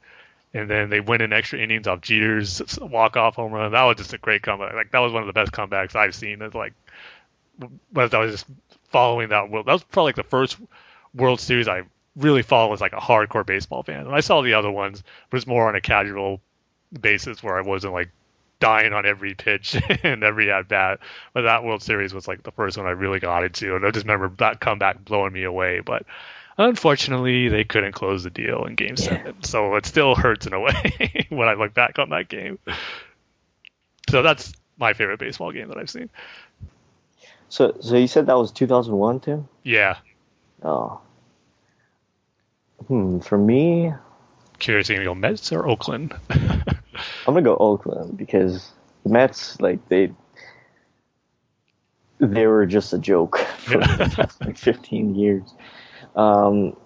and 0.53 0.69
then 0.69 0.91
they 0.91 1.01
win 1.01 1.23
in 1.23 1.33
extra 1.33 1.59
innings 1.59 1.87
off 1.87 2.01
Jeter's 2.01 2.61
walk-off 2.81 3.37
home 3.37 3.53
run. 3.53 3.73
That 3.73 3.85
was 3.85 3.97
just 3.97 4.13
a 4.13 4.19
great 4.19 4.43
comeback. 4.43 4.75
Like 4.75 4.91
that 4.91 4.99
was 4.99 5.13
one 5.13 5.23
of 5.23 5.29
the 5.29 5.33
best 5.33 5.53
comebacks 5.53 5.95
I've 5.95 6.15
seen. 6.15 6.43
It's 6.43 6.55
like, 6.55 6.75
but 7.93 8.13
I 8.13 8.19
was 8.19 8.33
just 8.33 8.47
following 8.91 9.29
that 9.29 9.51
world. 9.51 9.67
That 9.67 9.73
was 9.73 9.85
probably 9.85 10.09
like 10.09 10.17
the 10.17 10.25
first 10.25 10.59
World 11.15 11.41
Series 11.41 11.69
I 11.69 11.83
really 12.17 12.43
followed 12.43 12.75
as 12.75 12.81
like 12.81 12.93
a 12.93 12.97
hardcore 12.97 13.47
baseball 13.47 13.83
fan. 13.83 14.07
And 14.07 14.15
I 14.15 14.21
saw 14.21 14.43
the 14.43 14.55
other 14.55 14.71
ones, 14.71 15.03
but 15.31 15.37
it's 15.37 15.47
more 15.47 15.69
on 15.69 15.77
a 15.77 15.81
casual 15.81 16.41
basis 17.01 17.43
where 17.43 17.57
I 17.57 17.63
wasn't 17.63 17.93
like 17.93 18.11
dying 18.61 18.93
on 18.93 19.07
every 19.07 19.35
pitch 19.35 19.81
and 20.03 20.23
every 20.23 20.51
at 20.53 20.69
bat. 20.69 21.01
But 21.35 21.43
that 21.43 21.65
World 21.65 21.83
Series 21.83 22.15
was 22.15 22.29
like 22.29 22.43
the 22.43 22.53
first 22.53 22.77
one 22.77 22.87
I 22.87 22.91
really 22.91 23.19
got 23.19 23.45
into, 23.45 23.75
and 23.75 23.85
I 23.85 23.91
just 23.91 24.07
remember 24.07 24.33
that 24.39 24.61
comeback 24.61 25.05
blowing 25.05 25.33
me 25.33 25.45
away. 25.45 25.81
But 25.81 26.05
unfortunately, 26.57 27.49
they 27.49 27.65
couldn't 27.65 27.93
close 27.93 28.23
the 28.23 28.31
deal 28.31 28.65
in 28.65 28.75
Game 28.77 28.97
Seven, 28.97 29.43
so 29.43 29.75
it 29.75 29.87
still 29.87 30.15
hurts 30.15 30.47
in 30.47 30.53
a 30.53 30.61
way 30.61 31.27
when 31.31 31.49
I 31.49 31.55
look 31.55 31.75
back 31.75 31.99
on 31.99 32.11
that 32.11 32.29
game. 32.29 32.59
So 34.09 34.23
that's 34.23 34.53
my 34.79 34.93
favorite 34.93 35.19
baseball 35.19 35.53
game 35.53 35.69
that 35.69 35.79
I've 35.79 35.91
seen. 35.91 36.11
So, 37.49 37.77
so 37.81 37.97
you 37.97 38.07
said 38.07 38.27
that 38.27 38.37
was 38.37 38.53
2001, 38.53 39.21
Tim? 39.21 39.49
Yeah, 39.65 39.97
Oh. 40.63 41.01
Hmm. 42.87 43.21
For 43.21 43.39
me, 43.39 43.93
curious, 44.59 44.89
you 44.89 44.97
gonna 44.97 45.05
go 45.05 45.15
Mets 45.15 45.53
or 45.53 45.67
Oakland? 45.67 46.15
I'm 47.31 47.35
gonna 47.35 47.45
go 47.45 47.57
Oakland 47.57 48.19
because 48.19 48.73
the 49.05 49.11
Mets, 49.11 49.61
like 49.61 49.89
they, 49.89 50.13
they 52.19 52.47
were 52.49 52.67
just 52.67 52.93
a 52.93 52.99
joke 52.99 53.39
for 53.59 53.79
the 53.79 54.13
past, 54.17 54.41
like 54.41 54.59
15 54.59 55.15
years. 55.15 55.55
Um, 56.17 56.77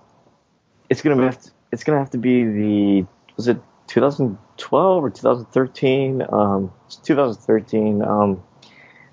it's 0.90 1.00
gonna 1.00 1.24
have 1.24 1.40
to, 1.40 1.50
it's 1.72 1.82
gonna 1.82 1.98
have 1.98 2.10
to 2.10 2.18
be 2.18 2.44
the 2.44 3.06
was 3.38 3.48
it 3.48 3.58
2012 3.86 5.04
or 5.04 5.08
2013? 5.08 6.26
Um, 6.30 6.70
it's 6.84 6.96
2013. 6.96 8.02
Um, 8.02 8.42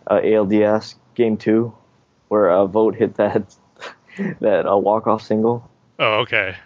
uh, 0.08 0.20
ALDS 0.20 0.96
game 1.16 1.38
two, 1.38 1.74
where 2.28 2.52
uh, 2.52 2.66
Vogt 2.66 2.98
hit 2.98 3.16
that 3.16 3.56
that 4.42 4.70
uh, 4.70 4.76
walk 4.76 5.08
off 5.08 5.24
single. 5.24 5.72
oh, 5.98 6.20
okay. 6.24 6.58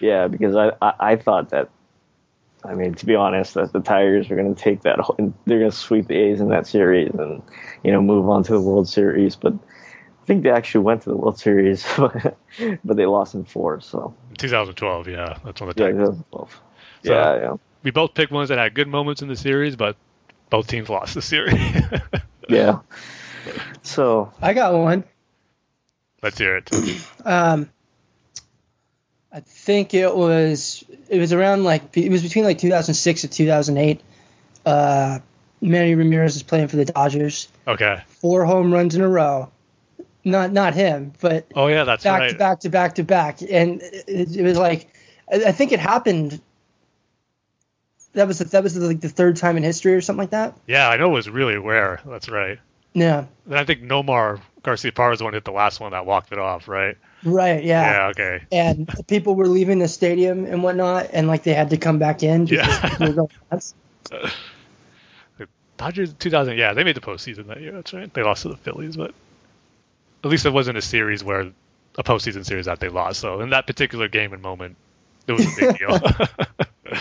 Yeah, 0.00 0.28
because 0.28 0.56
I, 0.56 0.72
I, 0.80 0.94
I 1.12 1.16
thought 1.16 1.50
that, 1.50 1.68
I 2.64 2.74
mean, 2.74 2.94
to 2.94 3.06
be 3.06 3.14
honest, 3.14 3.54
that 3.54 3.72
the 3.72 3.80
Tigers 3.80 4.30
are 4.30 4.36
going 4.36 4.54
to 4.54 4.60
take 4.60 4.82
that, 4.82 4.98
whole- 5.00 5.16
and 5.18 5.34
they're 5.46 5.58
going 5.58 5.70
to 5.70 5.76
sweep 5.76 6.06
the 6.08 6.16
A's 6.16 6.40
in 6.40 6.48
that 6.48 6.66
series 6.66 7.12
and, 7.14 7.42
you 7.82 7.92
know, 7.92 8.00
move 8.00 8.28
on 8.28 8.42
to 8.44 8.52
the 8.52 8.60
World 8.60 8.88
Series. 8.88 9.36
But 9.36 9.52
I 9.54 10.24
think 10.26 10.42
they 10.42 10.50
actually 10.50 10.84
went 10.84 11.02
to 11.02 11.10
the 11.10 11.16
World 11.16 11.38
Series, 11.38 11.84
but 11.98 12.36
they 12.96 13.06
lost 13.06 13.34
in 13.34 13.44
four. 13.44 13.80
So, 13.80 14.14
2012, 14.38 15.08
yeah, 15.08 15.36
that's 15.44 15.60
when 15.60 15.70
the 15.70 15.74
yeah, 15.76 15.86
Tigers. 15.88 16.08
2012. 16.08 16.60
So- 17.04 17.12
yeah, 17.12 17.36
yeah. 17.40 17.56
We 17.82 17.90
both 17.90 18.14
picked 18.14 18.32
ones 18.32 18.48
that 18.48 18.56
had 18.56 18.74
good 18.74 18.88
moments 18.88 19.20
in 19.20 19.28
the 19.28 19.36
series, 19.36 19.76
but 19.76 19.96
both 20.48 20.66
teams 20.68 20.88
lost 20.88 21.14
the 21.14 21.22
series. 21.22 21.54
Yeah. 22.48 22.80
So, 23.82 24.32
I 24.40 24.52
got 24.54 24.74
one. 24.74 25.04
Let's 26.22 26.38
hear 26.38 26.56
it. 26.56 26.70
Um, 27.24 27.70
I 29.34 29.40
think 29.40 29.94
it 29.94 30.14
was 30.14 30.84
it 31.08 31.18
was 31.18 31.32
around 31.32 31.64
like 31.64 31.96
it 31.96 32.08
was 32.08 32.22
between 32.22 32.44
like 32.44 32.58
2006 32.58 33.24
and 33.24 33.32
2008. 33.32 34.00
Uh, 34.64 35.18
Manny 35.60 35.96
Ramirez 35.96 36.36
is 36.36 36.44
playing 36.44 36.68
for 36.68 36.76
the 36.76 36.84
Dodgers. 36.84 37.48
Okay. 37.66 38.00
Four 38.06 38.44
home 38.44 38.72
runs 38.72 38.94
in 38.94 39.02
a 39.02 39.08
row. 39.08 39.50
Not 40.24 40.52
not 40.52 40.74
him, 40.74 41.12
but 41.20 41.46
Oh 41.56 41.66
yeah, 41.66 41.82
that's 41.82 42.04
back 42.04 42.20
right. 42.20 42.30
to 42.30 42.38
back 42.38 42.60
to 42.60 42.68
back 42.68 42.94
to 42.94 43.02
back, 43.02 43.42
and 43.42 43.82
it, 43.82 44.36
it 44.36 44.42
was 44.42 44.56
like 44.56 44.88
I, 45.30 45.46
I 45.46 45.52
think 45.52 45.72
it 45.72 45.80
happened. 45.80 46.40
That 48.12 48.28
was 48.28 48.38
the, 48.38 48.44
that 48.44 48.62
was 48.62 48.74
the, 48.74 48.86
like 48.86 49.00
the 49.00 49.08
third 49.08 49.36
time 49.36 49.56
in 49.56 49.64
history 49.64 49.94
or 49.94 50.00
something 50.00 50.20
like 50.20 50.30
that. 50.30 50.56
Yeah, 50.68 50.88
I 50.88 50.96
know 50.96 51.10
it 51.10 51.14
was 51.14 51.28
really 51.28 51.56
rare. 51.56 52.00
That's 52.06 52.28
right. 52.28 52.60
Yeah, 52.92 53.26
And 53.46 53.58
I 53.58 53.64
think 53.64 53.82
Nomar 53.82 54.40
Garciaparra 54.62 55.10
was 55.10 55.18
the 55.18 55.24
one 55.24 55.32
who 55.32 55.38
hit 55.38 55.44
the 55.44 55.50
last 55.50 55.80
one 55.80 55.90
that 55.90 56.06
walked 56.06 56.30
it 56.30 56.38
off, 56.38 56.68
right? 56.68 56.96
Right. 57.24 57.64
Yeah. 57.64 57.90
Yeah. 57.90 58.06
Okay. 58.08 58.42
And 58.52 58.88
people 59.08 59.34
were 59.34 59.48
leaving 59.48 59.78
the 59.78 59.88
stadium 59.88 60.44
and 60.44 60.62
whatnot, 60.62 61.10
and 61.12 61.26
like 61.28 61.42
they 61.42 61.54
had 61.54 61.70
to 61.70 61.76
come 61.76 61.98
back 61.98 62.22
in 62.22 62.44
because 62.46 62.66
Yeah. 62.66 62.88
people 62.90 63.06
were 63.08 63.12
going 63.14 63.28
nuts. 63.50 63.74
Dodgers 65.76 66.12
2000. 66.14 66.56
Yeah, 66.56 66.72
they 66.72 66.84
made 66.84 66.94
the 66.96 67.00
postseason 67.00 67.48
that 67.48 67.60
year. 67.60 67.72
That's 67.72 67.92
right. 67.92 68.12
They 68.14 68.22
lost 68.22 68.42
to 68.42 68.48
the 68.48 68.56
Phillies, 68.56 68.96
but 68.96 69.12
at 70.22 70.30
least 70.30 70.46
it 70.46 70.52
wasn't 70.52 70.78
a 70.78 70.82
series 70.82 71.24
where 71.24 71.50
a 71.98 72.02
postseason 72.04 72.46
series 72.46 72.66
that 72.66 72.78
they 72.80 72.88
lost. 72.88 73.18
So 73.20 73.40
in 73.40 73.50
that 73.50 73.66
particular 73.66 74.06
game 74.08 74.32
and 74.32 74.40
moment, 74.40 74.76
it 75.26 75.32
was 75.32 75.44
a 75.46 75.60
big 75.60 75.78
deal. 75.78 75.98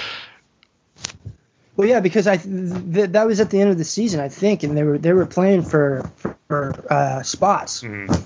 Well, 1.76 1.88
yeah, 1.88 2.02
because 2.02 2.28
I 2.28 2.38
th- 2.38 3.10
that 3.12 3.26
was 3.26 3.40
at 3.40 3.50
the 3.50 3.60
end 3.60 3.72
of 3.72 3.80
the 3.80 3.84
season, 3.84 4.20
I 4.20 4.30
think, 4.30 4.62
and 4.62 4.78
they 4.78 4.84
were 4.84 5.00
they 5.00 5.12
were 5.12 5.26
playing 5.26 5.64
for 5.64 6.08
for 6.48 6.72
uh, 6.88 7.24
spots. 7.24 7.82
Mhm. 7.82 8.24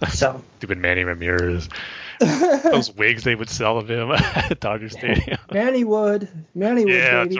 So 0.10 0.42
Stupid 0.58 0.78
Manny 0.78 1.04
Ramirez. 1.04 1.68
Those 2.20 2.92
wigs 2.92 3.24
they 3.24 3.34
would 3.34 3.50
sell 3.50 3.78
of 3.78 3.90
him 3.90 4.10
at 4.12 4.60
Dodger 4.60 4.88
Stadium. 4.88 5.38
Manny 5.52 5.82
would. 5.84 6.28
Manny 6.54 6.84
would. 6.84 6.94
yeah, 6.94 7.24
baby. 7.24 7.36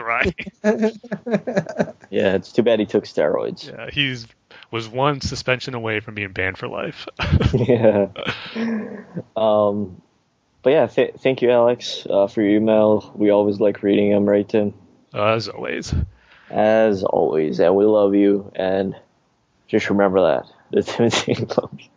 that's 0.61 0.91
right. 0.93 1.93
yeah, 2.09 2.35
it's 2.35 2.51
too 2.51 2.63
bad 2.63 2.79
he 2.79 2.85
took 2.85 3.05
steroids. 3.05 3.67
Yeah, 3.71 3.89
he's 3.91 4.27
was 4.71 4.89
one 4.89 5.21
suspension 5.21 5.73
away 5.75 5.99
from 6.01 6.15
being 6.15 6.33
banned 6.33 6.57
for 6.57 6.67
life. 6.67 7.07
yeah. 7.53 8.07
Um, 9.35 10.01
but 10.63 10.69
yeah, 10.71 10.87
th- 10.87 11.15
thank 11.19 11.41
you, 11.41 11.51
Alex, 11.51 12.05
uh, 12.09 12.27
for 12.27 12.41
your 12.41 12.51
email. 12.57 13.11
We 13.15 13.29
always 13.29 13.59
like 13.59 13.83
reading 13.83 14.11
them, 14.11 14.27
right, 14.27 14.47
Tim? 14.47 14.73
As 15.13 15.47
always. 15.47 15.93
as 16.49 17.03
always, 17.03 17.59
and 17.59 17.75
we 17.75 17.85
love 17.85 18.15
you. 18.15 18.51
And 18.55 18.95
just 19.67 19.89
remember 19.89 20.21
that 20.21 20.51
the 20.71 20.83
Timothy 20.83 21.35
love 21.35 21.69
you. 21.77 21.87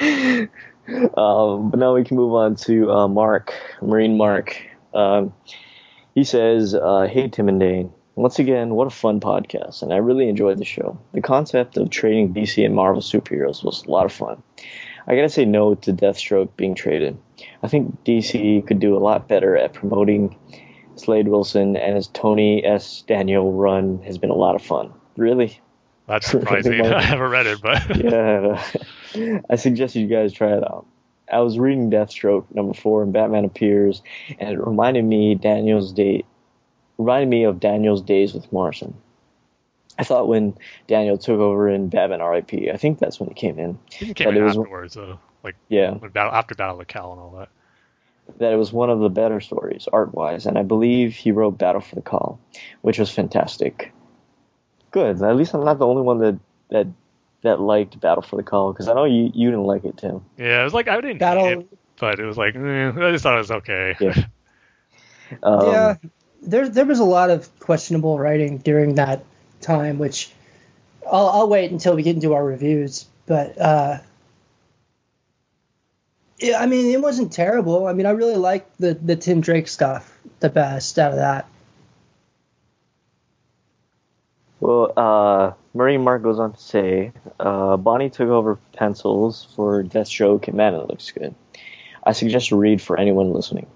Um, 0.88 1.70
but 1.70 1.80
now 1.80 1.94
we 1.96 2.04
can 2.04 2.16
move 2.16 2.32
on 2.34 2.54
to 2.54 2.92
uh, 2.92 3.08
Mark, 3.08 3.52
Marine 3.82 4.16
Mark. 4.16 4.56
Um, 4.94 5.32
he 6.14 6.22
says, 6.22 6.76
uh, 6.76 7.08
"Hey 7.10 7.26
Tim 7.26 7.48
and 7.48 7.58
Dane, 7.58 7.92
once 8.14 8.38
again, 8.38 8.74
what 8.74 8.86
a 8.86 8.90
fun 8.90 9.20
podcast, 9.20 9.82
and 9.82 9.92
I 9.92 9.96
really 9.96 10.28
enjoyed 10.28 10.58
the 10.58 10.64
show. 10.64 10.98
The 11.12 11.20
concept 11.20 11.76
of 11.76 11.90
trading 11.90 12.32
DC 12.32 12.64
and 12.64 12.74
Marvel 12.74 13.02
superheroes 13.02 13.62
was 13.62 13.84
a 13.84 13.90
lot 13.90 14.06
of 14.06 14.12
fun. 14.12 14.42
I 15.06 15.14
gotta 15.14 15.28
say 15.28 15.44
no 15.44 15.74
to 15.74 15.92
Deathstroke 15.92 16.56
being 16.56 16.74
traded. 16.74 17.18
I 17.62 17.68
think 17.68 18.04
DC 18.04 18.66
could 18.66 18.80
do 18.80 18.96
a 18.96 18.98
lot 18.98 19.28
better 19.28 19.56
at 19.56 19.74
promoting 19.74 20.34
Slade 20.96 21.28
Wilson, 21.28 21.76
and 21.76 21.94
his 21.94 22.08
Tony 22.08 22.64
S. 22.64 23.02
Daniel 23.06 23.52
run 23.52 24.02
has 24.02 24.18
been 24.18 24.30
a 24.30 24.34
lot 24.34 24.54
of 24.54 24.62
fun. 24.62 24.92
Really? 25.16 25.60
That's 26.06 26.26
surprising. 26.30 26.80
I 26.86 27.02
haven't 27.02 27.30
read 27.30 27.46
it, 27.46 27.60
but 27.60 28.02
yeah, 28.02 28.62
I 29.50 29.56
suggest 29.56 29.94
you 29.94 30.06
guys 30.06 30.32
try 30.32 30.56
it 30.56 30.64
out. 30.64 30.86
I 31.32 31.40
was 31.40 31.58
reading 31.58 31.90
Deathstroke 31.90 32.54
number 32.54 32.74
four, 32.74 33.02
and 33.02 33.12
Batman 33.12 33.44
appears, 33.44 34.02
and 34.38 34.50
it 34.50 34.64
reminded 34.64 35.04
me 35.04 35.34
Daniel's 35.34 35.92
date, 35.92 36.24
reminded 36.98 37.28
me 37.28 37.44
of 37.44 37.58
Daniel's 37.58 38.02
days 38.02 38.32
with 38.32 38.50
Morrison. 38.52 38.94
I 39.98 40.04
thought 40.04 40.28
when 40.28 40.56
Daniel 40.86 41.18
took 41.18 41.40
over 41.40 41.68
in 41.68 41.88
Batman 41.88 42.20
R.I.P. 42.20 42.70
I 42.70 42.76
think 42.76 42.98
that's 42.98 43.18
when 43.18 43.28
he 43.28 43.34
came 43.34 43.58
in. 43.58 43.78
He 43.90 44.14
came 44.14 44.36
in 44.36 44.46
afterwards, 44.46 44.94
though. 44.94 45.18
Like 45.42 45.56
yeah, 45.68 45.92
battle, 45.94 46.32
after 46.32 46.54
Battle 46.54 46.80
of 46.80 46.86
Cowl 46.86 47.12
and 47.12 47.20
all 47.20 47.30
that. 47.38 47.48
That 48.38 48.52
it 48.52 48.56
was 48.56 48.72
one 48.72 48.90
of 48.90 48.98
the 48.98 49.08
better 49.08 49.40
stories 49.40 49.88
art 49.92 50.12
wise, 50.12 50.46
and 50.46 50.58
I 50.58 50.64
believe 50.64 51.14
he 51.14 51.30
wrote 51.30 51.58
Battle 51.58 51.80
for 51.80 51.94
the 51.94 52.02
Cowl, 52.02 52.40
which 52.82 52.98
was 52.98 53.10
fantastic. 53.10 53.92
Good. 54.90 55.22
At 55.22 55.36
least 55.36 55.54
I'm 55.54 55.64
not 55.64 55.78
the 55.78 55.86
only 55.86 56.02
one 56.02 56.18
that 56.18 56.38
that 56.70 56.88
that 57.46 57.60
liked 57.60 57.98
Battle 58.00 58.22
for 58.22 58.36
the 58.36 58.42
Cowl 58.42 58.72
because 58.72 58.88
I 58.88 58.94
know 58.94 59.04
you 59.04 59.30
you 59.34 59.50
didn't 59.50 59.64
like 59.64 59.84
it, 59.84 59.96
Tim. 59.96 60.24
Yeah, 60.36 60.60
it 60.60 60.64
was 60.64 60.74
like 60.74 60.88
I 60.88 61.00
didn't 61.00 61.18
Battle, 61.18 61.46
it, 61.46 61.68
but 61.98 62.20
it 62.20 62.24
was 62.24 62.36
like 62.36 62.54
eh, 62.54 62.88
I 62.88 63.12
just 63.12 63.22
thought 63.22 63.34
it 63.34 63.38
was 63.38 63.50
okay. 63.50 63.96
Yeah. 64.00 64.14
Um, 65.42 65.66
yeah, 65.72 65.94
there 66.40 66.68
there 66.68 66.84
was 66.84 67.00
a 67.00 67.04
lot 67.04 67.30
of 67.30 67.50
questionable 67.58 68.16
writing 68.16 68.58
during 68.58 68.94
that 68.94 69.24
time, 69.60 69.98
which 69.98 70.30
I'll, 71.04 71.28
I'll 71.28 71.48
wait 71.48 71.72
until 71.72 71.96
we 71.96 72.04
get 72.04 72.14
into 72.14 72.34
our 72.34 72.44
reviews. 72.44 73.06
But 73.26 73.60
uh, 73.60 73.98
yeah, 76.38 76.60
I 76.60 76.66
mean, 76.66 76.92
it 76.92 77.00
wasn't 77.00 77.32
terrible. 77.32 77.88
I 77.88 77.92
mean, 77.92 78.06
I 78.06 78.10
really 78.10 78.36
liked 78.36 78.78
the 78.78 78.94
the 78.94 79.16
Tim 79.16 79.40
Drake 79.40 79.66
stuff 79.66 80.16
the 80.38 80.48
best 80.48 80.98
out 80.98 81.10
of 81.10 81.18
that. 81.18 81.48
Well, 84.60 84.92
uh, 84.96 85.52
Murray 85.74 85.98
Mark 85.98 86.22
goes 86.22 86.38
on 86.38 86.52
to 86.52 86.60
say, 86.60 87.12
uh, 87.38 87.76
Bonnie 87.76 88.10
took 88.10 88.28
over 88.28 88.56
pencils 88.72 89.48
for 89.54 89.82
Deathstroke, 89.82 90.48
and 90.48 90.56
man, 90.56 90.74
it 90.74 90.88
looks 90.88 91.10
good. 91.10 91.34
I 92.02 92.12
suggest 92.12 92.50
a 92.52 92.56
read 92.56 92.80
for 92.80 92.98
anyone 92.98 93.32
listening. 93.32 93.66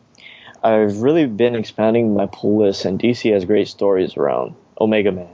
I've 0.62 1.02
really 1.02 1.26
been 1.26 1.54
expanding 1.54 2.14
my 2.14 2.26
pull 2.26 2.58
list, 2.58 2.84
and 2.84 2.98
DC 2.98 3.32
has 3.32 3.44
great 3.44 3.68
stories 3.68 4.16
around 4.16 4.54
Omega 4.80 5.12
Man. 5.12 5.28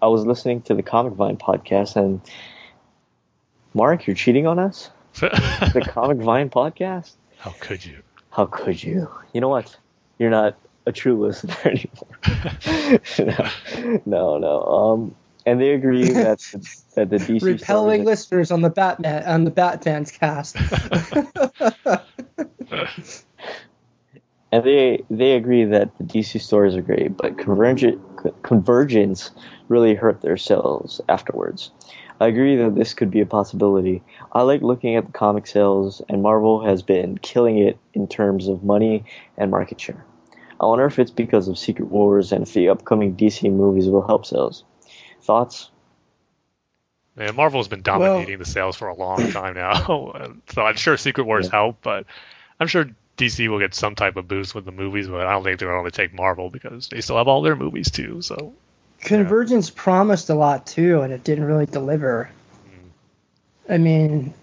I 0.00 0.06
was 0.06 0.24
listening 0.24 0.62
to 0.62 0.74
the 0.74 0.82
Comic 0.82 1.14
Vine 1.14 1.36
podcast, 1.36 1.96
and 1.96 2.20
Mark, 3.74 4.06
you're 4.06 4.16
cheating 4.16 4.46
on 4.46 4.58
us? 4.58 4.90
the 5.14 5.88
Comic 5.88 6.18
Vine 6.18 6.50
podcast? 6.50 7.14
How 7.38 7.54
could 7.58 7.84
you? 7.84 8.02
How 8.30 8.46
could 8.46 8.82
you? 8.82 9.08
You 9.32 9.40
know 9.40 9.48
what? 9.48 9.76
You're 10.18 10.30
not 10.30 10.56
a 10.86 10.92
true 10.92 11.20
listener 11.26 11.56
anymore. 11.64 12.16
no, 14.06 14.38
no, 14.38 14.38
no. 14.38 14.62
Um, 14.62 15.14
and 15.44 15.60
they 15.60 15.74
agree 15.74 16.08
that 16.12 16.40
the, 16.40 16.82
that 16.96 17.10
the 17.10 17.18
DC 17.18 17.42
repelling 17.42 18.04
listeners 18.04 18.50
on 18.50 18.62
the 18.62 18.70
Batman 18.70 19.24
on 19.24 19.44
the 19.44 19.50
Batman's 19.50 20.10
cast. 20.10 20.56
and 24.52 24.64
they 24.64 25.04
they 25.08 25.32
agree 25.32 25.64
that 25.64 25.96
the 25.98 26.04
DC 26.04 26.40
stories 26.40 26.74
are 26.74 26.82
great, 26.82 27.16
but 27.16 27.38
convergence 27.38 28.02
convergence 28.42 29.30
really 29.68 29.94
hurt 29.94 30.20
their 30.20 30.36
sales 30.36 31.00
afterwards. 31.08 31.70
I 32.18 32.28
agree 32.28 32.56
that 32.56 32.74
this 32.74 32.94
could 32.94 33.10
be 33.10 33.20
a 33.20 33.26
possibility. 33.26 34.02
I 34.32 34.40
like 34.42 34.62
looking 34.62 34.96
at 34.96 35.04
the 35.04 35.12
comic 35.12 35.46
sales, 35.46 36.00
and 36.08 36.22
Marvel 36.22 36.64
has 36.64 36.82
been 36.82 37.18
killing 37.18 37.58
it 37.58 37.78
in 37.92 38.08
terms 38.08 38.48
of 38.48 38.64
money 38.64 39.04
and 39.36 39.50
market 39.50 39.78
share. 39.78 40.02
I 40.60 40.66
wonder 40.66 40.86
if 40.86 40.98
it's 40.98 41.10
because 41.10 41.48
of 41.48 41.58
Secret 41.58 41.86
Wars 41.86 42.32
and 42.32 42.42
if 42.42 42.52
the 42.52 42.68
upcoming 42.70 43.16
DC 43.16 43.50
movies 43.52 43.86
will 43.88 44.06
help 44.06 44.26
sales. 44.26 44.64
Thoughts? 45.20 45.70
Yeah, 47.18 47.30
Marvel's 47.32 47.68
been 47.68 47.82
dominating 47.82 48.34
well, 48.34 48.38
the 48.38 48.44
sales 48.44 48.76
for 48.76 48.88
a 48.88 48.94
long 48.94 49.30
time 49.32 49.54
now, 49.54 50.32
so 50.52 50.62
I'm 50.62 50.76
sure 50.76 50.96
Secret 50.96 51.24
Wars 51.24 51.46
yeah. 51.46 51.58
help, 51.58 51.78
but 51.82 52.06
I'm 52.60 52.66
sure 52.66 52.90
DC 53.16 53.48
will 53.48 53.58
get 53.58 53.74
some 53.74 53.94
type 53.94 54.16
of 54.16 54.28
boost 54.28 54.54
with 54.54 54.64
the 54.64 54.72
movies, 54.72 55.08
but 55.08 55.26
I 55.26 55.32
don't 55.32 55.44
think 55.44 55.58
they're 55.58 55.68
going 55.68 55.84
to 55.84 55.90
take 55.90 56.14
Marvel 56.14 56.50
because 56.50 56.88
they 56.88 57.00
still 57.00 57.16
have 57.16 57.28
all 57.28 57.42
their 57.42 57.56
movies 57.56 57.90
too. 57.90 58.22
So 58.22 58.52
Convergence 59.00 59.68
yeah. 59.68 59.74
promised 59.76 60.30
a 60.30 60.34
lot 60.34 60.66
too, 60.66 61.00
and 61.02 61.12
it 61.12 61.24
didn't 61.24 61.44
really 61.44 61.66
deliver. 61.66 62.30
Mm. 62.68 63.72
I 63.74 63.78
mean, 63.78 64.34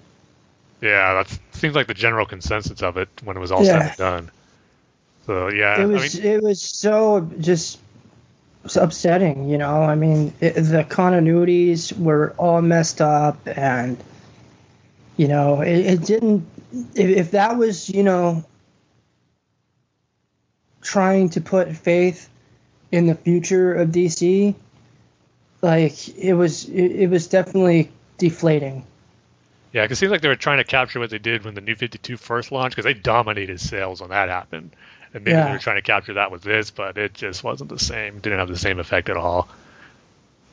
yeah, 0.81 1.13
that 1.13 1.39
seems 1.51 1.75
like 1.75 1.87
the 1.87 1.93
general 1.93 2.25
consensus 2.25 2.81
of 2.81 2.97
it 2.97 3.09
when 3.23 3.37
it 3.37 3.39
was 3.39 3.51
all 3.51 3.63
yeah. 3.63 3.79
said 3.79 3.81
and 3.87 3.97
done. 3.97 4.31
So 5.25 5.49
yeah, 5.49 5.81
it 5.81 5.87
was 5.87 6.19
I 6.19 6.23
mean, 6.23 6.31
it 6.33 6.43
was 6.43 6.61
so 6.61 7.29
just 7.39 7.79
upsetting, 8.75 9.49
you 9.49 9.57
know. 9.57 9.81
I 9.81 9.95
mean, 9.95 10.33
it, 10.39 10.53
the 10.53 10.83
continuities 10.83 11.97
were 11.97 12.33
all 12.37 12.61
messed 12.61 13.01
up, 13.01 13.37
and 13.45 13.97
you 15.17 15.27
know, 15.27 15.61
it, 15.61 15.79
it 15.79 16.01
didn't. 16.01 16.45
If, 16.95 17.09
if 17.09 17.31
that 17.31 17.57
was, 17.57 17.89
you 17.89 18.03
know, 18.03 18.43
trying 20.81 21.29
to 21.29 21.41
put 21.41 21.75
faith 21.75 22.29
in 22.91 23.07
the 23.07 23.15
future 23.15 23.73
of 23.73 23.89
DC, 23.89 24.55
like 25.61 26.17
it 26.17 26.33
was, 26.33 26.65
it, 26.65 26.91
it 26.91 27.09
was 27.09 27.27
definitely 27.27 27.91
deflating. 28.17 28.85
Yeah, 29.71 29.83
because 29.83 29.97
it 29.97 29.99
seems 29.99 30.11
like 30.11 30.21
they 30.21 30.27
were 30.27 30.35
trying 30.35 30.59
to 30.59 30.63
capture 30.63 30.99
what 30.99 31.09
they 31.09 31.17
did 31.17 31.45
when 31.45 31.55
the 31.55 31.61
New 31.61 31.75
52 31.75 32.17
first 32.17 32.51
launched, 32.51 32.75
because 32.75 32.85
they 32.85 32.93
dominated 32.93 33.59
sales 33.59 34.01
when 34.01 34.11
that 34.11 34.29
happened. 34.29 34.75
And 35.13 35.23
maybe 35.23 35.35
yeah. 35.35 35.45
they 35.45 35.51
were 35.51 35.59
trying 35.59 35.77
to 35.77 35.81
capture 35.81 36.15
that 36.15 36.31
with 36.31 36.41
this, 36.41 36.71
but 36.71 36.97
it 36.97 37.13
just 37.13 37.43
wasn't 37.43 37.69
the 37.69 37.79
same. 37.79 38.19
Didn't 38.19 38.39
have 38.39 38.47
the 38.47 38.57
same 38.57 38.79
effect 38.79 39.09
at 39.09 39.17
all. 39.17 39.47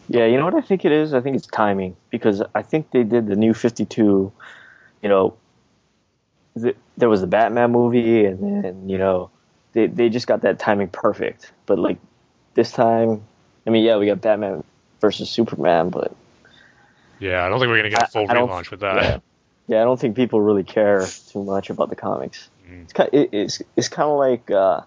Yeah, 0.09 0.27
you 0.27 0.39
know 0.39 0.45
what 0.45 0.55
I 0.55 0.61
think 0.61 0.85
it 0.85 0.93
is? 0.93 1.15
I 1.15 1.21
think 1.21 1.37
it's 1.37 1.47
timing 1.47 1.97
because 2.11 2.43
I 2.55 2.63
think 2.63 2.91
they 2.91 3.05
did 3.05 3.27
the 3.27 3.37
New 3.37 3.55
52. 3.55 4.33
You 5.03 5.09
know, 5.09 5.35
the, 6.55 6.75
there 6.97 7.09
was 7.09 7.21
the 7.21 7.27
Batman 7.27 7.71
movie, 7.71 8.25
and 8.25 8.65
then 8.65 8.89
you 8.89 8.99
know, 8.99 9.31
they 9.73 9.87
they 9.87 10.09
just 10.09 10.27
got 10.27 10.43
that 10.43 10.59
timing 10.59 10.89
perfect. 10.89 11.53
But 11.65 11.79
like 11.79 11.99
this 12.55 12.73
time, 12.73 13.23
I 13.67 13.71
mean, 13.71 13.85
yeah, 13.85 13.99
we 13.99 14.07
got 14.07 14.21
Batman 14.21 14.65
versus 15.01 15.31
Superman, 15.31 15.91
but 15.91 16.15
yeah, 17.21 17.45
I 17.45 17.49
don't 17.49 17.61
think 17.61 17.71
we're 17.71 17.77
gonna 17.77 17.91
get 17.91 18.03
a 18.03 18.07
full 18.07 18.29
I, 18.29 18.35
relaunch 18.35 18.71
with 18.71 18.81
that. 18.81 19.03
Yeah. 19.03 19.19
yeah, 19.69 19.81
I 19.81 19.85
don't 19.85 20.01
think 20.01 20.17
people 20.17 20.41
really 20.41 20.65
care 20.65 21.07
too 21.31 21.45
much 21.45 21.71
about 21.71 21.89
the 21.89 21.97
comics. 21.97 22.49
Mm. 22.71 22.83
It's 22.83 22.93
kind, 22.93 23.11
it, 23.13 23.29
it's 23.33 23.63
it's 23.77 23.89
kind 23.89 24.09
of 24.09 24.19
like 24.19 24.51
uh, 24.51 24.83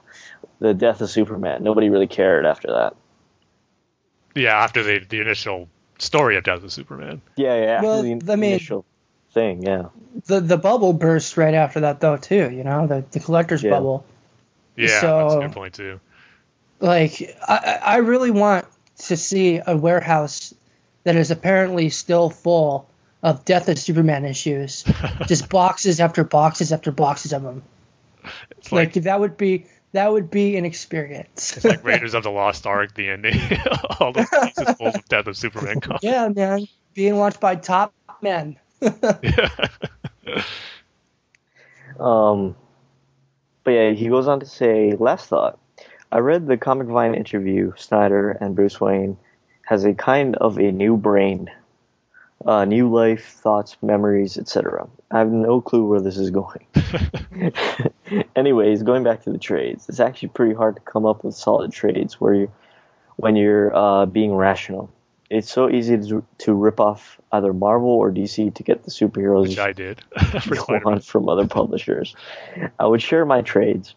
the 0.59 0.73
death 0.73 1.01
of 1.01 1.09
Superman. 1.09 1.63
Nobody 1.63 1.89
really 1.89 2.07
cared 2.07 2.45
after 2.45 2.69
that. 2.69 2.95
Yeah, 4.35 4.57
after 4.57 4.83
the 4.83 4.99
the 4.99 5.19
initial 5.19 5.69
story 5.99 6.37
of 6.37 6.43
Death 6.43 6.63
of 6.63 6.71
Superman. 6.71 7.21
Yeah, 7.35 7.55
yeah. 7.55 7.65
After 7.75 7.87
well, 7.87 8.03
the, 8.03 8.15
the 8.15 8.33
initial 8.33 8.85
thing, 9.33 9.63
yeah. 9.63 9.89
The 10.25 10.39
the 10.39 10.57
bubble 10.57 10.93
burst 10.93 11.37
right 11.37 11.53
after 11.53 11.81
that 11.81 11.99
though 11.99 12.17
too. 12.17 12.49
You 12.51 12.63
know 12.63 12.87
the 12.87 13.05
the 13.11 13.19
collector's 13.19 13.63
yeah. 13.63 13.71
bubble. 13.71 14.05
Yeah, 14.75 15.01
so, 15.01 15.17
that's 15.19 15.35
a 15.35 15.39
good 15.39 15.51
point 15.51 15.73
too. 15.75 15.99
Like 16.79 17.37
I 17.47 17.79
I 17.83 17.97
really 17.97 18.31
want 18.31 18.65
to 18.99 19.17
see 19.17 19.59
a 19.65 19.75
warehouse 19.75 20.53
that 21.03 21.15
is 21.15 21.31
apparently 21.31 21.89
still 21.89 22.29
full 22.29 22.89
of 23.21 23.45
Death 23.45 23.69
of 23.69 23.79
Superman 23.79 24.25
issues, 24.25 24.83
just 25.27 25.49
boxes 25.49 25.99
after 25.99 26.23
boxes 26.23 26.71
after 26.71 26.91
boxes 26.91 27.33
of 27.33 27.43
them. 27.43 27.63
It's 28.57 28.71
like, 28.71 28.95
like 28.95 29.03
that 29.05 29.19
would 29.19 29.37
be 29.37 29.65
that 29.93 30.11
would 30.11 30.29
be 30.29 30.57
an 30.57 30.65
experience. 30.65 31.55
it's 31.55 31.65
like 31.65 31.83
Raiders 31.85 32.13
of 32.13 32.23
the 32.23 32.31
Lost 32.31 32.65
Ark, 32.65 32.95
the 32.95 33.09
ending. 33.09 33.39
All 33.99 34.11
those 34.11 34.27
pieces 34.29 34.75
full 34.75 34.87
of 34.87 35.05
Death 35.05 35.27
of 35.27 35.37
Superman 35.37 35.79
comics. 35.79 36.03
Yeah, 36.03 36.29
man. 36.29 36.67
Being 36.93 37.17
watched 37.17 37.39
by 37.39 37.55
top 37.55 37.93
men. 38.21 38.57
yeah. 38.81 39.49
um, 41.99 42.55
but 43.63 43.71
yeah, 43.71 43.91
he 43.91 44.09
goes 44.09 44.27
on 44.27 44.39
to 44.39 44.45
say, 44.45 44.93
last 44.93 45.27
thought. 45.27 45.59
I 46.11 46.19
read 46.19 46.47
the 46.47 46.57
Comic 46.57 46.87
Vine 46.87 47.15
interview. 47.15 47.73
Snyder 47.75 48.31
and 48.31 48.55
Bruce 48.55 48.79
Wayne 48.79 49.17
has 49.65 49.85
a 49.85 49.93
kind 49.93 50.35
of 50.35 50.57
a 50.57 50.71
new 50.71 50.97
brain 50.97 51.49
uh, 52.45 52.65
new 52.65 52.89
life, 52.89 53.25
thoughts, 53.25 53.77
memories, 53.81 54.37
etc. 54.37 54.87
I 55.11 55.19
have 55.19 55.31
no 55.31 55.61
clue 55.61 55.87
where 55.87 56.01
this 56.01 56.17
is 56.17 56.29
going. 56.29 56.65
Anyways, 58.35 58.83
going 58.83 59.03
back 59.03 59.23
to 59.23 59.31
the 59.31 59.37
trades, 59.37 59.87
it's 59.89 59.99
actually 59.99 60.29
pretty 60.29 60.53
hard 60.53 60.75
to 60.75 60.81
come 60.81 61.05
up 61.05 61.23
with 61.23 61.35
solid 61.35 61.71
trades 61.71 62.19
where 62.19 62.33
you 62.33 62.51
when 63.17 63.35
you're 63.35 63.75
uh, 63.75 64.05
being 64.05 64.33
rational. 64.35 64.89
It's 65.29 65.51
so 65.51 65.69
easy 65.69 65.97
to, 65.97 66.23
to 66.39 66.53
rip 66.53 66.79
off 66.79 67.19
either 67.31 67.53
Marvel 67.53 67.89
or 67.89 68.11
DC 68.11 68.53
to 68.53 68.63
get 68.63 68.83
the 68.83 68.91
superheroes 68.91 69.49
Which 69.49 69.59
I 69.59 69.71
did. 69.71 70.03
you 70.45 70.63
want 70.85 71.03
from 71.03 71.27
other 71.27 71.47
publishers. 71.47 72.15
I 72.79 72.85
would 72.85 73.01
share 73.01 73.25
my 73.25 73.41
trades, 73.41 73.95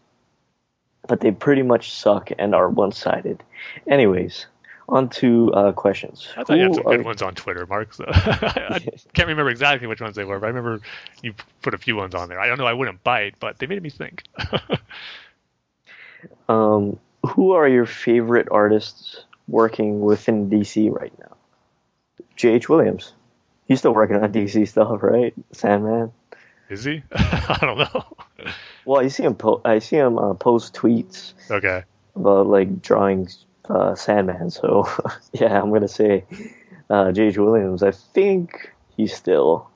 but 1.07 1.21
they 1.21 1.33
pretty 1.33 1.63
much 1.63 1.93
suck 1.93 2.31
and 2.39 2.55
are 2.55 2.71
one 2.71 2.93
sided. 2.93 3.43
Anyways, 3.87 4.47
on 4.89 5.09
to 5.09 5.53
uh, 5.53 5.73
questions. 5.73 6.29
I 6.37 6.45
thought 6.45 6.55
you 6.57 6.63
had 6.63 6.69
Who 6.71 6.75
some 6.75 6.85
good 6.85 7.01
are- 7.01 7.03
ones 7.05 7.23
on 7.23 7.35
Twitter, 7.35 7.67
Mark. 7.67 7.93
So 7.95 8.05
I 8.09 8.79
can't 9.15 9.29
remember 9.29 9.51
exactly 9.51 9.87
which 9.89 10.01
ones 10.01 10.15
they 10.17 10.25
were, 10.25 10.39
but 10.39 10.47
I 10.47 10.49
remember 10.51 10.81
you 11.23 11.35
put 11.63 11.75
a 11.75 11.79
few 11.79 11.97
ones 11.97 12.15
on 12.15 12.29
there. 12.29 12.39
I 12.41 12.47
don't 12.47 12.59
know. 12.59 12.67
I 12.67 12.73
wouldn't 12.73 13.03
bite, 13.03 13.35
but 13.41 13.59
they 13.59 13.67
made 13.67 13.83
me 13.83 13.91
think. 13.91 14.23
Um, 16.49 16.99
who 17.27 17.53
are 17.53 17.69
your 17.69 17.87
favorite 17.87 18.49
artists 18.51 19.25
working 19.49 20.01
within 20.01 20.49
DC 20.49 20.91
right 20.97 21.13
now? 21.19 21.37
J.H. 22.37 22.69
Williams. 22.69 23.13
He's 23.67 23.81
still 23.81 23.95
working 23.95 24.17
on 24.17 24.33
DC 24.33 24.69
stuff, 24.69 25.03
right? 25.03 25.35
Sandman. 25.53 26.13
Is 26.69 26.85
he? 26.85 27.03
I 27.13 27.59
don't 27.61 27.79
know. 27.79 28.07
Well, 28.85 29.01
I 29.01 29.09
see 29.09 29.25
him. 29.25 29.35
Po- 29.35 29.61
I 29.65 29.79
see 29.81 29.97
him 29.97 30.19
uh, 30.19 30.35
post 30.35 30.75
tweets 30.75 31.33
Okay. 31.51 31.83
about 32.15 32.47
like 32.47 32.83
drawing 32.83 33.29
uh, 33.69 33.95
Sandman. 33.95 34.51
So 34.51 34.89
yeah, 35.33 35.61
I'm 35.61 35.73
gonna 35.73 35.89
say 35.89 36.25
uh, 36.91 37.13
J.H. 37.13 37.39
Williams. 37.39 37.83
I 37.83 37.91
think 37.93 38.73
he's 38.97 39.15
still 39.15 39.69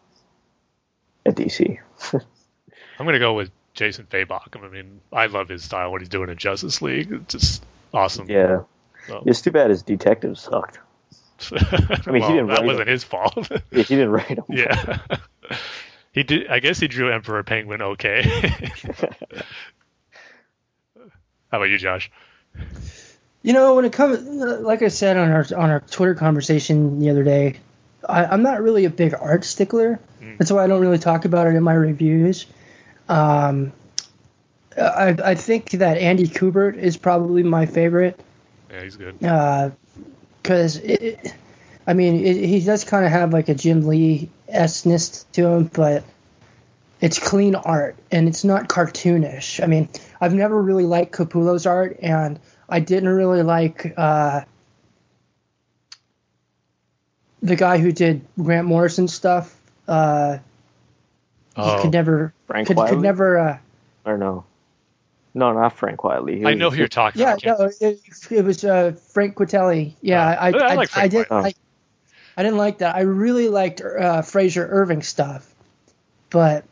at 1.27 1.35
DC. 1.37 1.79
I'm 2.13 3.07
gonna 3.07 3.19
go 3.19 3.35
with 3.35 3.51
Jason 3.75 4.07
Fabok. 4.11 4.63
I 4.63 4.69
mean, 4.69 5.01
I 5.13 5.27
love 5.27 5.49
his 5.49 5.65
style. 5.65 5.91
What 5.91 6.01
he's 6.01 6.09
doing 6.09 6.29
in 6.31 6.37
Justice 6.37 6.83
League, 6.83 7.13
it's 7.13 7.33
just 7.35 7.65
awesome. 7.95 8.29
Yeah. 8.29 8.63
So- 9.07 9.23
It's 9.27 9.41
too 9.41 9.51
bad 9.51 9.71
his 9.71 9.83
detective 9.83 10.39
sucked. 10.39 10.79
I 11.53 12.11
mean, 12.11 12.23
he 12.23 12.29
didn't 12.29 12.49
that 12.49 12.65
wasn't 12.65 12.89
it. 12.89 12.93
his 12.93 13.03
fault. 13.05 13.49
Yeah, 13.51 13.59
he 13.71 13.83
didn't 13.97 14.11
write 14.11 14.29
him. 14.29 14.45
yeah. 14.51 14.99
he 16.13 16.23
did. 16.23 16.49
I 16.49 16.59
guess 16.61 16.79
he 16.79 16.87
drew 16.87 17.11
Emperor 17.11 17.43
Penguin 17.43 17.81
okay. 17.81 18.23
How 21.51 21.59
about 21.59 21.71
you, 21.71 21.79
Josh? 21.79 22.11
You 23.43 23.53
know, 23.55 23.75
when 23.75 23.85
it 23.87 23.93
comes, 23.93 24.21
like 24.21 24.83
I 24.83 24.89
said 24.89 25.17
on 25.17 25.31
our 25.31 25.47
on 25.57 25.71
our 25.71 25.81
Twitter 25.81 26.15
conversation 26.15 26.99
the 27.01 27.11
other 27.11 27.25
day, 27.25 27.57
I, 28.07 28.27
I'm 28.27 28.43
not 28.43 28.61
really 28.63 28.85
a 28.85 28.91
big 28.91 29.15
art 29.19 29.45
stickler. 29.45 29.99
That's 30.39 30.51
why 30.53 30.65
I 30.65 30.67
don't 30.67 30.81
really 30.83 30.99
talk 30.99 31.25
about 31.25 31.47
it 31.47 31.55
in 31.55 31.63
my 31.63 31.73
reviews. 31.73 32.45
Um, 33.09 33.73
I 34.77 35.17
I 35.25 35.35
think 35.35 35.71
that 35.73 35.97
Andy 35.99 36.27
Kubert 36.27 36.77
is 36.77 36.97
probably 36.97 37.43
my 37.43 37.67
favorite 37.67 38.21
Yeah, 38.71 38.83
he's 38.83 38.97
good. 38.97 39.19
because 40.43 40.77
it- 40.77 41.35
I 41.87 41.95
mean, 41.95 42.25
it, 42.25 42.37
he 42.37 42.61
does 42.61 42.85
kind 42.85 43.05
of 43.05 43.11
have 43.11 43.33
like 43.33 43.49
a 43.49 43.55
Jim 43.55 43.85
Lee 43.87 44.29
esseness 44.49 45.25
to 45.33 45.47
him, 45.47 45.65
but 45.73 46.05
it's 47.01 47.19
clean 47.19 47.55
art 47.57 47.97
and 48.13 48.29
it's 48.29 48.45
not 48.45 48.69
cartoonish. 48.69 49.61
I 49.63 49.67
mean, 49.67 49.89
I've 50.21 50.35
never 50.35 50.61
really 50.61 50.85
liked 50.85 51.13
Capullo's 51.13 51.67
art, 51.67 51.99
and 52.03 52.39
I 52.71 52.81
didn't 52.81 53.09
really 53.09 53.43
like 53.43 53.93
uh, 53.97 54.43
the 57.43 57.57
guy 57.57 57.79
who 57.79 57.93
did 57.93 58.25
Grant 58.41 58.67
Morrison 58.67 59.09
stuff. 59.09 59.55
Uh, 59.89 60.39
Oh, 61.57 61.83
could 61.83 61.93
never, 61.93 62.33
Frank 62.47 62.69
could, 62.69 62.77
Wiley? 62.77 62.91
could 62.91 63.01
never. 63.01 63.37
Uh, 63.39 63.59
Or 64.07 64.17
no? 64.17 64.45
No, 65.35 65.53
not 65.53 65.77
Frank 65.77 66.05
Wiley. 66.05 66.39
He 66.39 66.47
I 66.47 66.55
know 66.55 66.71
who 66.71 66.79
you're 66.79 66.89
talking 66.89 67.21
yeah, 67.21 67.35
about. 67.35 67.45
I 67.45 67.69
can't- 67.69 67.81
no, 67.81 67.89
it, 67.89 68.01
it 68.31 68.45
was 68.45 68.65
uh, 68.65 68.93
Frank 69.13 69.35
Quitely. 69.37 69.95
Yeah, 70.01 70.25
Oh. 70.39 70.43
I, 70.43 70.51
I 70.51 70.71
I, 70.71 70.75
like 70.75 70.97
I, 70.97 71.09
Frank 71.09 71.11
did. 71.11 71.27
White. 71.29 71.57
I, 72.37 72.41
I 72.41 72.43
didn't 72.45 72.57
like 72.59 72.79
that. 72.79 72.95
I 72.95 73.01
really 73.01 73.49
liked 73.49 73.83
uh, 73.83 74.23
Frazer 74.23 74.67
Irving 74.71 75.03
stuff, 75.03 75.53
but 76.31 76.65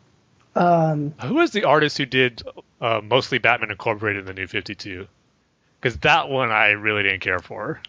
um, 0.54 1.12
Who 1.22 1.34
was 1.34 1.50
the 1.50 1.64
artist 1.64 1.98
who 1.98 2.06
did 2.06 2.42
uh, 2.80 3.00
mostly 3.02 3.38
Batman 3.38 3.72
Incorporated 3.72 4.20
in 4.20 4.26
the 4.26 4.32
New 4.32 4.46
52? 4.46 5.06
Because 5.80 5.98
that 5.98 6.28
one 6.28 6.50
I 6.50 6.70
really 6.70 7.02
didn't 7.04 7.20
care 7.20 7.38
for. 7.38 7.80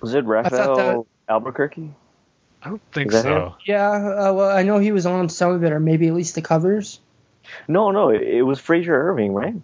Was 0.00 0.14
it 0.14 0.24
thought 0.24 0.28
Rafael 0.30 1.06
Albuquerque? 1.28 1.90
I 2.62 2.68
don't 2.68 2.82
think 2.92 3.08
Is 3.12 3.22
that 3.22 3.28
so. 3.28 3.56
yeah, 3.66 3.90
uh, 3.90 4.32
well, 4.32 4.50
I 4.56 4.62
know 4.62 4.78
he 4.78 4.92
was 4.92 5.04
on 5.06 5.28
some 5.28 5.50
of 5.52 5.64
it, 5.64 5.72
or 5.72 5.80
maybe 5.80 6.08
at 6.08 6.14
least 6.14 6.34
the 6.34 6.42
covers. 6.42 7.00
No, 7.68 7.90
no, 7.90 8.08
it, 8.08 8.22
it 8.22 8.42
was 8.42 8.58
Frazer 8.58 8.94
Irving, 9.10 9.34
right? 9.34 9.54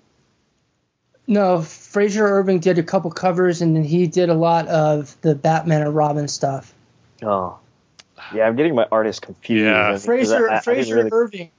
No, 1.26 1.62
Frazer 1.62 2.26
Irving 2.26 2.58
did 2.60 2.78
a 2.78 2.82
couple 2.82 3.10
covers, 3.10 3.62
and 3.62 3.74
then 3.76 3.84
he 3.84 4.06
did 4.06 4.28
a 4.28 4.34
lot 4.34 4.66
of 4.68 5.16
the 5.22 5.34
Batman 5.34 5.82
and 5.82 5.94
Robin 5.94 6.28
stuff. 6.28 6.74
Oh, 7.22 7.58
yeah. 8.34 8.46
I'm 8.46 8.56
getting 8.56 8.74
my 8.74 8.86
artists 8.90 9.20
confused. 9.20 9.64
Yeah. 9.64 9.76
I 9.76 9.82
mean, 9.84 9.92
'cause 9.94 10.04
Frazer 10.04 10.50
I- 10.50 10.56
I 10.56 10.60
Frazer 10.60 10.96
really- 10.96 11.10
Irving 11.12 11.50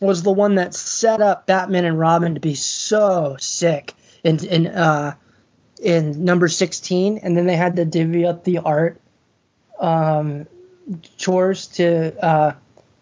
was 0.00 0.22
the 0.22 0.32
one 0.32 0.56
that 0.56 0.74
set 0.74 1.20
up 1.20 1.46
Batman 1.46 1.84
and 1.84 1.98
Robin 1.98 2.34
to 2.34 2.40
be 2.40 2.54
so 2.54 3.36
sick 3.38 3.94
in 4.24 4.44
in 4.44 4.66
uh 4.66 5.14
in 5.80 6.24
number 6.24 6.48
sixteen, 6.48 7.18
and 7.18 7.36
then 7.36 7.46
they 7.46 7.56
had 7.56 7.76
to 7.76 7.84
divvy 7.84 8.26
up 8.26 8.42
the 8.42 8.58
art 8.58 9.00
um 9.78 10.46
chores 11.16 11.68
to 11.68 12.24
uh 12.24 12.52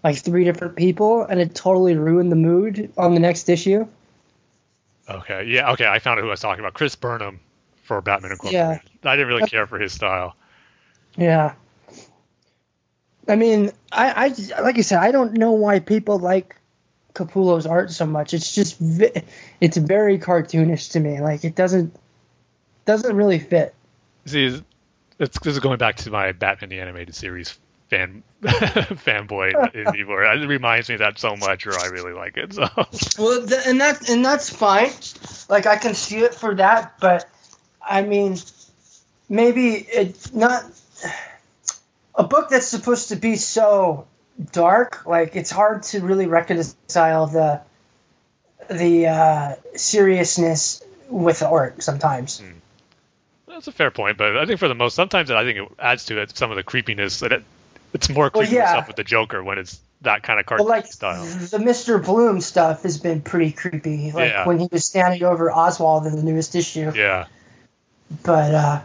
like 0.05 0.19
three 0.19 0.44
different 0.44 0.77
people, 0.77 1.23
and 1.23 1.40
it 1.40 1.55
totally 1.55 1.97
ruined 1.97 2.31
the 2.31 2.36
mood 2.36 2.93
on 2.99 3.15
the 3.15 3.20
next 3.20 3.49
issue. 3.49 3.86
Okay, 5.09 5.44
yeah, 5.44 5.73
okay, 5.73 5.86
I 5.86 5.99
found 5.99 6.19
out 6.19 6.23
who 6.23 6.28
I 6.28 6.32
was 6.32 6.40
talking 6.40 6.61
about. 6.61 6.74
Chris 6.74 6.94
Burnham 6.97 7.40
for 7.85 8.01
Batman 8.01 8.32
Incorporated. 8.32 8.81
Yeah. 9.03 9.11
I 9.11 9.16
didn't 9.16 9.28
really 9.28 9.49
care 9.49 9.66
for 9.66 9.78
his 9.78 9.93
style. 9.93 10.36
Yeah. 11.16 11.55
I 13.28 13.36
mean, 13.36 13.70
I, 13.90 14.35
I 14.57 14.62
like 14.62 14.78
I 14.78 14.81
said, 14.81 14.99
I 14.99 15.12
don't 15.12 15.35
know 15.35 15.53
why 15.53 15.78
people 15.81 16.19
like 16.19 16.57
Capullo's 17.15 17.67
art 17.67 17.91
so 17.91 18.07
much. 18.07 18.35
It's 18.35 18.55
just 18.55 18.77
it's 19.61 19.77
very 19.77 20.19
cartoonish 20.19 20.93
to 20.93 21.01
me. 21.01 21.21
Like 21.21 21.45
it 21.45 21.55
doesn't 21.55 21.95
doesn't 22.85 23.15
really 23.15 23.39
fit. 23.39 23.75
See, 24.25 24.63
it's, 25.19 25.39
this 25.39 25.55
is 25.55 25.61
going 25.61 25.79
back 25.79 25.97
to 25.97 26.11
my 26.11 26.33
Batman 26.33 26.71
the 26.71 26.81
Animated 26.81 27.15
Series 27.15 27.59
fan 27.91 28.23
fanboy 28.43 29.75
in 29.75 29.91
me, 29.93 30.05
where 30.05 30.25
it 30.25 30.47
reminds 30.47 30.89
me 30.89 30.95
of 30.95 31.01
that 31.01 31.19
so 31.19 31.37
much, 31.37 31.67
or 31.67 31.79
I 31.79 31.87
really 31.89 32.13
like 32.13 32.37
it. 32.37 32.55
So 32.55 32.69
Well, 33.19 33.47
th- 33.47 33.67
and 33.67 33.81
that 33.81 34.09
and 34.09 34.25
that's 34.25 34.49
fine. 34.49 34.91
Like 35.49 35.67
I 35.67 35.77
can 35.77 35.95
see 35.95 36.19
it 36.19 36.35
for 36.35 36.55
that, 36.55 36.95
but 37.01 37.29
I 37.87 38.03
mean, 38.03 38.39
maybe 39.29 39.75
it's 39.75 40.33
not 40.33 40.65
a 42.15 42.25
book 42.25 42.49
that's 42.49 42.67
supposed 42.67 43.11
to 43.11 43.17
be 43.17 43.37
so 43.37 44.07
dark. 44.53 45.05
Like 45.07 45.37
it's 45.37 45.51
hard 45.51 45.83
to 45.85 46.01
really 46.01 46.27
reconcile 46.27 47.27
the 47.27 47.61
the 48.71 49.07
uh, 49.09 49.55
seriousness 49.77 50.83
with 51.09 51.41
the 51.41 51.49
art 51.49 51.83
sometimes. 51.83 52.43
that's 53.47 53.67
a 53.67 53.73
fair 53.73 53.91
point, 53.91 54.17
but 54.17 54.37
I 54.37 54.47
think 54.47 54.59
for 54.61 54.69
the 54.69 54.75
most, 54.75 54.95
sometimes 54.95 55.31
I 55.31 55.45
think 55.45 55.59
it 55.59 55.69
adds 55.79 56.07
to 56.07 56.21
it 56.23 56.37
some 56.37 56.51
of 56.51 56.57
the 56.57 56.63
creepiness. 56.63 57.21
That 57.21 57.33
it, 57.33 57.45
it's 57.93 58.09
more 58.09 58.31
Well, 58.33 58.43
creepy 58.45 58.57
yeah. 58.57 58.71
stuff 58.73 58.87
with 58.89 58.97
the 58.97 59.05
Joker 59.05 59.43
when 59.45 59.59
it's 59.59 59.79
that 60.01 60.23
kind 60.23 60.41
of 60.41 60.47
cartoon 60.47 60.67
like 60.67 60.87
style. 60.87 61.23
the 61.25 61.59
Mr. 61.59 62.03
Bloom 62.03 62.41
stuff 62.41 62.83
has 62.85 62.99
been 62.99 63.21
pretty 63.21 63.53
creepy. 63.53 64.11
Like 64.13 64.31
Yeah. 64.33 64.47
when 64.47 64.59
he 64.59 64.69
was 64.73 64.85
standing 64.85 65.23
over 65.23 65.53
Oswald 65.53 66.07
in 66.07 66.17
the 66.17 66.23
newest 66.23 66.55
issue. 66.57 66.91
Yeah. 66.95 67.27
But 68.23 68.55
uh, 68.55 68.81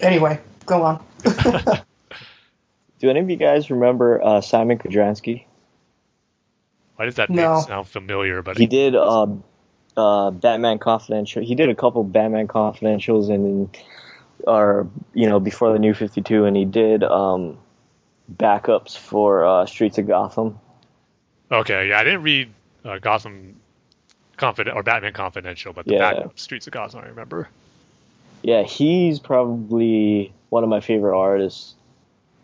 anyway, 0.00 0.40
go 0.66 0.82
on. 0.82 1.04
Do 2.98 3.10
any 3.10 3.20
of 3.20 3.30
you 3.30 3.36
guys 3.36 3.70
remember 3.70 4.22
uh, 4.22 4.40
Simon 4.40 4.78
Kudranski? 4.78 5.44
Why 6.96 7.04
does 7.04 7.16
that 7.16 7.30
No. 7.30 7.54
name 7.54 7.62
sound 7.62 7.86
familiar? 7.88 8.42
But 8.42 8.58
He 8.58 8.66
did 8.66 8.96
uh, 8.96 9.26
uh, 9.96 10.30
Batman 10.32 10.78
Confidential. 10.78 11.42
He 11.42 11.54
did 11.54 11.68
a 11.68 11.74
couple 11.74 12.02
Batman 12.02 12.48
Confidentials 12.48 13.32
and 13.32 13.76
or 14.46 14.88
you 15.14 15.28
know 15.28 15.38
before 15.38 15.72
the 15.72 15.78
New 15.78 15.94
Fifty 15.94 16.22
Two, 16.22 16.44
and 16.44 16.56
he 16.56 16.64
did 16.64 17.04
um, 17.04 17.58
backups 18.32 18.96
for 18.96 19.44
uh, 19.44 19.66
Streets 19.66 19.98
of 19.98 20.06
Gotham. 20.08 20.58
okay, 21.52 21.88
yeah, 21.90 22.00
I 22.00 22.04
didn't 22.04 22.22
read 22.22 22.52
uh, 22.84 22.98
Gotham 22.98 23.60
Confident 24.36 24.76
or 24.76 24.82
Batman 24.82 25.12
Confidential, 25.12 25.72
but 25.72 25.86
the 25.86 25.92
Yeah. 25.94 26.14
backup 26.14 26.38
Streets 26.38 26.66
of 26.66 26.72
Gotham, 26.72 27.00
I 27.04 27.08
remember. 27.08 27.48
Yeah, 28.42 28.62
he's 28.62 29.18
probably 29.20 30.32
one 30.48 30.62
of 30.64 30.68
my 30.70 30.80
favorite 30.80 31.16
artists 31.16 31.74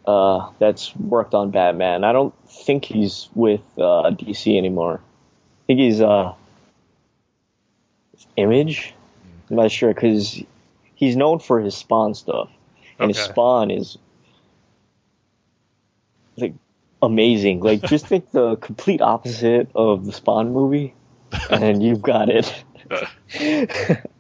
uh, 0.07 0.51
that's 0.59 0.95
worked 0.97 1.35
on 1.35 1.51
Batman. 1.51 2.05
I 2.05 2.13
don't 2.13 2.35
think 2.49 2.85
he's 2.85 3.29
with 3.35 3.63
uh, 3.79 4.11
DC 4.11 4.57
anymore. 4.57 5.01
I 5.01 5.67
think 5.67 5.81
he's 5.81 6.01
uh, 6.01 6.35
Image. 8.37 8.95
I'm 9.51 9.57
not 9.57 9.71
sure 9.71 9.93
because 9.93 10.43
he's 10.95 11.17
known 11.17 11.39
for 11.39 11.61
his 11.61 11.77
Spawn 11.77 12.15
stuff, 12.15 12.51
and 12.99 13.09
his 13.11 13.19
Spawn 13.19 13.71
is 13.71 13.97
like 16.37 16.55
amazing. 17.03 17.61
Like 17.61 17.83
just 17.83 18.07
think 18.07 18.31
the 18.33 18.57
complete 18.57 19.01
opposite 19.01 19.69
of 19.75 20.05
the 20.05 20.13
Spawn 20.13 20.53
movie, 20.53 20.95
and 21.51 21.83
you've 21.83 22.03
got 22.03 22.29
it. 22.29 22.65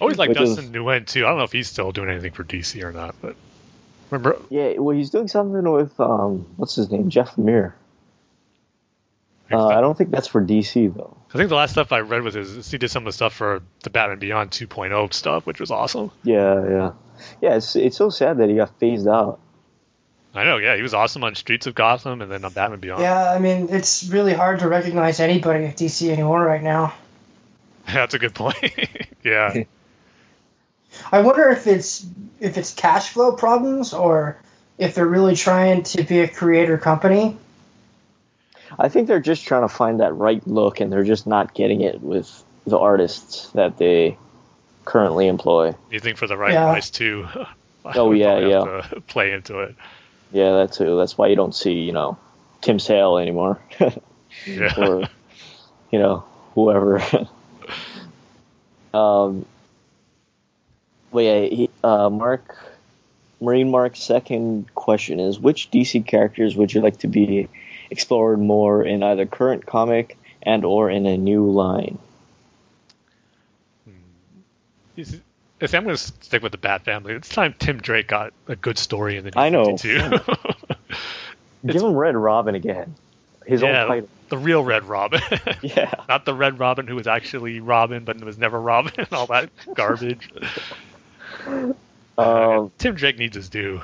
Always 0.00 0.18
like 0.18 0.30
Which 0.30 0.40
is- 0.40 0.56
Dustin 0.56 0.72
Nguyen 0.72 1.06
too. 1.06 1.24
I 1.24 1.30
don't 1.30 1.38
know 1.38 1.44
if 1.44 1.52
he's 1.52 1.68
still 1.68 1.92
doing 1.92 2.10
anything 2.10 2.32
for 2.32 2.44
DC 2.44 2.82
or 2.82 2.92
not, 2.92 3.14
but 3.22 3.36
remember 4.10 4.38
Yeah, 4.50 4.78
well, 4.78 4.96
he's 4.96 5.10
doing 5.10 5.28
something 5.28 5.70
with 5.70 5.98
um, 6.00 6.46
what's 6.56 6.74
his 6.74 6.90
name, 6.90 7.10
Jeff 7.10 7.36
Lemire. 7.36 7.72
Uh, 9.52 9.68
I 9.68 9.80
don't 9.80 9.96
think 9.96 10.10
that's 10.10 10.26
for 10.26 10.42
DC 10.42 10.94
though. 10.94 11.16
I 11.32 11.36
think 11.36 11.48
the 11.48 11.54
last 11.54 11.72
stuff 11.72 11.92
I 11.92 12.00
read 12.00 12.22
was 12.22 12.34
his, 12.34 12.70
he 12.70 12.78
did 12.78 12.90
some 12.90 13.02
of 13.02 13.06
the 13.06 13.12
stuff 13.12 13.34
for 13.34 13.62
the 13.82 13.90
Batman 13.90 14.18
Beyond 14.18 14.50
2.0 14.50 15.12
stuff, 15.12 15.46
which 15.46 15.60
was 15.60 15.70
awesome. 15.70 16.10
Yeah, 16.22 16.68
yeah, 16.68 16.92
yeah. 17.42 17.56
It's 17.56 17.76
it's 17.76 17.96
so 17.96 18.08
sad 18.08 18.38
that 18.38 18.48
he 18.48 18.56
got 18.56 18.78
phased 18.78 19.06
out. 19.06 19.40
I 20.34 20.44
know, 20.44 20.56
yeah, 20.56 20.74
he 20.74 20.82
was 20.82 20.94
awesome 20.94 21.22
on 21.22 21.34
Streets 21.36 21.66
of 21.66 21.74
Gotham 21.74 22.20
and 22.20 22.30
then 22.30 22.44
on 22.44 22.52
Batman 22.52 22.80
Beyond. 22.80 23.02
Yeah, 23.02 23.30
I 23.30 23.38
mean, 23.38 23.68
it's 23.70 24.04
really 24.08 24.32
hard 24.32 24.60
to 24.60 24.68
recognize 24.68 25.20
anybody 25.20 25.66
at 25.66 25.76
DC 25.76 26.10
anymore 26.10 26.42
right 26.42 26.62
now. 26.62 26.94
That's 27.86 28.14
a 28.14 28.18
good 28.18 28.34
point. 28.34 28.56
yeah. 29.22 29.64
I 31.12 31.20
wonder 31.20 31.48
if 31.50 31.66
it's 31.66 32.06
if 32.40 32.58
it's 32.58 32.74
cash 32.74 33.10
flow 33.10 33.32
problems 33.32 33.92
or 33.92 34.38
if 34.78 34.94
they're 34.94 35.06
really 35.06 35.36
trying 35.36 35.82
to 35.84 36.02
be 36.02 36.20
a 36.20 36.28
creator 36.28 36.78
company. 36.78 37.36
I 38.78 38.88
think 38.88 39.06
they're 39.08 39.20
just 39.20 39.46
trying 39.46 39.62
to 39.62 39.68
find 39.68 40.00
that 40.00 40.12
right 40.14 40.44
look, 40.46 40.80
and 40.80 40.92
they're 40.92 41.04
just 41.04 41.26
not 41.26 41.54
getting 41.54 41.80
it 41.82 42.00
with 42.00 42.28
the 42.66 42.78
artists 42.78 43.50
that 43.50 43.76
they 43.78 44.16
currently 44.84 45.28
employ. 45.28 45.74
You 45.90 46.00
think 46.00 46.16
for 46.18 46.26
the 46.26 46.36
right 46.36 46.52
Yeah. 46.52 46.70
price 46.70 46.90
too? 46.90 47.28
Oh, 47.94 48.12
yeah, 48.12 48.38
yeah. 48.38 48.80
To 48.90 49.00
play 49.08 49.32
into 49.32 49.60
it. 49.60 49.76
Yeah, 50.32 50.52
that's 50.52 50.78
too. 50.78 50.96
That's 50.96 51.18
why 51.18 51.26
you 51.26 51.36
don't 51.36 51.54
see, 51.54 51.72
you 51.74 51.92
know, 51.92 52.16
Tim 52.62 52.78
Sale 52.78 53.18
anymore, 53.18 53.60
Yeah. 54.46 54.74
or 54.78 55.06
you 55.92 55.98
know, 55.98 56.24
whoever. 56.54 57.02
um. 58.94 59.44
But 61.14 61.20
yeah, 61.20 61.40
he, 61.42 61.70
uh, 61.84 62.10
Mark, 62.10 62.58
Marine 63.40 63.70
Mark's 63.70 64.02
second 64.02 64.74
question 64.74 65.20
is: 65.20 65.38
Which 65.38 65.70
DC 65.70 66.04
characters 66.04 66.56
would 66.56 66.74
you 66.74 66.80
like 66.80 66.98
to 66.98 67.06
be 67.06 67.48
explored 67.88 68.40
more 68.40 68.84
in 68.84 69.04
either 69.04 69.24
current 69.24 69.64
comic 69.64 70.18
and 70.42 70.64
or 70.64 70.90
in 70.90 71.06
a 71.06 71.16
new 71.16 71.48
line? 71.50 71.98
He's- 74.96 75.20
I 75.62 75.66
think 75.66 75.74
I'm 75.74 75.84
going 75.84 75.96
to 75.96 76.02
stick 76.02 76.42
with 76.42 76.52
the 76.52 76.58
Bat 76.58 76.84
family. 76.84 77.14
It's 77.14 77.28
time 77.28 77.54
Tim 77.58 77.78
Drake 77.78 78.08
got 78.08 78.32
a 78.48 78.56
good 78.56 78.76
story 78.76 79.16
in 79.16 79.24
the 79.24 79.30
New 79.30 79.40
I 79.40 79.48
know. 79.48 79.76
Give 81.66 81.82
him 81.82 81.94
Red 81.94 82.16
Robin 82.16 82.54
again. 82.54 82.94
His 83.46 83.62
yeah, 83.62 83.82
own 83.82 83.88
title. 83.88 84.08
the 84.28 84.38
real 84.38 84.64
Red 84.64 84.84
Robin. 84.84 85.20
Yeah. 85.62 85.94
Not 86.08 86.24
the 86.24 86.34
Red 86.34 86.58
Robin 86.58 86.86
who 86.86 86.96
was 86.96 87.06
actually 87.06 87.60
Robin 87.60 88.04
but 88.04 88.22
was 88.22 88.36
never 88.36 88.60
Robin. 88.60 88.92
And 88.98 89.08
all 89.12 89.26
that 89.28 89.50
garbage. 89.74 90.28
Um, 92.16 92.70
Tim 92.78 92.94
Drake 92.94 93.18
needs 93.18 93.34
his 93.36 93.48
due. 93.48 93.80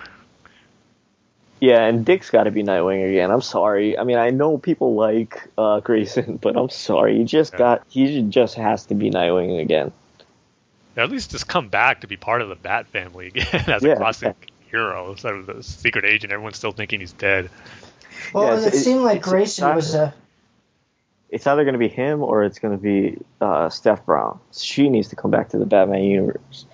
Yeah, 1.61 1.85
and 1.85 2.07
Dick's 2.07 2.31
got 2.31 2.45
to 2.45 2.51
be 2.51 2.63
Nightwing 2.63 3.09
again. 3.11 3.31
I'm 3.31 3.43
sorry. 3.43 3.99
I 3.99 4.05
mean, 4.05 4.17
I 4.17 4.31
know 4.31 4.57
people 4.57 4.95
like 4.95 5.47
uh, 5.59 5.81
Grayson, 5.81 6.37
but 6.43 6.57
I'm 6.57 6.71
sorry. 6.71 7.19
He 7.19 7.25
just 7.25 7.53
Yeah. 7.53 7.59
got. 7.59 7.83
He 7.89 8.23
just 8.23 8.55
has 8.55 8.87
to 8.87 8.95
be 8.95 9.11
Nightwing 9.11 9.61
again. 9.61 9.93
At 10.97 11.11
least 11.11 11.31
just 11.33 11.47
come 11.49 11.69
back 11.69 12.01
to 12.01 12.07
be 12.07 12.17
part 12.17 12.41
of 12.43 12.49
the 12.49 12.55
Bat 12.57 12.87
family 12.89 13.29
again 13.29 13.47
as 13.69 13.83
Yeah. 13.83 13.93
a 13.93 13.97
classic 13.97 14.51
hero 14.71 15.11
instead 15.11 15.35
of 15.35 15.47
the 15.47 15.63
secret 15.63 16.05
agent. 16.05 16.33
Everyone's 16.33 16.57
still 16.57 16.73
thinking 16.73 17.01
he's 17.01 17.13
dead. 17.13 17.51
Well, 18.33 18.45
Yeah, 18.45 18.55
it, 18.63 18.67
it's- 18.69 18.85
seemed 18.85 19.03
like 19.03 19.19
it's- 19.19 19.29
Grayson 19.31 19.75
was 19.75 19.95
a. 19.95 20.15
It's 21.29 21.47
either 21.47 21.63
going 21.63 21.75
to 21.75 21.79
be 21.79 21.87
him 21.89 22.23
or 22.25 22.43
it's 22.43 22.59
going 22.59 22.77
to 22.77 22.83
be 22.83 23.17
uh, 23.41 23.69
Steph 23.69 24.05
Brown. 24.05 24.41
She 24.53 24.89
needs 24.89 25.09
to 25.11 25.17
come 25.17 25.31
back 25.31 25.51
to 25.51 25.59
the 25.59 25.65
Batman 25.67 26.03
universe. 26.03 26.65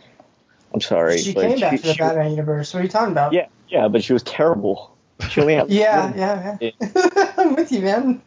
I'm 0.77 0.83
sorry. 0.83 1.17
She 1.17 1.33
but 1.33 1.41
came 1.49 1.59
back 1.59 1.81
to 1.81 1.83
the 1.87 1.95
she- 1.95 1.99
Batman 1.99 2.33
universe. 2.33 2.75
What 2.75 2.81
are 2.81 2.83
you 2.83 2.91
talking 2.91 3.13
about? 3.13 3.33
Yeah, 3.33 3.47
yeah, 3.71 3.89
but 3.89 4.05
she 4.05 4.13
was 4.13 4.23
terrible. 4.23 4.95
She 5.31 5.41
only 5.41 5.55
had. 5.55 5.71
Yeah, 5.71 6.13
yeah, 6.15 6.59
yeah. 6.61 7.33
I'm 7.39 7.55
with 7.55 7.73
you, 7.73 7.81
man. 7.81 8.21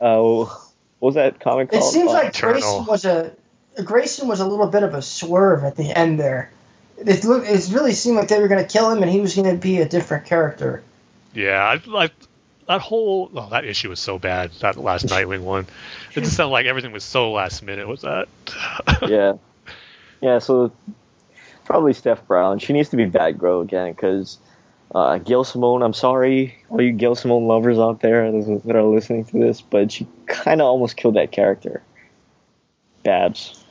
Uh, 0.00 0.44
what 0.44 0.48
was 1.00 1.14
that 1.16 1.40
comic 1.40 1.72
called? 1.72 1.82
It 1.82 1.86
seems 1.86 2.10
Uh, 2.10 2.14
like 2.14 2.28
Eternal. 2.28 2.84
Grayson 2.84 2.86
was 2.86 3.04
a 3.04 3.32
Grayson 3.82 4.28
was 4.28 4.38
a 4.38 4.46
little 4.46 4.68
bit 4.68 4.84
of 4.84 4.94
a 4.94 5.02
swerve 5.02 5.64
at 5.64 5.74
the 5.74 5.90
end 5.90 6.20
there. 6.20 6.52
It 6.96 7.24
looked, 7.24 7.48
it 7.48 7.68
really 7.72 7.92
seemed 7.92 8.16
like 8.18 8.28
they 8.28 8.40
were 8.40 8.46
going 8.46 8.64
to 8.64 8.72
kill 8.72 8.88
him, 8.88 9.02
and 9.02 9.10
he 9.10 9.20
was 9.20 9.34
going 9.34 9.50
to 9.50 9.60
be 9.60 9.80
a 9.80 9.88
different 9.88 10.26
character. 10.26 10.84
Yeah, 11.34 11.60
I 11.60 11.80
like 11.90 12.12
that 12.68 12.80
whole. 12.80 13.32
Oh, 13.34 13.48
that 13.50 13.64
issue 13.64 13.88
was 13.88 13.98
so 13.98 14.20
bad. 14.20 14.52
That 14.60 14.76
last 14.76 15.06
Nightwing 15.06 15.40
one. 15.54 15.66
It 16.14 16.20
just 16.20 16.36
sounded 16.36 16.52
like 16.52 16.66
everything 16.66 16.92
was 16.92 17.02
so 17.02 17.32
last 17.32 17.64
minute. 17.64 17.88
Was 17.88 18.02
that? 18.02 18.28
yeah, 19.02 19.32
yeah. 20.20 20.38
So 20.38 20.70
probably 21.64 21.92
Steph 21.92 22.26
Brown. 22.26 22.58
She 22.58 22.72
needs 22.72 22.88
to 22.90 22.96
be 22.96 23.06
Batgirl 23.06 23.62
again 23.62 23.92
because 23.92 24.38
uh, 24.94 25.18
Gail 25.18 25.44
Simone. 25.44 25.82
I'm 25.82 25.94
sorry, 25.94 26.56
all 26.70 26.80
you 26.80 26.92
Gail 26.92 27.14
Simone 27.14 27.46
lovers 27.46 27.78
out 27.78 28.00
there 28.00 28.30
that 28.30 28.76
are 28.76 28.82
listening 28.84 29.24
to 29.26 29.38
this, 29.38 29.60
but 29.60 29.92
she 29.92 30.06
kind 30.26 30.60
of 30.60 30.66
almost 30.66 30.96
killed 30.96 31.16
that 31.16 31.32
character. 31.32 31.82
Babs. 33.02 33.64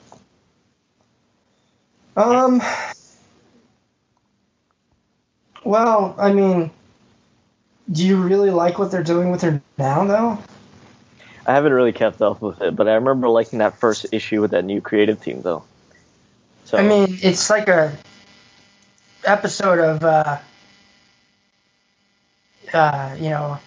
Um. 2.15 2.61
Well, 5.64 6.14
I 6.18 6.34
mean, 6.34 6.72
do 7.91 8.06
you 8.06 8.22
really 8.22 8.49
like 8.49 8.78
what 8.78 8.91
they're 8.91 9.03
doing 9.03 9.32
with 9.32 9.41
her 9.41 9.61
now, 9.78 10.06
though? 10.06 10.40
I 11.45 11.53
haven't 11.53 11.74
really 11.74 11.94
kept 11.94 12.22
up 12.22 12.41
with 12.41 12.61
it, 12.61 12.76
but 12.76 12.88
I 12.88 12.94
remember 12.94 13.28
liking 13.28 13.60
that 13.60 13.78
first 13.78 14.06
issue 14.11 14.41
with 14.41 14.52
that 14.52 14.64
new 14.65 14.82
creative 14.82 15.22
team, 15.22 15.41
though. 15.41 15.64
So 16.65 16.77
I 16.77 16.84
mean, 16.84 17.19
it's 17.22 17.49
like 17.49 17.68
a 17.68 17.95
episode 19.26 19.80
of, 19.80 20.03
uh, 20.03 20.38
uh, 22.73 23.15
you 23.19 23.30
know, 23.30 23.60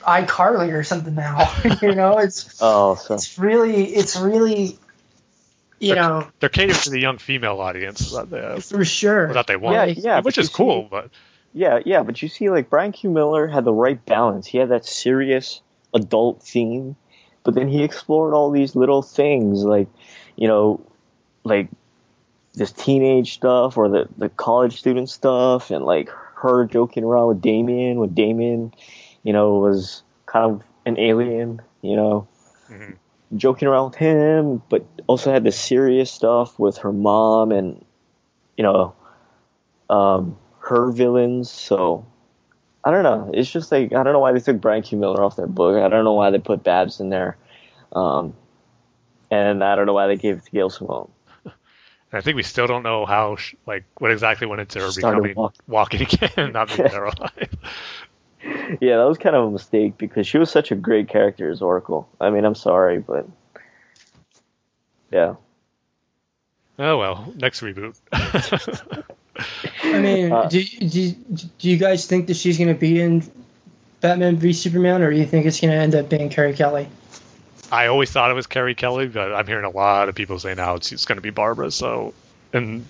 iCarly 0.00 0.72
or 0.72 0.82
something 0.84 1.14
now. 1.14 1.52
you 1.82 1.94
know, 1.94 2.18
it's 2.18 2.58
oh, 2.62 2.94
so 2.94 3.14
it's 3.14 3.38
really 3.38 3.84
it's 3.86 4.16
really, 4.16 4.78
you 5.78 5.94
know, 5.94 6.26
They're 6.40 6.48
catering 6.48 6.78
to 6.80 6.90
the 6.90 7.00
young 7.00 7.18
female 7.18 7.60
audience 7.60 8.10
that 8.12 8.30
they, 8.30 8.60
for 8.60 8.84
sure. 8.84 9.32
that 9.34 9.46
they 9.46 9.56
want, 9.56 9.88
Yeah, 9.90 9.94
yeah, 10.16 10.20
which 10.20 10.38
is 10.38 10.48
you 10.48 10.54
cool. 10.54 10.82
see- 10.84 10.88
But 10.90 11.10
Yeah, 11.52 11.80
yeah, 11.84 12.02
but 12.02 12.20
you 12.22 12.28
see, 12.28 12.50
like 12.50 12.70
Brian 12.70 12.92
Q. 12.92 13.10
Miller 13.10 13.46
had 13.46 13.64
the 13.64 13.72
right 13.72 14.02
balance. 14.04 14.46
He 14.46 14.58
had 14.58 14.70
that 14.70 14.84
serious 14.86 15.60
adult 15.94 16.42
theme, 16.42 16.96
but 17.44 17.54
then 17.54 17.68
he 17.68 17.82
explored 17.84 18.34
all 18.34 18.50
these 18.50 18.74
little 18.74 19.02
things, 19.02 19.62
like 19.62 19.88
you 20.38 20.46
know, 20.46 20.80
like 21.42 21.68
this 22.54 22.72
teenage 22.72 23.34
stuff 23.34 23.76
or 23.76 23.88
the 23.88 24.08
the 24.16 24.28
college 24.28 24.78
student 24.78 25.10
stuff, 25.10 25.70
and 25.70 25.84
like 25.84 26.08
her 26.36 26.64
joking 26.64 27.04
around 27.04 27.28
with 27.28 27.42
Damian 27.42 27.98
when 27.98 28.14
Damian, 28.14 28.72
you 29.24 29.32
know, 29.32 29.58
was 29.58 30.02
kind 30.26 30.50
of 30.50 30.62
an 30.86 30.98
alien, 30.98 31.60
you 31.82 31.96
know. 31.96 32.28
Mhm. 32.70 32.96
Joking 33.36 33.68
around 33.68 33.90
with 33.90 33.96
him, 33.96 34.62
but 34.70 34.86
also 35.06 35.32
had 35.32 35.44
the 35.44 35.52
serious 35.52 36.10
stuff 36.10 36.58
with 36.58 36.78
her 36.78 36.92
mom 36.92 37.52
and, 37.52 37.84
you 38.56 38.62
know, 38.62 38.94
um, 39.90 40.38
her 40.60 40.90
villains. 40.90 41.50
So 41.50 42.06
I 42.84 42.90
don't 42.90 43.02
know. 43.02 43.30
It's 43.34 43.50
just 43.50 43.72
like 43.72 43.92
I 43.92 44.02
don't 44.02 44.12
know 44.12 44.20
why 44.20 44.32
they 44.32 44.40
took 44.40 44.60
Brian 44.60 44.82
Q. 44.82 44.98
Miller 44.98 45.22
off 45.22 45.36
their 45.36 45.46
book. 45.46 45.82
I 45.82 45.88
don't 45.88 46.04
know 46.04 46.14
why 46.14 46.30
they 46.30 46.38
put 46.38 46.62
Babs 46.62 47.00
in 47.00 47.10
there, 47.10 47.36
um, 47.92 48.34
and 49.30 49.62
I 49.62 49.76
don't 49.76 49.86
know 49.86 49.92
why 49.94 50.06
they 50.06 50.16
gave 50.16 50.38
it 50.38 50.44
to 50.44 50.50
Gail 50.50 50.70
Simone. 50.70 51.10
I 52.12 52.22
think 52.22 52.36
we 52.36 52.42
still 52.42 52.66
don't 52.66 52.82
know 52.82 53.04
how, 53.04 53.36
sh- 53.36 53.54
like, 53.66 53.84
what 53.98 54.10
exactly 54.10 54.46
went 54.46 54.62
into 54.62 54.80
her 54.80 54.90
Started 54.90 55.18
becoming 55.18 55.36
walk- 55.36 55.54
walking 55.66 56.02
again, 56.02 56.52
not 56.52 56.68
being 56.68 56.88
there 56.88 57.04
alive. 57.04 57.48
Yeah, 58.80 58.98
that 58.98 59.04
was 59.08 59.18
kind 59.18 59.34
of 59.34 59.48
a 59.48 59.50
mistake 59.50 59.98
because 59.98 60.26
she 60.26 60.38
was 60.38 60.48
such 60.48 60.70
a 60.70 60.76
great 60.76 61.08
character 61.08 61.50
as 61.50 61.60
Oracle. 61.60 62.08
I 62.20 62.30
mean, 62.30 62.44
I'm 62.44 62.54
sorry, 62.54 62.98
but 62.98 63.26
yeah. 65.10 65.34
Oh 66.78 66.98
well, 66.98 67.32
next 67.36 67.62
reboot. 67.62 67.96
I 69.82 69.98
mean, 69.98 70.32
Uh, 70.32 70.48
do, 70.48 70.62
do 70.62 71.10
do 71.10 71.68
you 71.68 71.76
guys 71.78 72.06
think 72.06 72.28
that 72.28 72.36
she's 72.36 72.58
going 72.58 72.68
to 72.68 72.78
be 72.78 73.00
in 73.00 73.28
Batman 74.00 74.36
v 74.36 74.52
Superman, 74.52 75.02
or 75.02 75.10
do 75.10 75.16
you 75.18 75.26
think 75.26 75.46
it's 75.46 75.60
going 75.60 75.72
to 75.72 75.76
end 75.76 75.94
up 75.96 76.08
being 76.08 76.28
Carrie 76.28 76.54
Kelly? 76.54 76.88
I 77.70 77.88
always 77.88 78.10
thought 78.10 78.30
it 78.30 78.34
was 78.34 78.46
Carrie 78.46 78.74
Kelly, 78.74 79.08
but 79.08 79.32
I'm 79.32 79.46
hearing 79.46 79.64
a 79.64 79.70
lot 79.70 80.08
of 80.08 80.14
people 80.14 80.38
say 80.38 80.54
now 80.54 80.74
it's, 80.76 80.92
it's 80.92 81.04
going 81.04 81.16
to 81.16 81.22
be 81.22 81.30
Barbara. 81.30 81.70
So, 81.70 82.14
and 82.52 82.86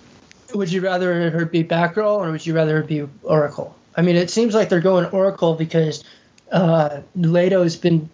Would 0.53 0.71
you 0.71 0.81
rather 0.81 1.29
her 1.31 1.45
be 1.45 1.63
Batgirl, 1.63 2.19
or 2.19 2.31
would 2.31 2.45
you 2.45 2.53
rather 2.55 2.77
her 2.77 2.83
be 2.83 3.07
Oracle? 3.23 3.75
I 3.95 4.01
mean, 4.01 4.15
it 4.15 4.29
seems 4.29 4.53
like 4.53 4.69
they're 4.69 4.79
going 4.79 5.05
Oracle 5.07 5.55
because 5.55 6.03
uh, 6.51 7.01
Leto's 7.15 7.75
been 7.75 8.09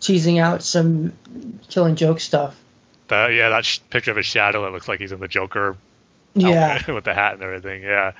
teasing 0.00 0.38
out 0.38 0.62
some 0.62 1.12
Killing 1.68 1.96
Joke 1.96 2.20
stuff. 2.20 2.58
the, 3.08 3.30
yeah, 3.32 3.50
that 3.50 3.64
sh- 3.64 3.80
picture 3.90 4.10
of 4.10 4.16
his 4.16 4.26
shadow 4.26 4.62
that 4.64 4.72
looks 4.72 4.88
like 4.88 4.98
he's 4.98 5.12
in 5.12 5.20
the 5.20 5.28
Joker 5.28 5.76
Yeah, 6.34 6.90
with 6.92 7.04
the 7.04 7.14
hat 7.14 7.34
and 7.34 7.42
everything. 7.42 7.82
Yeah, 7.82 8.12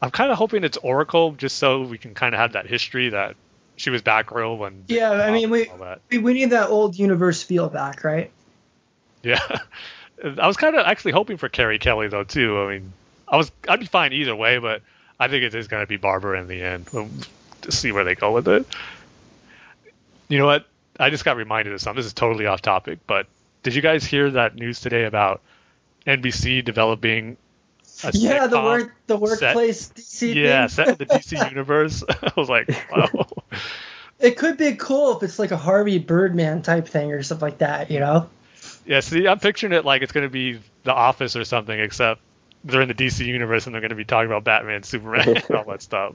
I'm 0.00 0.10
kind 0.10 0.30
of 0.30 0.38
hoping 0.38 0.62
it's 0.62 0.76
Oracle 0.76 1.32
just 1.32 1.56
so 1.58 1.82
we 1.82 1.98
can 1.98 2.14
kind 2.14 2.34
of 2.34 2.40
have 2.40 2.52
that 2.52 2.66
history 2.66 3.08
that 3.10 3.34
she 3.76 3.90
was 3.90 4.02
Batgirl 4.02 4.58
when 4.58 4.84
Yeah, 4.88 5.10
I 5.10 5.30
mean, 5.30 5.50
we- 5.50 5.70
we, 6.10 6.18
we 6.18 6.32
need 6.34 6.50
that 6.50 6.68
old 6.70 6.96
universe 6.98 7.42
feel 7.42 7.68
back, 7.68 8.04
right? 8.04 8.30
Yeah, 9.22 9.40
I 10.38 10.46
was 10.46 10.56
kind 10.56 10.76
of 10.76 10.86
actually 10.86 11.12
hoping 11.12 11.36
for 11.36 11.48
Carrie 11.48 11.78
Kelly 11.78 12.08
though 12.08 12.24
too. 12.24 12.60
I 12.60 12.68
mean, 12.74 12.92
I 13.28 13.36
was 13.36 13.50
I'd 13.68 13.80
be 13.80 13.86
fine 13.86 14.12
either 14.12 14.34
way, 14.36 14.58
but 14.58 14.82
I 15.18 15.28
think 15.28 15.42
it 15.44 15.54
is 15.54 15.68
going 15.68 15.82
to 15.82 15.86
be 15.86 15.96
Barbara 15.96 16.40
in 16.40 16.46
the 16.48 16.62
end. 16.62 16.86
We'll 16.92 17.08
see 17.70 17.90
where 17.92 18.04
they 18.04 18.14
go 18.14 18.32
with 18.32 18.48
it. 18.48 18.66
You 20.28 20.38
know 20.38 20.46
what? 20.46 20.66
I 20.98 21.10
just 21.10 21.24
got 21.24 21.36
reminded 21.36 21.72
of 21.74 21.80
something. 21.80 21.96
This 21.98 22.06
is 22.06 22.14
totally 22.14 22.46
off 22.46 22.62
topic, 22.62 23.00
but 23.06 23.26
did 23.62 23.74
you 23.74 23.82
guys 23.82 24.04
hear 24.04 24.30
that 24.30 24.54
news 24.54 24.80
today 24.80 25.04
about 25.04 25.40
NBC 26.06 26.64
developing? 26.64 27.36
A 28.04 28.10
Yeah, 28.12 28.46
the 28.46 28.56
sitcom 28.56 28.64
work 28.64 28.94
the 29.06 29.14
set- 29.14 29.54
workplace 29.54 29.88
DC 29.94 30.34
Yeah, 30.34 30.66
thing. 30.66 30.68
set 30.68 30.88
in 30.88 30.96
the 30.96 31.06
DC 31.06 31.48
universe. 31.50 32.04
I 32.08 32.32
was 32.36 32.48
like, 32.48 32.68
wow. 32.90 33.26
It 34.18 34.36
could 34.38 34.56
be 34.56 34.74
cool 34.76 35.16
if 35.16 35.22
it's 35.22 35.38
like 35.38 35.50
a 35.50 35.56
Harvey 35.56 35.98
Birdman 35.98 36.62
type 36.62 36.88
thing 36.88 37.12
or 37.12 37.22
something 37.22 37.46
like 37.46 37.58
that, 37.58 37.90
you 37.90 38.00
know? 38.00 38.28
Yeah, 38.86 39.00
see, 39.00 39.26
I'm 39.28 39.38
picturing 39.38 39.72
it 39.72 39.84
like 39.84 40.02
it's 40.02 40.12
going 40.12 40.24
to 40.26 40.30
be 40.30 40.60
The 40.84 40.92
Office 40.94 41.36
or 41.36 41.44
something, 41.44 41.78
except 41.78 42.20
they're 42.64 42.80
in 42.82 42.88
the 42.88 42.94
DC 42.94 43.24
universe 43.26 43.66
and 43.66 43.74
they're 43.74 43.80
going 43.82 43.90
to 43.90 43.96
be 43.96 44.04
talking 44.04 44.26
about 44.26 44.44
Batman, 44.44 44.82
Superman, 44.82 45.28
and 45.36 45.50
all 45.50 45.64
that 45.64 45.82
stuff. 45.82 46.14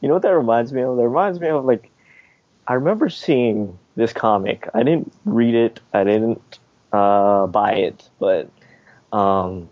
You 0.00 0.08
know 0.08 0.14
what 0.14 0.22
that 0.22 0.34
reminds 0.36 0.72
me 0.72 0.82
of? 0.82 0.96
That 0.96 1.06
reminds 1.08 1.40
me 1.40 1.48
of 1.48 1.64
like 1.64 1.90
I 2.66 2.74
remember 2.74 3.08
seeing 3.08 3.78
this 3.96 4.12
comic. 4.12 4.68
I 4.74 4.82
didn't 4.82 5.12
read 5.24 5.54
it. 5.54 5.80
I 5.92 6.04
didn't 6.04 6.58
uh, 6.92 7.46
buy 7.48 7.72
it, 7.74 8.08
but 8.18 8.48
um, 9.12 9.68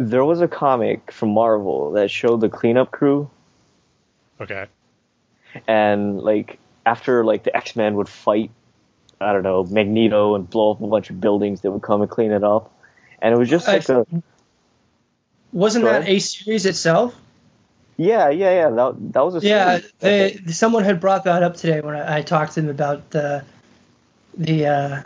there 0.00 0.24
was 0.24 0.40
a 0.40 0.48
comic 0.48 1.12
from 1.12 1.30
Marvel 1.30 1.92
that 1.92 2.10
showed 2.10 2.40
the 2.40 2.48
cleanup 2.48 2.90
crew, 2.90 3.30
Okay. 4.40 4.66
and 5.68 6.18
like 6.20 6.58
after 6.86 7.24
like 7.24 7.44
the 7.44 7.54
X 7.56 7.76
Men 7.76 7.94
would 7.96 8.08
fight, 8.08 8.50
I 9.20 9.32
don't 9.34 9.42
know 9.42 9.64
Magneto 9.64 10.34
and 10.36 10.48
blow 10.48 10.72
up 10.72 10.80
a 10.80 10.86
bunch 10.86 11.10
of 11.10 11.20
buildings, 11.20 11.60
they 11.60 11.68
would 11.68 11.82
come 11.82 12.02
and 12.02 12.10
clean 12.10 12.32
it 12.32 12.44
up, 12.44 12.72
and 13.20 13.34
it 13.34 13.38
was 13.38 13.50
just 13.50 13.68
like 13.68 13.88
a 13.90 14.06
Wasn't 15.52 15.84
Go 15.84 15.92
that 15.92 16.08
a 16.08 16.18
series 16.18 16.66
itself? 16.66 17.14
yeah 17.98 18.30
yeah 18.30 18.50
yeah 18.52 18.70
that 18.70 19.12
that 19.12 19.24
was 19.24 19.34
a 19.34 19.42
Yeah, 19.42 19.78
series. 19.78 19.92
they, 20.00 20.32
someone 20.52 20.84
had 20.84 21.00
brought 21.00 21.24
that 21.24 21.42
up 21.42 21.56
today 21.56 21.82
when 21.82 21.94
I, 21.94 22.18
I 22.18 22.22
talked 22.22 22.54
to 22.54 22.62
them 22.62 22.70
about 22.70 23.10
the 23.10 23.44
the 24.38 24.66
uh, 24.66 25.02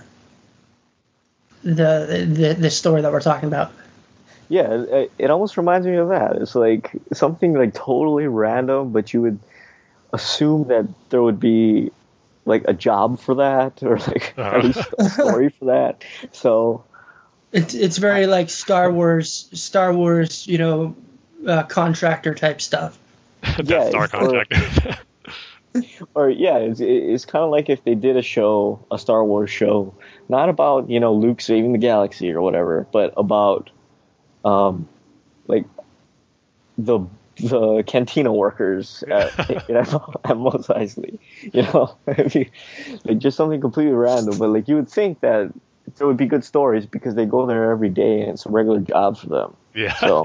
the, 1.65 2.29
the 2.31 2.55
the 2.61 2.71
story 2.71 3.03
that 3.03 3.11
we're 3.11 3.21
talking 3.21 3.49
about. 3.49 3.73
Yeah, 4.49 4.73
it, 4.73 5.13
it 5.19 5.31
almost 5.31 5.57
reminds 5.57 5.87
me 5.87 5.97
of 5.97 6.09
that. 6.11 6.37
It's 6.37 6.55
like 6.55 6.93
something 7.13 7.55
like 7.55 7.75
totally 7.75 8.27
random, 8.27 8.93
but 8.93 9.13
you 9.15 9.23
would 9.23 9.39
assume 10.13 10.69
that 10.69 10.87
there 11.11 11.23
would 11.23 11.41
be 11.41 11.91
like 12.45 12.65
a 12.69 12.75
job 12.75 13.19
for 13.21 13.37
that 13.37 13.83
or 13.83 13.99
like 13.99 14.35
Uh-huh. 14.37 14.59
at 14.59 14.65
least 14.65 14.89
a 14.99 15.05
story 15.09 15.49
for 15.49 15.65
that. 15.67 16.05
So 16.33 16.85
It's 17.53 17.75
it's 17.75 17.97
very 17.99 18.27
like 18.27 18.51
Star 18.51 18.91
Wars 18.93 19.49
Star 19.53 19.93
Wars 19.95 20.47
you 20.47 20.59
know 20.59 20.95
uh, 21.47 21.63
contractor 21.65 22.35
type 22.35 22.61
stuff. 22.61 22.99
That 23.43 23.69
Yeah, 23.69 23.89
Star 23.89 24.05
it's 24.05 24.13
for- 24.13 24.45
Contract. 24.45 25.01
or 26.15 26.31
yeah, 26.31 26.59
it's, 26.59 26.81
it's 26.81 27.25
kind 27.25 27.45
of 27.45 27.51
like 27.51 27.69
if 27.69 27.83
they 27.85 27.95
did 27.95 28.17
a 28.17 28.23
show, 28.23 28.85
a 28.91 28.99
Star 28.99 29.25
Wars 29.25 29.51
show, 29.51 29.95
not 30.29 30.49
about 30.49 30.89
you 30.91 31.01
know 31.01 31.15
Luke 31.15 31.41
saving 31.41 31.73
the 31.73 31.79
galaxy 31.79 32.31
or 32.33 32.41
whatever, 32.43 32.87
but 32.93 33.13
about 33.17 33.71
um 34.45 34.89
like 35.47 35.65
the 36.79 37.01
the 37.37 37.83
cantina 37.87 38.33
workers 38.33 39.03
at, 39.11 39.49
you 39.69 39.75
know, 39.75 40.15
at 40.25 40.37
Mos 40.37 40.69
Eisley. 40.69 41.19
You 41.53 41.63
know, 41.63 41.97
you- 42.33 42.47
like 43.05 43.19
just 43.19 43.37
something 43.37 43.61
completely 43.61 43.93
random, 43.93 44.39
but 44.39 44.51
like 44.51 44.69
you 44.69 44.77
would 44.77 44.89
think 44.89 45.21
that 45.21 45.53
there 45.97 46.07
would 46.07 46.17
be 46.17 46.27
good 46.27 46.45
stories 46.45 46.87
because 46.87 47.15
they 47.15 47.27
go 47.27 47.47
there 47.47 47.71
every 47.71 47.89
day 47.91 48.21
and 48.23 48.31
it's 48.31 48.47
a 48.47 48.51
regular 48.51 48.81
job 48.81 49.19
for 49.19 49.27
them. 49.27 49.57
yeah. 49.75 49.95
So 49.97 50.25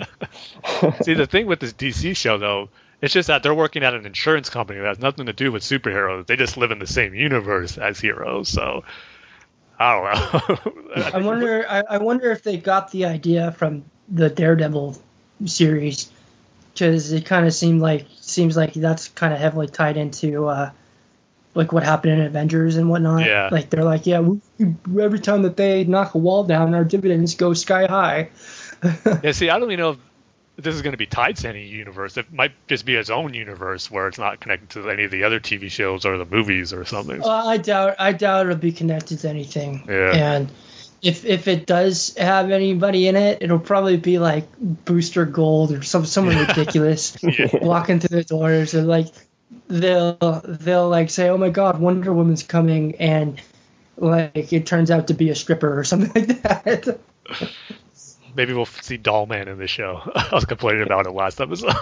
See, 1.03 1.15
the 1.15 1.27
thing 1.27 1.47
with 1.47 1.59
this 1.59 1.73
DC 1.73 2.15
show, 2.15 2.37
though, 2.37 2.69
it's 3.01 3.13
just 3.13 3.27
that 3.27 3.43
they're 3.43 3.53
working 3.55 3.83
at 3.83 3.93
an 3.93 4.05
insurance 4.05 4.49
company 4.49 4.79
that 4.79 4.87
has 4.87 4.99
nothing 4.99 5.25
to 5.25 5.33
do 5.33 5.51
with 5.51 5.63
superheroes. 5.63 6.27
They 6.27 6.35
just 6.35 6.57
live 6.57 6.71
in 6.71 6.79
the 6.79 6.87
same 6.87 7.13
universe 7.13 7.77
as 7.77 7.99
heroes. 7.99 8.49
So, 8.49 8.83
I 9.79 9.93
don't 9.95 10.55
know. 10.95 11.01
I 11.13 11.17
wonder 11.21 11.65
I, 11.67 11.83
I 11.89 11.97
wonder 11.97 12.31
if 12.31 12.43
they 12.43 12.57
got 12.57 12.91
the 12.91 13.05
idea 13.05 13.51
from 13.53 13.85
the 14.11 14.29
Daredevil 14.29 14.97
series 15.45 16.11
because 16.73 17.11
it 17.11 17.25
kind 17.25 17.45
of 17.45 17.53
seemed 17.53 17.81
like 17.81 18.05
seems 18.21 18.55
like 18.55 18.73
that's 18.73 19.07
kind 19.09 19.33
of 19.33 19.39
heavily 19.39 19.67
tied 19.67 19.97
into 19.97 20.47
uh, 20.47 20.71
like 21.55 21.71
what 21.71 21.83
happened 21.83 22.13
in 22.13 22.21
Avengers 22.21 22.77
and 22.77 22.89
whatnot. 22.89 23.25
Yeah. 23.25 23.49
Like 23.51 23.69
they're 23.69 23.83
like, 23.83 24.05
yeah, 24.05 24.19
we, 24.21 24.39
we- 24.87 25.03
every 25.03 25.19
time 25.19 25.43
that 25.43 25.57
they 25.57 25.83
knock 25.83 26.15
a 26.15 26.17
wall 26.17 26.43
down, 26.43 26.73
our 26.73 26.83
dividends 26.83 27.35
go 27.35 27.53
sky 27.53 27.85
high. 27.85 28.29
Yeah, 29.23 29.33
see, 29.33 29.49
I 29.49 29.59
don't 29.59 29.69
even 29.71 29.79
know 29.83 29.89
if 29.91 29.97
this 30.55 30.73
is 30.73 30.81
going 30.81 30.93
to 30.93 30.97
be 30.97 31.05
tied 31.05 31.35
to 31.37 31.49
any 31.49 31.67
universe. 31.67 32.15
It 32.15 32.31
might 32.31 32.53
just 32.67 32.85
be 32.85 32.95
its 32.95 33.09
own 33.09 33.33
universe 33.33 33.91
where 33.91 34.07
it's 34.07 34.17
not 34.17 34.39
connected 34.39 34.69
to 34.81 34.89
any 34.89 35.03
of 35.03 35.11
the 35.11 35.25
other 35.25 35.41
TV 35.41 35.69
shows 35.69 36.05
or 36.05 36.17
the 36.17 36.25
movies 36.25 36.71
or 36.71 36.85
something. 36.85 37.19
Well, 37.19 37.29
I 37.47 37.57
doubt 37.57 37.95
I 37.99 38.13
doubt 38.13 38.45
it'll 38.45 38.57
be 38.57 38.71
connected 38.71 39.19
to 39.19 39.29
anything. 39.29 39.83
Yeah. 39.89 40.13
And 40.15 40.49
if 41.01 41.25
if 41.25 41.47
it 41.47 41.65
does 41.65 42.15
have 42.17 42.51
anybody 42.51 43.07
in 43.07 43.15
it, 43.15 43.41
it'll 43.41 43.59
probably 43.59 43.97
be 43.97 44.19
like 44.19 44.47
Booster 44.59 45.25
Gold 45.25 45.71
or 45.71 45.81
some 45.83 46.05
someone 46.05 46.37
ridiculous 46.47 47.17
walking 47.53 47.99
through 47.99 48.17
the 48.17 48.23
doors 48.23 48.73
and 48.73 48.87
like 48.87 49.07
they'll 49.67 50.41
they'll 50.43 50.89
like 50.89 51.09
say, 51.09 51.29
"Oh 51.29 51.37
my 51.37 51.49
God, 51.49 51.79
Wonder 51.79 52.13
Woman's 52.13 52.43
coming," 52.43 52.95
and 52.95 53.41
like 53.97 54.51
it 54.51 54.65
turns 54.65 54.91
out 54.91 55.07
to 55.07 55.13
be 55.13 55.29
a 55.29 55.35
stripper 55.35 55.79
or 55.79 55.83
something 55.83 56.11
like 56.27 56.41
that. 56.43 56.99
Maybe 58.35 58.53
we'll 58.53 58.65
see 58.65 58.97
Dollman 58.97 59.47
in 59.47 59.57
the 59.57 59.67
show. 59.67 60.01
I 60.15 60.29
was 60.31 60.45
complaining 60.45 60.83
about 60.83 61.07
it 61.07 61.11
last 61.11 61.41
episode. 61.41 61.73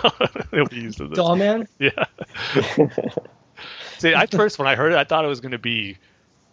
It'll 0.52 0.66
be 0.68 0.78
used 0.78 1.00
in 1.00 1.10
this. 1.10 1.20
Dollman. 1.20 1.68
Yeah. 1.78 2.06
See, 4.00 4.14
at 4.14 4.32
first 4.32 4.58
when 4.58 4.68
I 4.68 4.76
heard 4.76 4.94
it, 4.94 4.98
I 4.98 5.04
thought 5.04 5.26
it 5.26 5.28
was 5.28 5.42
going 5.42 5.52
to 5.52 5.60
be 5.60 5.98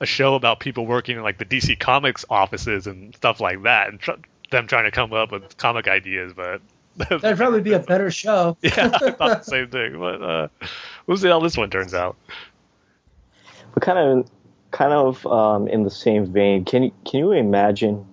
a 0.05 0.07
show 0.07 0.35
about 0.37 0.61
people 0.61 0.87
working 0.87 1.17
in 1.17 1.23
like 1.25 1.39
the 1.39 1.45
DC 1.45 1.79
Comics 1.81 2.25
offices 2.31 2.87
and 2.87 3.15
stuff 3.17 3.41
like 3.41 3.63
that, 3.65 3.89
and 3.89 3.99
tr- 3.99 4.13
them 4.51 4.67
trying 4.69 4.85
to 4.85 4.91
come 4.93 5.13
up 5.13 5.33
with 5.33 5.57
comic 5.57 5.89
ideas. 5.89 6.33
But 6.35 6.61
That'd 6.97 7.37
probably 7.37 7.61
be 7.61 7.73
a 7.73 7.79
better 7.93 8.11
show. 8.11 8.57
yeah, 8.63 8.91
I 8.95 9.11
thought 9.11 9.19
the 9.19 9.43
same 9.43 9.69
thing. 9.69 9.99
But 9.99 10.23
uh, 10.23 10.49
we'll 11.07 11.17
see 11.17 11.29
how 11.29 11.41
this 11.41 11.57
one 11.57 11.71
turns 11.71 11.93
out. 11.95 12.17
but 13.75 13.83
kind 13.83 13.99
of 13.99 14.31
kind 14.71 14.93
of 14.93 15.27
um, 15.27 15.67
in 15.69 15.83
the 15.83 15.91
same 15.91 16.27
vein, 16.33 16.65
can 16.65 16.85
you 16.85 16.93
can 17.05 17.21
you 17.21 17.33
imagine 17.33 18.07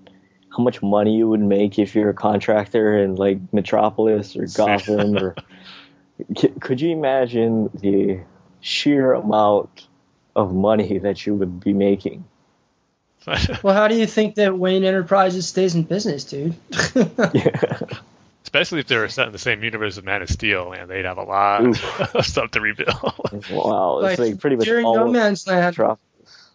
how 0.55 0.63
much 0.63 0.81
money 0.81 1.15
you 1.15 1.29
would 1.29 1.39
make 1.39 1.79
if 1.79 1.95
you're 1.95 2.09
a 2.09 2.13
contractor 2.13 2.97
in 2.97 3.15
like 3.15 3.37
Metropolis 3.53 4.35
or 4.35 4.45
Gotham 4.55 5.15
or 5.17 5.35
c- 6.37 6.49
could 6.59 6.81
you 6.81 6.89
imagine 6.91 7.69
the 7.73 8.19
sheer 8.59 9.13
amount 9.13 9.87
of 10.35 10.53
money 10.53 10.97
that 10.99 11.25
you 11.25 11.35
would 11.35 11.59
be 11.59 11.73
making? 11.73 12.25
Well, 13.63 13.75
how 13.75 13.87
do 13.87 13.95
you 13.95 14.07
think 14.07 14.35
that 14.35 14.57
Wayne 14.57 14.83
Enterprises 14.83 15.47
stays 15.47 15.75
in 15.75 15.83
business, 15.83 16.23
dude? 16.23 16.55
yeah. 17.33 17.79
Especially 18.43 18.79
if 18.79 18.87
they're 18.87 19.07
set 19.09 19.27
in 19.27 19.31
the 19.31 19.39
same 19.39 19.63
universe 19.63 19.97
as 19.97 20.03
Man 20.03 20.21
of 20.23 20.29
Steel, 20.29 20.73
and 20.73 20.89
they'd 20.89 21.05
have 21.05 21.19
a 21.19 21.23
lot 21.23 21.63
of 22.15 22.25
stuff 22.25 22.51
to 22.51 22.59
rebuild. 22.61 23.13
wow, 23.51 23.99
it's 23.99 24.19
like, 24.19 24.39
pretty 24.39 24.55
much 24.57 24.65
during 24.65 24.85
all 24.85 24.95
No 24.95 25.07
Man's 25.11 25.47
Land, 25.47 25.67
Metropolis. 25.67 26.49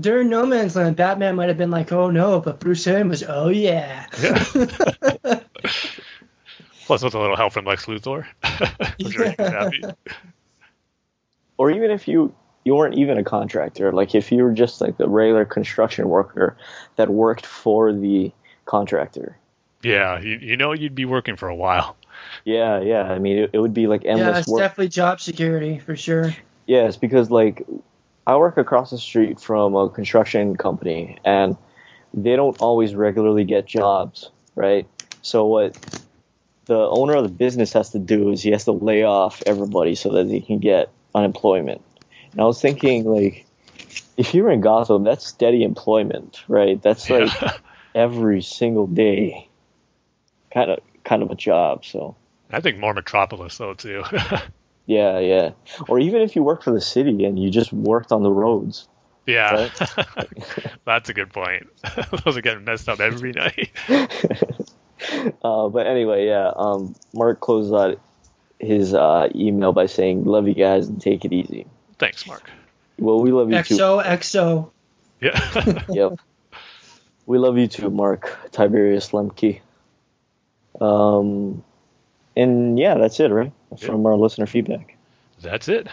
during 0.00 0.30
No 0.30 0.46
Man's 0.46 0.74
Land, 0.74 0.96
Batman 0.96 1.36
might 1.36 1.48
have 1.48 1.58
been 1.58 1.70
like, 1.70 1.92
"Oh 1.92 2.10
no," 2.10 2.40
but 2.40 2.58
Bruce 2.58 2.86
Wayne 2.86 3.08
was, 3.08 3.22
"Oh 3.22 3.50
yeah." 3.50 4.06
yeah. 4.20 4.42
Plus, 6.86 7.02
with 7.02 7.14
a 7.14 7.20
little 7.20 7.36
help 7.36 7.52
from 7.52 7.66
Lex 7.66 7.86
Luthor. 7.86 8.26
I'm 8.42 9.10
sure 9.10 9.28
he'd 9.28 9.36
be 9.36 9.44
happy. 9.44 9.82
or 11.56 11.70
even 11.70 11.90
if 11.90 12.08
you 12.08 12.34
you 12.64 12.74
weren't 12.74 12.96
even 12.96 13.18
a 13.18 13.24
contractor, 13.24 13.92
like 13.92 14.14
if 14.14 14.32
you 14.32 14.42
were 14.42 14.52
just 14.52 14.80
like 14.80 14.98
a 14.98 15.08
regular 15.08 15.44
construction 15.44 16.08
worker 16.08 16.56
that 16.96 17.10
worked 17.10 17.46
for 17.46 17.92
the 17.92 18.32
contractor. 18.64 19.36
Yeah, 19.82 20.18
you, 20.18 20.38
you 20.40 20.56
know 20.56 20.72
you'd 20.72 20.94
be 20.94 21.04
working 21.04 21.36
for 21.36 21.48
a 21.48 21.54
while. 21.54 21.96
Yeah, 22.44 22.80
yeah. 22.80 23.02
I 23.02 23.18
mean, 23.18 23.38
it, 23.38 23.50
it 23.52 23.58
would 23.58 23.74
be 23.74 23.86
like 23.86 24.04
endless. 24.04 24.18
yeah, 24.18 24.26
endless 24.26 24.40
it's 24.40 24.48
work. 24.48 24.60
definitely 24.60 24.88
job 24.88 25.20
security 25.20 25.78
for 25.78 25.94
sure. 25.94 26.34
Yes, 26.66 26.96
because 26.96 27.30
like 27.30 27.66
I 28.26 28.36
work 28.36 28.56
across 28.56 28.90
the 28.90 28.98
street 28.98 29.40
from 29.40 29.74
a 29.74 29.90
construction 29.90 30.56
company, 30.56 31.18
and 31.24 31.56
they 32.14 32.36
don't 32.36 32.58
always 32.60 32.94
regularly 32.94 33.44
get 33.44 33.66
jobs, 33.66 34.30
right? 34.54 34.86
So 35.20 35.46
what 35.46 35.76
the 36.66 36.78
owner 36.78 37.14
of 37.14 37.24
the 37.24 37.28
business 37.28 37.72
has 37.74 37.90
to 37.90 37.98
do 37.98 38.30
is 38.30 38.42
he 38.42 38.52
has 38.52 38.64
to 38.64 38.72
lay 38.72 39.02
off 39.02 39.42
everybody 39.44 39.94
so 39.94 40.12
that 40.12 40.28
he 40.28 40.40
can 40.40 40.58
get 40.58 40.90
unemployment. 41.14 41.82
And 42.34 42.40
I 42.40 42.44
was 42.46 42.60
thinking, 42.60 43.04
like, 43.04 43.46
if 44.16 44.34
you're 44.34 44.50
in 44.50 44.60
Gotham, 44.60 45.04
that's 45.04 45.24
steady 45.24 45.62
employment, 45.62 46.42
right? 46.48 46.82
That's 46.82 47.08
like 47.08 47.30
every 47.94 48.42
single 48.42 48.88
day, 48.88 49.48
kind 50.52 50.72
of 50.72 50.80
kind 51.04 51.22
of 51.22 51.30
a 51.30 51.36
job. 51.36 51.84
So 51.84 52.16
I 52.50 52.60
think 52.60 52.78
more 52.78 52.92
Metropolis 52.92 53.56
though 53.58 53.74
too. 53.74 54.02
yeah, 54.86 55.20
yeah. 55.20 55.50
Or 55.88 56.00
even 56.00 56.22
if 56.22 56.34
you 56.34 56.42
work 56.42 56.64
for 56.64 56.72
the 56.72 56.80
city 56.80 57.24
and 57.24 57.38
you 57.38 57.50
just 57.50 57.72
worked 57.72 58.10
on 58.10 58.24
the 58.24 58.32
roads, 58.32 58.88
Yeah, 59.26 59.68
that's 60.84 61.08
a 61.08 61.14
good 61.14 61.32
point. 61.32 61.68
Those 62.24 62.36
are 62.36 62.42
getting 62.42 62.64
messed 62.64 62.88
up 62.88 62.98
every 62.98 63.30
night. 63.30 63.70
uh, 63.88 65.68
but 65.68 65.86
anyway, 65.86 66.26
yeah. 66.26 66.50
Um, 66.54 66.96
Mark 67.12 67.38
closes 67.38 67.72
out 67.72 68.00
his 68.58 68.92
uh, 68.92 69.28
email 69.36 69.72
by 69.72 69.86
saying, 69.86 70.24
"Love 70.24 70.48
you 70.48 70.54
guys 70.54 70.88
and 70.88 71.00
take 71.00 71.24
it 71.24 71.32
easy." 71.32 71.66
Thanks, 71.98 72.26
Mark. 72.26 72.50
Well, 72.98 73.20
we 73.20 73.32
love 73.32 73.50
you 73.50 73.62
too. 73.62 73.74
XO 73.76 74.04
XO. 74.04 74.70
Yeah. 75.20 75.82
Yep. 75.88 76.18
We 77.26 77.38
love 77.38 77.56
you 77.56 77.68
too, 77.68 77.88
Mark 77.88 78.38
Tiberius 78.52 79.12
Lemke. 79.12 79.60
Um, 80.78 81.64
and 82.36 82.78
yeah, 82.78 82.96
that's 82.98 83.18
it, 83.18 83.30
right? 83.30 83.50
From 83.78 84.04
our 84.04 84.14
listener 84.14 84.44
feedback. 84.44 84.96
That's 85.40 85.68
it. 85.68 85.88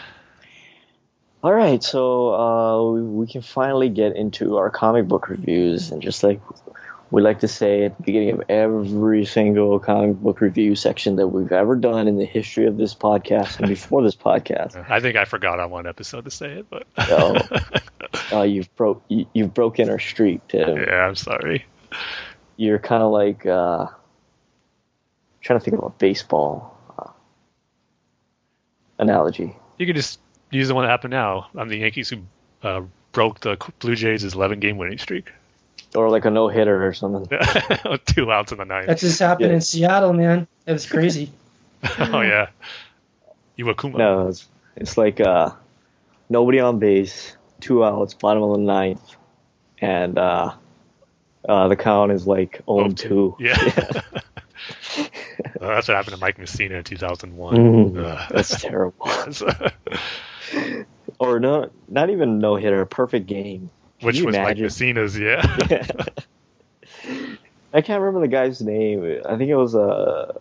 All 1.44 1.54
right, 1.54 1.82
so 1.82 2.34
uh, 2.34 2.92
we, 2.92 3.02
we 3.02 3.28
can 3.28 3.42
finally 3.42 3.90
get 3.90 4.16
into 4.16 4.58
our 4.58 4.70
comic 4.70 5.08
book 5.08 5.30
reviews, 5.30 5.92
and 5.92 6.02
just 6.02 6.22
like 6.22 6.42
we 7.12 7.22
like 7.22 7.42
to 7.42 7.48
say 7.48 7.84
at 7.84 7.98
the 7.98 8.04
beginning 8.04 8.32
of 8.32 8.44
every 8.48 9.26
single 9.26 9.80
comic 9.80 10.16
book 10.16 10.40
review 10.40 10.76
section 10.76 11.18
that 11.18 11.28
we've 11.28 11.52
ever 11.52 11.76
done 11.76 12.08
in 12.08 12.18
the 12.18 12.26
history 12.26 12.66
of 12.66 12.78
this 12.78 12.96
podcast 12.96 13.60
and 13.60 13.68
before 13.68 14.02
this 14.02 14.16
podcast, 14.16 14.84
I 14.90 15.02
think 15.02 15.18
I 15.18 15.26
forgot 15.26 15.60
on 15.60 15.70
one 15.70 15.86
episode 15.86 16.24
to 16.24 16.32
say 16.32 16.60
it, 16.60 16.68
but 16.70 16.88
so, 17.08 17.36
uh, 18.32 18.42
you've 18.44 18.74
broke 18.76 19.04
you, 19.10 19.26
you've 19.34 19.54
broken 19.54 19.90
our 19.90 20.00
streak, 20.00 20.48
Tim. 20.48 20.78
yeah, 20.78 21.06
I'm 21.06 21.16
sorry. 21.16 21.66
You're 22.56 22.80
kind 22.80 23.04
of 23.04 23.12
like 23.12 23.46
uh, 23.46 23.88
trying 25.42 25.60
to 25.60 25.64
think 25.64 25.78
of 25.78 25.84
a 25.84 25.90
baseball 25.90 26.78
uh, 26.98 27.12
analogy. 29.00 29.58
You 29.78 29.86
can 29.86 29.98
just 29.98 30.20
use 30.50 30.70
the 30.70 30.76
one 30.76 30.86
that 30.86 30.92
happened 30.92 31.12
now. 31.12 31.50
I'm 31.58 31.68
the 31.68 31.78
Yankees 31.78 32.10
who 32.10 32.20
uh, 32.64 32.84
broke 33.12 33.42
the 33.42 33.58
Blue 33.80 33.96
Jays' 33.96 34.34
11 34.34 34.62
game 34.62 34.78
winning 34.78 34.98
streak. 34.98 35.32
Or 35.94 36.10
like 36.10 36.24
a 36.26 36.30
no 36.30 36.48
hitter 36.48 36.88
or 36.88 36.94
something. 36.94 37.26
Two 38.06 38.32
outs 38.32 38.52
in 38.54 38.58
the 38.60 38.66
ninth. 38.66 38.88
That 38.88 38.98
just 39.00 39.20
happened 39.20 39.50
Yeah. 39.50 39.56
in 39.56 39.62
Seattle, 39.62 40.14
man. 40.14 40.48
It 40.66 40.72
was 40.74 40.86
crazy. 40.86 41.32
oh 42.00 42.22
yeah. 42.22 42.48
Iwakuma. 43.58 43.98
No, 43.98 44.28
it's, 44.28 44.48
it's 44.76 44.98
like 44.98 45.20
uh, 45.20 45.52
nobody 46.30 46.60
on 46.60 46.80
base, 46.80 47.36
two 47.60 47.84
outs, 47.84 48.14
bottom 48.14 48.42
of 48.44 48.52
the 48.54 48.64
ninth, 48.64 49.16
and 49.80 50.18
uh, 50.18 50.54
uh, 51.48 51.68
the 51.68 51.76
count 51.76 52.12
is 52.14 52.26
like 52.26 52.62
0 52.66 52.90
2. 52.90 53.36
Yeah. 53.40 53.58
Uh, 55.60 55.68
that's 55.76 55.88
what 55.88 55.96
happened 55.98 56.16
to 56.16 56.22
Mike 56.22 56.38
Mussina 56.38 56.72
in 56.72 56.84
2001. 56.84 57.56
Mm, 57.56 58.30
that's 58.30 58.62
terrible. 58.62 59.08
Or 61.20 61.40
no, 61.40 61.70
not 61.88 62.10
even 62.10 62.40
no 62.40 62.56
hitter, 62.56 62.86
perfect 62.86 63.28
game. 63.28 63.70
Can 64.02 64.26
was 64.26 64.36
imagine? 64.36 64.64
Mussina's, 64.66 65.18
yeah. 65.20 65.42
I 67.74 67.82
can't 67.82 68.02
remember 68.02 68.20
the 68.22 68.28
guy's 68.28 68.62
name. 68.62 69.22
I 69.26 69.38
think 69.38 69.50
it 69.50 69.56
was 69.56 69.76
uh, 69.76 70.34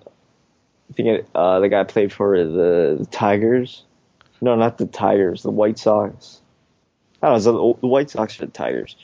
I 0.91 0.93
think 0.95 1.09
it, 1.09 1.29
uh, 1.35 1.61
the 1.61 1.69
guy 1.69 1.85
played 1.85 2.13
for 2.13 2.37
the, 2.37 2.97
the 3.01 3.07
Tigers. 3.11 3.85
No, 4.41 4.57
not 4.57 4.79
the 4.79 4.87
Tigers. 4.87 5.43
The 5.43 5.51
White 5.51 5.79
Sox. 5.79 6.41
I 7.23 7.27
don't 7.29 7.31
know. 7.31 7.35
it 7.35 7.35
was 7.35 7.77
The 7.77 7.81
the 7.83 7.87
White 7.87 8.11
Sox 8.11 8.41
or 8.41 8.47
the 8.47 8.53
Tigers, 8.53 8.97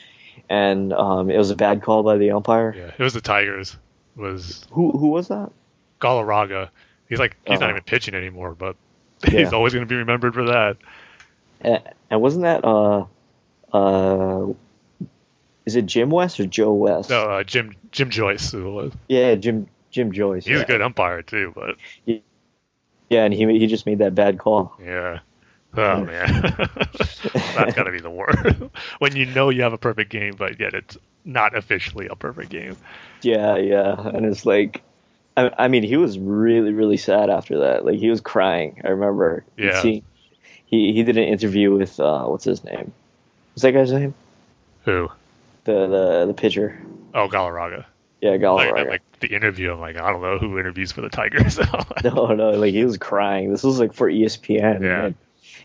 and 0.49 0.91
um, 0.93 1.29
it 1.29 1.37
was 1.37 1.51
a 1.51 1.55
bad 1.55 1.81
call 1.83 2.03
by 2.03 2.17
the 2.17 2.31
umpire. 2.31 2.73
yeah. 2.75 2.91
It 2.97 2.99
was 3.03 3.13
the 3.13 3.21
Tigers. 3.21 3.77
It 4.17 4.21
was 4.21 4.65
Who 4.71 4.91
who 4.91 5.09
was 5.09 5.29
that? 5.29 5.51
Galarraga. 6.01 6.69
He's 7.07 7.19
like 7.19 7.37
he's 7.45 7.59
not 7.59 7.69
Uh-huh. 7.69 7.71
even 7.77 7.83
pitching 7.83 8.13
anymore, 8.15 8.55
but 8.55 8.75
Yeah. 9.23 9.29
he's 9.39 9.53
always 9.53 9.73
going 9.73 9.85
to 9.85 9.89
be 9.89 9.95
remembered 9.95 10.33
for 10.33 10.45
that. 10.47 10.77
And, 11.61 11.81
and 12.09 12.21
wasn't 12.21 12.43
that 12.43 12.65
uh 12.65 13.05
uh 13.77 14.53
is 15.65 15.75
it 15.75 15.85
Jim 15.85 16.09
West 16.09 16.39
or 16.39 16.45
Joe 16.45 16.73
West? 16.73 17.09
No, 17.09 17.23
uh, 17.23 17.43
Jim 17.43 17.75
Jim 17.91 18.09
Joyce. 18.09 18.55
Yeah, 19.07 19.35
Jim 19.35 19.67
Jim 19.91 20.13
Joyce. 20.13 20.45
He's 20.45 20.57
yeah. 20.57 20.63
a 20.63 20.65
good 20.65 20.81
umpire 20.81 21.21
too, 21.21 21.51
but 21.53 21.75
Yeah, 22.05 23.23
and 23.23 23.33
he 23.33 23.45
he 23.59 23.67
just 23.67 23.85
made 23.85 23.99
that 23.99 24.15
bad 24.15 24.39
call. 24.39 24.75
yeah. 24.83 25.19
Oh 25.75 26.05
man, 26.05 26.41
that's 26.95 27.75
got 27.75 27.83
to 27.83 27.91
be 27.91 27.99
the 27.99 28.09
worst. 28.09 28.57
when 28.99 29.15
you 29.15 29.25
know 29.25 29.49
you 29.49 29.61
have 29.61 29.73
a 29.73 29.77
perfect 29.77 30.09
game, 30.09 30.33
but 30.35 30.59
yet 30.59 30.73
it's 30.73 30.97
not 31.25 31.55
officially 31.55 32.07
a 32.07 32.15
perfect 32.15 32.49
game. 32.49 32.77
Yeah, 33.21 33.57
yeah, 33.57 33.93
and 33.99 34.25
it's 34.25 34.45
like, 34.45 34.81
I, 35.35 35.51
I 35.57 35.67
mean, 35.67 35.83
he 35.83 35.97
was 35.97 36.17
really, 36.17 36.71
really 36.71 36.97
sad 36.97 37.29
after 37.29 37.59
that. 37.59 37.85
Like 37.85 37.99
he 37.99 38.09
was 38.09 38.21
crying. 38.21 38.81
I 38.85 38.89
remember. 38.89 39.43
Yeah. 39.57 39.81
See, 39.81 40.03
he 40.65 40.93
he 40.93 41.03
did 41.03 41.17
an 41.17 41.25
interview 41.25 41.75
with 41.75 41.99
uh, 41.99 42.25
what's 42.25 42.45
his 42.45 42.63
name? 42.63 42.93
What's 43.57 43.63
that 43.63 43.71
guy's 43.71 43.91
name? 43.91 44.13
Who? 44.85 45.09
The 45.63 45.87
the 45.87 46.25
the 46.27 46.33
pitcher. 46.35 46.79
Oh, 47.15 47.27
Galarraga. 47.27 47.85
Yeah, 48.21 48.29
Like, 48.33 48.41
Galarraga. 48.41 48.87
like 48.87 49.01
the 49.19 49.33
interview, 49.33 49.73
I'm 49.73 49.79
like, 49.79 49.97
I 49.97 50.11
don't 50.11 50.21
know 50.21 50.37
who 50.37 50.59
interviews 50.59 50.91
for 50.91 51.01
the 51.01 51.09
Tigers. 51.09 51.57
no, 52.03 52.27
no, 52.35 52.51
like 52.51 52.75
he 52.75 52.85
was 52.85 52.99
crying. 52.99 53.49
This 53.49 53.63
was 53.63 53.79
like 53.79 53.93
for 53.93 54.11
ESPN. 54.11 54.59
Yeah. 54.59 54.77
man. 54.79 55.15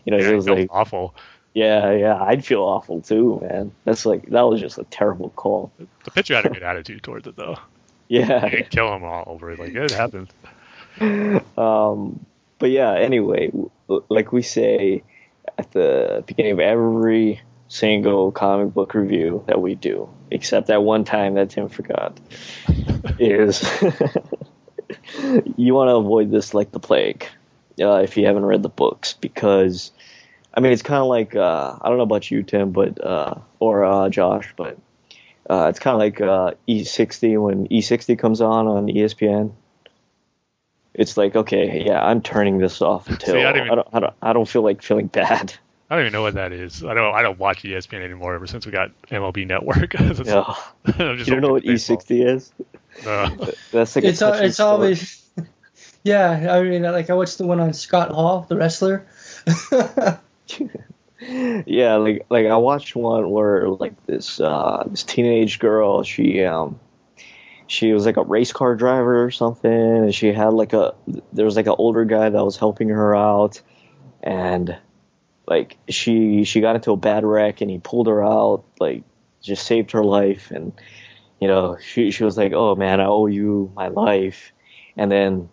You 0.05 0.11
know, 0.11 0.17
yeah, 0.17 0.27
he 0.27 0.33
was 0.33 0.49
like, 0.49 0.69
awful. 0.71 1.13
yeah, 1.53 1.91
yeah, 1.91 2.19
I'd 2.19 2.43
feel 2.43 2.63
awful 2.63 3.01
too, 3.01 3.39
man. 3.47 3.71
That's 3.85 4.07
like 4.07 4.25
that 4.31 4.41
was 4.41 4.59
just 4.59 4.79
a 4.79 4.85
terrible 4.85 5.29
call. 5.29 5.71
The 6.03 6.09
pitcher 6.09 6.33
had 6.35 6.47
a 6.47 6.49
good 6.49 6.63
attitude 6.63 7.03
towards 7.03 7.27
it 7.27 7.35
though. 7.35 7.57
Yeah, 8.07 8.43
You 8.45 8.57
could 8.57 8.69
kill 8.71 8.91
him 8.95 9.03
all 9.03 9.23
over 9.27 9.51
it. 9.51 9.59
Like 9.59 9.75
it 9.75 9.91
happens. 9.91 10.29
Um, 10.99 12.25
but 12.57 12.71
yeah, 12.71 12.93
anyway, 12.95 13.51
like 14.09 14.31
we 14.31 14.41
say 14.41 15.03
at 15.59 15.71
the 15.71 16.23
beginning 16.25 16.53
of 16.53 16.59
every 16.59 17.41
single 17.73 18.31
comic 18.31 18.71
book 18.73 18.93
review 18.93 19.43
that 19.47 19.59
we 19.59 19.73
do, 19.73 20.07
except 20.29 20.67
that 20.67 20.83
one 20.83 21.03
time 21.03 21.33
that 21.33 21.49
Tim 21.49 21.69
forgot, 21.69 22.19
is 23.17 23.63
you 25.57 25.73
want 25.73 25.89
to 25.89 25.95
avoid 25.95 26.29
this 26.29 26.53
like 26.53 26.71
the 26.71 26.79
plague 26.79 27.25
uh, 27.81 27.95
if 27.95 28.15
you 28.15 28.25
haven't 28.27 28.45
read 28.45 28.63
the 28.63 28.69
books 28.69 29.13
because. 29.13 29.91
I 30.55 30.59
mean, 30.59 30.71
it's 30.71 30.83
kind 30.83 31.01
of 31.01 31.07
like 31.07 31.35
uh, 31.35 31.79
I 31.81 31.89
don't 31.89 31.97
know 31.97 32.03
about 32.03 32.29
you, 32.29 32.43
Tim, 32.43 32.73
but 32.73 33.03
uh, 33.03 33.33
or 33.59 33.85
uh, 33.85 34.09
Josh, 34.09 34.53
but 34.55 34.77
uh, 35.49 35.65
it's 35.71 35.79
kind 35.79 35.95
of 35.95 35.99
like 35.99 36.21
uh, 36.21 36.51
E60 36.69 37.41
when 37.41 37.67
E60 37.69 38.19
comes 38.19 38.39
on 38.39 38.67
on 38.67 38.85
ESPN 38.85 39.53
it's 40.93 41.17
like 41.17 41.35
okay, 41.35 41.83
yeah, 41.85 41.99
I'm 42.03 42.21
turning 42.21 42.59
this 42.59 42.81
off 42.81 43.09
until 43.09 43.33
See, 43.33 43.41
I 43.43 43.49
I, 43.49 43.53
didn't 43.53 43.65
even- 43.65 43.75
don't, 43.77 43.87
I 43.93 43.99
don't, 43.99 44.13
I 44.21 44.33
don't 44.33 44.47
feel 44.47 44.61
like 44.61 44.81
feeling 44.83 45.07
bad. 45.07 45.55
I 45.93 45.97
don't 45.97 46.05
even 46.05 46.13
know 46.13 46.23
what 46.23 46.33
that 46.33 46.51
is. 46.51 46.83
I 46.83 46.95
don't. 46.95 47.13
I 47.13 47.21
don't 47.21 47.37
watch 47.37 47.61
ESPN 47.61 48.03
anymore 48.03 48.33
ever 48.33 48.47
since 48.47 48.65
we 48.65 48.71
got 48.71 48.89
MLB 49.09 49.45
Network. 49.45 49.93
It's- 49.99 50.19
Yeah. 50.25 50.55
I'm 50.97 51.17
just 51.17 51.29
You 51.29 51.35
don't 51.35 51.41
know 51.41 51.51
what 51.53 51.63
baseball. 51.63 51.97
E60 51.97 52.25
is? 52.35 52.51
No. 53.05 53.27
That's 53.71 53.95
like 53.95 54.05
it's 54.05 54.21
a 54.21 54.25
al- 54.25 54.33
it's 54.33 54.55
sport. 54.57 54.69
always 54.69 55.23
yeah 56.03 56.53
i 56.55 56.61
mean 56.61 56.81
like 56.83 57.09
i 57.09 57.13
watched 57.13 57.37
the 57.37 57.45
one 57.47 57.59
on 57.59 57.73
scott 57.73 58.11
hall 58.11 58.45
the 58.49 58.55
wrestler 58.57 59.07
yeah, 61.65 61.95
like 61.95 62.25
like 62.29 62.47
I 62.47 62.57
watched 62.57 62.95
one 62.95 63.29
where 63.29 63.69
like 63.69 63.93
this 64.05 64.39
uh, 64.39 64.83
this 64.87 65.03
teenage 65.03 65.59
girl, 65.59 66.03
she 66.03 66.43
um 66.43 66.79
she 67.67 67.93
was 67.93 68.05
like 68.05 68.17
a 68.17 68.23
race 68.23 68.51
car 68.51 68.75
driver 68.75 69.23
or 69.23 69.31
something, 69.31 69.71
and 69.71 70.13
she 70.13 70.33
had 70.33 70.53
like 70.53 70.73
a 70.73 70.93
there 71.31 71.45
was 71.45 71.55
like 71.55 71.67
an 71.67 71.75
older 71.77 72.03
guy 72.05 72.29
that 72.29 72.43
was 72.43 72.57
helping 72.57 72.89
her 72.89 73.15
out, 73.15 73.61
and 74.21 74.75
like 75.45 75.77
she 75.89 76.43
she 76.43 76.61
got 76.61 76.75
into 76.75 76.91
a 76.91 76.97
bad 76.97 77.23
wreck, 77.23 77.61
and 77.61 77.69
he 77.69 77.79
pulled 77.79 78.07
her 78.07 78.23
out, 78.23 78.63
like 78.79 79.03
just 79.41 79.65
saved 79.65 79.91
her 79.91 80.03
life, 80.03 80.51
and 80.51 80.73
you 81.39 81.47
know 81.47 81.77
she 81.77 82.11
she 82.11 82.23
was 82.23 82.37
like, 82.37 82.53
oh 82.53 82.75
man, 82.75 82.99
I 82.99 83.05
owe 83.05 83.27
you 83.27 83.71
my 83.75 83.89
life, 83.89 84.51
and 84.97 85.11
then 85.11 85.49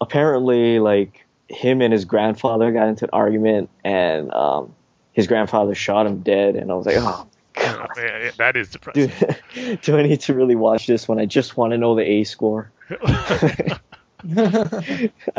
apparently 0.00 0.78
like 0.78 1.24
him 1.48 1.80
and 1.80 1.92
his 1.92 2.04
grandfather 2.04 2.72
got 2.72 2.88
into 2.88 3.04
an 3.04 3.10
argument, 3.12 3.70
and 3.84 4.32
um 4.32 4.74
his 5.12 5.26
grandfather 5.26 5.74
shot 5.74 6.06
him 6.06 6.20
dead, 6.20 6.56
and 6.56 6.70
I 6.70 6.74
was 6.74 6.86
like, 6.86 6.96
oh 6.98 7.28
Oh, 7.58 7.86
man, 7.96 8.32
that 8.38 8.56
is 8.56 8.70
depressing. 8.70 9.10
do, 9.54 9.76
do 9.82 9.96
I 9.96 10.02
need 10.02 10.20
to 10.22 10.34
really 10.34 10.54
watch 10.56 10.86
this 10.86 11.08
when 11.08 11.18
I 11.18 11.26
just 11.26 11.56
want 11.56 11.72
to 11.72 11.78
know 11.78 11.94
the 11.94 12.02
A 12.02 12.24
score? 12.24 12.70
I 12.90 13.78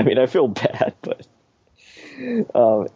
mean, 0.04 0.18
I 0.18 0.26
feel 0.26 0.48
bad, 0.48 0.94
but 1.02 1.28
um, 2.56 2.88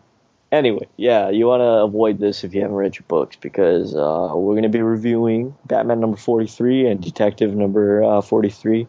anyway, 0.52 0.88
yeah, 0.98 1.30
you 1.30 1.48
want 1.48 1.61
to 1.61 1.84
avoid 1.84 2.19
this 2.19 2.44
if 2.44 2.53
you 2.53 2.61
haven't 2.61 2.76
read 2.76 2.95
your 2.95 3.06
books 3.07 3.36
because 3.36 3.95
uh, 3.95 4.32
we're 4.34 4.53
going 4.53 4.64
to 4.64 4.69
be 4.69 4.82
reviewing 4.82 5.56
Batman 5.65 5.99
number 5.99 6.18
43 6.18 6.88
and 6.88 7.02
Detective 7.02 7.56
number 7.56 8.03
uh, 8.03 8.22
43. 8.22 8.88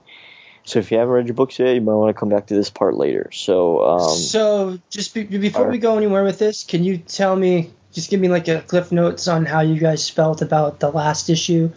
So 0.64 0.78
if 0.78 0.92
you 0.92 0.98
haven't 0.98 1.12
read 1.12 1.26
your 1.26 1.34
books 1.34 1.58
yet, 1.58 1.74
you 1.74 1.80
might 1.80 1.94
want 1.94 2.14
to 2.14 2.18
come 2.18 2.28
back 2.28 2.46
to 2.46 2.54
this 2.54 2.70
part 2.70 2.94
later. 2.94 3.30
So, 3.32 3.84
um, 3.84 4.16
so 4.16 4.78
just 4.90 5.12
be, 5.14 5.24
before 5.24 5.62
Alright. 5.62 5.72
we 5.72 5.78
go 5.78 5.96
anywhere 5.96 6.22
with 6.24 6.38
this 6.38 6.64
can 6.64 6.84
you 6.84 6.98
tell 6.98 7.34
me 7.34 7.70
just 7.92 8.10
give 8.10 8.20
me 8.20 8.28
like 8.28 8.48
a 8.48 8.60
cliff 8.62 8.92
notes 8.92 9.26
on 9.28 9.44
how 9.44 9.60
you 9.60 9.78
guys 9.80 10.08
felt 10.08 10.40
about 10.40 10.80
the 10.80 10.88
last 10.90 11.28
issue 11.30 11.70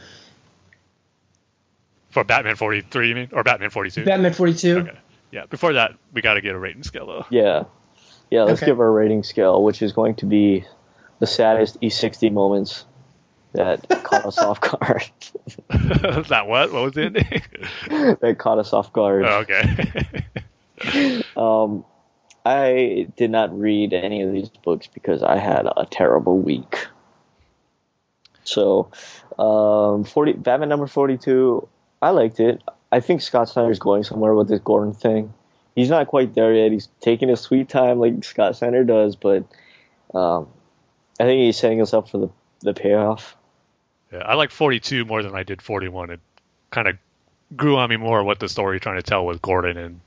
For 2.12 2.24
Batman 2.24 2.56
43, 2.56 3.10
you 3.10 3.16
mean, 3.16 3.30
or 3.34 3.44
Batman 3.44 3.70
42? 3.72 4.06
batman 4.06 4.34
42 4.34 4.78
Okay. 4.78 4.98
Yeah. 5.32 5.46
Before 5.48 5.74
that, 5.74 5.96
we 6.14 6.22
got 6.22 6.36
to 6.36 6.42
get 6.42 6.56
a 6.56 6.60
rating 6.60 6.84
scale 6.84 7.08
though. 7.08 7.26
yeah, 7.30 7.64
yeah, 8.32 8.44
let's 8.44 8.60
Okay. 8.62 8.72
give 8.72 8.80
our 8.80 8.92
rating 8.92 9.24
scale, 9.24 9.64
which 9.64 9.82
is 9.82 9.92
going 9.94 10.16
to 10.16 10.26
be 10.26 10.66
the 11.20 11.28
saddest 11.28 11.80
E60 11.82 12.32
moments 12.32 12.86
that 13.54 13.88
caught 14.04 14.26
us 14.26 14.38
off 14.38 14.60
guard. 14.62 15.04
that 16.30 16.46
what? 16.48 16.72
What 16.74 16.84
was 16.84 16.94
the 16.94 17.04
ending? 17.06 17.42
that 18.20 18.36
caught 18.38 18.60
us 18.60 18.74
off 18.74 18.92
guard. 18.92 19.24
Oh, 19.26 19.46
okay. 19.48 20.24
Um, 21.36 21.86
I 22.46 23.08
did 23.18 23.32
not 23.32 23.58
read 23.58 23.94
any 23.94 24.22
of 24.22 24.32
these 24.34 24.50
books 24.50 24.88
because 24.88 25.24
I 25.24 25.38
had 25.38 25.66
a 25.78 25.86
terrible 25.90 26.38
week. 26.38 26.88
So, 28.44 28.92
um, 29.40 30.04
40 30.04 30.34
Batman 30.34 30.70
number 30.70 30.86
42, 30.86 31.68
I 32.02 32.10
liked 32.12 32.40
it. 32.40 32.62
I 32.92 33.00
think 33.00 33.22
Scott 33.22 33.50
Snyder's 33.50 33.80
going 33.80 34.04
somewhere 34.04 34.36
with 34.36 34.48
this 34.48 34.60
Gordon 34.60 34.94
thing. 34.94 35.34
He's 35.76 35.90
not 35.90 36.08
quite 36.08 36.34
there 36.34 36.54
yet. 36.54 36.72
He's 36.72 36.88
taking 37.02 37.30
his 37.30 37.42
sweet 37.42 37.68
time 37.70 38.00
like 38.00 38.24
Scott 38.24 38.56
Snyder 38.56 38.84
does, 38.86 39.16
but 39.16 39.44
um, 40.14 40.48
I 41.20 41.26
think 41.26 41.42
he's 41.42 41.58
setting 41.58 41.82
us 41.82 41.94
up 41.94 42.10
for 42.10 42.18
the, 42.18 42.30
the 42.62 42.74
payoff. 42.74 43.36
Yeah, 44.12 44.20
I 44.20 44.36
like 44.36 44.52
42 44.52 45.04
more 45.06 45.22
than 45.22 45.36
I 45.36 45.44
did 45.44 45.62
41. 45.62 46.12
It 46.12 46.20
kind 46.72 46.88
of 46.88 46.98
grew 47.56 47.78
on 47.78 47.90
me 47.90 47.98
more 47.98 48.24
what 48.24 48.40
the 48.40 48.48
story 48.48 48.80
trying 48.80 48.96
to 48.96 49.04
tell 49.04 49.26
with 49.26 49.42
Gordon 49.42 49.78
and 49.78 50.00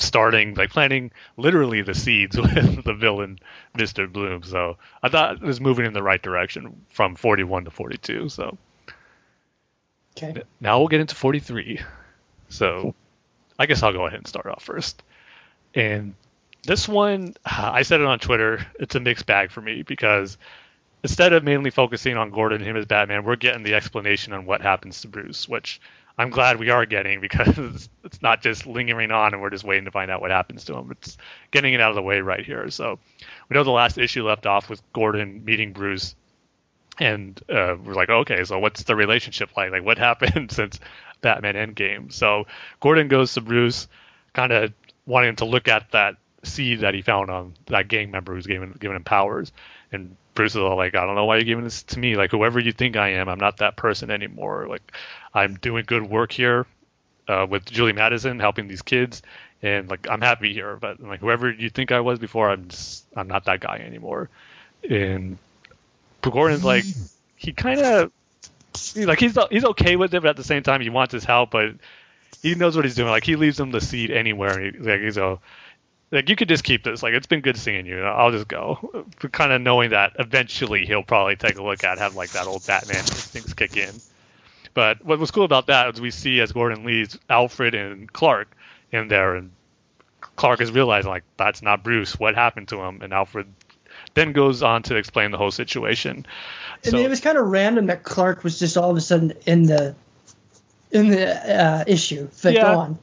starting 0.00 0.54
like 0.54 0.70
planting 0.70 1.10
literally 1.36 1.82
the 1.82 1.94
seeds 1.94 2.36
with 2.40 2.84
the 2.84 2.94
villain 2.94 3.40
Mr. 3.76 4.10
Bloom. 4.10 4.44
So 4.44 4.76
I 5.02 5.08
thought 5.08 5.36
it 5.36 5.42
was 5.42 5.60
moving 5.60 5.86
in 5.86 5.92
the 5.92 6.02
right 6.02 6.22
direction 6.22 6.84
from 6.90 7.16
41 7.16 7.64
to 7.64 7.70
42. 7.72 8.28
So 8.28 8.56
Okay. 10.16 10.42
now 10.60 10.78
we'll 10.78 10.88
get 10.88 11.00
into 11.00 11.16
43. 11.16 11.80
So 12.48 12.94
I 13.60 13.66
guess 13.66 13.82
I'll 13.82 13.92
go 13.92 14.06
ahead 14.06 14.18
and 14.18 14.26
start 14.26 14.46
off 14.46 14.62
first. 14.62 15.02
And 15.74 16.14
this 16.64 16.88
one, 16.88 17.34
I 17.44 17.82
said 17.82 18.00
it 18.00 18.06
on 18.06 18.18
Twitter, 18.18 18.66
it's 18.80 18.94
a 18.94 19.00
mixed 19.00 19.26
bag 19.26 19.50
for 19.50 19.60
me 19.60 19.82
because 19.82 20.38
instead 21.04 21.34
of 21.34 21.44
mainly 21.44 21.70
focusing 21.70 22.16
on 22.16 22.30
Gordon 22.30 22.62
and 22.62 22.70
him 22.70 22.76
as 22.78 22.86
Batman, 22.86 23.22
we're 23.22 23.36
getting 23.36 23.62
the 23.62 23.74
explanation 23.74 24.32
on 24.32 24.46
what 24.46 24.62
happens 24.62 25.02
to 25.02 25.08
Bruce, 25.08 25.46
which 25.46 25.78
I'm 26.16 26.30
glad 26.30 26.58
we 26.58 26.70
are 26.70 26.86
getting 26.86 27.20
because 27.20 27.90
it's 28.02 28.22
not 28.22 28.40
just 28.40 28.66
lingering 28.66 29.10
on 29.10 29.34
and 29.34 29.42
we're 29.42 29.50
just 29.50 29.64
waiting 29.64 29.84
to 29.84 29.90
find 29.90 30.10
out 30.10 30.22
what 30.22 30.30
happens 30.30 30.64
to 30.64 30.74
him. 30.74 30.90
It's 30.90 31.18
getting 31.50 31.74
it 31.74 31.82
out 31.82 31.90
of 31.90 31.96
the 31.96 32.02
way 32.02 32.22
right 32.22 32.44
here. 32.44 32.70
So 32.70 32.98
we 33.50 33.54
know 33.54 33.62
the 33.62 33.70
last 33.70 33.98
issue 33.98 34.26
left 34.26 34.46
off 34.46 34.70
with 34.70 34.82
Gordon 34.94 35.44
meeting 35.44 35.74
Bruce 35.74 36.14
and 36.98 37.40
uh, 37.48 37.76
we're 37.82 37.94
like, 37.94 38.10
okay, 38.10 38.44
so 38.44 38.58
what's 38.58 38.84
the 38.84 38.94
relationship 38.94 39.56
like? 39.56 39.70
Like, 39.70 39.84
what 39.84 39.98
happened 40.08 40.50
since 40.50 40.80
Batman 41.20 41.54
Endgame? 41.54 42.12
So 42.12 42.46
Gordon 42.80 43.08
goes 43.08 43.34
to 43.34 43.40
Bruce, 43.40 43.88
kind 44.32 44.52
of 44.52 44.72
wanting 45.06 45.30
him 45.30 45.36
to 45.36 45.44
look 45.44 45.68
at 45.68 45.90
that 45.92 46.16
seed 46.42 46.80
that 46.80 46.94
he 46.94 47.02
found 47.02 47.30
on 47.30 47.54
that 47.66 47.88
gang 47.88 48.10
member 48.10 48.34
who's 48.34 48.46
giving 48.46 48.74
giving 48.78 48.96
him 48.96 49.04
powers, 49.04 49.52
and 49.92 50.16
Bruce 50.34 50.52
is 50.52 50.58
all 50.58 50.76
like, 50.76 50.94
I 50.94 51.04
don't 51.04 51.16
know 51.16 51.24
why 51.24 51.36
you're 51.36 51.44
giving 51.44 51.64
this 51.64 51.82
to 51.84 51.98
me. 51.98 52.16
Like, 52.16 52.30
whoever 52.30 52.60
you 52.60 52.72
think 52.72 52.96
I 52.96 53.10
am, 53.10 53.28
I'm 53.28 53.38
not 53.38 53.58
that 53.58 53.76
person 53.76 54.10
anymore. 54.10 54.66
Like, 54.68 54.92
I'm 55.34 55.56
doing 55.56 55.84
good 55.86 56.08
work 56.08 56.32
here 56.32 56.66
uh, 57.30 57.46
with 57.48 57.64
Julie 57.64 57.92
Madison 57.92 58.40
helping 58.40 58.68
these 58.68 58.82
kids, 58.82 59.22
and 59.62 59.88
like 59.88 60.08
I'm 60.10 60.20
happy 60.20 60.52
here. 60.52 60.76
But 60.76 61.00
like 61.00 61.20
whoever 61.20 61.50
you 61.50 61.70
think 61.70 61.92
I 61.92 62.00
was 62.00 62.18
before, 62.18 62.50
I'm 62.50 62.68
just 62.68 63.06
I'm 63.14 63.28
not 63.28 63.44
that 63.44 63.60
guy 63.60 63.78
anymore. 63.78 64.28
And 64.88 65.38
Gordon's 66.22 66.64
like 66.64 66.84
he 67.36 67.52
kind 67.52 67.80
of 67.80 68.12
like 68.96 69.20
he's 69.20 69.36
he's 69.50 69.64
okay 69.64 69.96
with 69.96 70.14
it, 70.14 70.22
but 70.22 70.30
at 70.30 70.36
the 70.36 70.44
same 70.44 70.62
time 70.62 70.80
he 70.80 70.90
wants 70.90 71.12
his 71.12 71.24
help, 71.24 71.50
but 71.50 71.74
he 72.42 72.54
knows 72.54 72.76
what 72.76 72.84
he's 72.84 72.94
doing. 72.94 73.08
Like 73.08 73.24
he 73.24 73.36
leaves 73.36 73.58
him 73.58 73.70
the 73.70 73.80
seed 73.80 74.10
anywhere, 74.10 74.58
and 74.58 74.74
he, 74.74 74.80
like 74.80 75.00
he's 75.00 75.16
a 75.16 75.38
like 76.10 76.28
you 76.28 76.36
could 76.36 76.48
just 76.48 76.64
keep 76.64 76.82
this. 76.82 77.02
Like 77.02 77.14
it's 77.14 77.26
been 77.26 77.40
good 77.40 77.56
seeing 77.56 77.86
you. 77.86 78.02
I'll 78.02 78.32
just 78.32 78.48
go. 78.48 79.06
Kind 79.32 79.52
of 79.52 79.60
knowing 79.60 79.90
that 79.90 80.14
eventually 80.18 80.86
he'll 80.86 81.02
probably 81.02 81.36
take 81.36 81.56
a 81.56 81.62
look 81.62 81.84
at 81.84 81.98
have 81.98 82.16
like 82.16 82.30
that 82.30 82.46
old 82.46 82.66
Batman 82.66 82.98
instincts 82.98 83.54
kick 83.54 83.76
in. 83.76 83.94
But 84.74 85.04
what 85.04 85.18
was 85.18 85.30
cool 85.30 85.44
about 85.44 85.66
that 85.66 85.92
is 85.92 86.00
we 86.00 86.10
see 86.10 86.40
as 86.40 86.52
Gordon 86.52 86.84
leaves 86.84 87.18
Alfred 87.28 87.74
and 87.74 88.12
Clark 88.12 88.48
in 88.92 89.08
there, 89.08 89.34
and 89.34 89.50
Clark 90.36 90.60
is 90.60 90.70
realizing 90.70 91.10
like 91.10 91.24
that's 91.36 91.62
not 91.62 91.82
Bruce. 91.82 92.18
What 92.18 92.34
happened 92.34 92.68
to 92.68 92.80
him? 92.80 93.02
And 93.02 93.12
Alfred 93.12 93.46
then 94.14 94.32
goes 94.32 94.62
on 94.62 94.82
to 94.84 94.96
explain 94.96 95.30
the 95.30 95.38
whole 95.38 95.50
situation. 95.50 96.26
And 96.84 96.94
it 96.94 97.08
was 97.08 97.20
kind 97.20 97.36
of 97.38 97.46
random 97.46 97.86
that 97.86 98.02
Clark 98.02 98.42
was 98.42 98.58
just 98.58 98.76
all 98.76 98.90
of 98.90 98.96
a 98.96 99.00
sudden 99.00 99.32
in 99.46 99.64
the 99.64 99.94
in 100.90 101.08
the 101.08 101.28
uh, 101.30 101.84
issue. 101.86 102.28
Like, 102.42 102.56
Yeah. 102.56 102.74
on. 102.74 102.98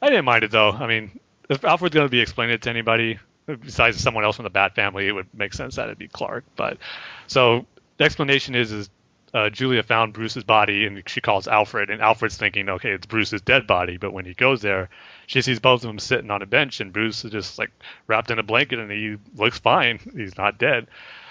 I 0.00 0.08
didn't 0.08 0.24
mind 0.24 0.44
it 0.44 0.50
though. 0.50 0.70
I 0.70 0.86
mean, 0.86 1.18
if 1.48 1.64
Alfred's 1.64 1.94
going 1.94 2.06
to 2.06 2.10
be 2.10 2.20
explaining 2.20 2.54
it 2.54 2.62
to 2.62 2.70
anybody 2.70 3.18
besides 3.46 4.00
someone 4.00 4.24
else 4.24 4.36
from 4.36 4.44
the 4.44 4.50
Bat 4.50 4.74
family, 4.74 5.08
it 5.08 5.12
would 5.12 5.26
make 5.34 5.52
sense 5.52 5.76
that 5.76 5.86
it'd 5.86 5.98
be 5.98 6.08
Clark. 6.08 6.44
But 6.56 6.78
so 7.26 7.66
the 7.96 8.04
explanation 8.04 8.54
is 8.54 8.72
is 8.72 8.90
uh, 9.32 9.50
Julia 9.50 9.82
found 9.82 10.12
Bruce's 10.12 10.44
body 10.44 10.86
and 10.86 11.02
she 11.06 11.20
calls 11.20 11.46
Alfred, 11.46 11.90
and 11.90 12.02
Alfred's 12.02 12.36
thinking, 12.36 12.68
okay, 12.68 12.90
it's 12.90 13.06
Bruce's 13.06 13.42
dead 13.42 13.66
body. 13.66 13.96
But 13.96 14.12
when 14.12 14.24
he 14.24 14.34
goes 14.34 14.60
there, 14.60 14.88
she 15.26 15.42
sees 15.42 15.60
both 15.60 15.82
of 15.82 15.88
them 15.88 15.98
sitting 15.98 16.30
on 16.30 16.42
a 16.42 16.46
bench, 16.46 16.80
and 16.80 16.92
Bruce 16.92 17.24
is 17.24 17.30
just 17.30 17.58
like 17.58 17.70
wrapped 18.06 18.30
in 18.30 18.38
a 18.38 18.42
blanket, 18.42 18.78
and 18.78 18.90
he 18.90 19.16
looks 19.36 19.58
fine. 19.58 19.98
He's 20.16 20.36
not 20.36 20.58
dead. 20.58 20.88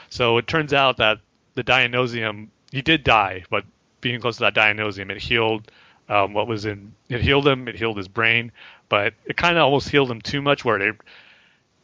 So 0.09 0.38
it 0.38 0.47
turns 0.47 0.73
out 0.73 0.97
that 0.97 1.19
the 1.55 1.63
Dionysium, 1.63 2.47
he 2.71 2.81
did 2.81 3.03
die, 3.03 3.43
but 3.49 3.65
being 4.01 4.21
close 4.21 4.38
to 4.38 4.43
that 4.43 4.55
Dionysium, 4.55 5.11
it 5.11 5.17
healed 5.17 5.69
um, 6.07 6.34
what 6.34 6.47
was 6.47 6.65
in 6.65 6.93
it 7.07 7.21
healed 7.21 7.47
him, 7.47 7.67
it 7.67 7.76
healed 7.76 7.97
his 7.97 8.07
brain, 8.07 8.51
but 8.88 9.13
it 9.26 9.38
kind 9.38 9.57
of 9.57 9.63
almost 9.63 9.89
healed 9.89 10.09
him 10.09 10.21
too 10.21 10.41
much, 10.41 10.65
where 10.65 10.80
it 10.81 10.95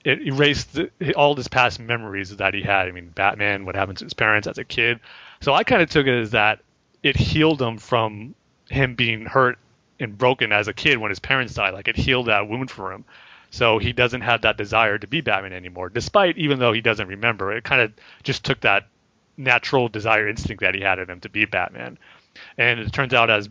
it 0.03 0.21
erased 0.21 0.79
all 1.15 1.35
his 1.35 1.47
past 1.47 1.79
memories 1.79 2.35
that 2.37 2.53
he 2.53 2.61
had. 2.61 2.87
I 2.87 2.91
mean, 2.91 3.09
Batman, 3.09 3.65
what 3.65 3.75
happened 3.75 3.97
to 3.99 4.05
his 4.05 4.13
parents 4.13 4.47
as 4.47 4.57
a 4.57 4.63
kid. 4.63 4.99
So 5.45 5.53
I 5.53 5.63
kind 5.63 5.83
of 5.83 5.91
took 5.91 6.07
it 6.07 6.19
as 6.19 6.31
that 6.31 6.61
it 7.03 7.15
healed 7.15 7.61
him 7.61 7.77
from 7.77 8.33
him 8.67 8.95
being 8.95 9.27
hurt 9.27 9.59
and 9.99 10.17
broken 10.17 10.51
as 10.51 10.67
a 10.67 10.73
kid 10.73 10.97
when 10.97 11.11
his 11.11 11.19
parents 11.19 11.53
died. 11.53 11.75
Like 11.75 11.87
it 11.87 11.95
healed 11.95 12.25
that 12.29 12.49
wound 12.49 12.71
for 12.71 12.91
him. 12.91 13.05
So 13.51 13.77
he 13.77 13.93
doesn't 13.93 14.21
have 14.21 14.41
that 14.41 14.57
desire 14.57 14.97
to 14.97 15.05
be 15.05 15.21
Batman 15.21 15.53
anymore, 15.53 15.89
despite 15.89 16.39
even 16.39 16.57
though 16.57 16.73
he 16.73 16.81
doesn't 16.81 17.07
remember. 17.07 17.55
It 17.55 17.63
kind 17.63 17.79
of 17.79 17.93
just 18.23 18.43
took 18.43 18.61
that 18.61 18.87
natural 19.37 19.87
desire 19.87 20.27
instinct 20.27 20.61
that 20.61 20.73
he 20.73 20.81
had 20.81 20.97
in 20.97 21.11
him 21.11 21.19
to 21.19 21.29
be 21.29 21.45
Batman. 21.45 21.99
And 22.57 22.79
it 22.79 22.91
turns 22.91 23.13
out 23.13 23.29
as 23.29 23.47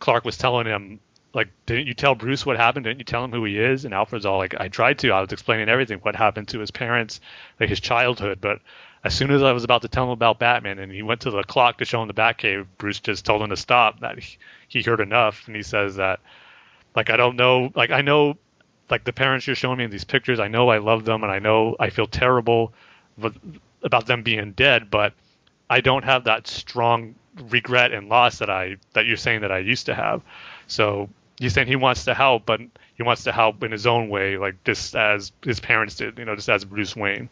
Clark 0.00 0.26
was 0.26 0.36
telling 0.36 0.66
him, 0.66 1.00
like, 1.32 1.48
didn't 1.64 1.86
you 1.86 1.94
tell 1.94 2.14
Bruce 2.14 2.44
what 2.44 2.58
happened? 2.58 2.84
Didn't 2.84 2.98
you 2.98 3.04
tell 3.06 3.24
him 3.24 3.32
who 3.32 3.44
he 3.46 3.58
is? 3.58 3.86
And 3.86 3.94
Alfred's 3.94 4.26
all 4.26 4.36
like, 4.36 4.60
I 4.60 4.68
tried 4.68 4.98
to. 4.98 5.12
I 5.12 5.22
was 5.22 5.32
explaining 5.32 5.70
everything, 5.70 6.00
what 6.00 6.16
happened 6.16 6.48
to 6.48 6.58
his 6.58 6.70
parents, 6.70 7.22
like 7.58 7.70
his 7.70 7.80
childhood. 7.80 8.42
But 8.42 8.60
as 9.04 9.14
soon 9.14 9.30
as 9.30 9.42
I 9.42 9.52
was 9.52 9.64
about 9.64 9.82
to 9.82 9.88
tell 9.88 10.04
him 10.04 10.10
about 10.10 10.38
Batman 10.38 10.78
and 10.78 10.90
he 10.90 11.02
went 11.02 11.20
to 11.22 11.30
the 11.30 11.44
clock 11.44 11.78
to 11.78 11.84
show 11.84 12.00
him 12.00 12.08
the 12.08 12.14
Batcave, 12.14 12.66
Bruce 12.78 13.00
just 13.00 13.24
told 13.24 13.42
him 13.42 13.50
to 13.50 13.56
stop. 13.56 14.00
That 14.00 14.18
he, 14.18 14.38
he 14.68 14.82
heard 14.82 15.00
enough, 15.00 15.46
and 15.46 15.54
he 15.54 15.62
says 15.62 15.96
that, 15.96 16.20
like, 16.96 17.10
I 17.10 17.16
don't 17.18 17.36
know, 17.36 17.70
like, 17.74 17.90
I 17.90 18.00
know, 18.00 18.38
like 18.88 19.04
the 19.04 19.12
parents 19.12 19.46
you're 19.46 19.56
showing 19.56 19.78
me 19.78 19.84
in 19.84 19.90
these 19.90 20.04
pictures, 20.04 20.40
I 20.40 20.48
know 20.48 20.70
I 20.70 20.78
love 20.78 21.04
them, 21.04 21.22
and 21.22 21.30
I 21.30 21.38
know 21.38 21.76
I 21.78 21.90
feel 21.90 22.06
terrible 22.06 22.72
about 23.82 24.06
them 24.06 24.22
being 24.22 24.52
dead, 24.52 24.90
but 24.90 25.12
I 25.68 25.82
don't 25.82 26.04
have 26.04 26.24
that 26.24 26.46
strong 26.46 27.14
regret 27.50 27.92
and 27.92 28.08
loss 28.08 28.38
that 28.38 28.48
I 28.48 28.76
that 28.92 29.06
you're 29.06 29.16
saying 29.16 29.42
that 29.42 29.52
I 29.52 29.58
used 29.58 29.86
to 29.86 29.94
have. 29.94 30.22
So 30.66 31.10
he's 31.38 31.52
saying 31.52 31.66
he 31.66 31.76
wants 31.76 32.04
to 32.04 32.14
help, 32.14 32.46
but 32.46 32.60
he 32.94 33.02
wants 33.02 33.24
to 33.24 33.32
help 33.32 33.62
in 33.62 33.72
his 33.72 33.86
own 33.86 34.08
way, 34.08 34.38
like 34.38 34.62
just 34.64 34.94
as 34.96 35.32
his 35.42 35.60
parents 35.60 35.96
did, 35.96 36.18
you 36.18 36.24
know, 36.24 36.36
just 36.36 36.48
as 36.48 36.64
Bruce 36.64 36.96
Wayne. 36.96 37.28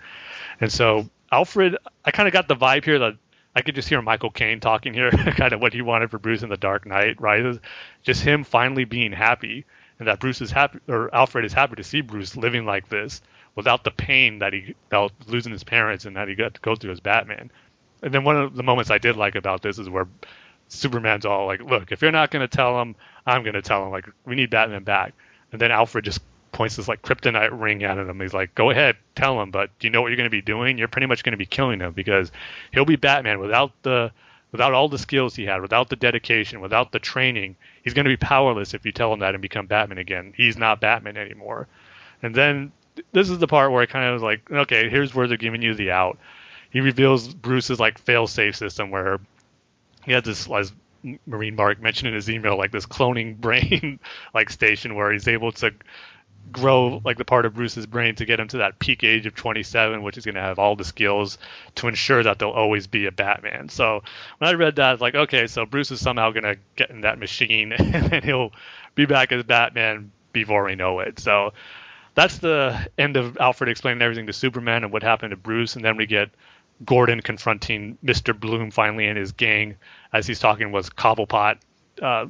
And 0.61 0.71
so 0.71 1.09
Alfred, 1.33 1.79
I 2.05 2.11
kind 2.11 2.29
of 2.29 2.35
got 2.35 2.47
the 2.47 2.55
vibe 2.55 2.85
here 2.85 2.99
that 2.99 3.15
I 3.57 3.63
could 3.63 3.75
just 3.75 3.89
hear 3.89 4.01
Michael 4.03 4.31
Caine 4.31 4.61
talking 4.61 4.93
here, 4.93 5.11
kind 5.37 5.55
of 5.55 5.61
what 5.61 5.73
he 5.73 5.81
wanted 5.81 6.11
for 6.11 6.19
Bruce 6.19 6.43
in 6.43 6.51
the 6.51 6.57
Dark 6.59 6.87
Knight, 6.87 7.21
Rises, 7.21 7.59
Just 8.03 8.23
him 8.23 8.45
finally 8.45 8.85
being 8.85 9.13
happy, 9.13 9.65
and 9.99 10.07
that 10.09 10.21
Bruce 10.21 10.43
is 10.43 10.51
happy, 10.51 10.79
or 10.89 11.13
Alfred 11.15 11.47
is 11.47 11.55
happy 11.55 11.77
to 11.77 11.85
see 11.85 12.03
Bruce 12.03 12.37
living 12.37 12.67
like 12.67 12.89
this 12.89 13.23
without 13.55 13.83
the 13.83 13.91
pain 13.91 14.39
that 14.41 14.53
he 14.53 14.75
felt 14.91 15.13
losing 15.27 15.53
his 15.53 15.65
parents 15.65 16.05
and 16.05 16.17
that 16.17 16.29
he 16.29 16.35
got 16.35 16.55
to 16.55 16.61
go 16.61 16.75
through 16.75 16.93
as 16.93 17.01
Batman. 17.01 17.51
And 18.03 18.13
then 18.13 18.25
one 18.25 18.37
of 18.37 18.55
the 18.55 18.63
moments 18.63 18.91
I 18.91 18.99
did 18.99 19.17
like 19.17 19.35
about 19.35 19.63
this 19.63 19.79
is 19.79 19.89
where 19.89 20.09
Superman's 20.69 21.27
all 21.27 21.47
like, 21.47 21.63
"Look, 21.63 21.93
if 21.93 22.03
you're 22.03 22.11
not 22.11 22.31
gonna 22.31 22.49
tell 22.49 22.81
him, 22.81 22.97
I'm 23.27 23.43
gonna 23.43 23.63
tell 23.63 23.85
him. 23.85 23.91
Like, 23.91 24.09
we 24.25 24.35
need 24.35 24.51
Batman 24.51 24.85
back." 24.85 25.13
And 25.53 25.61
then 25.61 25.71
Alfred 25.71 26.05
just 26.05 26.23
points 26.53 26.77
this 26.77 26.89
like 26.89 27.03
kryptonite 27.03 27.51
ring 27.53 27.83
at 27.83 27.99
him. 27.99 28.21
He's 28.21 28.35
like, 28.35 28.55
"Go 28.55 28.71
ahead, 28.71 28.97
tell 29.15 29.41
him, 29.41 29.51
but 29.51 29.77
do 29.79 29.87
you 29.87 29.91
know 29.91 30.03
what 30.03 30.09
you're 30.09 30.17
gonna 30.17 30.31
be 30.31 30.43
doing? 30.43 30.79
You're 30.79 30.89
pretty 30.89 31.07
much 31.07 31.25
gonna 31.25 31.37
be 31.37 31.47
killing 31.47 31.81
him 31.81 31.93
because 31.93 32.31
he'll 32.73 32.85
be 32.85 32.97
Batman 32.97 33.41
without 33.41 33.73
the." 33.83 34.13
Without 34.53 34.75
all 34.75 34.91
the 34.91 34.99
skills 34.99 35.35
he 35.35 35.47
had, 35.47 35.63
without 35.63 35.89
the 35.89 35.97
dedication, 35.97 36.61
without 36.61 36.93
the 36.93 36.99
training, 36.99 37.57
he's 37.83 37.95
going 37.95 38.05
to 38.05 38.11
be 38.11 38.19
powerless 38.19 38.75
if 38.75 38.85
you 38.85 38.93
tell 38.93 39.11
him 39.11 39.21
that 39.21 39.35
and 39.35 39.41
become 39.41 39.65
Batman 39.65 39.97
again. 39.97 40.35
He's 40.37 40.59
not 40.59 40.79
Batman 40.79 41.17
anymore. 41.17 41.69
And 42.23 42.35
then 42.35 42.71
this 43.13 43.31
is 43.31 43.39
the 43.39 43.47
part 43.47 43.73
where 43.73 43.81
I 43.81 43.87
kind 43.87 44.05
of 44.05 44.13
was 44.13 44.23
like, 44.23 44.51
okay, 44.51 44.91
here's 44.91 45.15
where 45.15 45.27
they're 45.27 45.39
giving 45.39 45.63
you 45.63 45.75
the 45.75 45.91
out. 45.91 46.19
He 46.71 46.81
reveals 46.81 47.33
Bruce's 47.33 47.81
like 47.81 47.99
fail-safe 47.99 48.57
system 48.57 48.91
where 48.91 49.21
he 50.05 50.13
has 50.13 50.25
this, 50.25 50.51
as 50.51 50.73
Marine 51.27 51.57
Mark 51.57 51.81
mentioned 51.81 52.09
in 52.09 52.15
his 52.15 52.31
email, 52.31 52.57
like 52.57 52.73
this 52.73 52.87
cloning 52.87 53.37
brain 53.41 53.99
like 54.35 54.51
station 54.51 54.95
where 54.95 55.13
he's 55.13 55.29
able 55.29 55.53
to 55.53 55.73
grow 56.51 57.01
like 57.05 57.17
the 57.17 57.25
part 57.25 57.47
of 57.47 57.55
Bruce's 57.55 57.87
brain 57.87 58.15
to 58.17 58.25
get 58.25 58.41
him 58.41 58.49
to 58.49 58.59
that 58.59 58.79
peak 58.79 59.05
age 59.05 59.27
of 59.27 59.35
27, 59.35 60.03
which 60.03 60.19
is 60.19 60.25
going 60.25 60.35
to 60.35 60.41
have 60.41 60.59
all 60.59 60.77
the 60.77 60.85
skills 60.85 61.39
to 61.77 61.89
ensure 61.89 62.23
that 62.23 62.39
there'll 62.39 62.55
always 62.55 62.87
be 62.87 63.07
a 63.07 63.13
Batman. 63.13 63.69
So 63.69 64.03
when 64.39 64.51
I 64.51 64.55
read 64.55 64.77
that, 64.77 64.87
I 64.87 64.95
like, 64.95 65.15
okay, 65.15 65.47
so 65.47 65.65
Bruce 65.65 65.91
is 65.91 66.01
somehow 66.01 66.31
going 66.31 66.45
to 66.45 66.57
get 66.77 66.91
in 66.91 67.03
that 67.03 67.19
machine 67.19 67.73
and 67.79 68.11
then 68.11 68.23
he'll 68.23 68.53
be 68.95 69.07
back 69.07 69.33
as 69.33 69.45
Batman 69.45 70.11
before 70.33 70.65
we 70.65 70.75
know 70.75 71.01
it. 71.01 71.19
So 71.19 71.53
that's 72.15 72.39
the 72.39 72.89
end 72.99 73.17
of 73.17 73.39
Alfred 73.39 73.71
explaining 73.71 74.03
everything 74.03 74.27
to 74.27 74.33
Superman 74.33 74.85
and 74.85 74.93
what 74.93 75.03
happened 75.03 75.31
to 75.31 75.37
Bruce, 75.37 75.77
and 75.77 75.85
then 75.85 75.97
we 75.97 76.07
get 76.07 76.31
Gordon 76.85 77.21
confronting 77.21 77.97
Mr. 78.05 78.39
Bloom 78.39 78.71
finally 78.71 79.07
and 79.07 79.17
his 79.17 79.33
gang 79.33 79.77
as 80.13 80.27
he's 80.27 80.41
talking 80.41 80.73
with 80.73 80.95
Cobblepot. 80.97 81.59
Uh, 82.01 82.27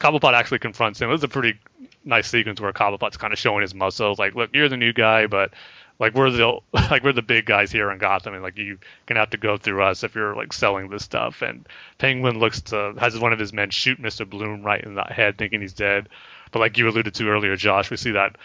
Cobblepot 0.00 0.34
actually 0.34 0.58
confronts 0.58 1.00
him. 1.00 1.08
It 1.08 1.12
was 1.12 1.24
a 1.24 1.28
pretty 1.28 1.58
nice 2.04 2.28
sequence 2.28 2.60
where 2.60 2.72
Cobblepot's 2.72 3.16
kind 3.16 3.32
of 3.32 3.38
showing 3.38 3.62
his 3.62 3.74
muscles, 3.74 4.18
like, 4.18 4.34
"Look, 4.34 4.50
you're 4.54 4.68
the 4.68 4.76
new 4.76 4.92
guy, 4.92 5.26
but 5.26 5.52
like 5.98 6.14
we're 6.14 6.30
the 6.30 6.58
like 6.72 7.04
we're 7.04 7.12
the 7.12 7.22
big 7.22 7.46
guys 7.46 7.70
here 7.70 7.90
in 7.90 7.98
Gotham, 7.98 8.34
and 8.34 8.42
like 8.42 8.56
you 8.58 8.78
gonna 9.06 9.20
have 9.20 9.30
to 9.30 9.36
go 9.36 9.56
through 9.56 9.82
us 9.82 10.02
if 10.04 10.14
you're 10.14 10.34
like 10.34 10.52
selling 10.52 10.88
this 10.88 11.04
stuff." 11.04 11.42
And 11.42 11.66
Penguin 11.98 12.38
looks 12.38 12.60
to 12.62 12.94
has 12.98 13.18
one 13.18 13.32
of 13.32 13.38
his 13.38 13.52
men 13.52 13.70
shoot 13.70 14.00
Mr. 14.00 14.28
Bloom 14.28 14.62
right 14.62 14.82
in 14.82 14.94
the 14.94 15.04
head, 15.04 15.38
thinking 15.38 15.60
he's 15.60 15.72
dead. 15.74 16.08
But 16.50 16.60
like 16.60 16.76
you 16.78 16.88
alluded 16.88 17.14
to 17.14 17.28
earlier, 17.28 17.56
Josh, 17.56 17.90
we 17.90 17.96
see 17.96 18.12
that 18.12 18.36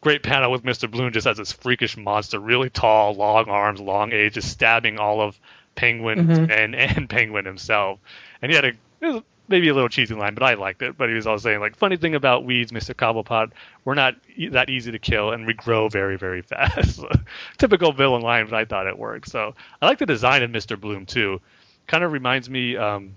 great 0.00 0.22
panel 0.22 0.50
with 0.50 0.64
Mr. 0.64 0.90
Bloom 0.90 1.12
just 1.12 1.26
as 1.26 1.38
this 1.38 1.52
freakish 1.52 1.96
monster, 1.96 2.38
really 2.38 2.68
tall, 2.68 3.14
long 3.14 3.48
arms, 3.48 3.80
long 3.80 4.12
age, 4.12 4.34
just 4.34 4.50
stabbing 4.50 4.98
all 4.98 5.20
of 5.22 5.38
Penguin 5.76 6.26
Mhm. 6.26 6.50
and 6.50 6.74
and 6.74 7.08
Penguin 7.08 7.44
himself. 7.46 8.00
And 8.42 8.50
he 8.52 8.56
had 8.56 8.64
a 9.02 9.22
maybe 9.48 9.68
a 9.68 9.74
little 9.74 9.88
cheesy 9.88 10.14
line, 10.14 10.34
but 10.34 10.42
I 10.42 10.54
liked 10.54 10.82
it. 10.82 10.96
But 10.96 11.08
he 11.08 11.14
was 11.14 11.26
always 11.26 11.42
saying 11.42 11.60
like, 11.60 11.76
funny 11.76 11.96
thing 11.96 12.14
about 12.14 12.44
weeds, 12.44 12.72
Mr. 12.72 12.94
Cobblepot, 12.94 13.52
we're 13.84 13.94
not 13.94 14.14
e- 14.36 14.48
that 14.48 14.70
easy 14.70 14.92
to 14.92 14.98
kill, 14.98 15.32
and 15.32 15.46
we 15.46 15.54
grow 15.54 15.88
very 15.88 16.16
very 16.16 16.42
fast. 16.42 17.00
Typical 17.58 17.92
villain 17.92 18.22
line, 18.22 18.46
but 18.46 18.54
I 18.54 18.64
thought 18.64 18.86
it 18.86 18.98
worked. 18.98 19.28
So 19.28 19.54
I 19.80 19.86
like 19.86 19.98
the 19.98 20.06
design 20.06 20.42
of 20.42 20.50
Mr. 20.50 20.80
Bloom 20.80 21.06
too. 21.06 21.40
Kind 21.86 22.04
of 22.04 22.12
reminds 22.12 22.48
me. 22.48 22.76
Um, 22.76 23.16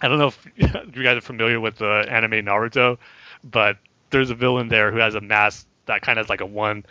I 0.00 0.08
don't 0.08 0.18
know 0.18 0.28
if 0.28 0.46
you 0.56 1.02
guys 1.02 1.16
are 1.16 1.22
familiar 1.22 1.60
with 1.60 1.76
the 1.76 2.06
anime 2.08 2.44
Naruto, 2.44 2.98
but 3.44 3.78
there's 4.10 4.30
a 4.30 4.34
villain 4.34 4.68
there 4.68 4.90
who 4.92 4.98
has 4.98 5.14
a 5.14 5.20
mask 5.20 5.66
that 5.86 6.02
kind 6.02 6.18
of 6.18 6.26
has 6.26 6.30
like 6.30 6.40
a 6.40 6.46
one 6.46 6.84